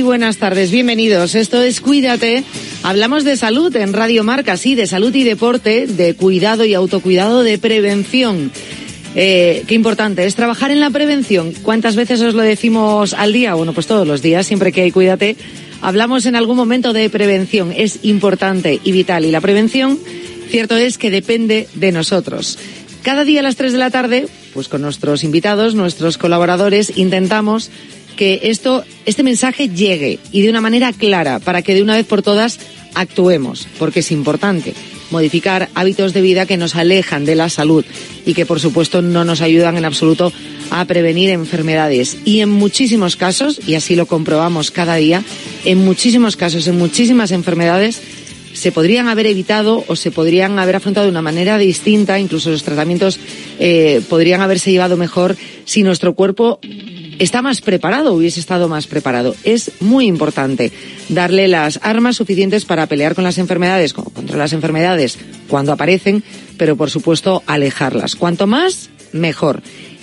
Buenas 0.02 0.38
tardes. 0.38 0.72
Bienvenidos. 0.72 1.36
Esto 1.36 1.62
es 1.62 1.82
Cuídate. 1.82 2.44
Hablamos 2.84 3.24
de 3.24 3.38
salud 3.38 3.76
en 3.76 3.94
Radio 3.94 4.24
Marca, 4.24 4.58
sí, 4.58 4.76
de 4.76 4.88
salud 4.88 5.14
y 5.14 5.24
deporte, 5.24 5.86
de 5.86 6.16
cuidado 6.16 6.66
y 6.66 6.74
autocuidado, 6.74 7.44
de 7.44 7.58
prevención. 7.58 8.52
Eh, 9.16 9.64
qué 9.68 9.76
importante 9.76 10.26
es 10.26 10.36
trabajar 10.36 10.72
en 10.72 10.80
la 10.80 10.90
prevención. 10.90 11.54
¿Cuántas 11.62 11.96
veces 11.96 12.22
os 12.22 12.34
lo 12.34 12.42
decimos 12.42 13.14
al 13.14 13.34
día? 13.34 13.54
Bueno, 13.54 13.74
pues 13.74 13.88
todos 13.88 14.08
los 14.08 14.22
días, 14.22 14.48
siempre 14.48 14.72
que 14.72 14.82
hay 14.82 14.92
Cuídate, 14.92 15.36
hablamos 15.82 16.26
en 16.26 16.36
algún 16.36 16.58
momento 16.58 16.94
de 16.94 17.10
prevención. 17.10 17.74
Es 17.76 18.00
importante 18.04 18.80
y 18.84 18.92
vital. 18.92 19.26
Y 19.26 19.32
la 19.32 19.42
prevención, 19.42 20.00
cierto 20.50 20.78
es 20.78 20.98
que 20.98 21.12
depende 21.12 21.68
de 21.76 21.92
nosotros. 21.92 22.58
Cada 23.04 23.24
día 23.24 23.40
a 23.40 23.44
las 23.44 23.56
3 23.56 23.74
de 23.74 23.80
la 23.80 23.90
tarde, 23.90 24.28
pues 24.54 24.68
con 24.68 24.82
nuestros 24.82 25.24
invitados, 25.24 25.74
nuestros 25.76 26.18
colaboradores, 26.18 26.98
intentamos 26.98 27.72
que 28.16 28.42
esto, 28.44 28.84
este 29.06 29.24
mensaje 29.24 29.70
llegue 29.70 30.20
y 30.32 30.42
de 30.42 30.50
una 30.50 30.62
manera 30.62 30.94
clara 30.94 31.40
para 31.40 31.62
que 31.62 31.74
de 31.74 31.84
una 31.84 31.96
vez 31.96 32.06
por 32.06 32.22
todas 32.22 32.60
actuemos, 32.94 33.68
porque 33.80 34.00
es 34.00 34.12
importante 34.12 34.74
modificar 35.12 35.70
hábitos 35.76 36.14
de 36.14 36.22
vida 36.22 36.46
que 36.46 36.58
nos 36.58 36.76
alejan 36.76 37.26
de 37.26 37.36
la 37.36 37.50
salud 37.50 37.86
y 38.26 38.34
que 38.34 38.46
por 38.46 38.60
supuesto 38.60 39.02
no 39.02 39.26
nos 39.26 39.42
ayudan 39.42 39.78
en 39.78 39.86
absoluto 39.86 40.32
a 40.70 40.86
prevenir 40.86 41.30
enfermedades. 41.30 42.18
Y 42.24 42.40
en 42.40 42.50
muchísimos 42.50 43.18
casos, 43.18 43.60
y 43.68 43.76
así 43.76 43.96
lo 43.96 44.06
comprobamos 44.06 44.72
cada 44.72 44.96
día, 44.96 45.24
en 45.66 45.84
muchísimos 45.84 46.38
casos, 46.38 46.68
en 46.68 46.78
muchísimas 46.78 47.32
enfermedades, 47.32 48.02
se 48.54 48.72
podrían 48.72 49.08
haber 49.08 49.28
evitado 49.28 49.84
o 49.88 49.96
se 49.96 50.12
podrían 50.12 50.60
haber 50.60 50.76
afrontado 50.76 51.06
de 51.06 51.12
una 51.12 51.22
manera 51.22 51.58
distinta, 51.58 52.20
incluso 52.20 52.50
los 52.50 52.64
tratamientos 52.64 53.20
eh, 53.60 54.02
podrían 54.10 54.42
haberse 54.42 54.72
llevado 54.72 54.98
mejor 54.98 55.38
si 55.66 55.84
nuestro 55.84 56.14
cuerpo 56.14 56.60
está 57.20 57.42
más 57.42 57.62
preparado, 57.62 58.14
hubiese 58.14 58.40
estado 58.40 58.68
más 58.68 58.88
preparado. 58.88 59.36
Es 59.44 59.72
muy 59.80 60.08
importante 60.08 60.72
darle 61.10 61.48
las 61.48 61.80
armas 61.84 62.16
suficientes 62.18 62.66
para 62.66 62.88
pelear 62.88 63.16
con 63.16 63.24
las 63.24 63.38
enfermedades, 63.38 63.94
contra 63.94 64.38
las 64.38 64.54
enfermedades 64.54 65.20
cuando 65.48 65.72
aparecen, 65.72 66.24
pero 66.58 66.76
por 66.76 66.90
supuesto 66.90 67.44
alejarlas. 67.46 68.16
Cuanto 68.16 68.48
más, 68.48 68.90
mejor. 69.12 69.62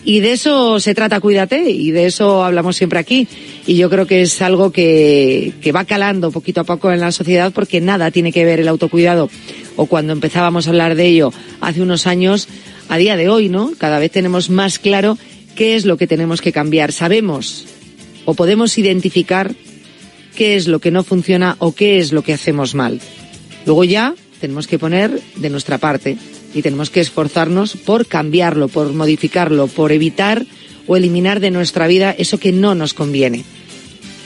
Y 0.09 0.21
de 0.21 0.33
eso 0.33 0.81
se 0.81 0.95
trata 0.95 1.21
Cuídate 1.21 1.69
y 1.69 1.91
de 1.91 2.07
eso 2.07 2.43
hablamos 2.43 2.77
siempre 2.77 2.99
aquí. 2.99 3.29
Y 3.67 3.77
yo 3.77 3.91
creo 3.91 4.07
que 4.07 4.23
es 4.23 4.41
algo 4.41 4.73
que, 4.73 5.53
que 5.61 5.71
va 5.71 5.85
calando 5.85 6.31
poquito 6.31 6.63
a 6.63 6.65
poco 6.65 6.91
en 6.91 7.01
la 7.01 7.13
sociedad 7.13 7.53
porque 7.53 7.83
nada 7.83 8.11
tiene 8.11 8.33
que 8.33 8.47
ver 8.47 8.59
el 8.59 8.69
autocuidado 8.69 9.29
o 9.77 9.85
cuando 9.85 10.15
empezábamos 10.15 10.67
a 10.67 10.71
hablar 10.71 10.95
de 10.95 11.09
ello 11.09 11.31
hace 11.61 11.83
unos 11.83 12.07
años, 12.07 12.49
a 12.89 12.97
día 12.97 13.19
de 13.19 13.29
hoy, 13.29 13.51
¿no? 13.51 13.73
Cada 13.77 13.99
vez 13.99 14.11
tenemos 14.11 14.49
más 14.49 14.79
claro 14.79 15.19
qué 15.55 15.77
es 15.77 15.85
lo 15.85 15.99
que 15.99 16.07
tenemos 16.07 16.41
que 16.41 16.53
cambiar. 16.53 16.91
Sabemos 16.93 17.67
o 18.25 18.33
podemos 18.33 18.79
identificar 18.79 19.55
qué 20.35 20.57
es 20.57 20.69
lo 20.69 20.79
que 20.79 20.91
no 20.91 21.05
funciona 21.05 21.57
o 21.59 21.75
qué 21.75 21.99
es 21.99 22.15
lo 22.15 22.23
que 22.23 22.33
hacemos 22.33 22.75
mal. 22.75 22.99
Luego 23.67 23.85
ya 23.85 24.15
tenemos 24.41 24.69
que 24.69 24.79
poner 24.79 25.21
de 25.37 25.51
nuestra 25.51 25.77
parte 25.77 26.17
y 26.59 26.63
tenemos 26.63 26.91
que 26.91 27.01
esforzarnos 27.01 27.77
por 27.77 28.07
cambiarlo, 28.07 28.69
por 28.69 28.93
modificarlo, 28.93 29.69
por 29.69 29.93
evitar 29.93 30.45
o 30.87 30.97
eliminar 30.97 31.41
de 31.41 31.51
nuestra 31.51 31.87
vida 31.87 32.15
eso 32.17 32.39
que 32.39 32.53
no 32.53 32.75
nos 32.75 32.95
conviene. 32.95 33.45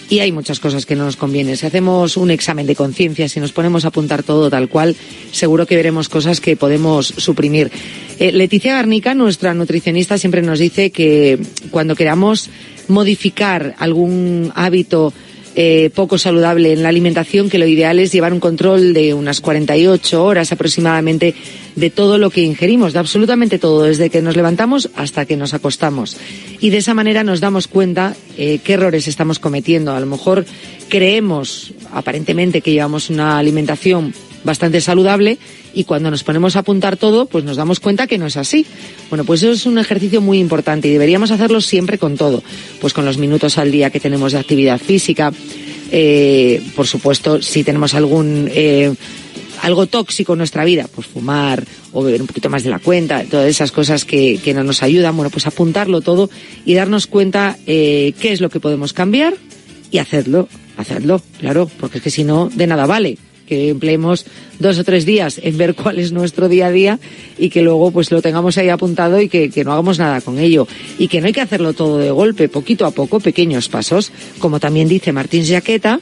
Y 0.09 0.21
hay 0.21 0.31
muchas 0.31 0.61
cosas 0.61 0.85
que 0.85 0.95
no 0.95 1.05
nos 1.05 1.17
convienen. 1.17 1.57
Si 1.57 1.67
hacemos 1.67 2.17
un 2.17 2.31
examen 2.31 2.67
de 2.67 2.77
conciencia, 2.77 3.29
si 3.29 3.41
nos 3.41 3.53
ponemos 3.53 3.85
a 3.85 3.89
apuntar 3.89 4.23
todo 4.23 4.51
tal 4.51 4.69
cual, 4.69 4.95
seguro 5.31 5.67
que 5.67 5.77
veremos 5.77 6.09
cosas 6.09 6.41
que 6.41 6.57
podemos 6.57 7.07
suprimir. 7.17 7.71
Eh, 8.19 8.33
Leticia 8.33 8.75
Garnica, 8.75 9.15
nuestra 9.15 9.55
nutricionista, 9.55 10.19
siempre 10.19 10.43
nos 10.43 10.59
dice 10.59 10.91
que 10.91 11.41
cuando 11.71 11.97
queramos 11.97 12.51
modificar 12.89 13.75
algún 13.79 14.53
hábito 14.55 15.15
eh, 15.55 15.91
poco 15.95 16.19
saludable 16.19 16.73
en 16.73 16.83
la 16.83 16.89
alimentación, 16.89 17.51
que 17.51 17.59
lo 17.59 17.67
ideal 17.67 17.99
es 17.99 18.13
llevar 18.13 18.33
un 18.33 18.41
control 18.41 18.95
de 18.95 19.15
unas 19.15 19.41
48 19.41 20.25
horas 20.25 20.53
aproximadamente 20.53 21.35
de 21.77 21.91
todo 21.91 22.19
lo 22.19 22.31
que 22.31 22.43
ingerimos, 22.43 22.93
de 22.93 22.99
absolutamente 22.99 23.59
todo, 23.59 23.83
desde 23.83 24.11
que 24.11 24.23
nos 24.23 24.37
levantamos 24.37 24.91
hasta 24.97 25.27
que 25.27 25.37
nos 25.37 25.55
acostamos. 25.55 26.17
Y 26.61 26.71
de 26.71 26.79
esa 26.79 26.95
manera 26.95 27.25
nos 27.25 27.41
damos 27.41 27.69
cuenta 27.69 28.15
eh, 28.39 28.61
qué 28.65 28.75
errores 28.75 29.09
estamos 29.09 29.39
cometiendo. 29.39 29.93
A 29.93 30.01
lo 30.01 30.07
mejor 30.07 30.45
creemos 30.89 31.73
aparentemente 31.93 32.61
que 32.61 32.73
llevamos 32.73 33.11
una 33.11 33.39
alimentación 33.39 34.15
bastante 34.45 34.81
saludable 34.81 35.39
y 35.75 35.85
cuando 35.85 36.11
nos 36.11 36.25
ponemos 36.25 36.57
a 36.57 36.61
apuntar 36.61 36.97
todo, 36.97 37.27
pues 37.27 37.45
nos 37.45 37.57
damos 37.57 37.81
cuenta 37.81 38.07
que 38.07 38.19
no 38.19 38.27
es 38.27 38.37
así. 38.37 38.67
Bueno, 39.11 39.25
pues 39.25 39.43
eso 39.43 39.53
es 39.53 39.67
un 39.67 39.79
ejercicio 39.79 40.21
muy 40.21 40.39
importante 40.39 40.89
y 40.89 40.93
deberíamos 40.93 41.31
hacerlo 41.31 41.61
siempre 41.61 41.99
con 41.99 42.17
todo, 42.17 42.43
pues 42.81 42.93
con 42.93 43.05
los 43.05 43.19
minutos 43.19 43.59
al 43.59 43.71
día 43.71 43.91
que 43.91 44.01
tenemos 44.01 44.33
de 44.33 44.39
actividad 44.39 44.79
física, 44.79 45.33
eh, 45.91 46.63
por 46.75 46.87
supuesto, 46.87 47.43
si 47.43 47.65
tenemos 47.65 47.95
algún 47.95 48.49
eh, 48.53 48.95
algo 49.61 49.87
tóxico 49.87 50.33
en 50.33 50.39
nuestra 50.39 50.65
vida, 50.65 50.89
pues 50.93 51.07
fumar 51.07 51.65
o 51.93 52.03
beber 52.03 52.21
un 52.21 52.27
poquito 52.27 52.51
más 52.51 52.65
de 52.65 52.71
la 52.71 52.79
cuenta, 52.79 53.25
todas 53.25 53.47
esas 53.47 53.71
cosas 53.71 54.05
que, 54.05 54.41
que 54.43 54.55
no 54.55 54.65
nos 54.65 54.83
ayudan, 54.83 55.17
bueno, 55.17 55.31
pues 55.31 55.47
apuntarlo 55.47 56.01
todo 56.01 56.31
y 56.65 56.75
darnos 56.75 57.07
cuenta 57.07 57.57
eh, 57.67 58.15
qué 58.21 58.33
es 58.33 58.41
lo 58.41 58.51
que 58.51 58.59
podemos 58.59 58.93
cambiar 58.93 59.35
y 59.91 59.99
hacerlo, 59.99 60.49
hacerlo, 60.77 61.23
claro, 61.39 61.71
porque 61.79 61.99
es 61.99 62.05
que 62.05 62.11
si 62.11 62.25
no, 62.25 62.49
de 62.53 62.67
nada 62.67 62.87
vale 62.87 63.19
que 63.53 63.69
empleemos 63.69 64.25
dos 64.59 64.79
o 64.79 64.85
tres 64.85 65.05
días 65.05 65.39
en 65.43 65.59
ver 65.59 65.75
cuál 65.75 65.99
es 65.99 66.11
nuestro 66.13 66.49
día 66.49 66.69
a 66.69 66.71
día 66.71 66.99
y 67.37 67.51
que 67.51 67.61
luego 67.61 67.91
pues 67.91 68.11
lo 68.11 68.23
tengamos 68.23 68.57
ahí 68.57 68.71
apuntado 68.71 69.21
y 69.21 69.29
que, 69.29 69.51
que 69.51 69.63
no 69.63 69.73
hagamos 69.73 69.99
nada 69.99 70.23
con 70.23 70.39
ello. 70.39 70.67
Y 70.99 71.09
que 71.09 71.21
no 71.21 71.27
hay 71.27 71.35
que 71.35 71.43
hacerlo 71.43 71.75
todo 71.75 71.99
de 71.99 72.11
golpe, 72.11 72.49
poquito 72.49 72.87
a 72.87 72.93
poco, 72.93 73.21
pequeños 73.21 73.69
pasos, 73.69 74.11
como 74.39 74.59
también 74.59 74.89
dice 74.89 75.13
Martín 75.13 75.45
Jaqueta, 75.45 76.01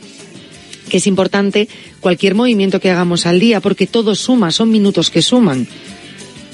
que 0.88 0.98
es 0.98 1.06
importante 1.08 1.68
cualquier 1.98 2.36
movimiento 2.36 2.78
que 2.78 2.90
hagamos 2.90 3.26
al 3.26 3.40
día, 3.40 3.60
porque 3.60 3.88
todo 3.88 4.14
suma, 4.14 4.52
son 4.52 4.70
minutos 4.70 5.10
que 5.10 5.22
suman. 5.22 5.66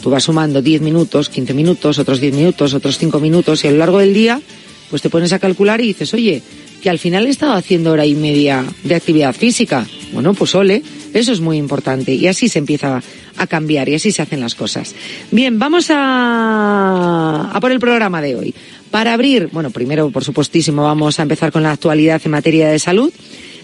Tú 0.02 0.08
vas 0.08 0.24
sumando 0.24 0.62
10 0.62 0.80
minutos, 0.80 1.28
15 1.28 1.52
minutos, 1.52 1.98
otros 1.98 2.20
10 2.20 2.34
minutos, 2.34 2.72
otros 2.72 2.96
5 2.96 3.20
minutos, 3.20 3.64
y 3.64 3.68
a 3.68 3.70
lo 3.70 3.78
largo 3.78 3.98
del 3.98 4.14
día, 4.14 4.40
pues 4.88 5.02
te 5.02 5.10
pones 5.10 5.32
a 5.34 5.38
calcular 5.38 5.80
y 5.82 5.88
dices, 5.88 6.14
oye, 6.14 6.42
que 6.82 6.90
al 6.90 6.98
final 6.98 7.26
he 7.26 7.30
estado 7.30 7.52
haciendo 7.54 7.92
hora 7.92 8.06
y 8.06 8.14
media 8.14 8.64
de 8.84 8.94
actividad 8.94 9.34
física. 9.34 9.86
Bueno, 10.12 10.34
pues 10.34 10.54
ole, 10.54 10.82
eso 11.14 11.32
es 11.32 11.40
muy 11.40 11.56
importante. 11.56 12.14
Y 12.14 12.26
así 12.26 12.48
se 12.48 12.58
empieza 12.58 13.02
a 13.36 13.46
cambiar 13.46 13.88
y 13.88 13.94
así 13.94 14.12
se 14.12 14.22
hacen 14.22 14.40
las 14.40 14.54
cosas. 14.54 14.94
Bien, 15.30 15.58
vamos 15.58 15.90
a, 15.90 17.50
a 17.52 17.60
por 17.60 17.72
el 17.72 17.80
programa 17.80 18.22
de 18.22 18.34
hoy. 18.34 18.54
Para 18.90 19.12
abrir, 19.12 19.48
bueno, 19.52 19.70
primero, 19.70 20.10
por 20.10 20.24
supuestísimo, 20.24 20.82
vamos 20.82 21.18
a 21.18 21.22
empezar 21.22 21.52
con 21.52 21.62
la 21.62 21.72
actualidad 21.72 22.20
en 22.24 22.30
materia 22.30 22.68
de 22.68 22.78
salud. 22.78 23.12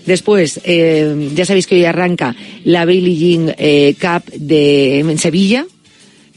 Después, 0.07 0.61
eh, 0.65 1.31
ya 1.35 1.45
sabéis 1.45 1.67
que 1.67 1.77
hoy 1.77 1.85
arranca 1.85 2.35
la 2.65 2.85
Billie 2.85 3.17
Jean 3.17 3.55
eh, 3.57 3.95
Cup 4.01 4.33
de 4.33 4.99
en 4.99 5.19
Sevilla, 5.19 5.67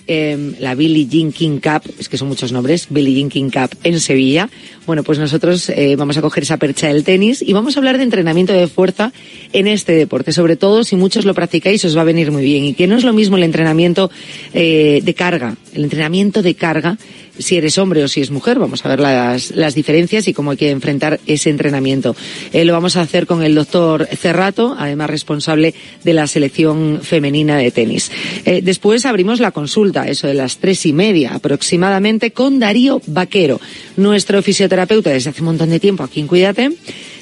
eh, 0.08 0.54
la 0.60 0.76
Billie 0.76 1.08
Jean 1.08 1.60
Cup, 1.60 1.92
es 2.00 2.10
que 2.10 2.18
son 2.18 2.28
muchos 2.28 2.52
nombres, 2.52 2.88
Billie 2.90 3.28
Jean 3.30 3.50
Cup 3.50 3.78
en 3.84 4.00
Sevilla. 4.00 4.50
Bueno, 4.86 5.04
pues 5.04 5.20
nosotros 5.20 5.70
eh, 5.70 5.96
vamos 5.96 6.18
a 6.18 6.22
coger 6.22 6.44
esa 6.44 6.58
percha 6.58 6.88
del 6.88 7.04
tenis 7.04 7.42
y 7.42 7.54
vamos 7.54 7.76
a 7.76 7.80
hablar 7.80 7.98
de 7.98 8.04
entrenamiento 8.04 8.54
de 8.54 8.68
fuerza 8.68 9.12
en 9.54 9.68
este 9.68 9.94
deporte. 9.94 10.32
Sobre 10.32 10.56
todo, 10.56 10.84
si 10.84 10.96
muchos 10.96 11.26
lo 11.26 11.34
practicáis, 11.34 11.84
os 11.86 11.98
va 11.98 12.02
a 12.02 12.06
venir 12.06 12.32
muy 12.32 12.44
bien. 12.44 12.66
Y 12.66 12.74
que 12.74 12.88
no 12.88 12.98
es 12.98 13.04
lo 13.04 13.14
mismo 13.14 13.38
el 13.38 13.44
entrenamiento 13.44 14.12
eh, 14.54 15.02
de 15.04 15.14
carga. 15.14 15.56
El 15.74 15.84
entrenamiento 15.84 16.42
de 16.42 16.56
carga 16.56 16.98
si 17.38 17.58
eres 17.58 17.78
hombre 17.78 18.04
o 18.04 18.08
si 18.08 18.22
es 18.22 18.32
mujer. 18.32 18.60
Vamos 18.60 18.86
a 18.86 18.90
ver 18.90 19.00
las, 19.00 19.52
las 19.52 19.76
diferencias 19.76 20.28
y 20.28 20.34
cómo 20.34 20.52
hay 20.52 20.58
que 20.58 20.72
enfrentar 20.72 21.20
ese 21.26 21.50
entrenamiento. 21.50 22.16
Eh, 22.54 22.66
lo 22.66 22.74
vamos 22.74 22.96
a 22.96 23.02
hacer 23.02 23.26
con 23.26 23.44
el 23.44 23.56
doctor 23.56 24.08
Cerrato, 24.08 24.76
además 24.78 25.10
responsable 25.10 25.74
de 26.04 26.14
la 26.14 26.28
selección 26.28 27.00
femenina 27.02 27.58
de 27.58 27.72
tenis. 27.72 28.12
Eh, 28.46 28.62
después 28.64 29.06
abrimos 29.06 29.40
la 29.40 29.52
consulta, 29.52 30.08
eso 30.08 30.28
de 30.28 30.34
las 30.34 30.58
tres 30.58 30.86
y 30.86 30.94
media 30.94 31.34
aproximadamente, 31.36 32.32
con 32.32 32.60
Darío 32.60 33.02
Vaquero, 33.08 33.60
nuestro 33.98 34.42
fisioterapeuta 34.42 35.10
desde 35.10 35.30
hace 35.30 35.42
un 35.42 35.48
montón 35.48 35.70
de 35.70 35.80
tiempo 35.80 36.04
aquí 36.04 36.20
en 36.20 36.28
Cuídate, 36.28 36.72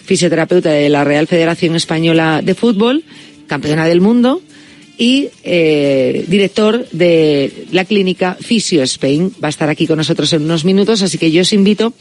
fisioterapeuta 0.06 0.72
de 0.72 0.90
la 0.90 1.04
Real 1.04 1.28
Federación 1.28 1.76
Española 1.76 2.42
de 2.44 2.56
Fútbol, 2.56 3.04
campeona 3.48 3.88
del 3.88 4.02
mundo, 4.02 4.42
y 5.04 5.28
eh, 5.44 6.24
director 6.30 6.88
de 6.94 7.66
la 7.74 7.84
clínica 7.84 8.38
Fisio 8.40 8.82
Spain. 8.84 9.34
Va 9.44 9.50
a 9.50 9.50
estar 9.50 9.68
aquí 9.68 9.86
con 9.86 9.98
nosotros 9.98 10.32
en 10.32 10.44
unos 10.44 10.64
minutos, 10.64 11.02
así 11.02 11.18
que 11.18 11.30
yo 11.30 11.42
os 11.42 11.52
invito 11.52 11.92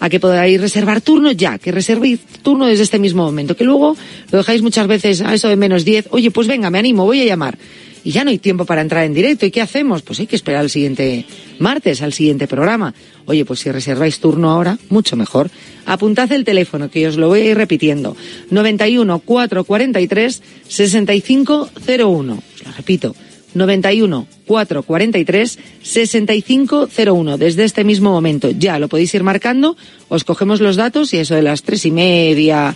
a 0.00 0.08
que 0.08 0.18
podáis 0.18 0.58
reservar 0.58 1.02
turno 1.02 1.30
ya, 1.32 1.58
que 1.58 1.72
reservéis 1.72 2.20
turno 2.40 2.64
desde 2.64 2.84
este 2.84 2.98
mismo 2.98 3.22
momento, 3.22 3.54
que 3.54 3.64
luego 3.64 3.94
lo 4.32 4.38
dejáis 4.38 4.62
muchas 4.62 4.86
veces 4.86 5.20
a 5.20 5.34
eso 5.34 5.48
de 5.48 5.56
menos 5.56 5.84
10, 5.84 6.08
oye, 6.10 6.30
pues 6.30 6.46
venga, 6.46 6.70
me 6.70 6.78
animo, 6.78 7.04
voy 7.04 7.20
a 7.20 7.26
llamar. 7.26 7.58
Y 8.04 8.12
ya 8.12 8.24
no 8.24 8.30
hay 8.30 8.38
tiempo 8.38 8.64
para 8.64 8.80
entrar 8.80 9.04
en 9.04 9.14
directo. 9.14 9.46
¿Y 9.46 9.50
qué 9.50 9.60
hacemos? 9.60 10.02
Pues 10.02 10.20
hay 10.20 10.26
que 10.26 10.36
esperar 10.36 10.60
al 10.60 10.70
siguiente 10.70 11.24
martes, 11.58 12.02
al 12.02 12.12
siguiente 12.12 12.46
programa. 12.46 12.94
Oye, 13.26 13.44
pues 13.44 13.60
si 13.60 13.70
reserváis 13.70 14.20
turno 14.20 14.50
ahora, 14.50 14.78
mucho 14.88 15.16
mejor. 15.16 15.50
Apuntad 15.86 16.30
el 16.32 16.44
teléfono, 16.44 16.90
que 16.90 17.06
os 17.08 17.16
lo 17.16 17.28
voy 17.28 17.40
a 17.40 17.50
ir 17.50 17.56
repitiendo. 17.56 18.16
91 18.50 19.18
443 19.20 20.42
6501. 20.68 22.32
Os 22.32 22.66
lo 22.66 22.72
repito. 22.72 23.14
91 23.54 24.26
443 24.46 25.58
6501. 25.82 27.38
Desde 27.38 27.64
este 27.64 27.84
mismo 27.84 28.10
momento 28.10 28.50
ya 28.50 28.78
lo 28.78 28.88
podéis 28.88 29.14
ir 29.14 29.22
marcando, 29.22 29.76
os 30.08 30.24
cogemos 30.24 30.60
los 30.60 30.76
datos 30.76 31.12
y 31.14 31.18
eso 31.18 31.34
de 31.34 31.42
las 31.42 31.62
tres 31.62 31.84
y 31.86 31.90
media, 31.90 32.74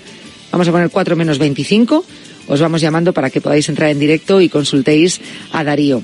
vamos 0.51 0.69
a 0.69 0.73
poner 0.73 0.91
cuatro 0.91 1.17
menos 1.17 1.39
25, 1.39 2.05
os 2.49 2.61
vamos 2.61 2.81
llamando 2.81 3.13
para 3.13 3.31
que 3.31 3.41
podáis 3.41 3.69
entrar 3.69 3.91
en 3.91 3.99
directo 3.99 4.41
y 4.41 4.49
consultéis 4.49 5.21
a 5.53 5.65
Darío. 5.65 6.03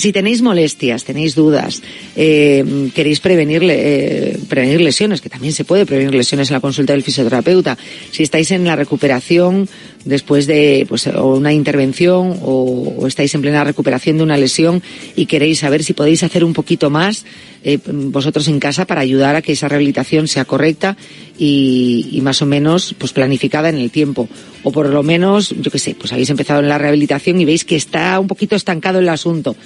Si 0.00 0.12
tenéis 0.12 0.40
molestias, 0.40 1.04
tenéis 1.04 1.34
dudas, 1.34 1.82
eh, 2.16 2.88
queréis 2.94 3.20
prevenir, 3.20 3.60
eh, 3.68 4.38
prevenir 4.48 4.80
lesiones, 4.80 5.20
que 5.20 5.28
también 5.28 5.52
se 5.52 5.64
puede 5.64 5.84
prevenir 5.84 6.14
lesiones 6.14 6.48
en 6.48 6.54
la 6.54 6.60
consulta 6.60 6.94
del 6.94 7.02
fisioterapeuta, 7.02 7.76
si 8.10 8.22
estáis 8.22 8.50
en 8.50 8.64
la 8.64 8.76
recuperación 8.76 9.68
después 10.04 10.46
de 10.46 10.86
pues, 10.88 11.06
o 11.06 11.34
una 11.34 11.52
intervención 11.52 12.38
o, 12.42 13.06
estáis 13.06 13.34
en 13.34 13.42
plena 13.42 13.64
recuperación 13.64 14.16
de 14.16 14.22
una 14.22 14.36
lesión 14.36 14.82
y 15.16 15.26
queréis 15.26 15.60
saber 15.60 15.84
si 15.84 15.92
podéis 15.92 16.22
hacer 16.22 16.44
un 16.44 16.52
poquito 16.52 16.90
más 16.90 17.24
eh, 17.64 17.78
vosotros 17.84 18.48
en 18.48 18.60
casa 18.60 18.86
para 18.86 19.02
ayudar 19.02 19.36
a 19.36 19.42
que 19.42 19.52
esa 19.52 19.68
rehabilitación 19.68 20.28
sea 20.28 20.44
correcta 20.44 20.96
y, 21.38 22.08
y, 22.12 22.20
más 22.20 22.40
o 22.42 22.46
menos 22.46 22.94
pues 22.98 23.12
planificada 23.12 23.68
en 23.68 23.76
el 23.76 23.90
tiempo. 23.90 24.28
O 24.62 24.72
por 24.72 24.88
lo 24.88 25.02
menos 25.02 25.54
yo 25.60 25.70
qué 25.70 25.78
sé 25.78 25.94
pues 25.94 26.12
habéis 26.12 26.30
empezado 26.30 26.60
en 26.60 26.68
la 26.68 26.78
rehabilitación 26.78 27.40
y 27.40 27.44
veis 27.44 27.64
que 27.64 27.76
está 27.76 28.18
un 28.18 28.28
poquito 28.28 28.56
estancado 28.56 28.98
el 28.98 29.08
asunto 29.08 29.56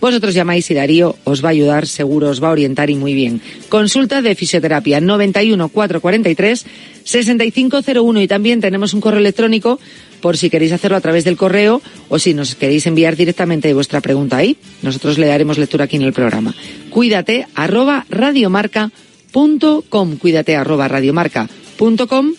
vosotros 0.00 0.34
llamáis 0.34 0.70
y 0.70 0.74
Darío 0.74 1.16
os 1.24 1.44
va 1.44 1.48
a 1.48 1.52
ayudar, 1.52 1.86
seguro 1.86 2.30
os 2.30 2.42
va 2.42 2.48
a 2.48 2.52
orientar 2.52 2.90
y 2.90 2.94
muy 2.94 3.14
bien. 3.14 3.40
Consulta 3.68 4.22
de 4.22 4.34
fisioterapia 4.34 5.00
91 5.00 5.68
443 5.68 6.66
6501 7.04 8.22
y 8.22 8.28
también 8.28 8.60
tenemos 8.60 8.94
un 8.94 9.00
correo 9.00 9.20
electrónico 9.20 9.78
por 10.20 10.36
si 10.36 10.50
queréis 10.50 10.72
hacerlo 10.72 10.96
a 10.96 11.00
través 11.00 11.24
del 11.24 11.36
correo 11.36 11.82
o 12.08 12.18
si 12.18 12.34
nos 12.34 12.54
queréis 12.54 12.86
enviar 12.86 13.16
directamente 13.16 13.72
vuestra 13.74 14.00
pregunta 14.00 14.36
ahí. 14.36 14.56
Nosotros 14.82 15.18
le 15.18 15.26
daremos 15.26 15.58
lectura 15.58 15.84
aquí 15.84 15.96
en 15.96 16.02
el 16.02 16.12
programa. 16.12 16.54
Cuídate 16.90 17.46
arroba 17.54 18.06
radiomarca.com. 18.08 20.16
Cuídate 20.16 20.56
arroba 20.56 20.88
radiomarca.com. 20.88 22.34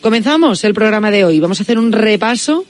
Comenzamos 0.00 0.64
el 0.64 0.74
programa 0.74 1.10
de 1.10 1.24
hoy. 1.24 1.40
Vamos 1.40 1.60
a 1.60 1.62
hacer 1.62 1.78
un 1.78 1.90
repaso 1.90 2.66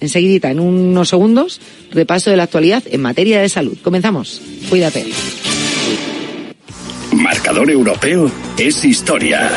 enseguidita, 0.00 0.50
en 0.50 0.60
unos 0.60 1.08
segundos, 1.08 1.60
repaso 1.90 2.30
de 2.30 2.36
la 2.36 2.44
actualidad 2.44 2.82
en 2.86 3.02
materia 3.02 3.40
de 3.40 3.48
salud. 3.48 3.76
Comenzamos. 3.82 4.40
Cuídate. 4.68 5.06
Marcador 7.12 7.70
europeo 7.70 8.30
es 8.58 8.84
historia. 8.84 9.50